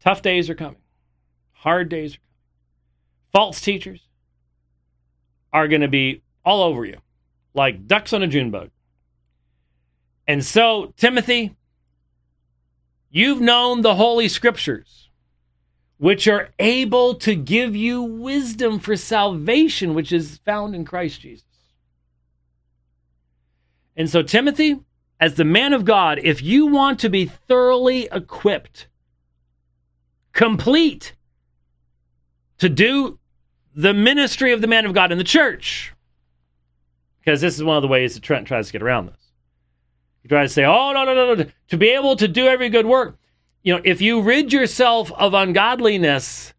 tough 0.00 0.22
days 0.22 0.48
are 0.48 0.54
coming. 0.54 0.80
Hard 1.52 1.88
days 1.88 2.14
are 2.14 2.18
coming. 2.18 2.24
False 3.32 3.60
teachers 3.60 4.00
are 5.52 5.68
going 5.68 5.82
to 5.82 5.88
be 5.88 6.22
all 6.44 6.62
over 6.62 6.84
you 6.84 6.98
like 7.52 7.86
ducks 7.86 8.12
on 8.12 8.22
a 8.22 8.26
June 8.26 8.50
bug. 8.50 8.70
And 10.28 10.44
so, 10.44 10.92
Timothy, 10.98 11.56
you've 13.10 13.40
known 13.40 13.80
the 13.80 13.94
Holy 13.94 14.28
Scriptures, 14.28 15.08
which 15.96 16.28
are 16.28 16.50
able 16.58 17.14
to 17.14 17.34
give 17.34 17.74
you 17.74 18.02
wisdom 18.02 18.78
for 18.78 18.94
salvation, 18.94 19.94
which 19.94 20.12
is 20.12 20.38
found 20.44 20.74
in 20.74 20.84
Christ 20.84 21.22
Jesus. 21.22 21.44
And 23.96 24.10
so, 24.10 24.22
Timothy, 24.22 24.78
as 25.18 25.34
the 25.34 25.44
man 25.44 25.72
of 25.72 25.86
God, 25.86 26.20
if 26.22 26.42
you 26.42 26.66
want 26.66 27.00
to 27.00 27.08
be 27.08 27.24
thoroughly 27.24 28.06
equipped, 28.12 28.86
complete 30.34 31.14
to 32.58 32.68
do 32.68 33.18
the 33.74 33.94
ministry 33.94 34.52
of 34.52 34.60
the 34.60 34.66
man 34.66 34.84
of 34.84 34.92
God 34.92 35.10
in 35.10 35.16
the 35.16 35.24
church, 35.24 35.94
because 37.18 37.40
this 37.40 37.54
is 37.54 37.64
one 37.64 37.76
of 37.76 37.82
the 37.82 37.88
ways 37.88 38.14
that 38.14 38.22
Trent 38.22 38.46
tries 38.46 38.66
to 38.66 38.72
get 38.72 38.82
around 38.82 39.06
this. 39.06 39.27
He 40.22 40.28
tries 40.28 40.50
to 40.50 40.54
say, 40.54 40.64
oh, 40.64 40.92
no, 40.92 41.04
no, 41.04 41.14
no, 41.14 41.34
no, 41.34 41.46
to 41.68 41.76
be 41.76 41.88
able 41.90 42.16
to 42.16 42.28
do 42.28 42.46
every 42.46 42.68
good 42.68 42.86
work. 42.86 43.16
You 43.62 43.74
know, 43.74 43.82
if 43.84 44.00
you 44.00 44.20
rid 44.20 44.52
yourself 44.52 45.12
of 45.12 45.34
ungodliness, 45.34 46.54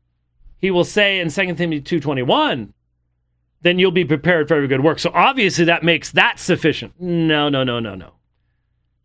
he 0.57 0.71
will 0.71 0.83
say 0.83 1.19
in 1.19 1.29
2 1.29 1.55
Timothy 1.55 1.81
2.21, 1.81 2.73
then 3.61 3.79
you'll 3.79 3.91
be 3.91 4.05
prepared 4.05 4.47
for 4.47 4.55
every 4.55 4.67
good 4.67 4.83
work. 4.83 4.99
So 4.99 5.11
obviously 5.13 5.65
that 5.65 5.83
makes 5.83 6.11
that 6.11 6.39
sufficient. 6.39 6.93
No, 6.99 7.49
no, 7.49 7.63
no, 7.63 7.79
no, 7.79 7.95
no. 7.95 8.13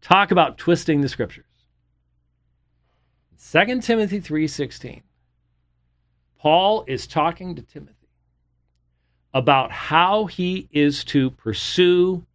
Talk 0.01 0.31
about 0.31 0.59
twisting 0.59 1.01
the 1.01 1.09
scriptures. 1.09 1.45
2 3.51 3.81
Timothy 3.81 4.21
3:16. 4.21 5.03
Paul 6.39 6.85
is 6.87 7.07
talking 7.07 7.55
to 7.55 7.63
Timothy 7.63 7.95
about 9.33 9.71
how 9.71 10.27
he 10.27 10.69
is 10.71 11.05
to 11.05 11.31
pursue 11.31 12.27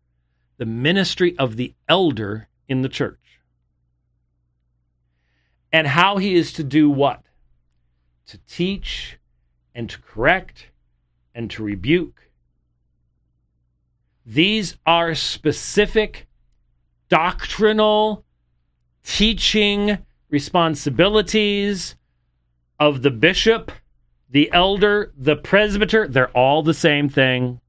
the 0.59 0.65
ministry 0.65 1.35
of 1.39 1.55
the 1.55 1.73
elder 1.87 2.49
in 2.67 2.81
the 2.81 2.89
church. 2.89 3.39
And 5.71 5.87
how 5.87 6.17
he 6.17 6.35
is 6.35 6.51
to 6.53 6.63
do 6.65 6.89
what? 6.89 7.23
To 8.27 8.37
teach 8.39 9.17
and 9.73 9.89
to 9.89 10.01
correct 10.01 10.67
and 11.33 11.49
to 11.51 11.63
rebuke. 11.63 12.29
These 14.25 14.75
are 14.85 15.15
specific 15.15 16.27
doctrinal 17.07 18.25
teaching 19.01 19.99
responsibilities 20.29 21.95
of 22.79 23.01
the 23.01 23.11
bishop, 23.11 23.71
the 24.29 24.51
elder, 24.51 25.13
the 25.17 25.37
presbyter. 25.37 26.05
They're 26.05 26.31
all 26.31 26.63
the 26.63 26.73
same 26.73 27.07
thing. 27.07 27.61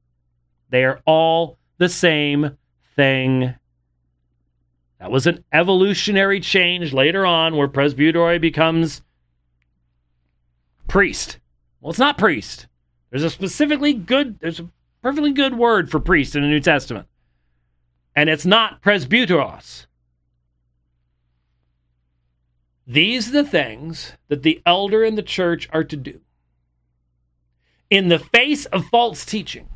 They 0.69 0.83
are 0.83 1.01
all 1.05 1.57
the 1.77 1.89
same 1.89 2.57
thing. 2.95 3.55
That 4.99 5.11
was 5.11 5.25
an 5.25 5.43
evolutionary 5.51 6.39
change 6.39 6.93
later 6.93 7.25
on 7.25 7.55
where 7.55 7.67
presbytery 7.67 8.37
becomes 8.37 9.01
priest. 10.87 11.39
Well, 11.79 11.89
it's 11.89 11.99
not 11.99 12.17
priest. 12.17 12.67
There's 13.09 13.23
a 13.23 13.29
specifically 13.29 13.93
good, 13.93 14.39
there's 14.39 14.59
a 14.59 14.69
perfectly 15.01 15.31
good 15.31 15.57
word 15.57 15.89
for 15.89 15.99
priest 15.99 16.35
in 16.35 16.43
the 16.43 16.47
New 16.47 16.59
Testament. 16.59 17.07
And 18.15 18.29
it's 18.29 18.45
not 18.45 18.81
presbyteros. 18.81 19.87
These 22.85 23.29
are 23.29 23.43
the 23.43 23.49
things 23.49 24.13
that 24.27 24.43
the 24.43 24.61
elder 24.65 25.03
in 25.03 25.15
the 25.15 25.23
church 25.23 25.69
are 25.71 25.83
to 25.83 25.95
do. 25.95 26.19
In 27.89 28.09
the 28.09 28.19
face 28.19 28.65
of 28.65 28.85
false 28.85 29.25
teaching, 29.25 29.69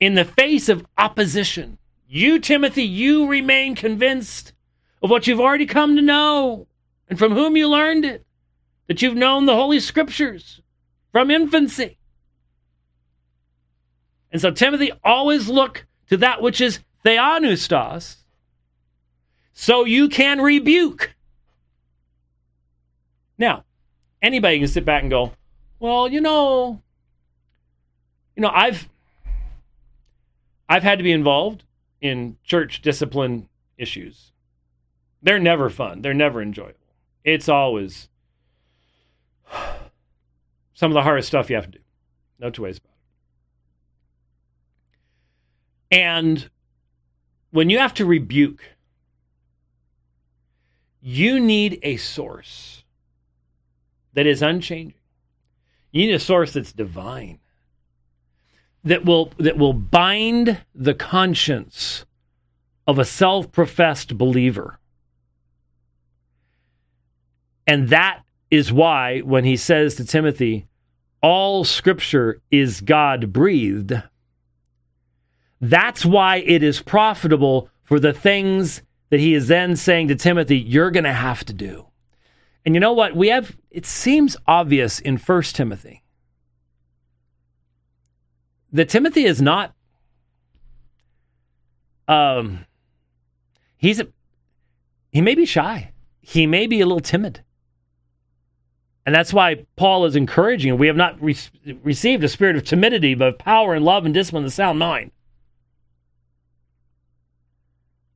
in 0.00 0.14
the 0.14 0.24
face 0.24 0.68
of 0.68 0.84
opposition, 0.98 1.78
you, 2.14 2.38
Timothy, 2.38 2.82
you 2.82 3.26
remain 3.26 3.74
convinced 3.74 4.52
of 5.02 5.08
what 5.08 5.26
you've 5.26 5.40
already 5.40 5.64
come 5.64 5.96
to 5.96 6.02
know 6.02 6.66
and 7.08 7.18
from 7.18 7.32
whom 7.32 7.56
you 7.56 7.66
learned 7.66 8.04
it, 8.04 8.26
that 8.86 9.00
you've 9.00 9.16
known 9.16 9.46
the 9.46 9.54
Holy 9.54 9.80
Scriptures 9.80 10.60
from 11.10 11.30
infancy. 11.30 11.96
And 14.30 14.42
so, 14.42 14.50
Timothy, 14.50 14.92
always 15.02 15.48
look 15.48 15.86
to 16.10 16.18
that 16.18 16.42
which 16.42 16.60
is 16.60 16.80
theopneustos, 17.02 18.16
so 19.54 19.86
you 19.86 20.10
can 20.10 20.38
rebuke. 20.42 21.14
Now, 23.38 23.64
anybody 24.20 24.58
can 24.58 24.68
sit 24.68 24.84
back 24.84 25.00
and 25.00 25.10
go, 25.10 25.32
well, 25.80 26.08
you 26.08 26.20
know, 26.20 26.82
you 28.36 28.42
know, 28.42 28.50
I've 28.52 28.86
I've 30.68 30.82
had 30.82 30.98
to 30.98 31.04
be 31.04 31.12
involved 31.12 31.64
in 32.02 32.36
church 32.44 32.82
discipline 32.82 33.48
issues. 33.78 34.32
They're 35.22 35.38
never 35.38 35.70
fun. 35.70 36.02
They're 36.02 36.12
never 36.12 36.42
enjoyable. 36.42 36.74
It's 37.24 37.48
always 37.48 38.08
some 40.74 40.90
of 40.90 40.94
the 40.94 41.02
hardest 41.02 41.28
stuff 41.28 41.48
you 41.48 41.56
have 41.56 41.66
to 41.66 41.70
do. 41.70 41.84
No 42.38 42.50
two 42.50 42.62
ways 42.62 42.78
about 42.78 42.90
it. 45.90 45.96
And 45.96 46.50
when 47.50 47.70
you 47.70 47.78
have 47.78 47.94
to 47.94 48.04
rebuke, 48.04 48.62
you 51.00 51.38
need 51.38 51.78
a 51.82 51.96
source 51.98 52.84
that 54.14 54.26
is 54.26 54.42
unchanging. 54.42 54.98
You 55.92 56.06
need 56.06 56.14
a 56.14 56.18
source 56.18 56.52
that's 56.52 56.72
divine. 56.72 57.38
That 58.84 59.04
will 59.04 59.32
that 59.38 59.56
will 59.56 59.72
bind 59.72 60.60
the 60.74 60.94
conscience 60.94 62.04
of 62.86 62.98
a 62.98 63.04
self-professed 63.04 64.18
believer. 64.18 64.80
And 67.66 67.88
that 67.90 68.22
is 68.50 68.72
why 68.72 69.20
when 69.20 69.44
he 69.44 69.56
says 69.56 69.94
to 69.94 70.04
Timothy, 70.04 70.66
all 71.22 71.62
scripture 71.62 72.42
is 72.50 72.80
God 72.80 73.32
breathed, 73.32 73.94
that's 75.60 76.04
why 76.04 76.38
it 76.38 76.64
is 76.64 76.82
profitable 76.82 77.70
for 77.84 78.00
the 78.00 78.12
things 78.12 78.82
that 79.10 79.20
he 79.20 79.32
is 79.32 79.46
then 79.46 79.76
saying 79.76 80.08
to 80.08 80.16
Timothy, 80.16 80.58
you're 80.58 80.90
going 80.90 81.04
to 81.04 81.12
have 81.12 81.44
to 81.44 81.52
do. 81.52 81.86
And 82.64 82.74
you 82.74 82.80
know 82.80 82.92
what? 82.92 83.14
We 83.14 83.28
have, 83.28 83.56
it 83.70 83.86
seems 83.86 84.36
obvious 84.46 84.98
in 84.98 85.18
First 85.18 85.54
Timothy 85.54 86.01
that 88.72 88.88
Timothy 88.88 89.24
is 89.24 89.42
not, 89.42 89.74
um, 92.08 92.64
he's, 93.76 94.00
a, 94.00 94.08
he 95.10 95.20
may 95.20 95.34
be 95.34 95.44
shy. 95.44 95.92
He 96.20 96.46
may 96.46 96.66
be 96.66 96.80
a 96.80 96.86
little 96.86 97.00
timid. 97.00 97.42
And 99.04 99.14
that's 99.14 99.32
why 99.32 99.66
Paul 99.76 100.04
is 100.04 100.14
encouraging. 100.14 100.78
We 100.78 100.86
have 100.86 100.96
not 100.96 101.20
re- 101.20 101.36
received 101.82 102.22
a 102.22 102.28
spirit 102.28 102.56
of 102.56 102.64
timidity, 102.64 103.14
but 103.14 103.28
of 103.28 103.38
power 103.38 103.74
and 103.74 103.84
love 103.84 104.04
and 104.04 104.14
discipline 104.14 104.44
and 104.44 104.52
sound 104.52 104.78
mind. 104.78 105.10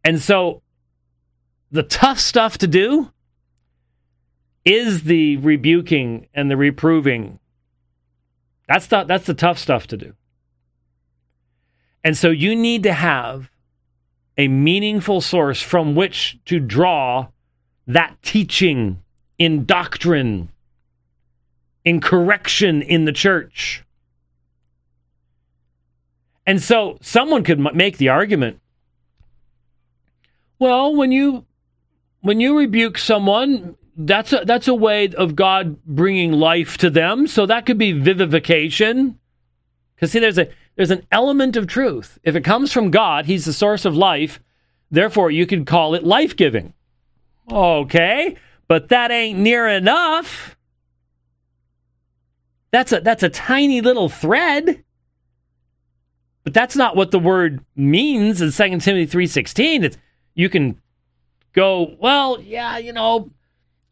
And 0.04 0.22
so 0.22 0.62
the 1.72 1.82
tough 1.82 2.20
stuff 2.20 2.58
to 2.58 2.68
do 2.68 3.10
is 4.64 5.02
the 5.02 5.36
rebuking 5.38 6.28
and 6.32 6.50
the 6.50 6.56
reproving. 6.56 7.40
That's 8.68 8.86
the, 8.86 9.02
that's 9.04 9.26
the 9.26 9.34
tough 9.34 9.58
stuff 9.58 9.88
to 9.88 9.96
do. 9.96 10.14
And 12.06 12.16
so 12.16 12.30
you 12.30 12.54
need 12.54 12.84
to 12.84 12.92
have 12.92 13.50
a 14.38 14.46
meaningful 14.46 15.20
source 15.20 15.60
from 15.60 15.96
which 15.96 16.38
to 16.44 16.60
draw 16.60 17.30
that 17.88 18.14
teaching 18.22 19.02
in 19.40 19.64
doctrine, 19.64 20.50
in 21.84 22.00
correction 22.00 22.80
in 22.80 23.06
the 23.06 23.12
church. 23.12 23.82
And 26.46 26.62
so 26.62 26.96
someone 27.00 27.42
could 27.42 27.58
make 27.74 27.98
the 27.98 28.08
argument 28.08 28.60
well, 30.60 30.94
when 30.94 31.10
you 31.10 31.44
when 32.20 32.38
you 32.38 32.56
rebuke 32.56 32.98
someone, 32.98 33.76
that's 33.96 34.32
a, 34.32 34.44
that's 34.44 34.68
a 34.68 34.74
way 34.74 35.08
of 35.08 35.34
God 35.34 35.82
bringing 35.84 36.30
life 36.30 36.78
to 36.78 36.88
them. 36.88 37.26
So 37.26 37.46
that 37.46 37.66
could 37.66 37.78
be 37.78 37.90
vivification. 37.90 39.18
Because 39.96 40.12
see, 40.12 40.20
there's 40.20 40.38
a 40.38 40.48
there's 40.76 40.90
an 40.90 41.06
element 41.10 41.56
of 41.56 41.66
truth. 41.66 42.18
If 42.22 42.36
it 42.36 42.42
comes 42.42 42.72
from 42.72 42.90
God, 42.90 43.26
He's 43.26 43.44
the 43.44 43.52
source 43.52 43.84
of 43.84 43.96
life. 43.96 44.40
Therefore, 44.90 45.30
you 45.30 45.46
could 45.46 45.66
call 45.66 45.94
it 45.94 46.04
life 46.04 46.36
giving. 46.36 46.74
Okay, 47.50 48.36
but 48.68 48.88
that 48.88 49.10
ain't 49.10 49.38
near 49.38 49.66
enough. 49.66 50.56
That's 52.70 52.92
a 52.92 53.00
that's 53.00 53.22
a 53.22 53.28
tiny 53.28 53.80
little 53.80 54.08
thread. 54.08 54.82
But 56.44 56.54
that's 56.54 56.76
not 56.76 56.94
what 56.94 57.10
the 57.10 57.18
word 57.18 57.64
means 57.74 58.40
in 58.40 58.52
2 58.52 58.80
Timothy 58.80 59.06
3:16. 59.06 59.82
It's 59.82 59.98
you 60.34 60.48
can 60.48 60.80
go, 61.54 61.96
well, 61.98 62.40
yeah, 62.40 62.78
you 62.78 62.92
know, 62.92 63.30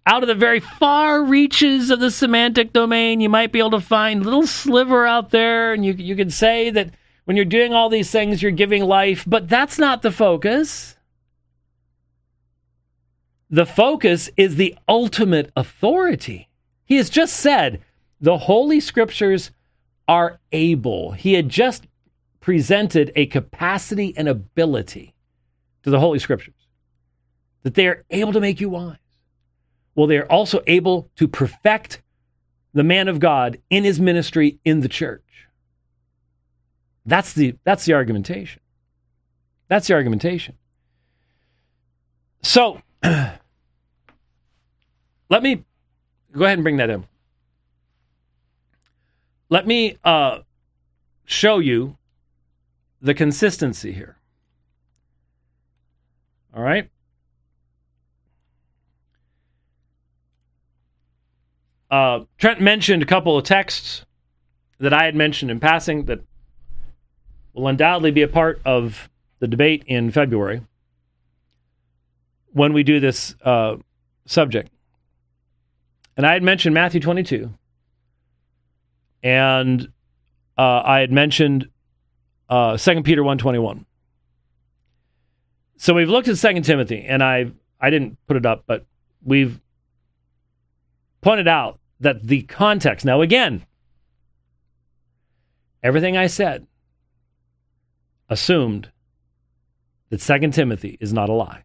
out 0.07 0.23
of 0.23 0.29
the 0.29 0.35
very 0.35 0.61
far 0.61 1.25
reaches 1.25 1.91
of 1.91 2.01
the 2.01 2.11
semantic 2.11 2.73
domain, 2.73 3.21
you 3.21 3.29
might 3.29 3.53
be 3.53 3.59
able 3.59 3.71
to 3.71 3.81
find 3.81 4.25
little 4.25 4.47
sliver 4.47 5.07
out 5.07 5.31
there, 5.31 5.73
and 5.73 5.85
you 5.85 5.93
you 5.95 6.15
can 6.15 6.31
say 6.31 6.71
that 6.71 6.91
when 7.25 7.37
you're 7.37 7.47
doing 7.47 7.73
all 7.73 7.89
these 7.89 8.11
things, 8.11 8.43
you're 8.43 8.53
giving 8.53 8.85
life, 8.85 9.25
but 9.27 9.49
that's 9.49 9.79
not 9.79 10.03
the 10.03 10.11
focus. 10.11 10.97
The 13.49 13.67
focus 13.67 14.31
is 14.37 14.57
the 14.57 14.77
ultimate 14.89 15.51
authority. 15.57 16.49
He 16.85 16.97
has 16.97 17.09
just 17.09 17.37
said 17.37 17.81
the 18.21 18.39
Holy 18.39 18.81
Scriptures 18.81 19.53
are 20.07 20.39
able. 20.53 21.13
He 21.13 21.33
had 21.35 21.49
just 21.49 21.87
presented 22.41 23.11
a 23.17 23.25
capacity 23.27 24.13
and 24.17 24.29
ability 24.29 25.15
to 25.83 25.91
the 25.91 26.01
Holy 26.01 26.19
Scriptures, 26.19 26.69
that 27.63 27.75
they 27.75 27.87
are 27.87 28.05
able 28.11 28.33
to 28.33 28.41
make 28.41 28.61
you 28.61 28.69
wise. 28.69 28.97
Well, 29.95 30.07
they 30.07 30.19
are 30.19 30.31
also 30.31 30.63
able 30.67 31.11
to 31.17 31.29
perfect 31.29 32.03
the 32.73 32.85
man 32.85 33.09
of 33.09 33.21
God 33.21 33.59
in 33.71 33.85
his 33.85 34.01
ministry 34.01 34.59
in 34.65 34.81
the 34.81 34.89
church. 34.89 35.23
That's 37.07 37.33
the, 37.33 37.57
that's 37.65 37.85
the 37.85 37.95
argumentation. 37.95 38.61
That's 39.69 39.87
the 39.87 39.95
argumentation. 39.95 40.57
So, 42.43 42.83
let 43.03 43.41
me 45.31 45.65
go 46.33 46.45
ahead 46.45 46.59
and 46.59 46.63
bring 46.63 46.79
that 46.79 46.91
in. 46.91 47.07
Let 49.49 49.67
me 49.67 49.99
uh, 50.05 50.41
show 51.25 51.59
you 51.59 51.97
the 53.01 53.15
consistency 53.15 53.93
here. 53.93 54.17
All 56.55 56.63
right. 56.63 56.89
Uh, 61.95 62.25
Trent 62.39 62.61
mentioned 62.61 63.05
a 63.05 63.07
couple 63.07 63.39
of 63.39 63.45
texts 63.45 64.05
that 64.81 64.93
I 64.93 65.05
had 65.05 65.15
mentioned 65.15 65.53
in 65.53 65.61
passing 65.61 66.07
that 66.07 66.19
will 67.53 67.69
undoubtedly 67.69 68.11
be 68.11 68.23
a 68.23 68.29
part 68.29 68.61
of 68.65 69.09
the 69.39 69.47
debate 69.47 69.85
in 69.87 70.11
February 70.11 70.63
when 72.51 72.73
we 72.73 72.83
do 72.83 72.99
this 72.99 73.37
uh, 73.45 73.77
subject. 74.27 74.73
And 76.17 76.27
I 76.27 76.33
had 76.33 76.43
mentioned 76.43 76.75
Matthew 76.75 77.01
22. 77.01 77.55
And 79.23 79.87
uh, 80.59 80.83
I 80.85 80.99
had 80.99 81.13
mentioned 81.13 81.69
uh, 82.49 82.77
2 82.77 83.05
Peter 83.05 83.23
121. 83.23 83.87
So 85.77 85.95
we've 85.95 86.09
looked 86.09 86.27
at 86.27 86.39
2 86.39 86.61
Timothy, 86.63 87.05
and 87.07 87.23
I 87.23 87.53
I 87.81 87.91
didn't 87.91 88.19
put 88.27 88.37
it 88.37 88.45
up, 88.45 88.65
but 88.67 88.85
we've 89.23 89.61
pointed 91.21 91.47
out 91.47 91.79
that 92.05 92.23
the 92.23 92.43
context. 92.43 93.05
Now, 93.05 93.21
again, 93.21 93.67
everything 95.83 96.17
I 96.17 96.29
said 96.29 96.67
assumed 98.29 98.91
that 100.11 100.21
Second 100.21 100.53
Timothy 100.53 100.97
is 101.01 101.13
not 101.13 101.29
a 101.29 101.33
lie. 101.33 101.65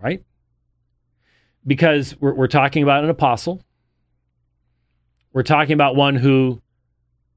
Right? 0.00 0.22
Because 1.66 2.14
we're, 2.20 2.34
we're 2.34 2.46
talking 2.46 2.82
about 2.82 3.02
an 3.02 3.10
apostle. 3.10 3.62
We're 5.32 5.42
talking 5.42 5.72
about 5.72 5.96
one 5.96 6.16
who 6.16 6.60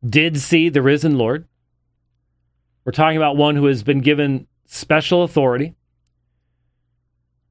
did 0.08 0.38
see 0.38 0.70
the 0.70 0.82
risen 0.82 1.18
Lord. 1.18 1.48
We're 2.86 2.92
talking 2.92 3.18
about 3.18 3.38
one 3.38 3.56
who 3.56 3.66
has 3.66 3.84
been 3.84 4.02
given 4.02 4.48
special 4.66 5.24
authority. 5.24 5.76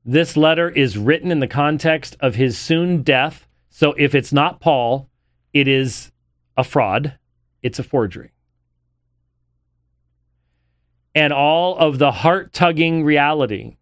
This 0.05 0.37
letter 0.37 0.69
is 0.69 0.97
written 0.97 1.31
in 1.31 1.41
the 1.41 1.47
context 1.47 2.17
of 2.21 2.35
his 2.35 2.57
soon 2.57 3.03
death. 3.03 3.47
So 3.69 3.93
if 3.99 4.15
it's 4.15 4.33
not 4.33 4.61
Paul, 4.61 5.09
it 5.53 5.69
is 5.69 6.11
a 6.57 6.65
fraud, 6.65 7.19
it's 7.63 7.79
a 7.79 7.83
forgery. 7.83 8.33
And 11.15 11.33
all 11.33 11.77
of 11.77 11.99
the 11.99 12.13
heart 12.13 12.53
tugging 12.53 13.05
reality 13.05 13.77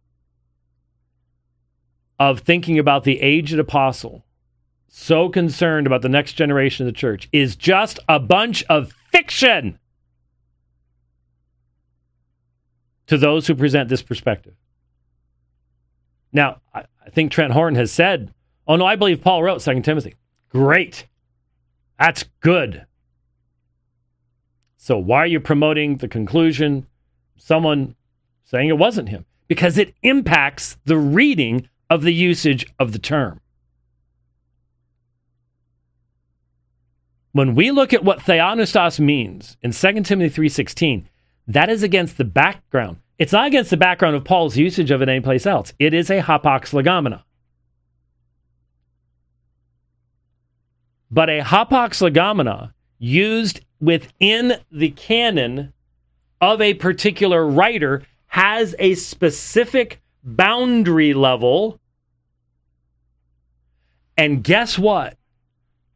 of 2.18 2.40
thinking 2.40 2.78
about 2.78 3.04
the 3.04 3.20
aged 3.20 3.58
apostle, 3.58 4.24
so 4.88 5.28
concerned 5.28 5.86
about 5.86 6.02
the 6.02 6.08
next 6.08 6.32
generation 6.32 6.86
of 6.86 6.92
the 6.92 6.98
church, 6.98 7.28
is 7.32 7.54
just 7.54 8.00
a 8.08 8.18
bunch 8.18 8.64
of 8.64 8.94
fiction 9.12 9.78
to 13.06 13.16
those 13.16 13.46
who 13.46 13.54
present 13.54 13.88
this 13.88 14.02
perspective. 14.02 14.54
Now, 16.32 16.60
I, 16.74 16.84
think 17.10 17.32
Trent 17.32 17.52
Horton 17.52 17.76
has 17.76 17.90
said, 17.90 18.32
oh 18.66 18.76
no, 18.76 18.84
I 18.84 18.96
believe 18.96 19.22
Paul 19.22 19.42
wrote 19.42 19.62
Second 19.62 19.82
Timothy. 19.82 20.14
Great. 20.50 21.06
That's 21.98 22.24
good. 22.40 22.86
So 24.76 24.98
why 24.98 25.18
are 25.18 25.26
you 25.26 25.40
promoting 25.40 25.96
the 25.96 26.08
conclusion 26.08 26.86
someone 27.36 27.94
saying 28.44 28.68
it 28.68 28.78
wasn't 28.78 29.08
him? 29.08 29.24
Because 29.48 29.78
it 29.78 29.94
impacts 30.02 30.76
the 30.84 30.98
reading 30.98 31.68
of 31.90 32.02
the 32.02 32.12
usage 32.12 32.66
of 32.78 32.92
the 32.92 32.98
term. 32.98 33.40
When 37.32 37.54
we 37.54 37.70
look 37.70 37.92
at 37.92 38.04
what 38.04 38.20
theopneustos 38.20 38.98
means 39.00 39.56
in 39.62 39.72
2 39.72 40.04
Timothy 40.04 40.48
3:16, 40.48 41.08
that 41.46 41.70
is 41.70 41.82
against 41.82 42.18
the 42.18 42.24
background 42.24 42.98
it's 43.18 43.32
not 43.32 43.46
against 43.46 43.70
the 43.70 43.76
background 43.76 44.14
of 44.14 44.24
Paul's 44.24 44.56
usage 44.56 44.90
of 44.90 45.02
it 45.02 45.08
anyplace 45.08 45.46
else. 45.46 45.72
It 45.78 45.92
is 45.92 46.08
a 46.10 46.22
hapax 46.22 46.72
legomena. 46.72 47.22
But 51.10 51.28
a 51.28 51.40
hapax 51.40 52.00
legomena 52.00 52.72
used 52.98 53.60
within 53.80 54.54
the 54.70 54.90
canon 54.90 55.72
of 56.40 56.60
a 56.60 56.74
particular 56.74 57.46
writer 57.46 58.04
has 58.26 58.74
a 58.78 58.94
specific 58.94 60.00
boundary 60.22 61.14
level. 61.14 61.80
And 64.16 64.44
guess 64.44 64.78
what? 64.78 65.16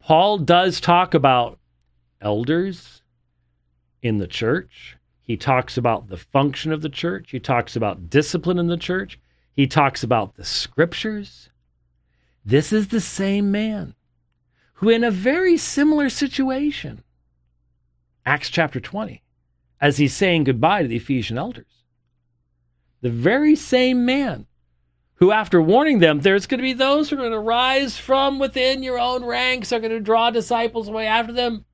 Paul 0.00 0.38
does 0.38 0.80
talk 0.80 1.14
about 1.14 1.58
elders 2.20 3.02
in 4.00 4.18
the 4.18 4.26
church 4.26 4.96
he 5.24 5.36
talks 5.36 5.76
about 5.76 6.08
the 6.08 6.16
function 6.16 6.72
of 6.72 6.82
the 6.82 6.88
church. 6.88 7.30
He 7.30 7.40
talks 7.40 7.76
about 7.76 8.10
discipline 8.10 8.58
in 8.58 8.66
the 8.66 8.76
church. 8.76 9.20
He 9.54 9.66
talks 9.66 10.02
about 10.02 10.34
the 10.34 10.44
scriptures. 10.44 11.50
This 12.44 12.72
is 12.72 12.88
the 12.88 13.00
same 13.00 13.50
man 13.50 13.94
who, 14.74 14.88
in 14.88 15.04
a 15.04 15.10
very 15.10 15.56
similar 15.56 16.08
situation, 16.08 17.04
Acts 18.26 18.50
chapter 18.50 18.80
20, 18.80 19.22
as 19.80 19.98
he's 19.98 20.14
saying 20.14 20.44
goodbye 20.44 20.82
to 20.82 20.88
the 20.88 20.96
Ephesian 20.96 21.38
elders, 21.38 21.84
the 23.00 23.10
very 23.10 23.54
same 23.54 24.04
man 24.04 24.46
who, 25.14 25.30
after 25.30 25.62
warning 25.62 26.00
them, 26.00 26.20
there's 26.20 26.46
going 26.46 26.58
to 26.58 26.62
be 26.62 26.72
those 26.72 27.08
who 27.08 27.16
are 27.16 27.20
going 27.20 27.30
to 27.30 27.38
rise 27.38 27.96
from 27.96 28.40
within 28.40 28.82
your 28.82 28.98
own 28.98 29.24
ranks, 29.24 29.72
are 29.72 29.78
going 29.78 29.92
to 29.92 30.00
draw 30.00 30.30
disciples 30.30 30.88
away 30.88 31.06
after 31.06 31.32
them. 31.32 31.64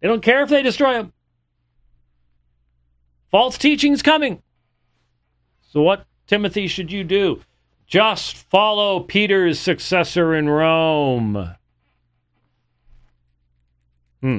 They 0.00 0.08
don't 0.08 0.22
care 0.22 0.42
if 0.42 0.50
they 0.50 0.62
destroy 0.62 0.92
them. 0.92 1.14
False 3.34 3.58
teaching's 3.58 4.00
coming. 4.00 4.44
So, 5.72 5.82
what, 5.82 6.06
Timothy, 6.28 6.68
should 6.68 6.92
you 6.92 7.02
do? 7.02 7.40
Just 7.84 8.36
follow 8.36 9.00
Peter's 9.00 9.58
successor 9.58 10.36
in 10.36 10.48
Rome. 10.48 11.56
Hmm. 14.20 14.38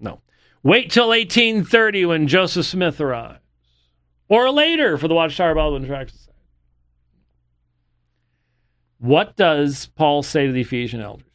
No. 0.00 0.22
Wait 0.62 0.90
till 0.90 1.08
1830 1.08 2.06
when 2.06 2.26
Joseph 2.26 2.64
Smith 2.64 3.02
arrives. 3.02 3.40
Or 4.30 4.50
later 4.50 4.96
for 4.96 5.08
the 5.08 5.14
Watchtower 5.14 5.54
Bible 5.54 5.76
and 5.76 5.86
Tract 5.86 6.12
Society. 6.12 6.32
What 8.96 9.36
does 9.36 9.90
Paul 9.94 10.22
say 10.22 10.46
to 10.46 10.52
the 10.54 10.62
Ephesian 10.62 11.02
elders? 11.02 11.26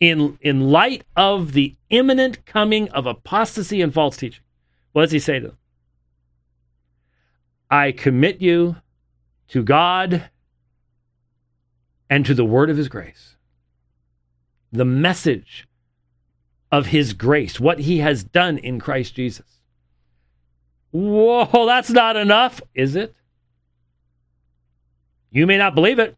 In, 0.00 0.38
in 0.40 0.70
light 0.70 1.04
of 1.16 1.52
the 1.52 1.76
imminent 1.90 2.46
coming 2.46 2.88
of 2.92 3.04
apostasy 3.04 3.82
and 3.82 3.92
false 3.92 4.16
teaching, 4.16 4.44
what 4.92 5.02
does 5.02 5.12
he 5.12 5.18
say 5.18 5.38
to 5.38 5.48
them? 5.48 5.58
I 7.70 7.92
commit 7.92 8.40
you 8.40 8.76
to 9.48 9.62
God 9.62 10.30
and 12.08 12.24
to 12.26 12.34
the 12.34 12.44
word 12.44 12.70
of 12.70 12.76
his 12.76 12.88
grace. 12.88 13.36
The 14.72 14.84
message 14.84 15.66
of 16.70 16.86
his 16.86 17.12
grace, 17.12 17.58
what 17.58 17.80
he 17.80 17.98
has 17.98 18.24
done 18.24 18.58
in 18.58 18.78
Christ 18.78 19.14
Jesus. 19.14 19.60
Whoa, 20.90 21.66
that's 21.66 21.90
not 21.90 22.16
enough, 22.16 22.60
is 22.74 22.96
it? 22.96 23.14
You 25.30 25.46
may 25.46 25.58
not 25.58 25.74
believe 25.74 25.98
it. 25.98 26.16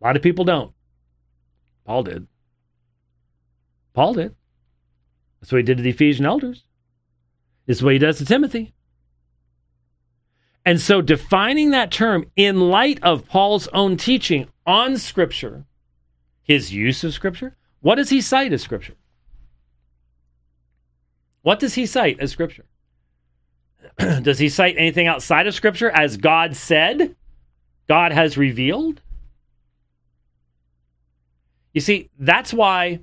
A 0.00 0.04
lot 0.04 0.16
of 0.16 0.22
people 0.22 0.44
don't. 0.44 0.72
Paul 1.84 2.02
did. 2.02 2.26
Paul 3.92 4.14
did. 4.14 4.34
That's 5.40 5.52
what 5.52 5.58
he 5.58 5.64
did 5.64 5.76
to 5.76 5.82
the 5.82 5.90
Ephesian 5.90 6.26
elders. 6.26 6.64
This 7.66 7.78
is 7.78 7.82
what 7.82 7.92
he 7.92 7.98
does 7.98 8.18
to 8.18 8.24
Timothy. 8.24 8.74
And 10.64 10.80
so 10.80 11.02
defining 11.02 11.70
that 11.70 11.90
term 11.90 12.26
in 12.36 12.70
light 12.70 12.98
of 13.02 13.26
Paul's 13.26 13.68
own 13.68 13.96
teaching 13.96 14.48
on 14.64 14.96
Scripture, 14.96 15.64
his 16.42 16.72
use 16.72 17.02
of 17.02 17.12
Scripture, 17.12 17.56
what 17.80 17.96
does 17.96 18.10
he 18.10 18.20
cite 18.20 18.52
as 18.52 18.62
Scripture? 18.62 18.94
What 21.42 21.58
does 21.58 21.74
he 21.74 21.84
cite 21.84 22.20
as 22.20 22.30
Scripture? 22.30 22.66
does 24.22 24.38
he 24.38 24.48
cite 24.48 24.76
anything 24.78 25.08
outside 25.08 25.48
of 25.48 25.54
Scripture 25.54 25.90
as 25.90 26.16
God 26.16 26.54
said? 26.54 27.16
God 27.88 28.12
has 28.12 28.38
revealed? 28.38 29.02
You 31.72 31.80
see, 31.80 32.10
that's 32.18 32.54
why 32.54 33.00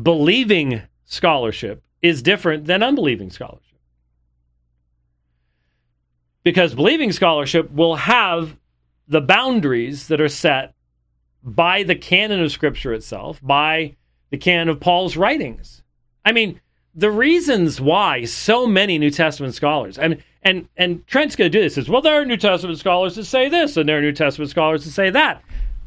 believing 0.00 0.82
scholarship 1.04 1.82
is 2.00 2.22
different 2.22 2.66
than 2.66 2.84
unbelieving 2.84 3.30
scholarship 3.30 3.69
because 6.42 6.74
believing 6.74 7.12
scholarship 7.12 7.70
will 7.70 7.96
have 7.96 8.56
the 9.08 9.20
boundaries 9.20 10.08
that 10.08 10.20
are 10.20 10.28
set 10.28 10.74
by 11.42 11.82
the 11.82 11.94
canon 11.94 12.42
of 12.42 12.52
Scripture 12.52 12.92
itself, 12.92 13.40
by 13.42 13.96
the 14.30 14.38
canon 14.38 14.68
of 14.68 14.80
Paul's 14.80 15.16
writings. 15.16 15.82
I 16.24 16.32
mean, 16.32 16.60
the 16.94 17.10
reasons 17.10 17.80
why 17.80 18.24
so 18.24 18.66
many 18.66 18.98
New 18.98 19.10
Testament 19.10 19.54
scholars, 19.54 19.98
mean, 19.98 20.22
and 20.42 20.68
and 20.76 21.06
Trent's 21.06 21.36
going 21.36 21.50
to 21.50 21.58
do 21.58 21.62
this 21.62 21.78
is 21.78 21.88
well, 21.88 22.02
there 22.02 22.20
are 22.20 22.24
New 22.24 22.36
Testament 22.36 22.78
scholars 22.78 23.16
that 23.16 23.24
say 23.24 23.48
this, 23.48 23.76
and 23.76 23.88
there 23.88 23.98
are 23.98 24.02
New 24.02 24.12
Testament 24.12 24.50
scholars 24.50 24.84
that 24.84 24.90
say 24.90 25.10
that, 25.10 25.42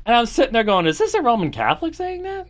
and 0.06 0.16
I'm 0.16 0.26
sitting 0.26 0.54
there 0.54 0.64
going, 0.64 0.88
is 0.88 0.98
this 0.98 1.14
a 1.14 1.22
Roman 1.22 1.52
Catholic 1.52 1.94
saying 1.94 2.24
that? 2.24 2.50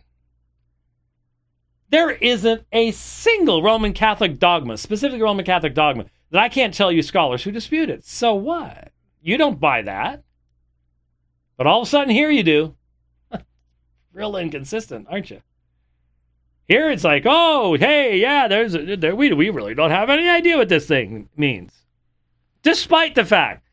There 1.90 2.10
isn't 2.10 2.64
a 2.72 2.90
single 2.90 3.62
Roman 3.62 3.92
Catholic 3.92 4.38
dogma, 4.38 4.78
specifically 4.78 5.22
Roman 5.22 5.44
Catholic 5.44 5.74
dogma, 5.74 6.06
that 6.34 6.42
I 6.42 6.48
can't 6.48 6.74
tell 6.74 6.90
you 6.90 7.00
scholars 7.00 7.44
who 7.44 7.52
dispute 7.52 7.88
it. 7.88 8.04
So 8.04 8.34
what? 8.34 8.90
You 9.22 9.36
don't 9.38 9.60
buy 9.60 9.82
that. 9.82 10.24
But 11.56 11.68
all 11.68 11.82
of 11.82 11.86
a 11.86 11.88
sudden, 11.88 12.12
here 12.12 12.28
you 12.28 12.42
do. 12.42 12.74
Real 14.12 14.36
inconsistent, 14.36 15.06
aren't 15.08 15.30
you? 15.30 15.42
Here 16.66 16.90
it's 16.90 17.04
like, 17.04 17.22
oh, 17.24 17.76
hey, 17.76 18.18
yeah, 18.18 18.48
there's 18.48 18.74
a, 18.74 18.96
there, 18.96 19.14
we 19.14 19.32
we 19.32 19.50
really 19.50 19.76
don't 19.76 19.92
have 19.92 20.10
any 20.10 20.28
idea 20.28 20.56
what 20.56 20.68
this 20.68 20.88
thing 20.88 21.28
means, 21.36 21.70
despite 22.64 23.14
the 23.14 23.24
fact 23.24 23.68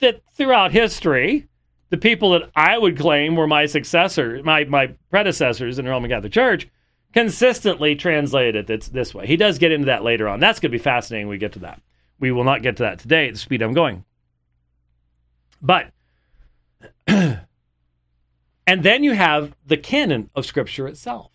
that 0.00 0.22
throughout 0.32 0.72
history, 0.72 1.46
the 1.90 1.98
people 1.98 2.30
that 2.30 2.50
I 2.56 2.78
would 2.78 2.98
claim 2.98 3.36
were 3.36 3.46
my 3.46 3.66
successors, 3.66 4.42
my 4.42 4.64
my 4.64 4.88
predecessors 5.08 5.78
in 5.78 5.84
the 5.84 5.90
Roman 5.92 6.10
Catholic 6.10 6.32
Church, 6.32 6.66
consistently 7.12 7.96
translated 7.96 8.70
it 8.70 8.82
this 8.92 9.14
way. 9.14 9.26
He 9.26 9.36
does 9.36 9.58
get 9.58 9.72
into 9.72 9.86
that 9.86 10.04
later 10.04 10.28
on. 10.28 10.40
That's 10.40 10.60
going 10.60 10.70
to 10.70 10.78
be 10.78 10.82
fascinating. 10.82 11.26
When 11.26 11.34
we 11.34 11.38
get 11.38 11.52
to 11.52 11.58
that. 11.60 11.80
We 12.18 12.32
will 12.32 12.44
not 12.44 12.62
get 12.62 12.76
to 12.76 12.82
that 12.84 12.98
today 12.98 13.28
at 13.28 13.34
the 13.34 13.40
speed 13.40 13.62
I'm 13.62 13.72
going. 13.72 14.04
But 15.62 15.90
and 17.06 17.40
then 18.66 19.02
you 19.02 19.14
have 19.14 19.54
the 19.66 19.76
canon 19.76 20.30
of 20.34 20.46
Scripture 20.46 20.86
itself. 20.86 21.30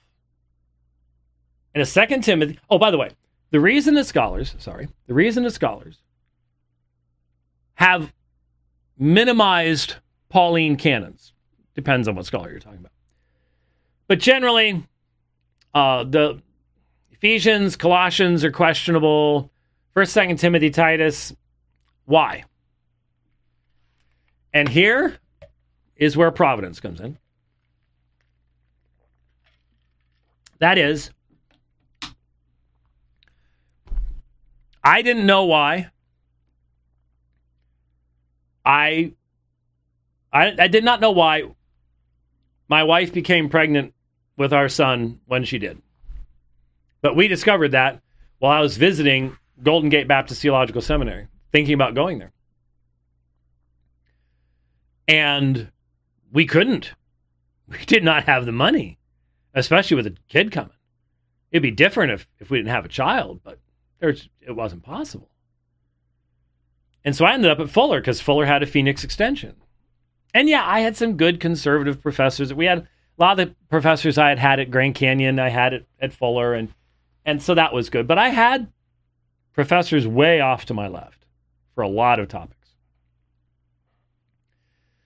In 1.73 1.81
a 1.81 1.85
Second 1.85 2.23
Timothy, 2.23 2.59
oh, 2.69 2.77
by 2.77 2.91
the 2.91 2.97
way, 2.97 3.09
the 3.51 3.59
reason 3.59 3.95
that 3.95 4.05
scholars, 4.05 4.55
sorry, 4.59 4.87
the 5.07 5.13
reason 5.13 5.43
that 5.43 5.51
scholars 5.51 5.99
have 7.75 8.13
minimized 8.97 9.95
Pauline 10.29 10.77
canons 10.77 11.33
depends 11.73 12.07
on 12.07 12.15
what 12.15 12.25
scholar 12.25 12.49
you're 12.49 12.59
talking 12.59 12.79
about. 12.79 12.91
But 14.07 14.19
generally, 14.19 14.87
uh, 15.75 16.05
the 16.05 16.41
Ephesians, 17.11 17.75
Colossians 17.75 18.45
are 18.45 18.51
questionable. 18.51 19.51
First, 19.93 20.13
Second 20.13 20.37
Timothy, 20.37 20.69
Titus. 20.69 21.35
Why? 22.05 22.45
And 24.53 24.69
here 24.69 25.17
is 25.97 26.15
where 26.15 26.31
providence 26.31 26.79
comes 26.79 27.01
in. 27.01 27.17
That 30.59 30.77
is, 30.77 31.11
I 34.81 35.01
didn't 35.01 35.25
know 35.25 35.43
why. 35.43 35.89
I, 38.63 39.11
I, 40.31 40.55
I 40.57 40.67
did 40.67 40.85
not 40.85 41.01
know 41.01 41.11
why 41.11 41.43
my 42.69 42.83
wife 42.83 43.11
became 43.11 43.49
pregnant 43.49 43.94
with 44.37 44.53
our 44.53 44.69
son 44.69 45.19
when 45.25 45.43
she 45.43 45.59
did. 45.59 45.81
But 47.01 47.15
we 47.15 47.27
discovered 47.27 47.71
that 47.71 48.01
while 48.39 48.51
I 48.51 48.61
was 48.61 48.77
visiting 48.77 49.37
Golden 49.61 49.89
Gate 49.89 50.07
Baptist 50.07 50.41
Theological 50.41 50.81
Seminary, 50.81 51.27
thinking 51.51 51.73
about 51.73 51.95
going 51.95 52.19
there. 52.19 52.33
And 55.07 55.71
we 56.31 56.45
couldn't. 56.45 56.93
We 57.67 57.77
did 57.85 58.03
not 58.03 58.25
have 58.25 58.45
the 58.45 58.51
money, 58.51 58.97
especially 59.53 59.95
with 59.95 60.07
a 60.07 60.15
kid 60.29 60.51
coming. 60.51 60.75
It'd 61.51 61.63
be 61.63 61.71
different 61.71 62.11
if, 62.11 62.27
if 62.39 62.49
we 62.49 62.57
didn't 62.57 62.69
have 62.69 62.85
a 62.85 62.89
child, 62.89 63.39
but 63.43 63.59
there's, 63.99 64.29
it 64.41 64.51
wasn't 64.51 64.83
possible. 64.83 65.29
And 67.03 67.15
so 67.15 67.23
I 67.23 67.33
ended 67.33 67.51
up 67.51 67.59
at 67.59 67.69
Fuller 67.69 68.01
because 68.01 68.19
Fuller 68.19 68.45
had 68.45 68.63
a 68.63 68.67
Phoenix 68.67 69.03
extension. 69.03 69.55
And 70.33 70.49
yeah, 70.49 70.63
I 70.67 70.81
had 70.81 70.97
some 70.97 71.17
good 71.17 71.39
conservative 71.39 72.01
professors. 72.01 72.49
That 72.49 72.55
we 72.55 72.65
had 72.65 72.87
a 73.17 73.21
lot 73.21 73.39
of 73.39 73.47
the 73.47 73.55
professors 73.69 74.17
I 74.17 74.29
had 74.29 74.39
had 74.39 74.59
at 74.59 74.71
Grand 74.71 74.95
Canyon, 74.95 75.39
I 75.39 75.49
had 75.49 75.73
it 75.73 75.85
at 75.99 76.13
Fuller, 76.13 76.53
and 76.53 76.73
and 77.25 77.41
so 77.41 77.55
that 77.55 77.73
was 77.73 77.89
good. 77.89 78.07
But 78.07 78.17
I 78.17 78.29
had 78.29 78.71
professors 79.53 80.07
way 80.07 80.41
off 80.41 80.65
to 80.65 80.73
my 80.73 80.87
left 80.87 81.25
for 81.73 81.81
a 81.81 81.87
lot 81.87 82.19
of 82.19 82.27
topics. 82.27 82.69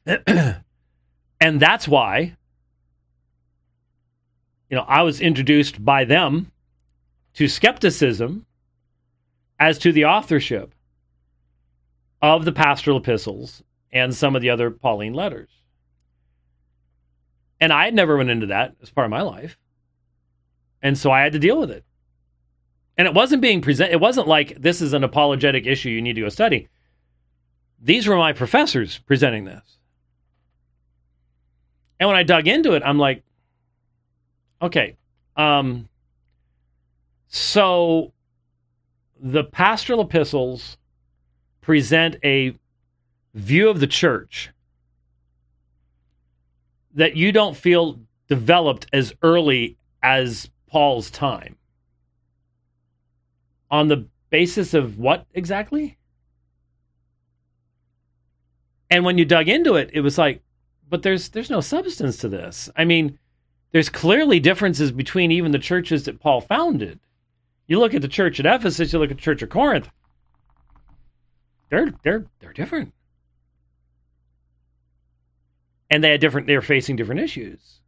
and 1.40 1.60
that's 1.60 1.88
why 1.88 2.36
you 4.70 4.76
know, 4.76 4.86
I 4.88 5.02
was 5.02 5.20
introduced 5.20 5.84
by 5.84 6.06
them 6.06 6.52
to 7.34 7.48
skepticism 7.48 8.46
as 9.60 9.78
to 9.80 9.92
the 9.92 10.06
authorship 10.06 10.74
of 12.22 12.46
the 12.46 12.52
pastoral 12.52 12.98
epistles 12.98 13.64
and 13.92 14.14
some 14.14 14.36
of 14.36 14.42
the 14.42 14.50
other 14.50 14.70
Pauline 14.70 15.14
letters. 15.14 15.50
And 17.62 17.74
I 17.74 17.86
had 17.86 17.94
never 17.94 18.18
went 18.18 18.30
into 18.30 18.48
that 18.48 18.76
as 18.82 18.90
part 18.90 19.06
of 19.06 19.12
my 19.12 19.22
life. 19.22 19.58
And 20.82 20.98
so 20.98 21.12
I 21.12 21.22
had 21.22 21.34
to 21.34 21.40
deal 21.40 21.60
with 21.60 21.72
it. 21.72 21.84
And 22.98 23.08
it 23.08 23.14
wasn't 23.14 23.42
being 23.42 23.62
presented, 23.62 23.94
it 23.94 24.00
wasn't 24.00 24.28
like 24.28 24.62
this 24.62 24.82
is 24.82 24.94
an 24.94 25.04
apologetic 25.04 25.66
issue 25.66 25.90
you 25.90 26.02
need 26.02 26.14
to 26.14 26.22
go 26.22 26.30
study. 26.30 26.68
These 27.82 28.08
were 28.08 28.18
my 28.18 28.34
professors 28.34 28.98
presenting 29.06 29.46
this. 29.46 29.78
And 32.00 32.08
when 32.08 32.18
I 32.18 32.24
dug 32.24 32.48
into 32.48 32.74
it, 32.74 32.84
I'm 32.86 32.98
like, 32.98 33.24
okay, 34.62 34.98
um, 35.36 35.88
so 37.28 38.14
the 39.22 39.44
pastoral 39.44 40.02
epistles 40.02 40.78
present 41.62 42.18
a 42.24 42.54
view 43.34 43.70
of 43.70 43.80
the 43.80 43.88
church 43.88 44.50
that 46.94 47.16
you 47.16 47.32
don't 47.32 47.56
feel 47.56 48.00
developed 48.28 48.88
as 48.94 49.14
early 49.22 49.78
as 50.02 50.50
Paul's 50.68 51.10
time. 51.10 51.58
On 53.72 53.88
the 53.88 54.08
basis 54.30 54.74
of 54.74 54.98
what 54.98 55.26
exactly? 55.34 55.98
And 58.90 59.06
when 59.06 59.18
you 59.18 59.26
dug 59.26 59.48
into 59.48 59.76
it, 59.76 59.92
it 59.94 60.02
was 60.02 60.18
like, 60.18 60.42
but 60.90 61.04
there's 61.04 61.30
there's 61.30 61.52
no 61.52 61.62
substance 61.62 62.18
to 62.18 62.30
this. 62.30 62.70
I 62.76 62.86
mean, 62.86 63.20
there's 63.72 63.90
clearly 63.90 64.40
differences 64.40 64.92
between 64.92 65.32
even 65.32 65.52
the 65.52 65.60
churches 65.60 66.06
that 66.06 66.20
Paul 66.20 66.42
founded. 66.42 67.00
You 67.68 67.80
look 67.80 67.94
at 67.94 68.02
the 68.02 68.08
church 68.08 68.40
at 68.40 68.48
Ephesus, 68.48 68.92
you 68.92 68.98
look 68.98 69.12
at 69.12 69.18
the 69.18 69.24
church 69.24 69.44
of 69.44 69.50
Corinth. 69.50 69.90
They're 71.70 71.94
they're 72.04 72.26
they're 72.40 72.54
different 72.54 72.94
and 75.90 76.04
they 76.04 76.12
had 76.12 76.22
different 76.22 76.48
they 76.48 76.56
were 76.56 76.62
facing 76.62 76.96
different 76.96 77.22
issues. 77.22 77.80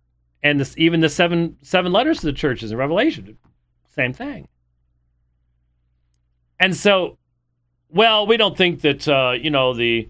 And 0.43 0.59
this 0.59 0.75
even 0.77 1.01
the 1.01 1.09
seven 1.09 1.57
seven 1.61 1.91
letters 1.91 2.19
to 2.19 2.25
the 2.25 2.33
churches 2.33 2.71
in 2.71 2.77
revelation 2.77 3.37
same 3.89 4.13
thing. 4.13 4.47
And 6.59 6.75
so 6.75 7.17
well 7.89 8.25
we 8.25 8.37
don't 8.37 8.57
think 8.57 8.81
that 8.81 9.07
uh, 9.07 9.31
you 9.39 9.49
know 9.49 9.73
the 9.73 10.09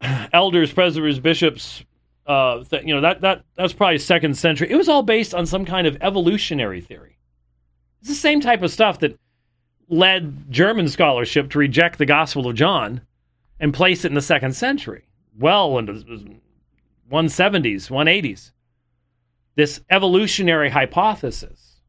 elders 0.32 0.72
presbyters 0.72 1.20
bishops 1.20 1.84
uh, 2.26 2.64
you 2.84 2.94
know 2.94 3.00
that 3.00 3.20
that 3.20 3.44
that's 3.56 3.72
probably 3.72 3.98
second 3.98 4.36
century. 4.36 4.70
It 4.70 4.76
was 4.76 4.88
all 4.88 5.02
based 5.02 5.34
on 5.34 5.46
some 5.46 5.64
kind 5.64 5.86
of 5.86 5.96
evolutionary 6.00 6.80
theory. 6.80 7.18
It's 8.00 8.08
the 8.08 8.14
same 8.14 8.40
type 8.40 8.62
of 8.62 8.70
stuff 8.70 8.98
that 9.00 9.18
led 9.88 10.50
german 10.50 10.88
scholarship 10.88 11.50
to 11.50 11.58
reject 11.58 11.98
the 11.98 12.06
gospel 12.06 12.48
of 12.48 12.56
john 12.56 13.00
and 13.60 13.72
place 13.72 14.04
it 14.04 14.08
in 14.08 14.14
the 14.14 14.20
second 14.20 14.54
century 14.54 15.04
well 15.38 15.78
into 15.78 15.92
the 15.92 16.36
170s, 17.10 17.90
180s. 17.90 18.52
This 19.54 19.80
evolutionary 19.90 20.70
hypothesis. 20.70 21.80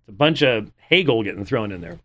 It's 0.00 0.08
a 0.08 0.12
bunch 0.12 0.42
of 0.42 0.72
Hegel 0.76 1.22
getting 1.22 1.44
thrown 1.44 1.72
in 1.72 1.80
there. 1.80 2.00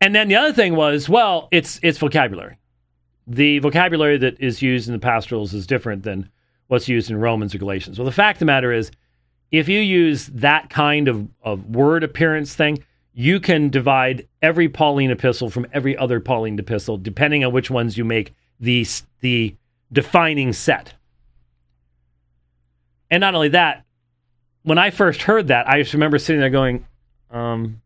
And 0.00 0.14
then 0.14 0.26
the 0.26 0.34
other 0.34 0.52
thing 0.52 0.74
was, 0.74 1.08
well, 1.08 1.48
it's 1.52 1.78
it's 1.82 1.98
vocabulary. 1.98 2.58
The 3.28 3.60
vocabulary 3.60 4.18
that 4.18 4.40
is 4.40 4.60
used 4.60 4.88
in 4.88 4.94
the 4.94 4.98
pastorals 4.98 5.54
is 5.54 5.64
different 5.64 6.02
than 6.02 6.28
what's 6.66 6.88
used 6.88 7.08
in 7.08 7.18
Romans 7.18 7.54
or 7.54 7.58
Galatians. 7.58 7.98
Well, 7.98 8.06
the 8.06 8.12
fact 8.12 8.36
of 8.36 8.40
the 8.40 8.46
matter 8.46 8.72
is, 8.72 8.90
if 9.52 9.68
you 9.68 9.78
use 9.78 10.26
that 10.28 10.70
kind 10.70 11.06
of, 11.06 11.28
of 11.42 11.66
word 11.66 12.02
appearance 12.02 12.54
thing, 12.54 12.82
you 13.14 13.38
can 13.38 13.68
divide 13.68 14.26
every 14.40 14.68
Pauline 14.68 15.10
epistle 15.10 15.50
from 15.50 15.66
every 15.72 15.96
other 15.96 16.18
Pauline 16.18 16.58
epistle, 16.58 16.96
depending 16.96 17.44
on 17.44 17.52
which 17.52 17.70
ones 17.70 17.96
you 17.96 18.04
make 18.04 18.32
the 18.62 18.86
the 19.20 19.54
defining 19.92 20.54
set. 20.54 20.94
And 23.10 23.20
not 23.20 23.34
only 23.34 23.48
that, 23.48 23.84
when 24.62 24.78
I 24.78 24.90
first 24.90 25.22
heard 25.22 25.48
that, 25.48 25.68
I 25.68 25.82
just 25.82 25.92
remember 25.92 26.18
sitting 26.18 26.40
there 26.40 26.48
going, 26.48 26.86
um, 27.30 27.82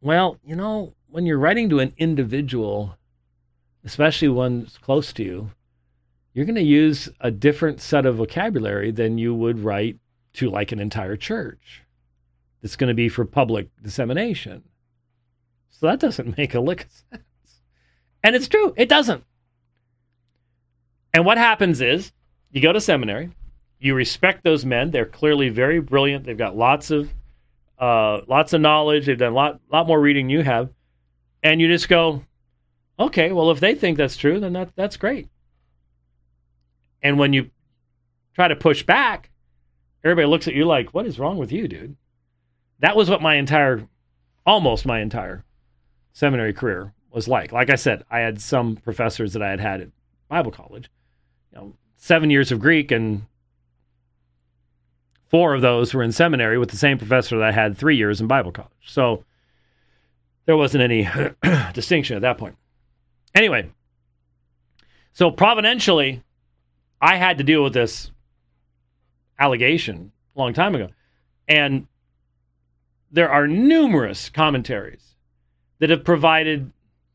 well, 0.00 0.38
you 0.44 0.54
know, 0.54 0.94
when 1.08 1.26
you're 1.26 1.38
writing 1.38 1.68
to 1.70 1.80
an 1.80 1.94
individual, 1.96 2.96
especially 3.84 4.28
one 4.28 4.68
close 4.82 5.12
to 5.14 5.24
you, 5.24 5.50
you're 6.32 6.44
going 6.44 6.54
to 6.54 6.62
use 6.62 7.08
a 7.20 7.30
different 7.32 7.80
set 7.80 8.06
of 8.06 8.16
vocabulary 8.16 8.92
than 8.92 9.18
you 9.18 9.34
would 9.34 9.64
write 9.64 9.98
to 10.34 10.50
like 10.50 10.70
an 10.70 10.78
entire 10.78 11.16
church. 11.16 11.82
It's 12.62 12.76
going 12.76 12.88
to 12.88 12.94
be 12.94 13.08
for 13.08 13.24
public 13.24 13.70
dissemination. 13.82 14.62
So 15.70 15.86
that 15.86 15.98
doesn't 15.98 16.36
make 16.38 16.54
a 16.54 16.60
lick 16.60 16.84
of 16.84 16.90
sense. 16.92 17.24
And 18.22 18.36
it's 18.36 18.48
true, 18.48 18.74
it 18.76 18.88
doesn't. 18.88 19.24
And 21.14 21.24
what 21.24 21.38
happens 21.38 21.80
is 21.80 22.12
you 22.50 22.60
go 22.60 22.72
to 22.72 22.80
seminary, 22.80 23.30
you 23.78 23.94
respect 23.94 24.44
those 24.44 24.64
men. 24.64 24.90
They're 24.90 25.06
clearly 25.06 25.48
very 25.48 25.80
brilliant. 25.80 26.24
They've 26.24 26.36
got 26.36 26.56
lots 26.56 26.90
of 26.90 27.12
uh, 27.78 28.22
lots 28.26 28.52
of 28.52 28.60
knowledge. 28.60 29.06
They've 29.06 29.18
done 29.18 29.32
a 29.32 29.36
lot 29.36 29.60
lot 29.72 29.86
more 29.86 30.00
reading 30.00 30.26
than 30.26 30.30
you 30.30 30.42
have, 30.42 30.70
and 31.42 31.60
you 31.60 31.68
just 31.68 31.88
go, 31.88 32.24
Okay, 32.98 33.30
well, 33.30 33.50
if 33.50 33.60
they 33.60 33.74
think 33.74 33.96
that's 33.96 34.16
true, 34.16 34.40
then 34.40 34.52
that, 34.54 34.70
that's 34.74 34.96
great. 34.96 35.28
And 37.02 37.18
when 37.18 37.32
you 37.32 37.50
try 38.34 38.48
to 38.48 38.56
push 38.56 38.82
back, 38.82 39.30
everybody 40.02 40.26
looks 40.26 40.48
at 40.48 40.54
you 40.54 40.64
like, 40.64 40.92
what 40.92 41.06
is 41.06 41.18
wrong 41.18 41.38
with 41.38 41.52
you, 41.52 41.68
dude? 41.68 41.96
That 42.80 42.96
was 42.96 43.08
what 43.08 43.22
my 43.22 43.36
entire, 43.36 43.86
almost 44.44 44.84
my 44.84 45.00
entire 45.00 45.44
seminary 46.12 46.52
career 46.52 46.92
was 47.12 47.28
like. 47.28 47.52
Like 47.52 47.70
I 47.70 47.76
said, 47.76 48.04
I 48.10 48.18
had 48.18 48.40
some 48.40 48.76
professors 48.76 49.32
that 49.32 49.42
I 49.42 49.50
had 49.50 49.60
had 49.60 49.80
at 49.80 49.88
Bible 50.28 50.50
college, 50.50 50.90
know, 51.58 51.74
seven 51.96 52.30
years 52.30 52.52
of 52.52 52.60
Greek, 52.60 52.90
and 52.90 53.22
four 55.28 55.54
of 55.54 55.62
those 55.62 55.92
were 55.92 56.02
in 56.02 56.12
seminary 56.12 56.58
with 56.58 56.70
the 56.70 56.76
same 56.76 56.98
professor 56.98 57.38
that 57.38 57.48
I 57.48 57.52
had 57.52 57.76
three 57.76 57.96
years 57.96 58.20
in 58.20 58.26
Bible 58.26 58.52
college. 58.52 58.72
So 58.86 59.24
there 60.46 60.56
wasn't 60.56 60.82
any 60.82 61.08
distinction 61.74 62.16
at 62.16 62.22
that 62.22 62.38
point. 62.38 62.56
Anyway, 63.34 63.70
so 65.12 65.30
providentially, 65.30 66.22
I 67.00 67.16
had 67.16 67.38
to 67.38 67.44
deal 67.44 67.62
with 67.62 67.74
this 67.74 68.10
allegation 69.38 70.12
a 70.34 70.38
long 70.38 70.52
time 70.52 70.74
ago. 70.74 70.88
And 71.46 71.86
there 73.10 73.30
are 73.30 73.46
numerous 73.46 74.28
commentaries 74.28 75.14
that 75.78 75.90
have 75.90 76.04
provided 76.04 76.72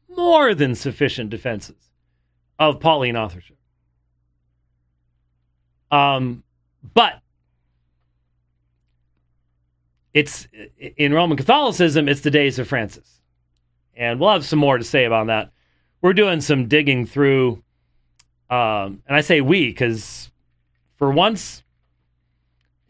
more 0.10 0.54
than 0.56 0.76
sufficient 0.76 1.30
defenses 1.30 1.90
of 2.60 2.80
Pauline 2.80 3.18
authorship. 3.18 3.58
Um, 5.94 6.44
but 6.96 7.22
it's 10.12 10.48
in 10.98 11.14
Roman 11.14 11.38
Catholicism, 11.38 12.10
it's 12.10 12.22
the 12.22 12.32
days 12.32 12.58
of 12.58 12.68
Francis. 12.68 13.22
And 13.96 14.20
we'll 14.20 14.32
have 14.32 14.44
some 14.44 14.58
more 14.58 14.80
to 14.80 14.84
say 14.84 15.06
about 15.06 15.28
that. 15.28 15.52
We're 16.02 16.14
doing 16.14 16.42
some 16.42 16.68
digging 16.68 17.06
through, 17.06 17.64
um, 18.50 19.04
and 19.08 19.16
I 19.16 19.22
say 19.22 19.40
we 19.40 19.68
because 19.68 20.32
for 20.96 21.12
once, 21.12 21.64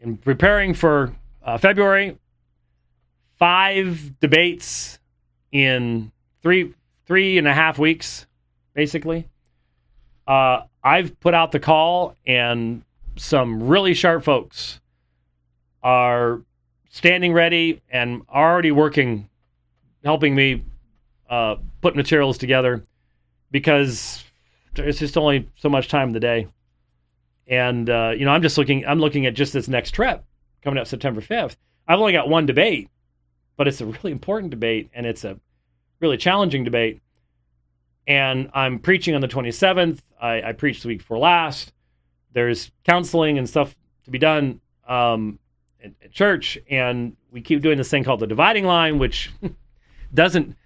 in 0.00 0.16
preparing 0.16 0.72
for 0.72 1.14
uh, 1.42 1.58
February, 1.58 2.18
five 3.38 4.18
debates 4.18 4.98
in 5.52 6.10
three 6.42 6.72
three 7.06 7.36
and 7.36 7.46
a 7.46 7.52
half 7.52 7.78
weeks, 7.78 8.26
basically. 8.72 9.28
Uh, 10.26 10.62
I've 10.82 11.20
put 11.20 11.34
out 11.34 11.52
the 11.52 11.60
call, 11.60 12.16
and 12.26 12.82
some 13.16 13.62
really 13.62 13.94
sharp 13.94 14.24
folks 14.24 14.80
are 15.82 16.42
standing 16.90 17.32
ready 17.32 17.82
and 17.90 18.22
already 18.32 18.70
working, 18.70 19.28
helping 20.04 20.34
me 20.34 20.64
uh, 21.28 21.56
put 21.80 21.96
materials 21.96 22.38
together 22.38 22.84
because 23.50 24.24
there's 24.74 24.98
just 24.98 25.16
only 25.16 25.48
so 25.56 25.68
much 25.68 25.88
time 25.88 26.08
in 26.08 26.14
the 26.14 26.20
day. 26.20 26.48
And 27.46 27.90
uh, 27.90 28.12
you 28.16 28.24
know, 28.24 28.30
I'm 28.30 28.42
just 28.42 28.56
looking. 28.56 28.86
I'm 28.86 29.00
looking 29.00 29.26
at 29.26 29.34
just 29.34 29.52
this 29.52 29.68
next 29.68 29.90
trip 29.90 30.24
coming 30.62 30.78
up 30.78 30.86
September 30.86 31.20
5th. 31.20 31.56
I've 31.86 31.98
only 31.98 32.12
got 32.12 32.28
one 32.28 32.46
debate, 32.46 32.88
but 33.56 33.68
it's 33.68 33.82
a 33.82 33.86
really 33.86 34.12
important 34.12 34.50
debate, 34.50 34.90
and 34.94 35.04
it's 35.04 35.24
a 35.24 35.38
really 36.00 36.16
challenging 36.16 36.64
debate. 36.64 37.02
And 38.06 38.50
I'm 38.54 38.78
preaching 38.78 39.14
on 39.14 39.20
the 39.20 39.28
27th. 39.28 40.00
I, 40.20 40.42
I 40.42 40.52
preached 40.52 40.82
the 40.82 40.88
week 40.88 40.98
before 40.98 41.18
last. 41.18 41.73
There's 42.34 42.70
counseling 42.84 43.38
and 43.38 43.48
stuff 43.48 43.74
to 44.04 44.10
be 44.10 44.18
done 44.18 44.60
um, 44.86 45.38
at, 45.82 45.92
at 46.02 46.12
church, 46.12 46.58
and 46.68 47.16
we 47.30 47.40
keep 47.40 47.62
doing 47.62 47.78
this 47.78 47.90
thing 47.90 48.04
called 48.04 48.20
the 48.20 48.26
dividing 48.26 48.64
line, 48.64 48.98
which 48.98 49.32
doesn't. 50.14 50.56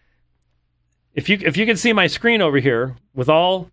If 1.14 1.28
you 1.28 1.38
if 1.42 1.56
you 1.56 1.66
can 1.66 1.76
see 1.76 1.92
my 1.92 2.06
screen 2.06 2.42
over 2.42 2.58
here 2.58 2.96
with 3.14 3.28
all 3.28 3.70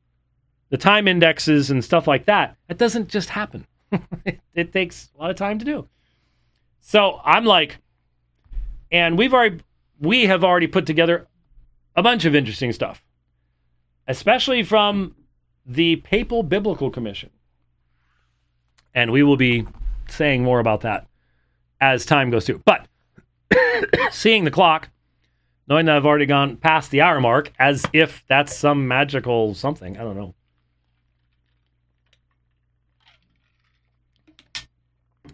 the 0.69 0.77
time 0.77 1.07
indexes 1.07 1.71
and 1.71 1.83
stuff 1.83 2.07
like 2.07 2.25
that, 2.25 2.57
that 2.67 2.77
doesn't 2.77 3.09
just 3.09 3.29
happen. 3.29 3.65
it, 4.25 4.39
it 4.53 4.73
takes 4.73 5.09
a 5.17 5.21
lot 5.21 5.29
of 5.29 5.35
time 5.35 5.59
to 5.59 5.65
do. 5.65 5.87
So 6.81 7.19
I'm 7.23 7.45
like, 7.45 7.77
and 8.91 9.17
we've 9.17 9.33
already 9.33 9.61
we 9.99 10.25
have 10.25 10.43
already 10.43 10.67
put 10.67 10.85
together 10.85 11.27
a 11.95 12.03
bunch 12.03 12.25
of 12.25 12.35
interesting 12.35 12.71
stuff, 12.73 13.03
especially 14.07 14.63
from 14.63 15.15
the 15.65 15.97
Papal 15.97 16.43
Biblical 16.43 16.89
Commission. 16.89 17.29
And 18.95 19.11
we 19.11 19.21
will 19.21 19.37
be 19.37 19.67
saying 20.07 20.43
more 20.43 20.59
about 20.59 20.81
that 20.81 21.05
as 21.81 22.05
time 22.05 22.31
goes 22.31 22.45
through. 22.45 22.63
But 22.65 22.87
seeing 24.11 24.45
the 24.45 24.51
clock, 24.51 24.89
knowing 25.67 25.85
that 25.85 25.97
I've 25.97 26.05
already 26.05 26.25
gone 26.25 26.57
past 26.57 26.89
the 26.89 27.01
hour 27.01 27.19
mark, 27.19 27.51
as 27.59 27.85
if 27.93 28.23
that's 28.27 28.55
some 28.55 28.87
magical 28.87 29.53
something, 29.53 29.97
I 29.97 30.01
don't 30.01 30.17
know. 30.17 30.33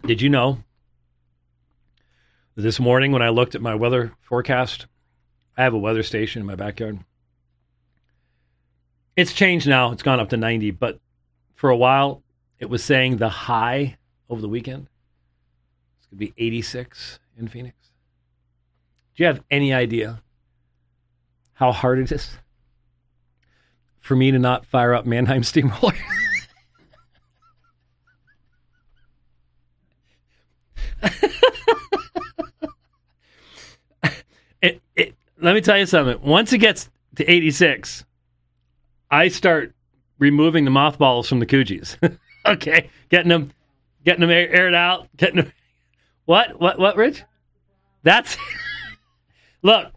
Did 0.04 0.20
you 0.20 0.28
know 0.28 0.58
this 2.56 2.80
morning 2.80 3.12
when 3.12 3.22
I 3.22 3.28
looked 3.28 3.54
at 3.54 3.62
my 3.62 3.74
weather 3.74 4.12
forecast, 4.20 4.86
I 5.56 5.62
have 5.62 5.74
a 5.74 5.78
weather 5.78 6.02
station 6.02 6.40
in 6.40 6.46
my 6.46 6.56
backyard. 6.56 6.98
It's 9.16 9.32
changed 9.32 9.68
now. 9.68 9.92
It's 9.92 10.02
gone 10.02 10.18
up 10.18 10.30
to 10.30 10.36
90, 10.36 10.72
but 10.72 10.98
for 11.54 11.70
a 11.70 11.76
while 11.76 12.21
it 12.62 12.70
was 12.70 12.82
saying 12.84 13.16
the 13.16 13.28
high 13.28 13.98
over 14.30 14.40
the 14.40 14.48
weekend 14.48 14.86
it's 15.98 16.06
going 16.06 16.18
to 16.20 16.32
be 16.32 16.32
86 16.46 17.18
in 17.36 17.48
Phoenix. 17.48 17.76
Do 19.16 19.24
you 19.24 19.26
have 19.26 19.42
any 19.50 19.74
idea 19.74 20.22
how 21.54 21.72
hard 21.72 21.98
it 21.98 22.12
is 22.12 22.38
for 23.98 24.14
me 24.14 24.30
to 24.30 24.38
not 24.38 24.64
fire 24.64 24.94
up 24.94 25.04
Mannheim 25.06 25.42
Steamroller? 25.42 25.92
it, 34.62 34.80
it, 34.94 35.16
let 35.40 35.56
me 35.56 35.60
tell 35.60 35.78
you 35.78 35.86
something. 35.86 36.22
Once 36.22 36.52
it 36.52 36.58
gets 36.58 36.88
to 37.16 37.28
86, 37.28 38.04
I 39.10 39.26
start 39.26 39.74
removing 40.20 40.64
the 40.64 40.70
mothballs 40.70 41.28
from 41.28 41.40
the 41.40 41.46
Coogies. 41.46 41.96
okay, 42.46 42.90
getting 43.10 43.28
them, 43.28 43.52
getting 44.04 44.20
them 44.20 44.30
aired 44.30 44.74
out, 44.74 45.08
getting 45.16 45.36
them. 45.36 45.52
What? 46.24 46.60
What? 46.60 46.78
What? 46.78 46.96
Rich? 46.96 47.24
That's. 48.04 48.36
look, 49.62 49.92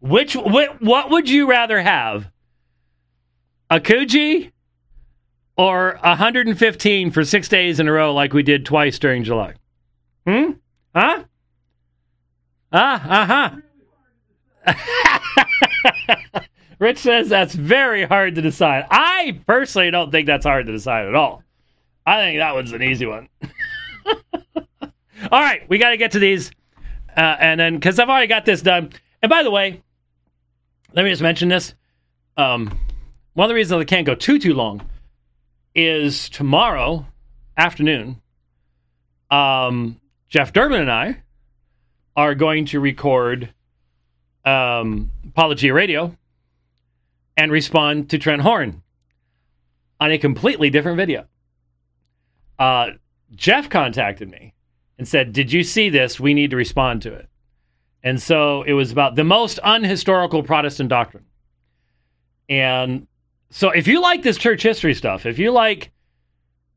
which 0.00 0.34
what, 0.34 0.82
what 0.82 1.08
would 1.10 1.30
you 1.30 1.48
rather 1.48 1.80
have? 1.80 2.28
A 3.70 3.78
Coogie 3.78 4.50
or 5.56 5.98
115 6.02 7.10
for 7.12 7.24
six 7.24 7.48
days 7.48 7.78
in 7.78 7.86
a 7.86 7.92
row, 7.92 8.12
like 8.12 8.32
we 8.32 8.42
did 8.42 8.66
twice 8.66 8.98
during 8.98 9.22
July? 9.22 9.54
Hmm? 10.26 10.52
Huh? 10.94 11.24
Ah, 12.72 13.22
uh 13.22 13.52
huh. 14.66 16.44
Rich 16.78 16.98
says 16.98 17.28
that's 17.28 17.54
very 17.54 18.04
hard 18.04 18.34
to 18.36 18.42
decide. 18.42 18.86
I 18.90 19.40
personally 19.46 19.90
don't 19.90 20.12
think 20.12 20.26
that's 20.26 20.46
hard 20.46 20.66
to 20.66 20.72
decide 20.72 21.06
at 21.06 21.14
all. 21.14 21.42
I 22.08 22.22
think 22.22 22.38
that 22.38 22.54
one's 22.54 22.72
an 22.72 22.82
easy 22.82 23.04
one. 23.04 23.28
all 24.82 24.90
right, 25.30 25.68
we 25.68 25.76
got 25.76 25.90
to 25.90 25.98
get 25.98 26.12
to 26.12 26.18
these. 26.18 26.50
Uh, 27.14 27.36
and 27.38 27.60
then, 27.60 27.74
because 27.74 27.98
I've 27.98 28.08
already 28.08 28.28
got 28.28 28.46
this 28.46 28.62
done. 28.62 28.90
And 29.22 29.28
by 29.28 29.42
the 29.42 29.50
way, 29.50 29.82
let 30.94 31.04
me 31.04 31.10
just 31.10 31.20
mention 31.20 31.50
this. 31.50 31.74
Um, 32.38 32.78
one 33.34 33.44
of 33.44 33.48
the 33.50 33.54
reasons 33.54 33.82
I 33.82 33.84
can't 33.84 34.06
go 34.06 34.14
too, 34.14 34.38
too 34.38 34.54
long 34.54 34.80
is 35.74 36.30
tomorrow 36.30 37.04
afternoon, 37.58 38.22
um, 39.30 40.00
Jeff 40.30 40.54
Durbin 40.54 40.80
and 40.80 40.90
I 40.90 41.22
are 42.16 42.34
going 42.34 42.64
to 42.66 42.80
record 42.80 43.52
um, 44.46 45.10
Apologia 45.26 45.74
Radio 45.74 46.16
and 47.36 47.52
respond 47.52 48.08
to 48.10 48.18
Trent 48.18 48.40
Horn 48.40 48.82
on 50.00 50.10
a 50.10 50.16
completely 50.16 50.70
different 50.70 50.96
video. 50.96 51.26
Uh, 52.58 52.90
Jeff 53.34 53.68
contacted 53.68 54.30
me 54.30 54.54
and 54.98 55.06
said, 55.06 55.32
Did 55.32 55.52
you 55.52 55.62
see 55.62 55.88
this? 55.88 56.18
We 56.18 56.34
need 56.34 56.50
to 56.50 56.56
respond 56.56 57.02
to 57.02 57.12
it. 57.12 57.28
And 58.02 58.20
so 58.20 58.62
it 58.62 58.72
was 58.72 58.92
about 58.92 59.16
the 59.16 59.24
most 59.24 59.58
unhistorical 59.64 60.44
Protestant 60.44 60.88
doctrine. 60.88 61.24
And 62.48 63.06
so 63.50 63.70
if 63.70 63.86
you 63.86 64.00
like 64.00 64.22
this 64.22 64.38
church 64.38 64.62
history 64.62 64.94
stuff, 64.94 65.26
if 65.26 65.38
you 65.38 65.50
like 65.50 65.90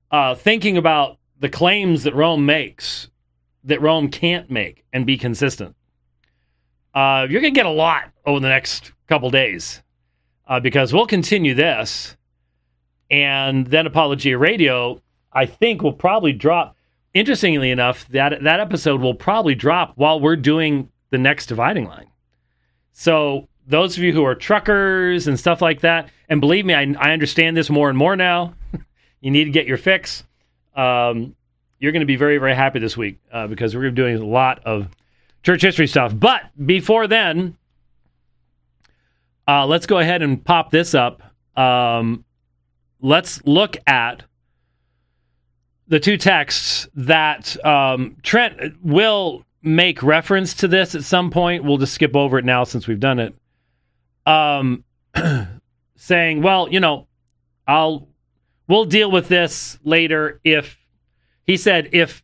uh, 0.10 0.36
thinking 0.36 0.78
about 0.78 1.18
the 1.40 1.50
claims 1.50 2.04
that 2.04 2.16
Rome 2.16 2.46
makes 2.46 3.10
that 3.64 3.82
Rome 3.82 4.10
can't 4.10 4.50
make 4.50 4.84
and 4.92 5.06
be 5.06 5.18
consistent, 5.18 5.76
uh, 6.94 7.28
you're 7.30 7.42
going 7.42 7.54
to 7.54 7.58
get 7.58 7.66
a 7.66 7.70
lot 7.70 8.12
over 8.26 8.40
the 8.40 8.50
next 8.50 8.92
couple 9.08 9.30
days 9.30 9.82
uh, 10.48 10.60
because 10.60 10.94
we'll 10.94 11.08
continue 11.08 11.54
this. 11.54 12.18
And 13.10 13.68
then 13.68 13.86
Apologia 13.86 14.38
Radio, 14.38 15.02
I 15.34 15.46
think, 15.46 15.82
will 15.82 15.94
probably 15.94 16.34
drop. 16.34 16.76
Interestingly 17.14 17.72
enough, 17.72 18.08
that, 18.10 18.42
that 18.44 18.60
episode 18.60 19.02
will 19.02 19.14
probably 19.14 19.56
drop 19.56 19.94
while 19.96 20.20
we're 20.20 20.38
doing 20.38 20.90
the 21.10 21.18
next 21.18 21.48
dividing 21.48 21.86
line. 21.86 22.08
So 22.94 23.48
those 23.68 23.98
of 23.98 24.04
you 24.04 24.14
who 24.14 24.26
are 24.26 24.36
truckers 24.36 25.28
and 25.28 25.40
stuff 25.40 25.62
like 25.62 25.82
that, 25.82 26.10
and 26.30 26.40
believe 26.40 26.66
me, 26.66 26.74
I, 26.74 26.94
I 27.00 27.12
understand 27.12 27.58
this 27.58 27.70
more 27.70 27.90
and 27.90 27.98
more 27.98 28.16
now. 28.16 28.54
you 29.22 29.32
need 29.32 29.46
to 29.46 29.52
get 29.52 29.68
your 29.68 29.78
fix. 29.78 30.24
Um, 30.76 31.36
you're 31.80 31.92
going 31.92 32.02
to 32.02 32.06
be 32.06 32.16
very, 32.16 32.38
very 32.38 32.56
happy 32.56 32.80
this 32.80 32.96
week 32.96 33.20
uh, 33.32 33.48
because 33.48 33.76
we're 33.76 33.92
doing 33.92 34.18
a 34.18 34.26
lot 34.26 34.64
of 34.66 34.88
church 35.44 35.62
history 35.62 35.88
stuff. 35.88 36.14
But 36.18 36.44
before 36.66 37.08
then, 37.08 37.58
uh, 39.48 39.66
let's 39.66 39.86
go 39.86 39.98
ahead 39.98 40.22
and 40.22 40.44
pop 40.44 40.72
this 40.72 40.94
up. 40.94 41.24
Um, 41.58 42.24
let's 43.02 43.44
look 43.46 43.78
at 43.88 44.24
the 45.92 46.00
two 46.00 46.16
texts 46.16 46.88
that 46.96 47.64
um, 47.66 48.16
Trent 48.24 48.78
will 48.82 49.44
make 49.62 50.02
reference 50.02 50.54
to 50.54 50.70
this 50.70 50.96
at 50.96 51.04
some 51.04 51.30
point. 51.30 51.66
We'll 51.66 51.80
just 51.80 51.94
skip 51.94 52.16
over 52.16 52.40
it 52.40 52.46
now 52.46 52.64
since 52.64 52.88
we've 52.88 53.00
done 53.00 53.20
it. 53.20 53.36
Um, 54.26 54.86
saying, 55.98 56.42
well, 56.44 56.70
you 56.70 56.80
know, 56.80 57.08
I'll 57.68 58.08
we'll 58.70 58.86
deal 58.86 59.12
with 59.12 59.28
this 59.28 59.80
later 59.84 60.40
if 60.46 60.78
he 61.44 61.58
said 61.58 61.90
if 61.92 62.24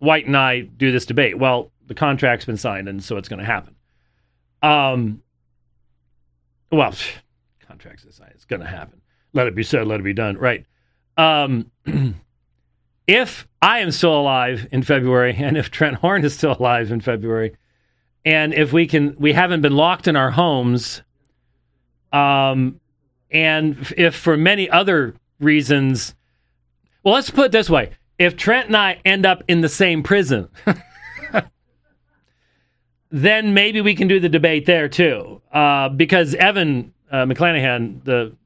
White 0.00 0.26
and 0.26 0.36
I 0.36 0.62
do 0.62 0.90
this 0.90 1.06
debate. 1.06 1.38
Well, 1.38 1.70
the 1.86 1.94
contract's 1.94 2.46
been 2.46 2.56
signed, 2.56 2.88
and 2.88 3.02
so 3.02 3.16
it's 3.16 3.28
going 3.28 3.38
to 3.38 3.44
happen. 3.44 3.76
Um, 4.60 5.22
well, 6.72 6.92
contract's 7.68 8.04
signed. 8.16 8.32
It's 8.34 8.44
going 8.44 8.62
to 8.62 8.66
happen. 8.66 9.02
Let 9.34 9.46
it 9.46 9.54
be 9.54 9.62
said. 9.62 9.86
Let 9.86 10.00
it 10.00 10.04
be 10.04 10.14
done. 10.14 10.36
Right. 10.36 10.66
Um, 11.16 11.70
if 13.08 13.48
I 13.62 13.80
am 13.80 13.90
still 13.90 14.20
alive 14.20 14.68
in 14.70 14.82
February, 14.82 15.34
and 15.36 15.56
if 15.56 15.70
Trent 15.70 15.96
Horn 15.96 16.24
is 16.24 16.34
still 16.34 16.56
alive 16.60 16.92
in 16.92 17.00
February, 17.00 17.56
and 18.24 18.52
if 18.52 18.72
we 18.72 18.86
can, 18.86 19.16
we 19.18 19.32
haven't 19.32 19.62
been 19.62 19.74
locked 19.74 20.06
in 20.06 20.14
our 20.14 20.30
homes, 20.30 21.02
um, 22.12 22.80
and 23.30 23.92
if 23.96 24.14
for 24.14 24.36
many 24.36 24.68
other 24.68 25.14
reasons, 25.40 26.14
well, 27.02 27.14
let's 27.14 27.30
put 27.30 27.46
it 27.46 27.52
this 27.52 27.70
way: 27.70 27.90
if 28.18 28.36
Trent 28.36 28.66
and 28.66 28.76
I 28.76 29.00
end 29.06 29.24
up 29.24 29.42
in 29.48 29.62
the 29.62 29.68
same 29.70 30.02
prison, 30.02 30.48
then 33.10 33.54
maybe 33.54 33.80
we 33.80 33.94
can 33.94 34.06
do 34.06 34.20
the 34.20 34.28
debate 34.28 34.66
there 34.66 34.88
too, 34.88 35.40
uh, 35.50 35.88
because 35.88 36.34
Evan 36.34 36.92
uh, 37.10 37.24
McClanahan, 37.24 38.04
the 38.04 38.36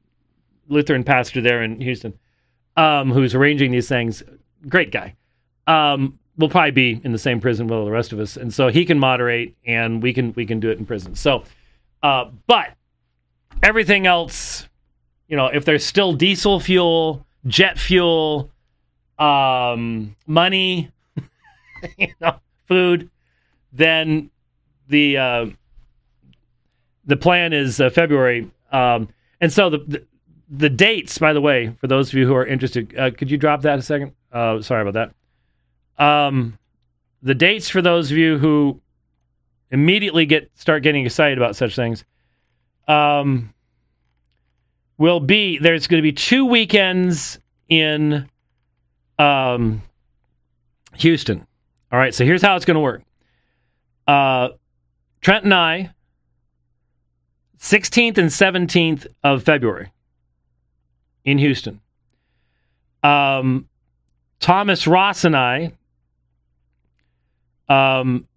Lutheran 0.69 1.03
pastor 1.03 1.41
there 1.41 1.61
in 1.61 1.81
Houston, 1.81 2.17
um, 2.77 3.11
who's 3.11 3.35
arranging 3.35 3.71
these 3.71 3.89
things, 3.89 4.23
great 4.67 4.91
guy. 4.91 5.15
Um, 5.67 6.19
will 6.37 6.49
probably 6.49 6.71
be 6.71 7.01
in 7.03 7.11
the 7.11 7.19
same 7.19 7.39
prison 7.39 7.67
with 7.67 7.77
all 7.77 7.85
the 7.85 7.91
rest 7.91 8.11
of 8.11 8.19
us, 8.19 8.37
and 8.37 8.53
so 8.53 8.69
he 8.69 8.85
can 8.85 8.99
moderate, 8.99 9.55
and 9.65 10.01
we 10.01 10.13
can 10.13 10.33
we 10.33 10.45
can 10.45 10.59
do 10.59 10.69
it 10.69 10.79
in 10.79 10.85
prison. 10.85 11.15
So, 11.15 11.43
uh, 12.01 12.31
but 12.47 12.73
everything 13.61 14.07
else, 14.07 14.67
you 15.27 15.37
know, 15.37 15.47
if 15.47 15.65
there's 15.65 15.85
still 15.85 16.13
diesel 16.13 16.59
fuel, 16.59 17.25
jet 17.45 17.77
fuel, 17.77 18.49
um, 19.19 20.15
money, 20.25 20.91
you 21.97 22.07
know, 22.19 22.35
food, 22.67 23.09
then 23.71 24.31
the 24.87 25.17
uh, 25.17 25.45
the 27.05 27.17
plan 27.17 27.53
is 27.53 27.79
uh, 27.79 27.89
February. 27.89 28.49
Um, 28.71 29.09
and 29.39 29.51
so 29.51 29.69
the, 29.69 29.77
the, 29.79 30.05
the 30.49 30.69
dates, 30.69 31.17
by 31.17 31.33
the 31.33 31.41
way, 31.41 31.75
for 31.79 31.87
those 31.87 32.09
of 32.09 32.15
you 32.15 32.25
who 32.25 32.35
are 32.35 32.45
interested, 32.45 32.97
uh, 32.97 33.11
could 33.11 33.29
you 33.29 33.37
drop 33.37 33.61
that 33.63 33.79
a 33.79 33.81
second? 33.81 34.13
Uh, 34.33 34.61
sorry 34.61 34.87
about 34.87 35.13
that. 35.97 36.03
Um, 36.03 36.57
the 37.21 37.35
dates 37.35 37.69
for 37.69 37.81
those 37.81 38.11
of 38.11 38.17
you 38.17 38.37
who 38.37 38.81
immediately 39.71 40.25
get 40.25 40.51
start 40.55 40.83
getting 40.83 41.05
excited 41.05 41.37
about 41.37 41.55
such 41.55 41.75
things 41.75 42.03
um, 42.87 43.53
will 44.97 45.19
be 45.19 45.57
there's 45.59 45.87
going 45.87 45.99
to 45.99 46.03
be 46.03 46.11
two 46.11 46.45
weekends 46.45 47.39
in 47.69 48.27
um, 49.19 49.81
Houston. 50.95 51.45
All 51.91 51.99
right, 51.99 52.13
so 52.13 52.25
here's 52.25 52.41
how 52.41 52.55
it's 52.55 52.65
going 52.65 52.75
to 52.75 52.81
work. 52.81 53.03
Uh, 54.07 54.49
Trent 55.21 55.45
and 55.45 55.53
I, 55.53 55.91
16th 57.59 58.17
and 58.17 58.29
17th 58.29 59.07
of 59.23 59.43
February 59.43 59.91
in 61.23 61.37
Houston. 61.37 61.79
Um, 63.03 63.67
Thomas 64.43 64.87
Ross 64.87 65.23
and 65.23 65.37
I, 65.37 65.71
um, 67.69 68.27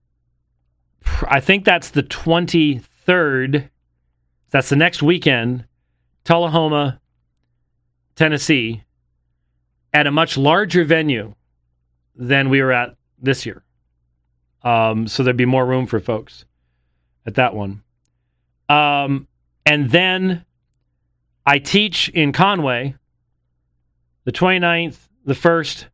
I 1.27 1.41
think 1.41 1.65
that's 1.65 1.91
the 1.91 2.05
23rd. 2.05 3.69
That's 4.51 4.69
the 4.69 4.77
next 4.77 5.03
weekend, 5.03 5.65
Tullahoma, 6.23 7.01
Tennessee, 8.15 8.85
at 9.93 10.07
a 10.07 10.13
much 10.13 10.37
larger 10.37 10.85
venue 10.85 11.35
than 12.15 12.51
we 12.51 12.63
were 12.63 12.71
at 12.71 12.95
this 13.21 13.45
year. 13.45 13.65
Um, 14.63 15.09
so 15.09 15.25
there'd 15.25 15.37
be 15.37 15.45
more 15.45 15.67
room 15.67 15.89
for 15.89 15.99
folks 15.99 16.45
at 17.27 17.35
that 17.35 17.53
one. 17.53 17.83
Um, 18.69 19.27
and 19.67 19.91
then 19.91 20.45
I 21.45 21.59
teach 21.59 22.11
in 22.11 22.31
Conway 22.31 22.95
the 24.23 24.31
29th, 24.31 24.99
the 25.25 25.35
1st, 25.35 25.87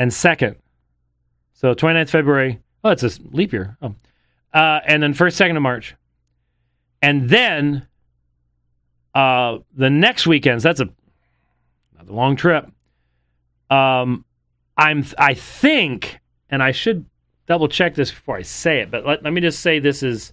and 0.00 0.10
2nd. 0.10 0.56
So 1.52 1.74
29th 1.74 2.08
February. 2.08 2.58
Oh, 2.82 2.90
it's 2.90 3.02
a 3.02 3.10
leap 3.30 3.52
year. 3.52 3.76
Oh. 3.82 3.94
Uh, 4.52 4.80
and 4.86 5.02
then 5.02 5.14
1st, 5.14 5.48
2nd 5.48 5.56
of 5.56 5.62
March. 5.62 5.94
And 7.02 7.28
then 7.28 7.86
uh, 9.14 9.58
the 9.74 9.90
next 9.90 10.26
weekends, 10.26 10.64
that's 10.64 10.80
a, 10.80 10.88
a 11.98 12.12
long 12.12 12.34
trip. 12.34 12.66
Um, 13.68 14.24
I'm, 14.76 15.04
I 15.18 15.34
think, 15.34 16.18
and 16.48 16.62
I 16.62 16.72
should 16.72 17.04
double 17.46 17.68
check 17.68 17.94
this 17.94 18.10
before 18.10 18.36
I 18.36 18.42
say 18.42 18.80
it, 18.80 18.90
but 18.90 19.06
let, 19.06 19.22
let 19.22 19.32
me 19.34 19.42
just 19.42 19.60
say 19.60 19.78
this 19.78 20.02
is 20.02 20.32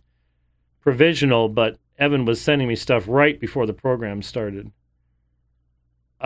provisional, 0.80 1.50
but 1.50 1.78
Evan 2.00 2.24
was 2.24 2.40
sending 2.40 2.70
me 2.70 2.76
stuff 2.78 3.04
right 3.08 3.38
before 3.38 3.66
the 3.66 3.74
program 3.74 4.22
started. 4.22 4.72
Uh, 6.22 6.26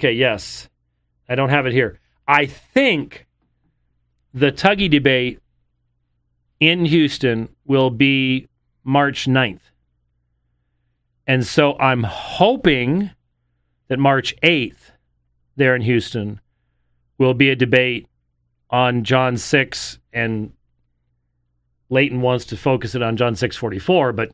okay, 0.00 0.12
yes. 0.12 0.68
I 1.28 1.34
don't 1.34 1.50
have 1.50 1.66
it 1.66 1.74
here. 1.74 2.00
I 2.26 2.46
think 2.46 3.26
the 4.32 4.50
Tuggy 4.50 4.90
debate 4.90 5.40
in 6.58 6.86
Houston 6.86 7.50
will 7.66 7.90
be 7.90 8.48
March 8.82 9.26
9th. 9.26 9.60
And 11.26 11.46
so 11.46 11.78
I'm 11.78 12.02
hoping 12.02 13.10
that 13.88 13.98
March 13.98 14.34
8th 14.42 14.92
there 15.56 15.76
in 15.76 15.82
Houston 15.82 16.40
will 17.18 17.34
be 17.34 17.50
a 17.50 17.56
debate 17.56 18.08
on 18.70 19.04
John 19.04 19.36
6 19.36 19.98
and 20.14 20.52
Leighton 21.90 22.22
wants 22.22 22.46
to 22.46 22.56
focus 22.56 22.94
it 22.94 23.02
on 23.02 23.18
John 23.18 23.36
644, 23.36 24.12
but 24.12 24.30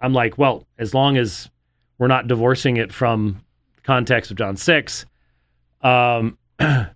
I'm 0.00 0.12
like, 0.12 0.38
well, 0.38 0.66
as 0.78 0.94
long 0.94 1.16
as 1.16 1.50
we're 1.98 2.06
not 2.06 2.28
divorcing 2.28 2.76
it 2.76 2.92
from 2.92 3.42
context 3.82 4.30
of 4.30 4.36
John 4.36 4.56
6, 4.56 5.06
um, 5.82 6.38
then 6.58 6.94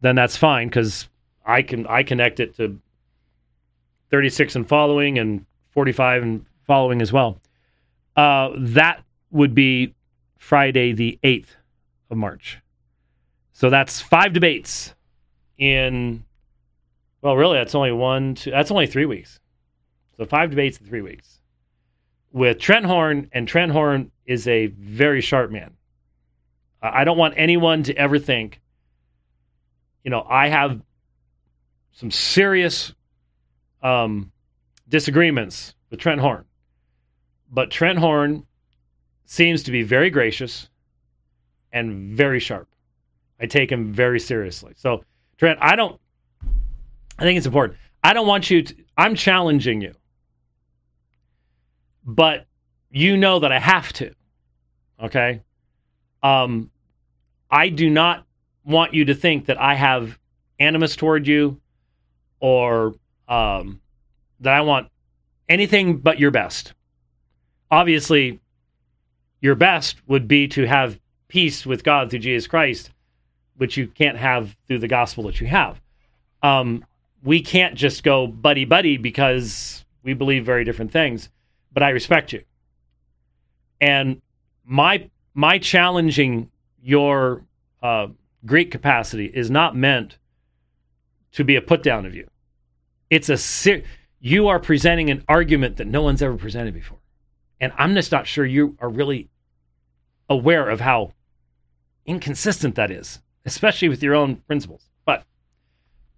that's 0.00 0.36
fine 0.36 0.68
because 0.68 1.08
I 1.44 1.62
can 1.62 1.86
I 1.86 2.02
connect 2.02 2.40
it 2.40 2.56
to 2.56 2.78
36 4.10 4.56
and 4.56 4.68
following 4.68 5.18
and 5.18 5.46
45 5.70 6.22
and 6.22 6.46
following 6.66 7.02
as 7.02 7.12
well. 7.12 7.38
Uh, 8.16 8.50
that 8.56 9.02
would 9.30 9.54
be 9.54 9.94
Friday 10.38 10.92
the 10.92 11.18
8th 11.24 11.48
of 12.10 12.18
March. 12.18 12.58
So 13.52 13.70
that's 13.70 14.00
five 14.00 14.32
debates 14.32 14.94
in 15.56 16.24
well, 17.22 17.36
really, 17.36 17.56
that's 17.56 17.76
only 17.76 17.92
one, 17.92 18.34
two, 18.34 18.50
that's 18.50 18.70
only 18.72 18.88
three 18.88 19.06
weeks. 19.06 19.38
So 20.16 20.24
five 20.26 20.50
debates 20.50 20.78
in 20.78 20.86
three 20.86 21.02
weeks 21.02 21.38
with 22.32 22.58
Trent 22.58 22.84
Horn, 22.84 23.28
and 23.32 23.46
Trent 23.46 23.70
Horn 23.70 24.10
is 24.26 24.48
a 24.48 24.66
very 24.66 25.20
sharp 25.20 25.50
man. 25.50 25.72
I 26.82 27.04
don't 27.04 27.16
want 27.16 27.34
anyone 27.36 27.84
to 27.84 27.96
ever 27.96 28.18
think, 28.18 28.60
you 30.02 30.10
know, 30.10 30.26
I 30.28 30.48
have 30.48 30.82
some 31.92 32.10
serious 32.10 32.92
um, 33.82 34.32
disagreements 34.88 35.74
with 35.90 36.00
Trent 36.00 36.20
Horn. 36.20 36.44
But 37.50 37.70
Trent 37.70 37.98
Horn 37.98 38.46
seems 39.26 39.62
to 39.64 39.70
be 39.70 39.82
very 39.82 40.10
gracious 40.10 40.68
and 41.72 42.16
very 42.16 42.40
sharp. 42.40 42.68
I 43.40 43.46
take 43.46 43.70
him 43.70 43.92
very 43.92 44.18
seriously. 44.18 44.72
So, 44.76 45.04
Trent, 45.38 45.58
I 45.62 45.76
don't 45.76 46.00
I 47.18 47.22
think 47.22 47.36
it's 47.36 47.46
important. 47.46 47.78
I 48.02 48.14
don't 48.14 48.26
want 48.26 48.50
you 48.50 48.62
to, 48.62 48.74
I'm 48.96 49.14
challenging 49.14 49.80
you. 49.80 49.94
But 52.04 52.46
you 52.90 53.16
know 53.16 53.38
that 53.38 53.52
I 53.52 53.60
have 53.60 53.92
to. 53.94 54.12
Okay? 55.00 55.42
Um 56.22 56.71
I 57.52 57.68
do 57.68 57.90
not 57.90 58.24
want 58.64 58.94
you 58.94 59.04
to 59.04 59.14
think 59.14 59.46
that 59.46 59.60
I 59.60 59.74
have 59.74 60.18
animus 60.58 60.96
toward 60.96 61.26
you 61.28 61.60
or 62.40 62.94
um, 63.28 63.80
that 64.40 64.54
I 64.54 64.62
want 64.62 64.88
anything 65.48 65.98
but 65.98 66.18
your 66.18 66.30
best. 66.30 66.72
Obviously, 67.70 68.40
your 69.40 69.54
best 69.54 69.96
would 70.06 70.26
be 70.26 70.48
to 70.48 70.66
have 70.66 70.98
peace 71.28 71.66
with 71.66 71.84
God 71.84 72.10
through 72.10 72.20
Jesus 72.20 72.46
Christ, 72.46 72.90
which 73.56 73.76
you 73.76 73.86
can't 73.86 74.16
have 74.16 74.56
through 74.66 74.78
the 74.78 74.88
gospel 74.88 75.24
that 75.24 75.40
you 75.40 75.46
have. 75.46 75.80
Um, 76.42 76.84
we 77.22 77.42
can't 77.42 77.74
just 77.74 78.02
go 78.02 78.26
buddy 78.26 78.64
buddy 78.64 78.96
because 78.96 79.84
we 80.02 80.14
believe 80.14 80.44
very 80.44 80.64
different 80.64 80.90
things. 80.90 81.28
But 81.72 81.82
I 81.82 81.90
respect 81.90 82.32
you, 82.32 82.42
and 83.80 84.20
my 84.64 85.08
my 85.34 85.58
challenging 85.58 86.50
your 86.82 87.44
uh, 87.82 88.08
Greek 88.44 88.70
capacity 88.70 89.26
is 89.26 89.50
not 89.50 89.76
meant 89.76 90.18
to 91.32 91.44
be 91.44 91.56
a 91.56 91.62
put 91.62 91.82
down 91.82 92.04
of 92.04 92.14
you. 92.14 92.28
It's 93.10 93.28
a 93.28 93.36
ser- 93.36 93.82
you 94.20 94.48
are 94.48 94.58
presenting 94.58 95.10
an 95.10 95.24
argument 95.28 95.76
that 95.76 95.86
no 95.86 96.02
one's 96.02 96.22
ever 96.22 96.36
presented 96.36 96.74
before, 96.74 96.98
and 97.60 97.72
I'm 97.78 97.94
just 97.94 98.12
not 98.12 98.26
sure 98.26 98.44
you 98.44 98.76
are 98.80 98.88
really 98.88 99.28
aware 100.28 100.68
of 100.68 100.80
how 100.80 101.12
inconsistent 102.06 102.74
that 102.74 102.90
is, 102.90 103.20
especially 103.44 103.88
with 103.88 104.02
your 104.02 104.14
own 104.14 104.36
principles. 104.36 104.88
But 105.04 105.24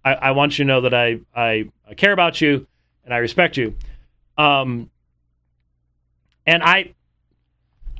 I, 0.03 0.13
I 0.13 0.31
want 0.31 0.57
you 0.57 0.65
to 0.65 0.67
know 0.67 0.81
that 0.81 0.93
I, 0.93 1.19
I, 1.35 1.69
I 1.89 1.93
care 1.95 2.11
about 2.11 2.41
you 2.41 2.67
and 3.03 3.13
I 3.13 3.17
respect 3.17 3.57
you. 3.57 3.75
Um, 4.37 4.89
and 6.45 6.63
I, 6.63 6.93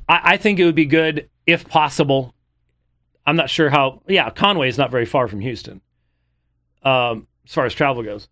I, 0.08 0.22
I 0.24 0.38
think 0.38 0.60
it 0.60 0.66
would 0.66 0.76
be 0.76 0.86
good 0.86 1.30
if 1.46 1.68
possible. 1.68 2.35
I'm 3.26 3.36
not 3.36 3.50
sure 3.50 3.70
how. 3.70 4.02
Yeah, 4.08 4.30
Conway 4.30 4.70
is 4.70 4.78
not 4.78 4.92
very 4.92 5.06
far 5.06 5.28
from 5.28 5.40
Houston, 5.40 5.82
um, 6.84 7.28
as 7.46 7.54
far 7.54 7.66
as 7.66 7.74
travel 7.74 8.04
goes. 8.04 8.28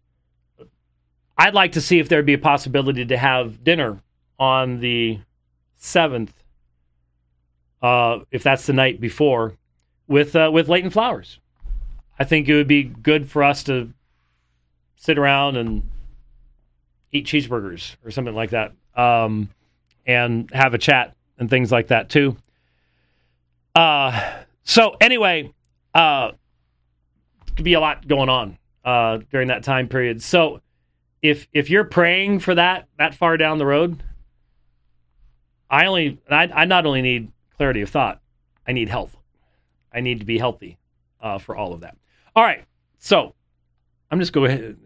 I'd 1.37 1.55
like 1.55 1.71
to 1.73 1.81
see 1.81 1.99
if 1.99 2.09
there'd 2.09 2.25
be 2.25 2.33
a 2.33 2.39
possibility 2.39 3.05
to 3.05 3.17
have 3.17 3.63
dinner 3.63 4.01
on 4.37 4.79
the 4.79 5.19
seventh, 5.75 6.33
uh, 7.81 8.19
if 8.31 8.43
that's 8.43 8.67
the 8.67 8.73
night 8.73 9.01
before, 9.01 9.57
with 10.07 10.35
uh, 10.35 10.51
with 10.53 10.69
Leighton 10.69 10.91
Flowers. 10.91 11.39
I 12.19 12.23
think 12.23 12.47
it 12.47 12.53
would 12.53 12.67
be 12.67 12.83
good 12.83 13.29
for 13.29 13.43
us 13.43 13.63
to 13.63 13.91
sit 14.95 15.17
around 15.17 15.57
and 15.57 15.89
eat 17.11 17.25
cheeseburgers 17.25 17.95
or 18.05 18.11
something 18.11 18.35
like 18.35 18.51
that, 18.51 18.73
um, 18.95 19.49
and 20.05 20.51
have 20.51 20.75
a 20.75 20.77
chat 20.77 21.15
and 21.39 21.49
things 21.49 21.71
like 21.71 21.87
that 21.87 22.09
too. 22.09 22.37
Uh, 23.73 24.42
so 24.63 24.95
anyway, 25.01 25.53
uh, 25.93 26.31
could 27.55 27.65
be 27.65 27.73
a 27.73 27.79
lot 27.79 28.07
going 28.07 28.29
on 28.29 28.57
uh, 28.83 29.19
during 29.31 29.47
that 29.49 29.63
time 29.63 29.87
period. 29.87 30.21
So 30.21 30.61
if 31.21 31.47
if 31.53 31.69
you're 31.69 31.83
praying 31.83 32.39
for 32.39 32.55
that 32.55 32.87
that 32.97 33.15
far 33.15 33.37
down 33.37 33.57
the 33.57 33.65
road, 33.65 34.03
I 35.69 35.85
only 35.85 36.19
I, 36.29 36.49
I 36.53 36.65
not 36.65 36.85
only 36.85 37.01
need 37.01 37.31
clarity 37.57 37.81
of 37.81 37.89
thought, 37.89 38.21
I 38.67 38.71
need 38.71 38.89
health. 38.89 39.15
I 39.93 40.01
need 40.01 40.19
to 40.19 40.25
be 40.25 40.37
healthy 40.37 40.77
uh, 41.21 41.37
for 41.37 41.55
all 41.55 41.73
of 41.73 41.81
that. 41.81 41.97
All 42.35 42.43
right, 42.43 42.65
so 42.97 43.35
I'm 44.09 44.19
just 44.19 44.33
going. 44.33 44.51
ahead. 44.51 44.77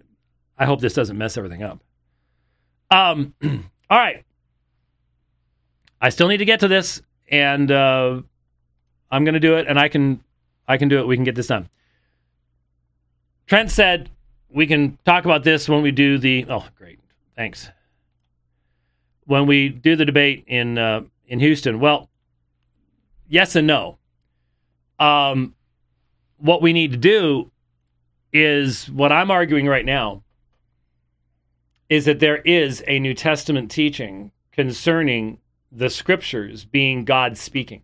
I 0.57 0.65
hope 0.65 0.81
this 0.81 0.93
doesn't 0.93 1.17
mess 1.17 1.37
everything 1.37 1.63
up. 1.63 1.79
Um, 2.89 3.33
all 3.89 3.97
right. 3.97 4.23
I 6.01 6.09
still 6.09 6.27
need 6.27 6.37
to 6.37 6.45
get 6.45 6.59
to 6.59 6.67
this, 6.67 7.01
and 7.29 7.71
uh, 7.71 8.21
I'm 9.11 9.23
going 9.23 9.33
to 9.33 9.39
do 9.39 9.55
it, 9.55 9.67
and 9.67 9.79
I 9.79 9.87
can, 9.87 10.21
I 10.67 10.77
can 10.77 10.89
do 10.89 10.99
it. 10.99 11.07
We 11.07 11.15
can 11.15 11.23
get 11.23 11.35
this 11.35 11.47
done. 11.47 11.69
Trent 13.47 13.71
said 13.71 14.09
we 14.49 14.67
can 14.67 14.97
talk 15.05 15.25
about 15.25 15.43
this 15.43 15.69
when 15.69 15.81
we 15.81 15.91
do 15.91 16.17
the. 16.17 16.45
Oh, 16.49 16.65
great, 16.77 16.99
thanks. 17.35 17.69
When 19.25 19.45
we 19.45 19.69
do 19.69 19.95
the 19.95 20.05
debate 20.05 20.43
in 20.47 20.77
uh, 20.77 21.01
in 21.27 21.39
Houston, 21.39 21.79
well, 21.79 22.09
yes 23.27 23.55
and 23.55 23.67
no. 23.67 23.97
Um, 24.99 25.55
what 26.37 26.61
we 26.61 26.73
need 26.73 26.91
to 26.91 26.97
do 26.97 27.51
is 28.33 28.89
what 28.89 29.11
I'm 29.11 29.31
arguing 29.31 29.67
right 29.67 29.85
now 29.85 30.23
is 31.89 32.05
that 32.05 32.19
there 32.19 32.37
is 32.37 32.83
a 32.87 32.99
New 32.99 33.13
Testament 33.13 33.71
teaching 33.71 34.31
concerning 34.51 35.39
the 35.71 35.89
scriptures 35.89 36.65
being 36.65 37.05
God 37.05 37.37
speaking. 37.37 37.83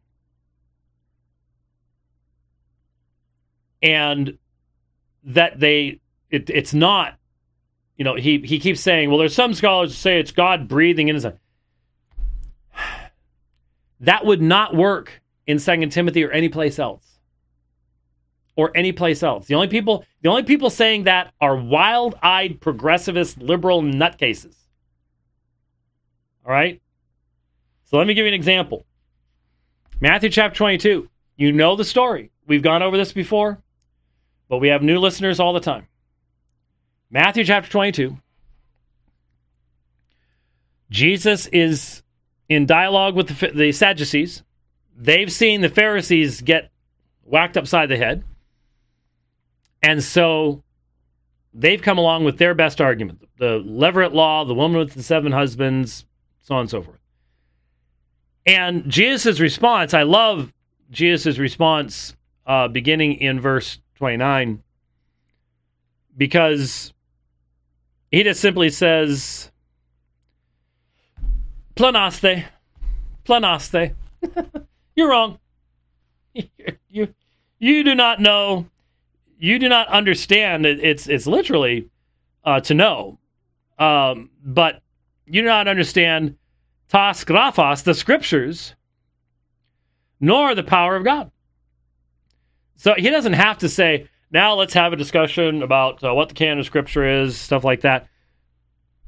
And 3.83 4.39
that 5.25 5.59
they 5.59 5.99
it, 6.31 6.49
it's 6.49 6.73
not 6.73 7.19
you 7.97 8.03
know 8.03 8.15
he 8.15 8.39
he 8.39 8.59
keeps 8.59 8.81
saying 8.81 9.09
well 9.09 9.19
there's 9.19 9.35
some 9.35 9.53
scholars 9.53 9.91
who 9.91 9.95
say 9.95 10.19
it's 10.19 10.31
God 10.31 10.67
breathing 10.67 11.09
in 11.09 11.15
his 11.15 11.27
that 13.99 14.25
would 14.25 14.41
not 14.41 14.75
work 14.75 15.21
in 15.45 15.59
Second 15.59 15.91
Timothy 15.91 16.23
or 16.23 16.31
any 16.31 16.49
place 16.49 16.79
else 16.79 17.19
or 18.55 18.71
any 18.75 18.91
place 18.91 19.23
else. 19.23 19.47
The 19.47 19.55
only 19.55 19.67
people 19.67 20.05
the 20.21 20.29
only 20.29 20.43
people 20.43 20.69
saying 20.69 21.03
that 21.03 21.33
are 21.41 21.55
wild-eyed 21.55 22.59
progressivist 22.59 23.41
liberal 23.41 23.81
nutcases. 23.81 24.55
All 26.45 26.51
right? 26.51 26.81
So 27.85 27.97
let 27.97 28.07
me 28.07 28.13
give 28.13 28.23
you 28.23 28.29
an 28.29 28.33
example. 28.33 28.85
Matthew 29.99 30.29
chapter 30.29 30.57
22. 30.57 31.09
You 31.35 31.51
know 31.51 31.75
the 31.75 31.85
story. 31.85 32.31
We've 32.45 32.61
gone 32.61 32.83
over 32.83 32.97
this 32.97 33.13
before, 33.13 33.61
but 34.53 34.59
we 34.59 34.67
have 34.67 34.83
new 34.83 34.99
listeners 34.99 35.39
all 35.39 35.51
the 35.51 35.59
time. 35.59 35.87
Matthew 37.09 37.43
chapter 37.43 37.71
22. 37.71 38.19
Jesus 40.91 41.47
is 41.47 42.03
in 42.47 42.67
dialogue 42.67 43.15
with 43.15 43.39
the, 43.39 43.47
the 43.47 43.71
Sadducees. 43.71 44.43
They've 44.95 45.31
seen 45.31 45.61
the 45.61 45.69
Pharisees 45.69 46.41
get 46.41 46.69
whacked 47.23 47.57
upside 47.57 47.89
the 47.89 47.97
head. 47.97 48.23
And 49.81 50.03
so 50.03 50.61
they've 51.51 51.81
come 51.81 51.97
along 51.97 52.23
with 52.23 52.37
their 52.37 52.53
best 52.53 52.79
argument 52.79 53.27
the 53.39 53.59
Levirate 53.59 54.13
law, 54.13 54.45
the 54.45 54.53
woman 54.53 54.77
with 54.77 54.93
the 54.93 55.01
seven 55.01 55.31
husbands, 55.31 56.05
so 56.43 56.53
on 56.53 56.61
and 56.61 56.69
so 56.69 56.83
forth. 56.83 56.99
And 58.45 58.87
Jesus' 58.87 59.39
response, 59.39 59.95
I 59.95 60.03
love 60.03 60.53
Jesus' 60.91 61.39
response 61.39 62.15
uh, 62.45 62.67
beginning 62.67 63.13
in 63.13 63.41
verse 63.41 63.79
29 64.03 64.61
because 66.17 66.91
he 68.11 68.21
just 68.21 68.41
simply 68.41 68.69
says, 68.69 69.49
Planaste, 71.77 72.43
planaste. 73.23 73.95
You're 74.97 75.09
wrong. 75.09 75.39
you, 76.89 77.13
you 77.59 77.83
do 77.85 77.95
not 77.95 78.19
know. 78.19 78.65
You 79.39 79.57
do 79.57 79.69
not 79.69 79.87
understand. 79.87 80.65
It's, 80.65 81.07
it's 81.07 81.25
literally 81.25 81.89
uh, 82.43 82.59
to 82.59 82.73
know. 82.73 83.19
Um, 83.79 84.31
but 84.43 84.81
you 85.25 85.43
do 85.43 85.47
not 85.47 85.69
understand 85.69 86.35
tas 86.89 87.23
graphos, 87.23 87.85
the 87.85 87.93
scriptures, 87.93 88.75
nor 90.19 90.53
the 90.55 90.61
power 90.61 90.97
of 90.97 91.05
God. 91.05 91.31
So 92.75 92.93
he 92.95 93.09
doesn't 93.09 93.33
have 93.33 93.59
to 93.59 93.69
say, 93.69 94.07
now 94.31 94.55
let's 94.55 94.73
have 94.73 94.93
a 94.93 94.97
discussion 94.97 95.61
about 95.61 96.03
uh, 96.03 96.13
what 96.13 96.29
the 96.29 96.35
canon 96.35 96.59
of 96.59 96.65
scripture 96.65 97.21
is, 97.21 97.37
stuff 97.37 97.63
like 97.63 97.81
that. 97.81 98.07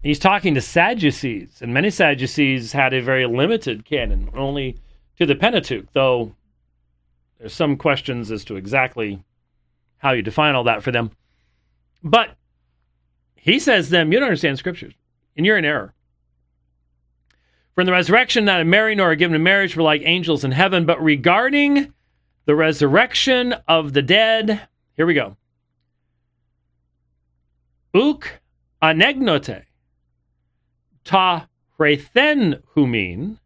He's 0.04 0.20
talking 0.20 0.54
to 0.54 0.62
Sadducees, 0.62 1.62
and 1.62 1.74
many 1.74 1.90
Sadducees 1.90 2.74
had 2.74 2.94
a 2.94 3.02
very 3.02 3.26
limited 3.26 3.86
canon, 3.86 4.30
only 4.36 4.78
to 5.18 5.26
the 5.26 5.34
Pentateuch, 5.34 5.92
though 5.94 6.36
there's 7.40 7.54
some 7.54 7.76
questions 7.76 8.30
as 8.30 8.46
to 8.46 8.56
exactly 8.56 9.24
how 9.98 10.12
you 10.12 10.22
define 10.22 10.54
all 10.54 10.66
that 10.66 10.84
for 10.84 10.92
them. 10.92 11.10
But 12.04 12.36
he 13.36 13.58
says 13.58 13.86
to 13.86 13.92
them, 13.92 14.14
You 14.14 14.20
don't 14.20 14.28
understand 14.28 14.60
scriptures, 14.60 14.94
and 15.36 15.44
you're 15.44 15.58
in 15.58 15.66
error. 15.66 15.96
For 17.74 17.82
in 17.82 17.88
the 17.88 17.92
resurrection, 17.94 18.46
neither 18.46 18.64
marry 18.64 18.94
nor 18.94 19.12
are 19.12 19.16
given 19.16 19.36
in 19.36 19.42
marriage 19.42 19.76
were 19.76 19.82
like 19.82 20.04
angels 20.06 20.44
in 20.44 20.52
heaven. 20.52 20.86
But 20.86 21.04
regarding 21.04 21.95
the 22.46 22.56
resurrection 22.56 23.54
of 23.68 23.94
the 23.94 24.02
dead, 24.02 24.68
here 24.96 25.06
we 25.06 25.14
go. 25.14 25.36
Uk 27.94 28.42
anegnote 28.82 29.64
ta 31.04 31.48
hrethen 31.80 32.62
humin, 32.76 33.38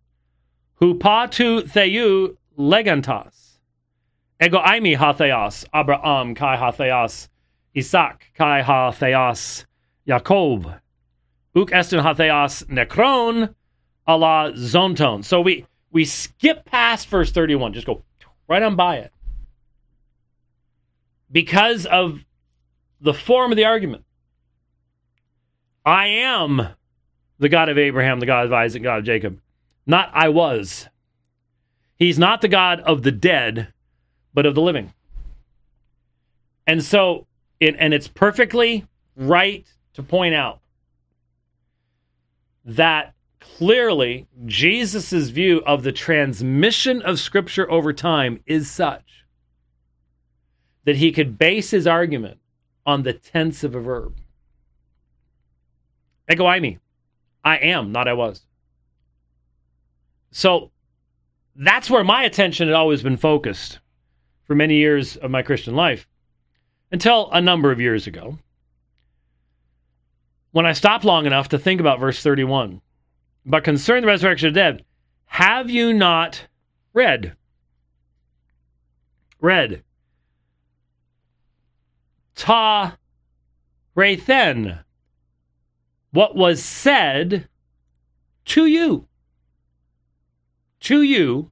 hupatu 0.82 1.64
theou 1.70 2.36
legantas. 2.58 3.60
Ego 4.42 4.60
aimi 4.60 4.96
ha 4.96 5.14
theos, 5.14 5.66
Abraham 5.74 6.36
kai 6.36 6.58
ha 6.58 6.72
theos, 6.72 7.30
Isaac 7.76 8.32
kai 8.34 8.62
ha 8.62 8.92
theos, 8.92 9.66
Jacob. 10.08 10.74
Uk 11.56 11.70
esten 11.72 12.02
ha 12.02 12.14
theos 12.14 12.64
necron, 12.64 13.54
a 14.08 14.18
la 14.18 14.50
zonton. 14.52 15.24
So 15.24 15.42
we 15.42 15.66
we 15.92 16.06
skip 16.06 16.66
past 16.66 17.08
verse 17.08 17.32
31, 17.32 17.74
just 17.74 17.86
go 17.86 18.04
right 18.50 18.64
on 18.64 18.76
by 18.76 18.98
it. 18.98 19.14
Because 21.32 21.86
of 21.86 22.26
the 23.00 23.14
form 23.14 23.52
of 23.52 23.56
the 23.56 23.66
argument. 23.66 24.04
I 25.86 26.08
am 26.08 26.70
the 27.38 27.50
God 27.50 27.70
of 27.70 27.78
Abraham, 27.78 28.20
the 28.20 28.26
God 28.26 28.46
of 28.46 28.54
Isaac, 28.54 28.84
God 28.84 29.00
of 29.00 29.06
Jacob. 29.06 29.40
Not 29.86 30.10
I 30.14 30.30
was. 30.30 30.88
He's 31.96 32.20
not 32.20 32.42
the 32.42 32.48
God 32.48 32.80
of 32.82 33.04
the 33.04 33.12
dead, 33.12 33.74
but 34.34 34.46
of 34.46 34.56
the 34.56 34.62
living. 34.62 34.94
And 36.68 36.84
so, 36.84 37.28
it, 37.60 37.76
and 37.80 37.94
it's 37.94 38.08
perfectly 38.08 38.86
right 39.16 39.66
to 39.94 40.04
point 40.04 40.36
out 40.36 40.60
that 42.66 43.14
clearly 43.40 44.28
Jesus' 44.46 45.30
view 45.30 45.62
of 45.66 45.84
the 45.84 45.92
transmission 45.92 47.02
of 47.02 47.20
Scripture 47.20 47.70
over 47.72 47.94
time 47.94 48.42
is 48.46 48.70
such 48.70 49.26
that 50.86 50.98
he 50.98 51.12
could 51.12 51.38
base 51.38 51.72
his 51.72 51.88
argument 51.88 52.40
on 52.86 53.04
the 53.04 53.14
tense 53.14 53.64
of 53.64 53.76
a 53.76 53.80
verb. 53.80 54.18
Ego 56.32 56.46
eimi. 56.46 56.80
I 57.44 57.58
am, 57.58 57.92
not 57.92 58.08
I 58.08 58.14
was. 58.14 58.42
So 60.32 60.72
that's 61.56 61.90
where 61.90 62.04
my 62.04 62.24
attention 62.24 62.68
had 62.68 62.76
always 62.76 63.02
been 63.02 63.18
focused 63.18 63.80
for 64.44 64.56
many 64.56 64.76
years 64.76 65.16
of 65.18 65.32
my 65.32 65.42
Christian 65.42 65.76
life 65.76 66.08
until 66.92 67.30
a 67.32 67.42
number 67.42 67.72
of 67.72 67.80
years 67.80 68.08
ago 68.08 68.38
when 70.52 70.66
I 70.66 70.74
stopped 70.74 71.06
long 71.06 71.26
enough 71.26 71.50
to 71.50 71.60
think 71.60 71.80
about 71.80 72.00
verse 72.00 72.22
31. 72.22 72.82
But 73.50 73.64
concerning 73.64 74.04
the 74.04 74.08
resurrection 74.08 74.50
of 74.50 74.54
the 74.54 74.60
dead, 74.60 74.86
have 75.26 75.72
you 75.72 75.92
not 75.92 76.46
read? 76.94 77.36
Read. 79.42 79.84
Ta 82.36 82.98
Rathen. 83.98 84.84
What 86.12 86.36
was 86.36 86.64
said 86.64 87.50
to 88.46 88.68
you. 88.68 89.08
To 90.82 91.02
you. 91.02 91.50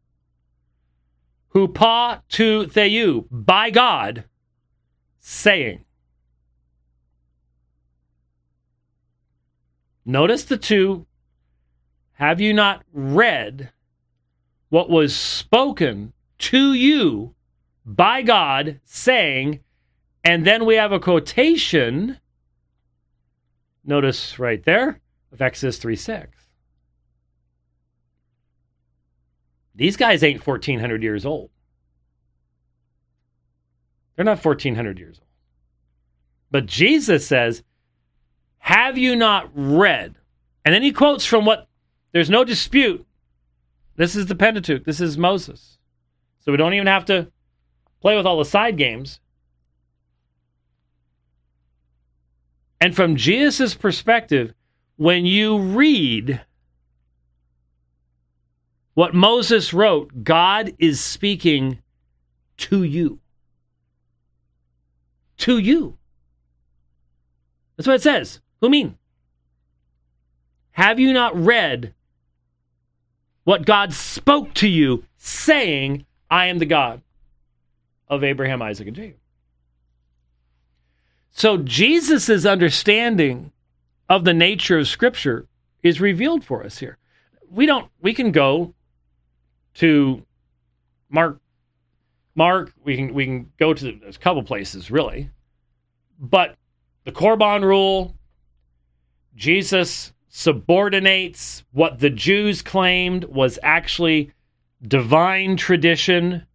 Who 1.50 1.68
to 1.68 2.68
theyu. 2.68 3.26
By 3.32 3.72
God. 3.72 4.26
Saying. 5.20 5.84
Notice 10.06 10.44
the 10.44 10.58
two. 10.58 11.07
Have 12.18 12.42
you 12.42 12.52
not 12.52 12.84
read 12.92 13.72
what 14.70 14.90
was 14.90 15.16
spoken 15.16 16.14
to 16.40 16.74
you 16.74 17.36
by 17.86 18.24
God, 18.24 18.80
saying, 18.84 19.60
and 20.24 20.46
then 20.46 20.66
we 20.66 20.76
have 20.76 20.92
a 20.92 21.00
quotation, 21.00 22.20
notice 23.86 24.40
right 24.40 24.64
there, 24.64 25.00
of 25.32 25.42
Exodus 25.42 25.78
3 25.78 25.96
6. 25.96 26.48
These 29.76 29.96
guys 29.96 30.24
ain't 30.24 30.46
1,400 30.46 31.04
years 31.04 31.24
old. 31.24 31.52
They're 34.16 34.26
not 34.26 34.44
1,400 34.44 34.98
years 34.98 35.20
old. 35.20 35.28
But 36.50 36.66
Jesus 36.66 37.28
says, 37.28 37.62
have 38.58 38.98
you 38.98 39.16
not 39.16 39.52
read? 39.54 40.16
And 40.66 40.74
then 40.74 40.82
he 40.82 40.92
quotes 40.92 41.26
from 41.26 41.46
what 41.46 41.68
there's 42.12 42.30
no 42.30 42.44
dispute. 42.44 43.06
This 43.96 44.16
is 44.16 44.28
the 44.28 44.36
Pentateuch. 44.36 44.86
This 44.86 45.02
is 45.02 45.18
Moses. 45.18 45.78
So 46.40 46.52
we 46.52 46.58
don't 46.58 46.74
even 46.74 46.88
have 46.88 47.06
to 47.06 47.32
play 48.02 48.16
with 48.16 48.26
all 48.26 48.38
the 48.38 48.46
side 48.46 48.78
games. 48.78 49.20
And 52.80 52.96
from 52.96 53.16
Jesus' 53.16 53.74
perspective, 53.74 54.54
when 54.98 55.26
you 55.26 55.58
read 55.58 56.42
what 58.94 59.14
Moses 59.14 59.74
wrote, 59.74 60.24
God 60.24 60.74
is 60.80 61.02
speaking 61.02 61.80
to 62.58 62.84
you. 62.84 63.20
To 65.38 65.58
you. 65.58 65.98
That's 67.76 67.88
what 67.88 67.96
it 67.96 68.02
says. 68.02 68.42
Who 68.62 68.70
mean? 68.70 68.98
Have 70.72 71.00
you 71.00 71.14
not 71.14 71.36
read 71.36 71.94
what 73.48 73.66
God 73.66 73.94
spoke 73.94 74.54
to 74.56 74.68
you, 74.68 75.06
saying, 75.16 76.06
I 76.30 76.48
am 76.48 76.58
the 76.58 76.66
God 76.66 77.02
of 78.10 78.22
Abraham, 78.22 78.62
Isaac, 78.62 78.88
and 78.88 78.96
Jacob? 78.98 79.20
So 81.32 81.56
Jesus' 81.56 82.46
understanding 82.46 83.54
of 84.10 84.26
the 84.26 84.34
nature 84.34 84.80
of 84.80 84.90
Scripture 84.90 85.48
is 85.82 86.02
revealed 86.02 86.44
for 86.44 86.62
us 86.66 86.80
here. 86.80 86.98
We 87.50 87.66
don't. 87.66 87.90
We 88.02 88.14
can 88.14 88.34
go 88.34 88.74
to 89.76 90.26
Mark. 91.10 91.40
Mark. 92.36 92.74
We 92.84 92.98
can 92.98 93.14
we 93.14 93.24
can 93.24 93.54
go 93.58 93.74
to 93.74 93.98
a 94.06 94.12
couple 94.12 94.44
places 94.44 94.92
really, 94.92 95.30
but 96.20 96.58
the 97.06 97.14
Korban 97.14 97.64
rule, 97.64 98.14
Jesus 99.38 100.12
subordinates 100.30 101.64
what 101.72 102.00
the 102.00 102.10
Jews 102.10 102.62
claimed 102.62 103.26
was 103.26 103.60
actually 103.64 104.32
divine 104.86 105.58
tradition 105.58 106.46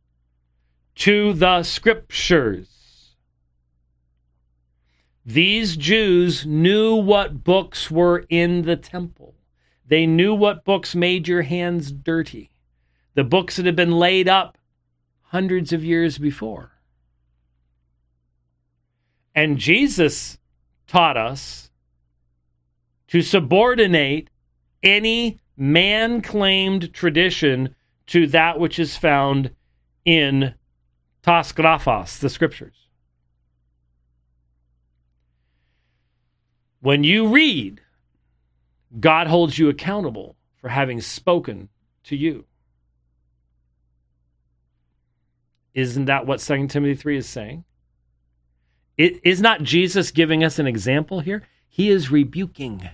to 0.97 1.33
the 1.33 1.63
scriptures. 1.63 2.69
These 5.25 5.77
Jews 5.77 6.45
knew 6.45 6.97
what 6.97 7.45
books 7.45 7.91
were 7.91 8.25
in 8.29 8.63
the 8.63 8.77
temple. 8.77 9.35
They 9.87 10.07
knew 10.07 10.35
what 10.35 10.65
books 10.65 10.95
made 10.95 11.29
your 11.29 11.43
hands 11.43 11.93
dirty. 11.93 12.51
The 13.15 13.25
books 13.25 13.57
that 13.57 13.67
had 13.67 13.77
been 13.77 13.93
laid 13.93 14.29
up 14.29 14.59
hundreds 15.23 15.73
of 15.73 15.85
years 15.85 16.19
before. 16.19 16.73
And 19.35 19.59
Jesus 19.59 20.39
taught 20.87 21.17
us 21.17 21.71
to 23.13 23.21
subordinate 23.21 24.31
any 24.83 25.39
man 25.55 26.23
claimed 26.23 26.95
tradition 26.95 27.75
to 28.07 28.27
that 28.27 28.59
which 28.59 28.79
is 28.79 28.97
found 28.97 29.51
in 30.07 30.55
Tasgraphos, 31.23 32.19
the 32.21 32.31
scriptures. 32.31 32.89
When 36.81 37.05
you 37.05 37.29
read, 37.29 37.83
God 38.99 39.27
holds 39.27 39.59
you 39.59 39.69
accountable 39.69 40.35
for 40.57 40.71
having 40.71 41.03
spoken 41.03 41.69
to 42.05 42.17
you. 42.17 42.47
Isn't 45.75 46.07
that 46.07 46.25
what 46.25 46.41
2 46.41 46.67
Timothy 46.69 46.95
3 46.95 47.19
is 47.19 47.29
saying? 47.29 47.65
It 48.97 49.21
is 49.23 49.43
not 49.43 49.63
Jesus 49.63 50.13
giving 50.13 50.43
us 50.43 50.59
an 50.59 50.67
example 50.67 51.21
here? 51.21 51.43
He 51.69 51.91
is 51.91 52.11
rebuking. 52.11 52.89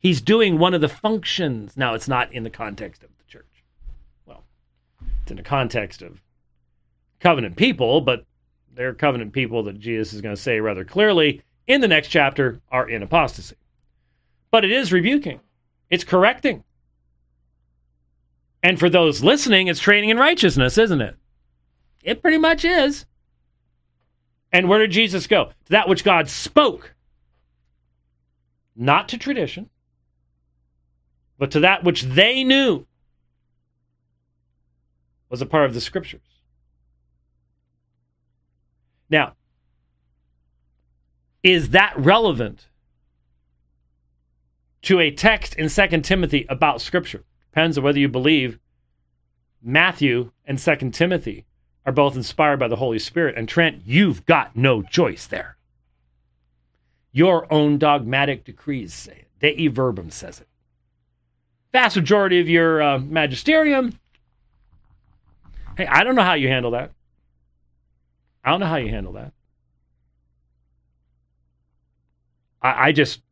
He's 0.00 0.20
doing 0.20 0.58
one 0.58 0.74
of 0.74 0.80
the 0.80 0.88
functions. 0.88 1.76
Now, 1.76 1.94
it's 1.94 2.08
not 2.08 2.32
in 2.32 2.44
the 2.44 2.50
context 2.50 3.02
of 3.02 3.10
the 3.18 3.24
church. 3.26 3.64
Well, 4.26 4.44
it's 5.22 5.30
in 5.30 5.36
the 5.36 5.42
context 5.42 6.02
of 6.02 6.22
covenant 7.20 7.56
people, 7.56 8.00
but 8.00 8.24
they're 8.72 8.94
covenant 8.94 9.32
people 9.32 9.64
that 9.64 9.80
Jesus 9.80 10.12
is 10.12 10.20
going 10.20 10.34
to 10.34 10.40
say 10.40 10.60
rather 10.60 10.84
clearly 10.84 11.42
in 11.66 11.80
the 11.80 11.88
next 11.88 12.08
chapter 12.08 12.60
are 12.70 12.88
in 12.88 13.02
apostasy. 13.02 13.56
But 14.50 14.64
it 14.64 14.70
is 14.70 14.92
rebuking, 14.92 15.40
it's 15.90 16.04
correcting. 16.04 16.64
And 18.62 18.78
for 18.78 18.88
those 18.88 19.22
listening, 19.22 19.68
it's 19.68 19.80
training 19.80 20.10
in 20.10 20.16
righteousness, 20.16 20.78
isn't 20.78 21.00
it? 21.00 21.16
It 22.02 22.22
pretty 22.22 22.38
much 22.38 22.64
is. 22.64 23.06
And 24.52 24.68
where 24.68 24.78
did 24.78 24.90
Jesus 24.90 25.26
go? 25.26 25.46
To 25.66 25.70
that 25.70 25.88
which 25.88 26.04
God 26.04 26.28
spoke, 26.28 26.94
not 28.74 29.08
to 29.10 29.18
tradition, 29.18 29.68
but 31.38 31.52
to 31.52 31.60
that 31.60 31.84
which 31.84 32.02
they 32.02 32.42
knew 32.42 32.84
was 35.28 35.40
a 35.40 35.46
part 35.46 35.66
of 35.66 35.74
the 35.74 35.80
scriptures. 35.80 36.20
Now, 39.08 39.34
is 41.42 41.70
that 41.70 41.94
relevant 41.96 42.66
to 44.82 45.00
a 45.00 45.10
text 45.10 45.54
in 45.54 45.68
2 45.68 46.00
Timothy 46.00 46.44
about 46.48 46.80
scripture? 46.80 47.24
Depends 47.50 47.78
on 47.78 47.84
whether 47.84 47.98
you 47.98 48.08
believe 48.08 48.58
Matthew 49.62 50.32
and 50.44 50.58
2 50.58 50.90
Timothy 50.90 51.46
are 51.86 51.92
both 51.92 52.16
inspired 52.16 52.58
by 52.58 52.68
the 52.68 52.76
Holy 52.76 52.98
Spirit. 52.98 53.36
And 53.36 53.48
Trent, 53.48 53.82
you've 53.86 54.26
got 54.26 54.56
no 54.56 54.82
choice 54.82 55.26
there. 55.26 55.56
Your 57.12 57.50
own 57.52 57.78
dogmatic 57.78 58.44
decrees 58.44 58.92
say 58.92 59.12
it. 59.12 59.28
Dei 59.40 59.68
verbum 59.68 60.10
says 60.10 60.40
it 60.40 60.48
vast 61.78 61.94
majority 61.94 62.40
of 62.40 62.48
your 62.48 62.82
uh, 62.82 62.98
magisterium. 62.98 63.96
Hey, 65.76 65.86
I 65.86 66.02
don't 66.02 66.16
know 66.16 66.24
how 66.24 66.34
you 66.34 66.48
handle 66.48 66.72
that. 66.72 66.90
I 68.44 68.50
don't 68.50 68.58
know 68.58 68.66
how 68.66 68.76
you 68.76 68.88
handle 68.88 69.12
that. 69.12 69.32
I, 72.60 72.88
I 72.88 72.92
just 72.92 73.22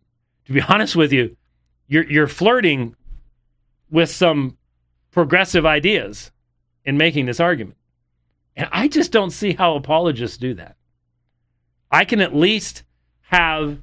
to 0.44 0.52
be 0.52 0.60
honest 0.68 0.94
with 0.94 1.12
you, 1.12 1.36
you're 1.89 2.05
you're 2.05 2.28
flirting 2.28 2.94
with 3.90 4.10
some 4.10 4.56
progressive 5.10 5.66
ideas 5.66 6.31
in 6.85 6.97
making 6.97 7.27
this 7.27 7.40
argument. 7.40 7.77
And 8.55 8.68
I 8.70 8.86
just 8.86 9.10
don't 9.10 9.31
see 9.31 9.55
how 9.55 9.74
apologists 9.74 10.36
do 10.36 10.55
that. 10.55 10.77
I 11.90 12.05
can 12.05 12.20
at 12.20 12.32
least 12.32 12.85
have 13.23 13.82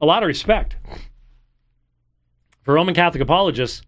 a 0.00 0.06
lot 0.06 0.22
of 0.22 0.28
respect 0.28 0.76
for 2.62 2.74
Roman 2.74 2.94
Catholic 2.94 3.20
apologists 3.20 3.82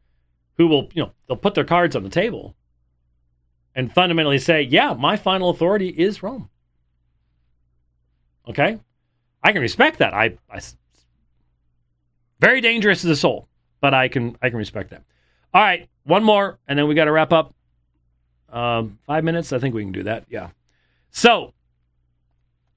who 0.56 0.66
will, 0.66 0.88
you 0.92 1.02
know, 1.02 1.12
they'll 1.26 1.36
put 1.36 1.54
their 1.54 1.64
cards 1.64 1.94
on 1.96 2.02
the 2.02 2.08
table 2.08 2.54
and 3.74 3.92
fundamentally 3.92 4.38
say, 4.38 4.62
yeah, 4.62 4.94
my 4.94 5.16
final 5.16 5.50
authority 5.50 5.88
is 5.88 6.22
Rome. 6.22 6.48
Okay? 8.48 8.78
I 9.42 9.52
can 9.52 9.62
respect 9.62 9.98
that. 9.98 10.14
I, 10.14 10.38
I 10.50 10.60
very 12.40 12.60
dangerous 12.60 13.02
to 13.02 13.06
the 13.06 13.16
soul, 13.16 13.48
but 13.80 13.94
I 13.94 14.08
can 14.08 14.36
I 14.42 14.48
can 14.48 14.58
respect 14.58 14.90
that. 14.90 15.02
All 15.54 15.62
right, 15.62 15.88
one 16.04 16.24
more, 16.24 16.58
and 16.66 16.78
then 16.78 16.86
we 16.88 16.94
got 16.94 17.04
to 17.04 17.12
wrap 17.12 17.32
up. 17.32 17.54
Um, 18.48 18.98
five 19.06 19.24
minutes, 19.24 19.52
I 19.52 19.58
think 19.58 19.74
we 19.74 19.82
can 19.82 19.92
do 19.92 20.04
that. 20.04 20.24
Yeah. 20.28 20.50
So 21.10 21.54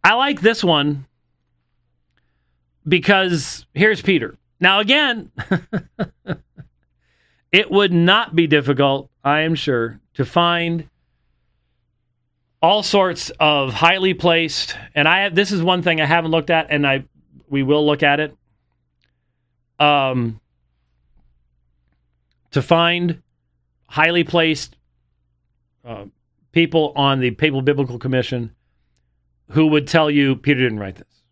I 0.04 0.14
like 0.14 0.42
this 0.42 0.64
one 0.64 1.06
because 2.88 3.66
here's 3.74 4.02
Peter. 4.02 4.38
Now 4.60 4.80
again, 4.80 5.32
it 7.52 7.72
would 7.72 7.92
not 7.92 8.36
be 8.36 8.48
difficult, 8.48 9.10
I 9.24 9.42
am 9.42 9.56
sure, 9.56 10.00
to 10.16 10.26
find 10.26 10.88
all 12.62 12.84
sorts 12.84 13.32
of 13.40 13.74
highly 13.74 14.14
placed 14.14 14.76
and 14.94 15.08
I 15.08 15.22
have 15.22 15.34
this 15.34 15.52
is 15.54 15.64
one 15.64 15.82
thing 15.82 16.02
I 16.02 16.06
haven't 16.06 16.32
looked 16.32 16.50
at 16.50 16.68
and 16.70 16.86
I 16.86 17.06
we 17.50 17.64
will 17.64 17.86
look 17.86 18.04
at 18.04 18.20
it 18.20 18.36
um, 19.80 20.42
to 22.52 22.62
find 22.62 23.22
highly 23.88 24.24
placed 24.24 24.76
uh, 25.86 26.06
people 26.52 26.94
on 26.96 27.20
the 27.20 27.32
Papal 27.32 27.62
Biblical 27.62 27.98
Commission 27.98 28.54
who 29.52 29.68
would 29.68 29.88
tell 29.88 30.12
you 30.12 30.36
Peter 30.36 30.60
didn't 30.60 30.80
write 30.80 30.96
this. 30.96 31.24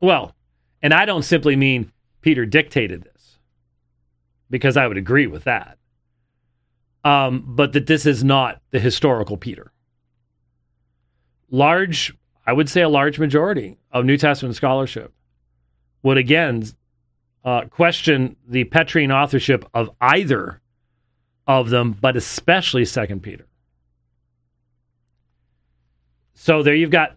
Well, 0.00 0.34
and 0.82 0.92
I 0.92 1.04
don't 1.04 1.22
simply 1.22 1.54
mean 1.54 1.92
Peter 2.20 2.44
dictated 2.44 3.04
this, 3.04 3.11
because 4.52 4.76
I 4.76 4.86
would 4.86 4.98
agree 4.98 5.26
with 5.26 5.44
that. 5.44 5.78
Um, 7.04 7.42
but 7.56 7.72
that 7.72 7.86
this 7.86 8.06
is 8.06 8.22
not 8.22 8.60
the 8.70 8.78
historical 8.78 9.36
Peter. 9.36 9.72
Large, 11.50 12.14
I 12.46 12.52
would 12.52 12.68
say 12.68 12.82
a 12.82 12.88
large 12.88 13.18
majority 13.18 13.78
of 13.90 14.04
New 14.04 14.18
Testament 14.18 14.54
scholarship 14.54 15.12
would 16.02 16.18
again 16.18 16.64
uh, 17.44 17.62
question 17.70 18.36
the 18.46 18.64
Petrine 18.64 19.10
authorship 19.10 19.64
of 19.74 19.90
either 20.00 20.60
of 21.46 21.70
them, 21.70 21.96
but 21.98 22.16
especially 22.16 22.84
Second 22.84 23.22
Peter. 23.22 23.46
So 26.34 26.62
there 26.62 26.74
you've 26.74 26.90
got, 26.90 27.16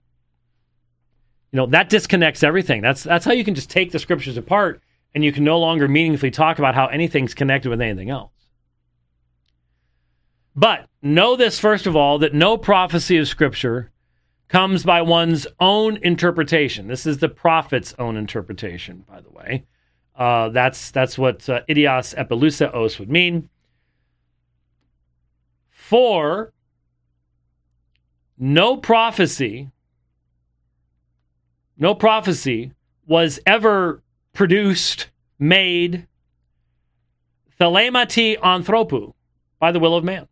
you 1.52 1.58
know, 1.58 1.66
that 1.68 1.90
disconnects 1.90 2.44
everything. 2.44 2.82
That's 2.82 3.04
that's 3.04 3.26
how 3.26 3.34
you 3.34 3.44
can 3.44 3.56
just 3.56 3.70
take 3.70 3.92
the 3.92 4.00
scriptures 4.00 4.38
apart, 4.38 4.82
and 5.16 5.24
you 5.24 5.32
can 5.32 5.46
no 5.46 5.58
longer 5.58 5.88
meaningfully 5.88 6.30
talk 6.30 6.60
about 6.60 6.76
how 6.76 6.88
anything's 6.88 7.34
connected 7.34 7.70
with 7.70 7.82
anything 7.82 8.10
else. 8.10 8.34
But 10.54 10.88
know 11.02 11.38
this 11.38 11.58
first 11.58 11.88
of 11.88 11.96
all 11.96 12.20
that 12.20 12.34
no 12.34 12.58
prophecy 12.58 13.18
of 13.18 13.28
Scripture 13.28 13.92
comes 14.50 14.84
by 14.84 15.02
one's 15.02 15.48
own 15.60 15.98
interpretation. 16.04 16.88
This 16.88 17.06
is 17.06 17.18
the 17.18 17.30
prophet's 17.30 17.96
own 17.98 18.18
interpretation, 18.18 19.06
by 19.08 19.22
the 19.22 19.30
way. 19.30 19.64
Uh, 20.16 20.50
that's 20.50 20.92
that's 20.92 21.18
what 21.18 21.48
uh, 21.50 21.62
idios 21.68 22.14
epiluseos 22.16 23.00
would 23.00 23.10
mean. 23.10 23.50
For 25.70 26.54
no 28.38 28.78
prophecy, 28.78 29.72
no 31.78 31.96
prophecy 31.96 32.72
was 33.08 33.40
ever 33.46 34.02
produced, 34.36 35.10
made, 35.40 36.08
thelemati 37.60 38.38
anthropu, 38.40 39.14
by 39.60 39.72
the 39.72 39.80
will 39.80 39.96
of 39.96 40.04
man. 40.04 40.28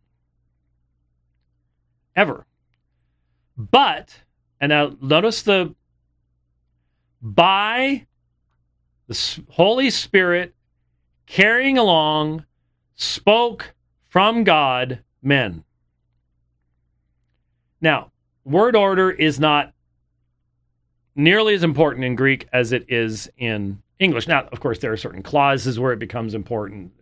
Ever. 2.14 2.46
But, 3.56 4.20
and 4.60 4.70
now 4.70 4.96
notice 5.00 5.42
the 5.42 5.74
by 7.20 8.06
the 9.06 9.40
Holy 9.50 9.90
Spirit 9.90 10.54
carrying 11.26 11.78
along 11.78 12.44
spoke 12.96 13.74
from 14.08 14.44
God 14.44 15.02
men. 15.22 15.64
Now, 17.80 18.12
word 18.44 18.76
order 18.76 19.10
is 19.10 19.40
not 19.40 19.72
nearly 21.16 21.54
as 21.54 21.62
important 21.62 22.04
in 22.04 22.14
Greek 22.14 22.46
as 22.52 22.72
it 22.72 22.84
is 22.88 23.30
in 23.36 23.82
English. 23.98 24.26
Now, 24.26 24.48
of 24.50 24.60
course, 24.60 24.78
there 24.78 24.92
are 24.92 24.96
certain 24.96 25.22
clauses 25.22 25.78
where 25.78 25.92
it 25.92 25.98
becomes 25.98 26.34
important, 26.34 26.92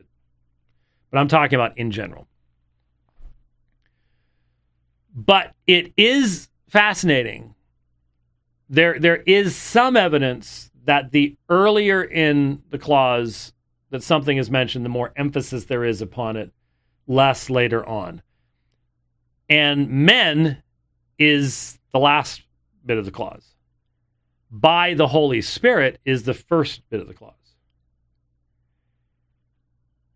but 1.10 1.18
I'm 1.18 1.28
talking 1.28 1.56
about 1.56 1.76
in 1.78 1.90
general. 1.90 2.28
But 5.14 5.54
it 5.66 5.92
is 5.96 6.48
fascinating. 6.68 7.54
There, 8.68 8.98
there 8.98 9.22
is 9.26 9.54
some 9.54 9.96
evidence 9.96 10.70
that 10.84 11.12
the 11.12 11.36
earlier 11.48 12.02
in 12.02 12.62
the 12.70 12.78
clause 12.78 13.52
that 13.90 14.02
something 14.02 14.38
is 14.38 14.50
mentioned, 14.50 14.84
the 14.84 14.90
more 14.90 15.12
emphasis 15.16 15.64
there 15.64 15.84
is 15.84 16.00
upon 16.00 16.36
it, 16.36 16.50
less 17.06 17.50
later 17.50 17.86
on. 17.86 18.22
And 19.48 19.88
men 19.90 20.62
is 21.18 21.78
the 21.92 21.98
last 21.98 22.42
bit 22.84 22.96
of 22.96 23.04
the 23.04 23.10
clause. 23.10 23.51
By 24.52 24.92
the 24.92 25.08
Holy 25.08 25.40
Spirit 25.40 25.98
is 26.04 26.24
the 26.24 26.34
first 26.34 26.88
bit 26.90 27.00
of 27.00 27.08
the 27.08 27.14
clause. 27.14 27.32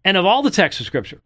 And 0.05 0.19
of 0.19 0.27
all 0.27 0.43
the 0.43 0.51
texts 0.51 0.79
of 0.81 0.87
Scripture 0.87 1.23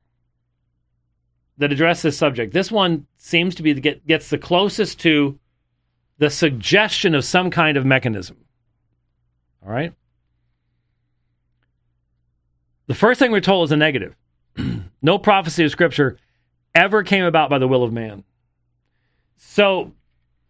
that 1.59 1.73
address 1.73 2.03
this 2.03 2.16
subject, 2.16 2.55
this 2.55 2.70
one 2.70 3.07
seems 3.16 3.57
to 3.57 3.65
be 3.65 3.73
the 3.73 3.81
get, 3.81 4.07
gets 4.07 4.31
the 4.31 4.39
closest 4.39 5.01
to 5.01 5.39
the 6.19 6.31
suggestion 6.31 7.15
of 7.15 7.24
some 7.24 7.51
kind 7.51 7.77
of 7.77 7.85
mechanism. 7.85 8.37
All 9.62 9.73
right? 9.73 9.93
The 12.87 12.95
first 12.95 13.19
thing 13.19 13.32
we're 13.32 13.41
told 13.41 13.69
is 13.69 13.73
a 13.73 13.77
negative. 13.77 14.15
no 15.03 15.19
prophecy 15.19 15.65
of 15.65 15.70
Scripture 15.73 16.16
ever 16.74 17.03
came 17.03 17.24
about 17.24 17.51
by 17.51 17.59
the 17.59 17.69
will 17.69 17.82
of 17.82 17.93
man. 17.93 18.23
So 19.37 19.93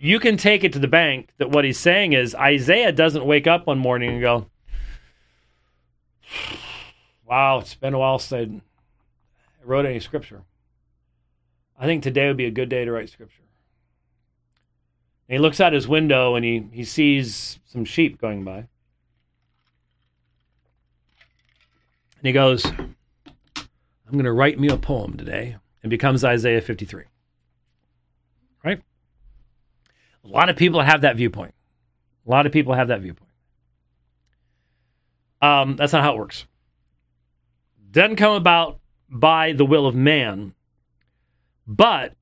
you 0.03 0.19
can 0.19 0.39
take 0.39 0.65
it 0.65 0.73
to 0.73 0.79
the 0.79 0.89
bank 0.89 1.29
that 1.37 1.51
what 1.51 1.65
he's 1.65 1.79
saying 1.79 2.15
is 2.15 2.35
Isaiah 2.35 2.91
doesn't 2.91 3.27
wake 3.27 3.47
up 3.47 3.67
one 3.67 3.79
morning 3.79 4.11
and 4.11 4.21
go, 4.21 4.47
Wow, 7.27 7.59
it's 7.59 7.75
been 7.75 7.93
a 7.93 7.99
while 7.99 8.19
since 8.19 8.63
I 9.61 9.65
wrote 9.65 9.85
any 9.85 10.01
scripture. 10.01 10.43
I 11.79 11.85
think 11.85 12.03
today 12.03 12.27
would 12.27 12.39
be 12.39 12.47
a 12.47 12.51
good 12.51 12.71
day 12.71 12.85
to 12.85 12.91
write 12.91 13.11
scripture. 13.11 13.43
And 15.29 15.37
he 15.37 15.39
looks 15.39 15.61
out 15.61 15.75
his 15.75 15.87
window 15.87 16.35
and 16.35 16.45
he, 16.45 16.67
he 16.73 16.83
sees 16.83 17.61
some 17.67 17.85
sheep 17.85 18.21
going 18.21 18.43
by. 18.43 18.57
And 18.57 18.69
he 22.23 22.33
goes, 22.33 22.65
I'm 22.65 24.13
going 24.13 24.25
to 24.25 24.33
write 24.33 24.59
me 24.59 24.69
a 24.69 24.77
poem 24.77 25.17
today. 25.17 25.57
And 25.83 25.89
becomes 25.89 26.25
Isaiah 26.25 26.61
53. 26.61 27.05
Right? 28.65 28.83
A 30.25 30.29
lot 30.29 30.49
of 30.49 30.57
people 30.57 30.81
have 30.81 31.03
that 31.03 31.17
viewpoint. 31.17 31.55
A 32.27 32.31
lot 32.31 32.47
of 32.47 32.53
people 32.53 32.75
have 32.75 32.89
that 32.89 33.01
viewpoint. 33.01 33.31
Um, 35.43 35.77
that's 35.77 35.93
not 35.93 36.03
how 36.03 36.15
it 36.15 36.19
works. 36.19 36.45
Doesn't 37.91 38.17
come 38.17 38.35
about 38.35 38.79
by 39.09 39.53
the 39.53 39.65
will 39.65 39.87
of 39.87 39.95
man, 39.95 40.55
but 41.67 42.15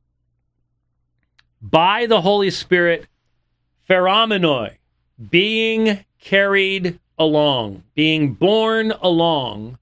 by 1.61 2.07
the 2.07 2.21
Holy 2.21 2.51
Spirit, 2.51 3.07
pheromenoi, 3.89 4.77
being 5.31 6.05
carried 6.21 7.01
along, 7.19 7.83
being 7.95 8.35
borne 8.35 8.93
along 9.03 9.79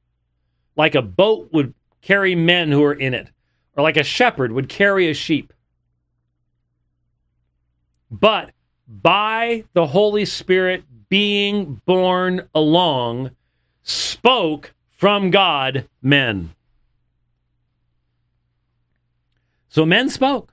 like 0.76 0.94
a 0.94 1.02
boat 1.02 1.48
would 1.52 1.74
carry 2.02 2.34
men 2.34 2.70
who 2.70 2.82
are 2.84 2.94
in 2.94 3.14
it, 3.14 3.28
or 3.76 3.82
like 3.82 3.97
a 3.97 4.05
shepherd 4.05 4.52
would 4.52 4.68
carry 4.68 5.09
a 5.10 5.14
sheep. 5.14 5.52
But 8.10 8.52
by 8.88 9.64
the 9.72 9.86
Holy 9.86 10.24
Spirit 10.24 10.84
being 11.08 11.80
born 11.86 12.48
along, 12.54 13.30
spoke 13.82 14.74
from 14.90 15.30
God 15.30 15.88
men. 16.02 16.50
So 19.68 19.84
men 19.84 20.08
spoke. 20.08 20.52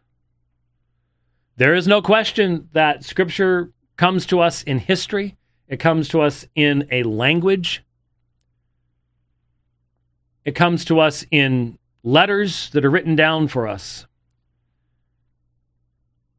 There 1.57 1.75
is 1.75 1.87
no 1.87 2.01
question 2.01 2.69
that 2.73 3.03
Scripture 3.03 3.71
comes 3.95 4.25
to 4.27 4.39
us 4.39 4.63
in 4.63 4.79
history, 4.79 5.37
it 5.67 5.77
comes 5.77 6.09
to 6.09 6.21
us 6.21 6.45
in 6.55 6.87
a 6.91 7.03
language 7.03 7.83
It 10.45 10.55
comes 10.55 10.83
to 10.85 10.99
us 10.99 11.25
in 11.31 11.77
letters 12.03 12.69
that 12.71 12.83
are 12.83 12.89
written 12.89 13.15
down 13.15 13.47
for 13.47 13.67
us. 13.67 14.05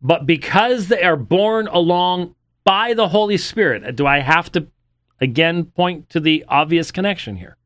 But 0.05 0.27
because 0.27 0.89
they 0.89 1.03
are 1.03 1.17
borne 1.17 1.67
along 1.67 2.35
by 2.63 2.93
the 2.93 3.09
Holy 3.09 3.39
Spirit, 3.39 3.85
uh, 3.85 3.91
do 3.91 4.07
I 4.07 4.19
have 4.19 4.53
to 4.53 4.67
again 5.19 5.65
point 5.65 6.11
to 6.11 6.21
the 6.21 6.45
obvious 6.47 6.93
connection 6.93 7.37
here? 7.37 7.57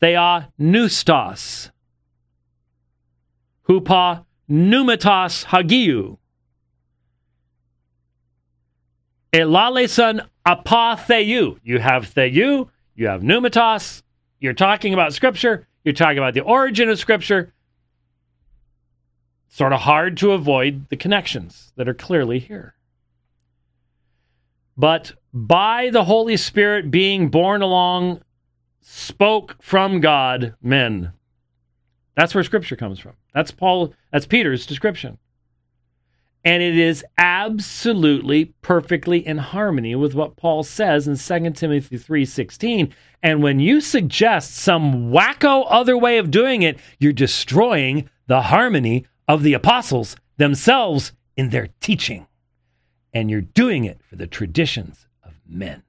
They 0.00 0.16
are 0.16 0.48
pneustos, 0.58 1.70
hupa 3.68 4.24
pneumatos 4.50 5.44
hagiou, 5.44 6.16
elalesan 9.34 10.26
apatheu. 10.46 11.58
You 11.62 11.78
have 11.78 12.06
theou, 12.14 12.70
you 12.94 13.06
have 13.06 13.20
pneumatos. 13.20 14.02
You're 14.40 14.54
talking 14.54 14.94
about 14.94 15.12
Scripture. 15.12 15.66
You're 15.84 15.94
talking 15.94 16.18
about 16.18 16.32
the 16.32 16.40
origin 16.40 16.88
of 16.88 16.98
Scripture. 16.98 17.52
Sort 19.48 19.72
of 19.72 19.80
hard 19.80 20.16
to 20.18 20.32
avoid 20.32 20.88
the 20.88 20.96
connections 20.96 21.72
that 21.76 21.88
are 21.88 21.94
clearly 21.94 22.38
here. 22.38 22.74
But 24.76 25.12
by 25.32 25.90
the 25.90 26.04
Holy 26.04 26.36
Spirit 26.36 26.90
being 26.90 27.28
born 27.28 27.62
along, 27.62 28.20
spoke 28.80 29.56
from 29.62 30.00
God 30.00 30.54
men. 30.60 31.12
That's 32.14 32.34
where 32.34 32.44
Scripture 32.44 32.76
comes 32.76 32.98
from. 32.98 33.14
That's 33.32 33.50
Paul. 33.50 33.94
That's 34.12 34.26
Peter's 34.26 34.66
description 34.66 35.18
and 36.46 36.62
it 36.62 36.78
is 36.78 37.04
absolutely 37.18 38.44
perfectly 38.62 39.26
in 39.26 39.36
harmony 39.36 39.96
with 39.96 40.14
what 40.14 40.36
Paul 40.36 40.62
says 40.62 41.08
in 41.08 41.16
2 41.16 41.50
Timothy 41.54 41.98
3:16 41.98 42.92
and 43.20 43.42
when 43.42 43.58
you 43.58 43.80
suggest 43.80 44.54
some 44.54 45.10
wacko 45.10 45.66
other 45.68 45.98
way 45.98 46.18
of 46.18 46.30
doing 46.30 46.62
it 46.62 46.78
you're 47.00 47.12
destroying 47.12 48.08
the 48.28 48.42
harmony 48.42 49.04
of 49.28 49.42
the 49.42 49.54
apostles 49.54 50.16
themselves 50.36 51.12
in 51.36 51.50
their 51.50 51.68
teaching 51.80 52.26
and 53.12 53.30
you're 53.30 53.40
doing 53.40 53.84
it 53.84 54.00
for 54.08 54.16
the 54.16 54.26
traditions 54.26 55.06
of 55.24 55.32
men 55.46 55.82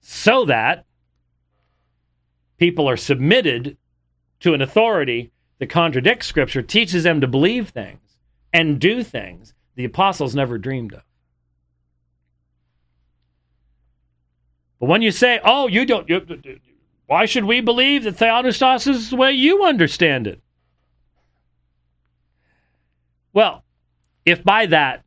so 0.00 0.44
that 0.44 0.84
people 2.58 2.88
are 2.88 2.96
submitted 2.96 3.76
to 4.40 4.54
an 4.54 4.60
authority 4.60 5.30
that 5.58 5.68
contradicts 5.68 6.26
Scripture, 6.26 6.62
teaches 6.62 7.04
them 7.04 7.20
to 7.20 7.26
believe 7.26 7.68
things 7.68 8.16
and 8.52 8.80
do 8.80 9.02
things 9.02 9.54
the 9.76 9.84
apostles 9.84 10.34
never 10.34 10.58
dreamed 10.58 10.92
of. 10.92 11.02
But 14.80 14.86
when 14.86 15.02
you 15.02 15.10
say, 15.10 15.40
oh, 15.44 15.68
you 15.68 15.86
don't, 15.86 16.08
you, 16.08 16.20
why 17.10 17.26
should 17.26 17.44
we 17.44 17.60
believe 17.60 18.04
that 18.04 18.18
Theopneustos 18.18 18.86
is 18.86 19.10
the 19.10 19.16
way 19.16 19.32
you 19.32 19.64
understand 19.64 20.28
it? 20.28 20.40
Well, 23.32 23.64
if 24.24 24.44
by 24.44 24.66
that 24.66 25.02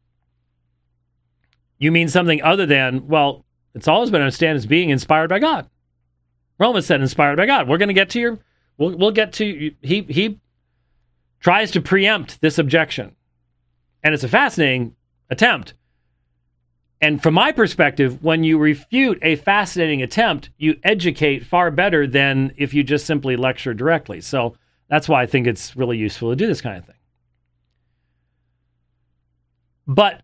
you 1.77 1.93
mean 1.93 2.09
something 2.09 2.41
other 2.41 2.65
than, 2.65 3.07
well, 3.07 3.45
it's 3.73 3.87
always 3.87 4.11
been 4.11 4.21
understood 4.21 4.53
as 4.53 4.65
being 4.65 4.89
inspired 4.89 5.29
by 5.29 5.39
God. 5.39 5.69
Romans 6.59 6.87
said 6.87 6.99
inspired 6.99 7.37
by 7.37 7.45
God. 7.45 7.69
We're 7.69 7.77
going 7.77 7.87
to 7.87 7.93
get 7.93 8.09
to 8.09 8.19
your 8.19 8.39
We'll 8.77 8.97
we'll 8.97 9.11
get 9.11 9.31
to 9.33 9.71
he 9.81 10.01
he 10.01 10.41
tries 11.39 11.71
to 11.71 11.79
preempt 11.79 12.41
this 12.41 12.57
objection. 12.57 13.15
And 14.03 14.13
it's 14.13 14.25
a 14.25 14.27
fascinating 14.27 14.97
attempt. 15.29 15.73
And 17.03 17.21
from 17.21 17.33
my 17.33 17.51
perspective, 17.51 18.23
when 18.23 18.45
you 18.45 18.57
refute 18.57 19.19
a 19.21 19.35
fascinating 19.35 20.01
attempt, 20.01 20.51
you 20.57 20.79
educate 20.85 21.45
far 21.45 21.69
better 21.69 22.07
than 22.07 22.53
if 22.55 22.73
you 22.73 22.81
just 22.81 23.05
simply 23.05 23.35
lecture 23.35 23.73
directly. 23.73 24.21
So 24.21 24.55
that's 24.87 25.09
why 25.09 25.21
I 25.21 25.25
think 25.25 25.45
it's 25.45 25.75
really 25.75 25.97
useful 25.97 26.29
to 26.29 26.37
do 26.37 26.47
this 26.47 26.61
kind 26.61 26.77
of 26.77 26.85
thing. 26.85 26.95
But 29.85 30.21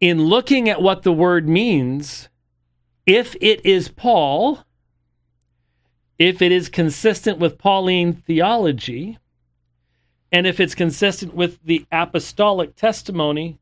in 0.00 0.24
looking 0.24 0.68
at 0.68 0.82
what 0.82 1.04
the 1.04 1.12
word 1.12 1.48
means, 1.48 2.28
if 3.06 3.36
it 3.40 3.64
is 3.64 3.86
Paul, 3.86 4.64
if 6.18 6.42
it 6.42 6.50
is 6.50 6.68
consistent 6.68 7.38
with 7.38 7.58
Pauline 7.58 8.12
theology, 8.12 9.20
and 10.32 10.48
if 10.48 10.58
it's 10.58 10.74
consistent 10.74 11.32
with 11.32 11.60
the 11.62 11.86
apostolic 11.92 12.74
testimony 12.74 13.60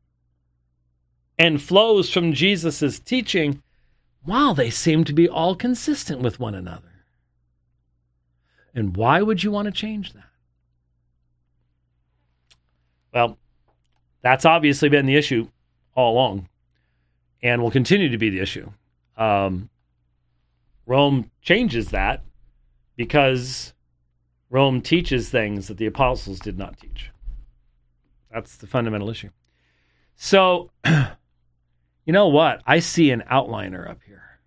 and 1.41 1.59
flows 1.59 2.07
from 2.07 2.33
Jesus' 2.33 2.99
teaching, 2.99 3.63
while 4.23 4.53
they 4.53 4.69
seem 4.69 5.03
to 5.03 5.11
be 5.11 5.27
all 5.27 5.55
consistent 5.55 6.21
with 6.21 6.39
one 6.39 6.53
another. 6.53 7.03
And 8.75 8.95
why 8.95 9.23
would 9.23 9.41
you 9.41 9.49
want 9.49 9.65
to 9.65 9.71
change 9.71 10.13
that? 10.13 10.29
Well, 13.11 13.39
that's 14.21 14.45
obviously 14.45 14.87
been 14.87 15.07
the 15.07 15.15
issue 15.15 15.47
all 15.95 16.13
along 16.13 16.47
and 17.41 17.63
will 17.63 17.71
continue 17.71 18.09
to 18.09 18.19
be 18.19 18.29
the 18.29 18.39
issue. 18.39 18.69
Um, 19.17 19.71
Rome 20.85 21.31
changes 21.41 21.89
that 21.89 22.21
because 22.95 23.73
Rome 24.51 24.79
teaches 24.79 25.29
things 25.29 25.69
that 25.69 25.77
the 25.77 25.87
apostles 25.87 26.39
did 26.39 26.59
not 26.59 26.79
teach. 26.79 27.09
That's 28.31 28.57
the 28.57 28.67
fundamental 28.67 29.09
issue. 29.09 29.31
So, 30.15 30.69
you 32.05 32.13
know 32.13 32.27
what? 32.27 32.61
I 32.65 32.79
see 32.79 33.11
an 33.11 33.23
outliner 33.31 33.89
up 33.89 33.99
here. 34.05 34.39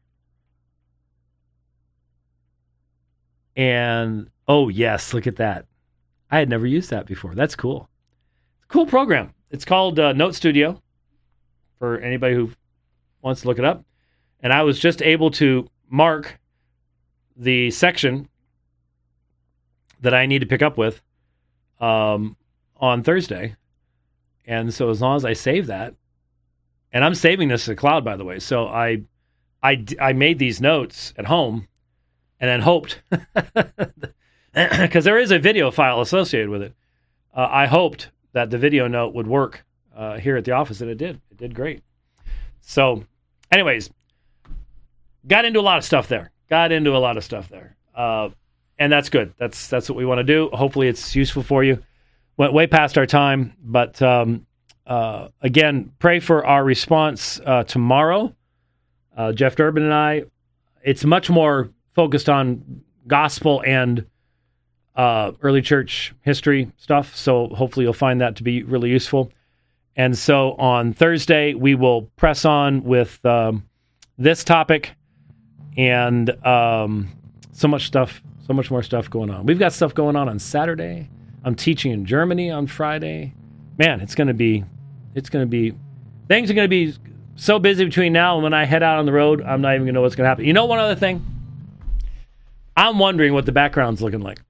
And 3.57 4.31
oh, 4.49 4.69
yes, 4.69 5.15
look 5.15 5.27
at 5.27 5.37
that. 5.37 5.67
I 6.31 6.39
had 6.39 6.49
never 6.49 6.67
used 6.67 6.91
that 6.91 7.07
before. 7.07 7.35
That's 7.35 7.55
cool. 7.55 7.89
Cool 8.69 8.87
program. 8.87 9.33
It's 9.51 9.65
called 9.65 10.01
uh, 10.01 10.13
Note 10.13 10.35
Studio 10.35 10.83
for 11.79 11.99
anybody 11.99 12.35
who 12.35 12.51
wants 13.23 13.43
to 13.43 13.49
look 13.49 13.59
it 13.59 13.65
up. 13.65 13.85
And 14.41 14.53
I 14.53 14.63
was 14.63 14.79
just 14.79 15.01
able 15.01 15.31
to 15.33 15.69
mark 15.89 16.39
the 17.37 17.71
section 17.71 18.29
that 20.01 20.13
I 20.15 20.27
need 20.27 20.41
to 20.41 20.47
pick 20.47 20.63
up 20.63 20.77
with 20.77 21.01
um, 21.81 22.37
on 22.77 23.03
Thursday. 23.03 23.57
And 24.45 24.75
so 24.75 24.91
as 24.91 25.01
long 25.01 25.17
as 25.17 25.25
I 25.25 25.33
save 25.33 25.69
that, 25.69 25.95
and 26.95 27.05
I'm 27.05 27.17
saving 27.17 27.49
this 27.49 27.65
to 27.65 27.71
the 27.71 27.77
cloud, 27.77 28.05
by 28.05 28.17
the 28.17 28.25
way. 28.25 28.39
So 28.39 28.67
I, 28.69 29.03
I, 29.63 29.85
I 30.01 30.13
made 30.13 30.39
these 30.39 30.61
notes 30.61 31.13
at 31.19 31.27
home, 31.27 31.67
and 32.41 32.49
then 32.49 32.61
hoped 32.61 33.03
because 34.55 35.05
there 35.05 35.19
is 35.19 35.31
a 35.31 35.39
video 35.39 35.71
file 35.71 36.01
associated 36.01 36.49
with 36.49 36.63
it. 36.63 36.73
Uh, 37.37 37.49
I 37.51 37.67
hoped 37.67 38.11
that 38.33 38.51
the 38.51 38.59
video 38.59 38.87
note 38.87 39.13
would 39.15 39.27
work 39.27 39.65
uh, 39.97 40.19
here 40.19 40.37
at 40.37 40.45
the 40.45 40.53
office, 40.53 40.81
and 40.81 40.91
it 40.91 40.99
did. 40.99 41.21
It 41.31 41.37
did 41.37 41.55
great. 41.55 41.83
So, 42.61 43.05
anyways, 43.51 43.91
got 45.27 45.45
into 45.45 45.61
a 45.61 45.63
lot 45.63 45.79
of 45.79 45.85
stuff 45.85 46.09
there. 46.09 46.31
Got 46.49 46.71
into 46.71 46.97
a 46.97 46.99
lot 46.99 47.17
of 47.17 47.25
stuff 47.25 47.49
there. 47.49 47.77
Uh, 47.95 48.29
and 48.79 48.93
that's 48.93 49.09
good. 49.09 49.35
That's 49.39 49.69
that's 49.69 49.89
what 49.89 49.97
we 49.97 50.05
want 50.05 50.19
to 50.19 50.25
do. 50.25 50.49
Hopefully, 50.53 50.89
it's 50.89 51.17
useful 51.17 51.43
for 51.43 51.65
you. 51.65 51.83
Went 52.37 52.53
way 52.53 52.67
past 52.67 52.99
our 52.99 53.07
time, 53.07 53.55
but 53.61 54.01
um, 54.03 54.47
uh, 54.87 55.29
again, 55.41 55.93
pray 55.99 56.21
for 56.21 56.45
our 56.45 56.65
response 56.65 57.41
uh, 57.45 57.65
tomorrow. 57.65 58.35
Uh, 59.17 59.33
Jeff 59.33 59.57
Durbin 59.57 59.85
and 59.85 59.95
I. 59.95 60.25
It's 60.83 61.05
much 61.05 61.31
more 61.31 61.71
focused 61.95 62.29
on 62.29 62.83
gospel 63.07 63.63
and 63.67 64.07
uh, 64.97 65.33
early 65.43 65.63
church 65.63 66.15
history 66.23 66.71
stuff. 66.77 67.17
So 67.17 67.49
hopefully, 67.49 67.85
you'll 67.85 67.93
find 67.93 68.21
that 68.21 68.37
to 68.37 68.43
be 68.43 68.63
really 68.63 68.91
useful. 68.91 69.33
And 69.97 70.19
so 70.19 70.53
on 70.55 70.93
Thursday, 70.93 71.55
we 71.55 71.75
will 71.75 72.03
press 72.17 72.45
on 72.45 72.83
with 72.83 73.25
um, 73.25 73.65
this 74.19 74.43
topic 74.45 74.93
and 75.77 76.31
um, 76.45 77.09
so 77.53 77.69
much 77.69 77.87
stuff 77.87 78.23
so 78.47 78.53
much 78.53 78.71
more 78.71 78.83
stuff 78.83 79.09
going 79.09 79.31
on. 79.31 79.47
We've 79.47 79.59
got 79.59 79.73
stuff 79.73 79.95
going 79.95 80.17
on 80.17 80.29
on 80.29 80.39
Saturday. 80.39 81.09
I'm 81.45 81.55
teaching 81.55 81.93
in 81.93 82.05
Germany 82.05 82.51
on 82.51 82.67
Friday. 82.67 83.33
Man, 83.79 84.01
it's 84.01 84.15
going 84.15 84.29
to 84.29 84.35
be, 84.35 84.65
it's 85.15 85.29
going 85.29 85.45
to 85.45 85.49
be, 85.49 85.75
things 86.29 86.51
are 86.51 86.55
going 86.55 86.65
to 86.65 86.69
be 86.69 86.95
so 87.37 87.59
busy 87.59 87.85
between 87.85 88.13
now 88.13 88.35
and 88.37 88.43
when 88.43 88.55
I 88.55 88.65
head 88.65 88.83
out 88.83 88.99
on 88.99 89.07
the 89.07 89.13
road. 89.13 89.43
I'm 89.43 89.61
not 89.61 89.75
even 89.75 89.83
going 89.83 89.87
to 89.89 89.93
know 89.93 90.03
what's 90.03 90.15
going 90.15 90.25
to 90.25 90.29
happen. 90.29 90.45
You 90.45 90.53
know, 90.53 90.67
one 90.67 90.79
other 90.79 90.95
thing. 90.95 91.25
I'm 92.77 92.99
wondering 92.99 93.33
what 93.33 93.47
the 93.47 93.53
background's 93.53 94.03
looking 94.03 94.21
like. 94.21 94.41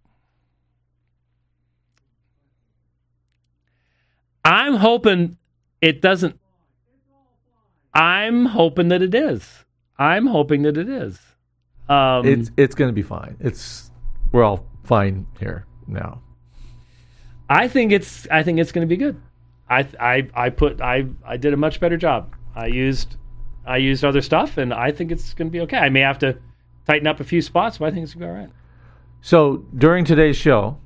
I'm 4.45 4.75
hoping 4.75 5.39
it 5.81 6.01
doesn't. 6.01 6.39
I'm 7.95 8.47
hoping 8.47 8.89
that 8.89 9.03
it 9.03 9.15
is. 9.15 9.65
I'm 9.99 10.27
hoping 10.27 10.63
that 10.63 10.77
it 10.77 10.89
is. 10.89 11.19
Um, 11.89 12.27
it's 12.27 12.51
it's 12.57 12.75
going 12.75 12.89
to 12.89 12.95
be 12.95 13.03
fine. 13.03 13.37
It's 13.41 13.91
we're 14.33 14.43
all 14.43 14.67
fine 14.85 15.27
here 15.39 15.67
now. 15.87 16.23
I 17.49 17.69
think 17.69 17.93
it's 17.93 18.27
I 18.31 18.43
think 18.43 18.59
it's 18.59 18.73
going 18.73 18.87
to 18.87 18.89
be 18.89 18.97
good. 18.97 19.21
I 19.81 19.89
I 20.15 20.29
I 20.47 20.51
put 20.51 20.81
I 20.81 21.07
I 21.27 21.37
did 21.37 21.53
a 21.53 21.57
much 21.57 21.81
better 21.81 21.97
job 21.97 22.35
I 22.55 22.67
used 22.67 23.17
I 23.67 23.79
used 23.79 24.05
other 24.05 24.21
stuff, 24.21 24.59
and 24.59 24.73
I 24.75 24.91
think 24.93 25.11
it's 25.11 25.33
going 25.35 25.49
to 25.49 25.53
be 25.53 25.61
okay. 25.63 25.79
I 25.79 25.89
may 25.89 26.01
have 26.01 26.19
to 26.21 26.37
tighten 26.87 27.07
up 27.07 27.19
a 27.21 27.25
few 27.25 27.41
spots, 27.41 27.79
but 27.79 27.87
I 27.87 27.91
think 27.91 28.05
it's 28.05 28.15
going 28.15 28.29
to 28.29 28.35
be 28.35 28.37
all 28.37 28.41
right. 28.45 28.51
So 29.23 29.65
during 29.77 30.05
today's 30.05 30.37
show, 30.37 30.77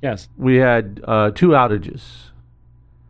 Yes, 0.00 0.28
we 0.36 0.56
had 0.56 1.00
uh, 1.04 1.32
two 1.34 1.48
outages. 1.48 2.30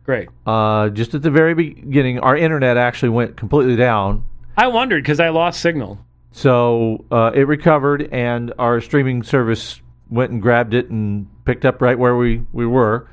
great. 0.03 0.29
Uh, 0.47 0.89
just 0.89 1.13
at 1.13 1.21
the 1.21 1.29
very 1.29 1.53
beginning, 1.53 2.17
our 2.19 2.35
internet 2.35 2.75
actually 2.77 3.09
went 3.09 3.37
completely 3.37 3.75
down. 3.75 4.23
I 4.57 4.65
wondered 4.67 5.03
because 5.03 5.19
I 5.19 5.29
lost 5.29 5.61
signal. 5.61 5.99
So 6.31 7.05
uh, 7.11 7.31
it 7.35 7.47
recovered, 7.47 8.09
and 8.11 8.51
our 8.57 8.81
streaming 8.81 9.21
service 9.21 9.79
went 10.09 10.31
and 10.31 10.41
grabbed 10.41 10.73
it 10.73 10.89
and 10.89 11.27
picked 11.45 11.65
up 11.65 11.81
right 11.83 11.97
where 11.99 12.15
we, 12.15 12.41
we 12.51 12.65
were. 12.65 13.07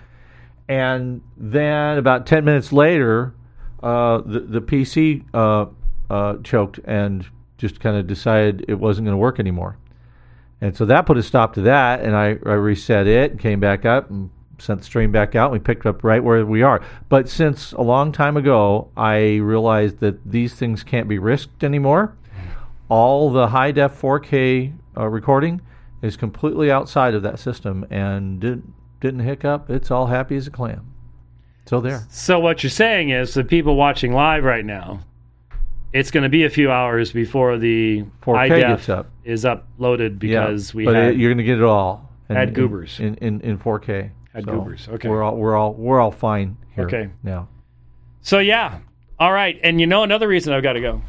And 0.69 1.23
then 1.37 1.99
about 1.99 2.27
10 2.27 2.45
minutes 2.45 2.73
later, 2.73 3.35
uh, 3.83 4.19
the, 4.19 4.41
the 4.41 4.61
PC 4.61 5.25
uh, 5.33 5.67
uh, 6.11 6.37
choked 6.43 6.79
and 6.85 7.27
just 7.59 7.81
kind 7.81 7.97
of 7.97 8.07
decided 8.07 8.65
it 8.69 8.75
wasn't 8.75 9.07
going 9.07 9.15
to 9.15 9.19
work 9.19 9.39
anymore. 9.39 9.79
And 10.61 10.77
so 10.77 10.85
that 10.87 11.03
put 11.03 11.19
a 11.19 11.23
stop 11.23 11.55
to 11.55 11.61
that, 11.63 12.01
and 12.01 12.17
I, 12.17 12.39
I 12.47 12.55
reset 12.55 13.07
it 13.07 13.33
and 13.33 13.41
came 13.41 13.61
back 13.61 13.85
up 13.85 14.09
and 14.11 14.31
sent 14.59 14.81
the 14.81 14.85
stream 14.87 15.13
back 15.13 15.35
out. 15.35 15.53
And 15.53 15.53
we 15.53 15.59
picked 15.59 15.85
up 15.85 16.03
right 16.03 16.23
where 16.23 16.45
we 16.47 16.63
are. 16.63 16.83
But 17.09 17.29
since 17.29 17.73
a 17.73 17.83
long 17.83 18.11
time 18.11 18.37
ago, 18.37 18.89
I 18.97 19.37
realized 19.37 20.01
that 20.01 20.31
these 20.31 20.55
things 20.55 20.83
can't 20.83 21.09
be 21.09 21.19
risked 21.19 21.63
anymore. 21.63 22.17
All 22.89 23.31
the 23.31 23.49
high 23.49 23.73
def 23.73 24.01
4K 24.01 24.73
uh, 24.97 25.07
recording 25.09 25.61
is 26.01 26.17
completely 26.17 26.71
outside 26.71 27.15
of 27.15 27.23
that 27.23 27.39
system 27.39 27.87
and 27.91 28.41
didn't 28.41 28.73
didn't 29.07 29.21
hiccup. 29.21 29.71
It's 29.71 29.91
all 29.91 30.07
happy 30.07 30.37
as 30.37 30.47
a 30.47 30.51
clam. 30.51 30.93
So 31.67 31.81
there. 31.81 32.05
So 32.11 32.39
what 32.41 32.63
you're 32.63 32.71
saying 32.71 33.11
is 33.11 33.35
the 33.35 33.45
people 33.45 33.77
watching 33.77 34.13
live 34.13 34.45
right 34.45 34.65
now, 34.65 35.01
it's 35.93 36.11
going 36.11 36.23
to 36.23 36.29
be 36.29 36.45
a 36.45 36.51
few 36.51 36.71
hours 36.71 37.13
before 37.13 37.59
the 37.59 38.05
4K 38.23 38.37
high 38.37 38.49
gets 38.61 38.89
up. 38.89 39.09
is 39.25 39.45
uploaded 39.45 40.19
because 40.19 40.75
we 40.75 40.85
but 40.85 40.95
had 40.95 41.15
it, 41.15 41.17
you're 41.17 41.31
going 41.31 41.39
to 41.39 41.45
get 41.45 41.59
it 41.59 41.65
all. 41.65 42.11
in- 42.29 42.37
Had 42.37 42.49
in- 42.49 42.55
goobers. 42.55 43.01
in, 43.01 43.15
in, 43.17 43.41
in 43.41 43.59
4K. 43.59 44.11
Had 44.33 44.45
So 44.45 44.51
goobers, 44.53 44.89
okay. 44.89 45.09
We're 45.09 45.23
all 45.23 45.37
we're 45.37 45.57
all 45.57 45.73
we're 45.73 46.01
all 46.01 46.11
fine 46.11 46.57
here. 46.75 46.85
Okay. 46.87 47.09
Now. 47.23 47.49
So 48.21 48.39
yeah, 48.39 48.81
all 49.19 49.33
right. 49.33 49.59
And 49.63 49.81
you 49.81 49.87
know 49.87 50.03
another 50.03 50.29
reason 50.29 50.53
I've 50.53 50.63
got 50.63 50.75
to 50.75 50.81
go 50.81 51.01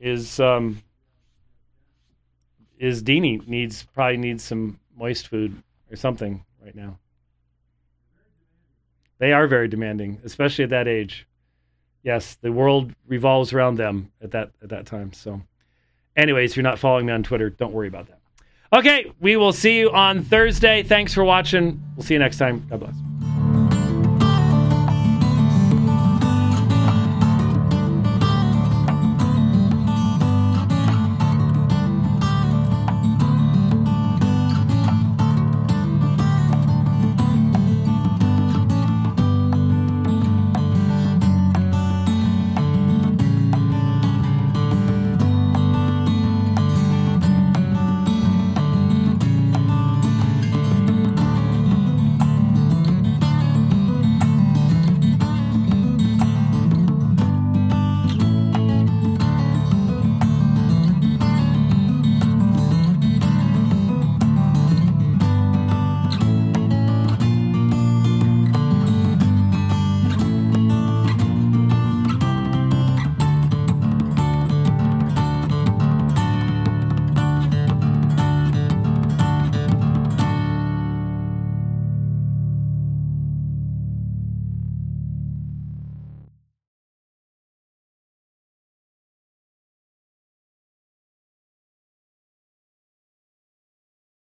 is 0.00 0.40
um 0.40 0.82
is 2.78 3.02
Deanie 3.02 3.46
needs 3.46 3.84
probably 3.94 4.16
needs 4.16 4.42
some 4.42 4.78
moist 4.96 5.28
food 5.28 5.62
or 5.90 5.96
something 5.96 6.44
right 6.64 6.74
now. 6.74 6.98
They 9.18 9.32
are 9.32 9.46
very 9.46 9.68
demanding, 9.68 10.20
especially 10.24 10.64
at 10.64 10.70
that 10.70 10.88
age. 10.88 11.26
Yes, 12.02 12.36
the 12.40 12.52
world 12.52 12.92
revolves 13.06 13.52
around 13.52 13.76
them 13.76 14.12
at 14.22 14.30
that 14.32 14.50
at 14.62 14.68
that 14.68 14.86
time. 14.86 15.12
So, 15.12 15.40
anyways, 16.16 16.52
if 16.52 16.56
you're 16.56 16.62
not 16.62 16.78
following 16.78 17.06
me 17.06 17.12
on 17.12 17.22
Twitter, 17.22 17.50
don't 17.50 17.72
worry 17.72 17.88
about 17.88 18.06
that. 18.08 18.20
Okay, 18.72 19.12
we 19.20 19.36
will 19.36 19.52
see 19.52 19.78
you 19.78 19.90
on 19.90 20.22
Thursday. 20.22 20.82
Thanks 20.82 21.14
for 21.14 21.24
watching. 21.24 21.82
We'll 21.96 22.04
see 22.04 22.14
you 22.14 22.20
next 22.20 22.38
time. 22.38 22.66
God 22.68 22.80
bless. 22.80 23.15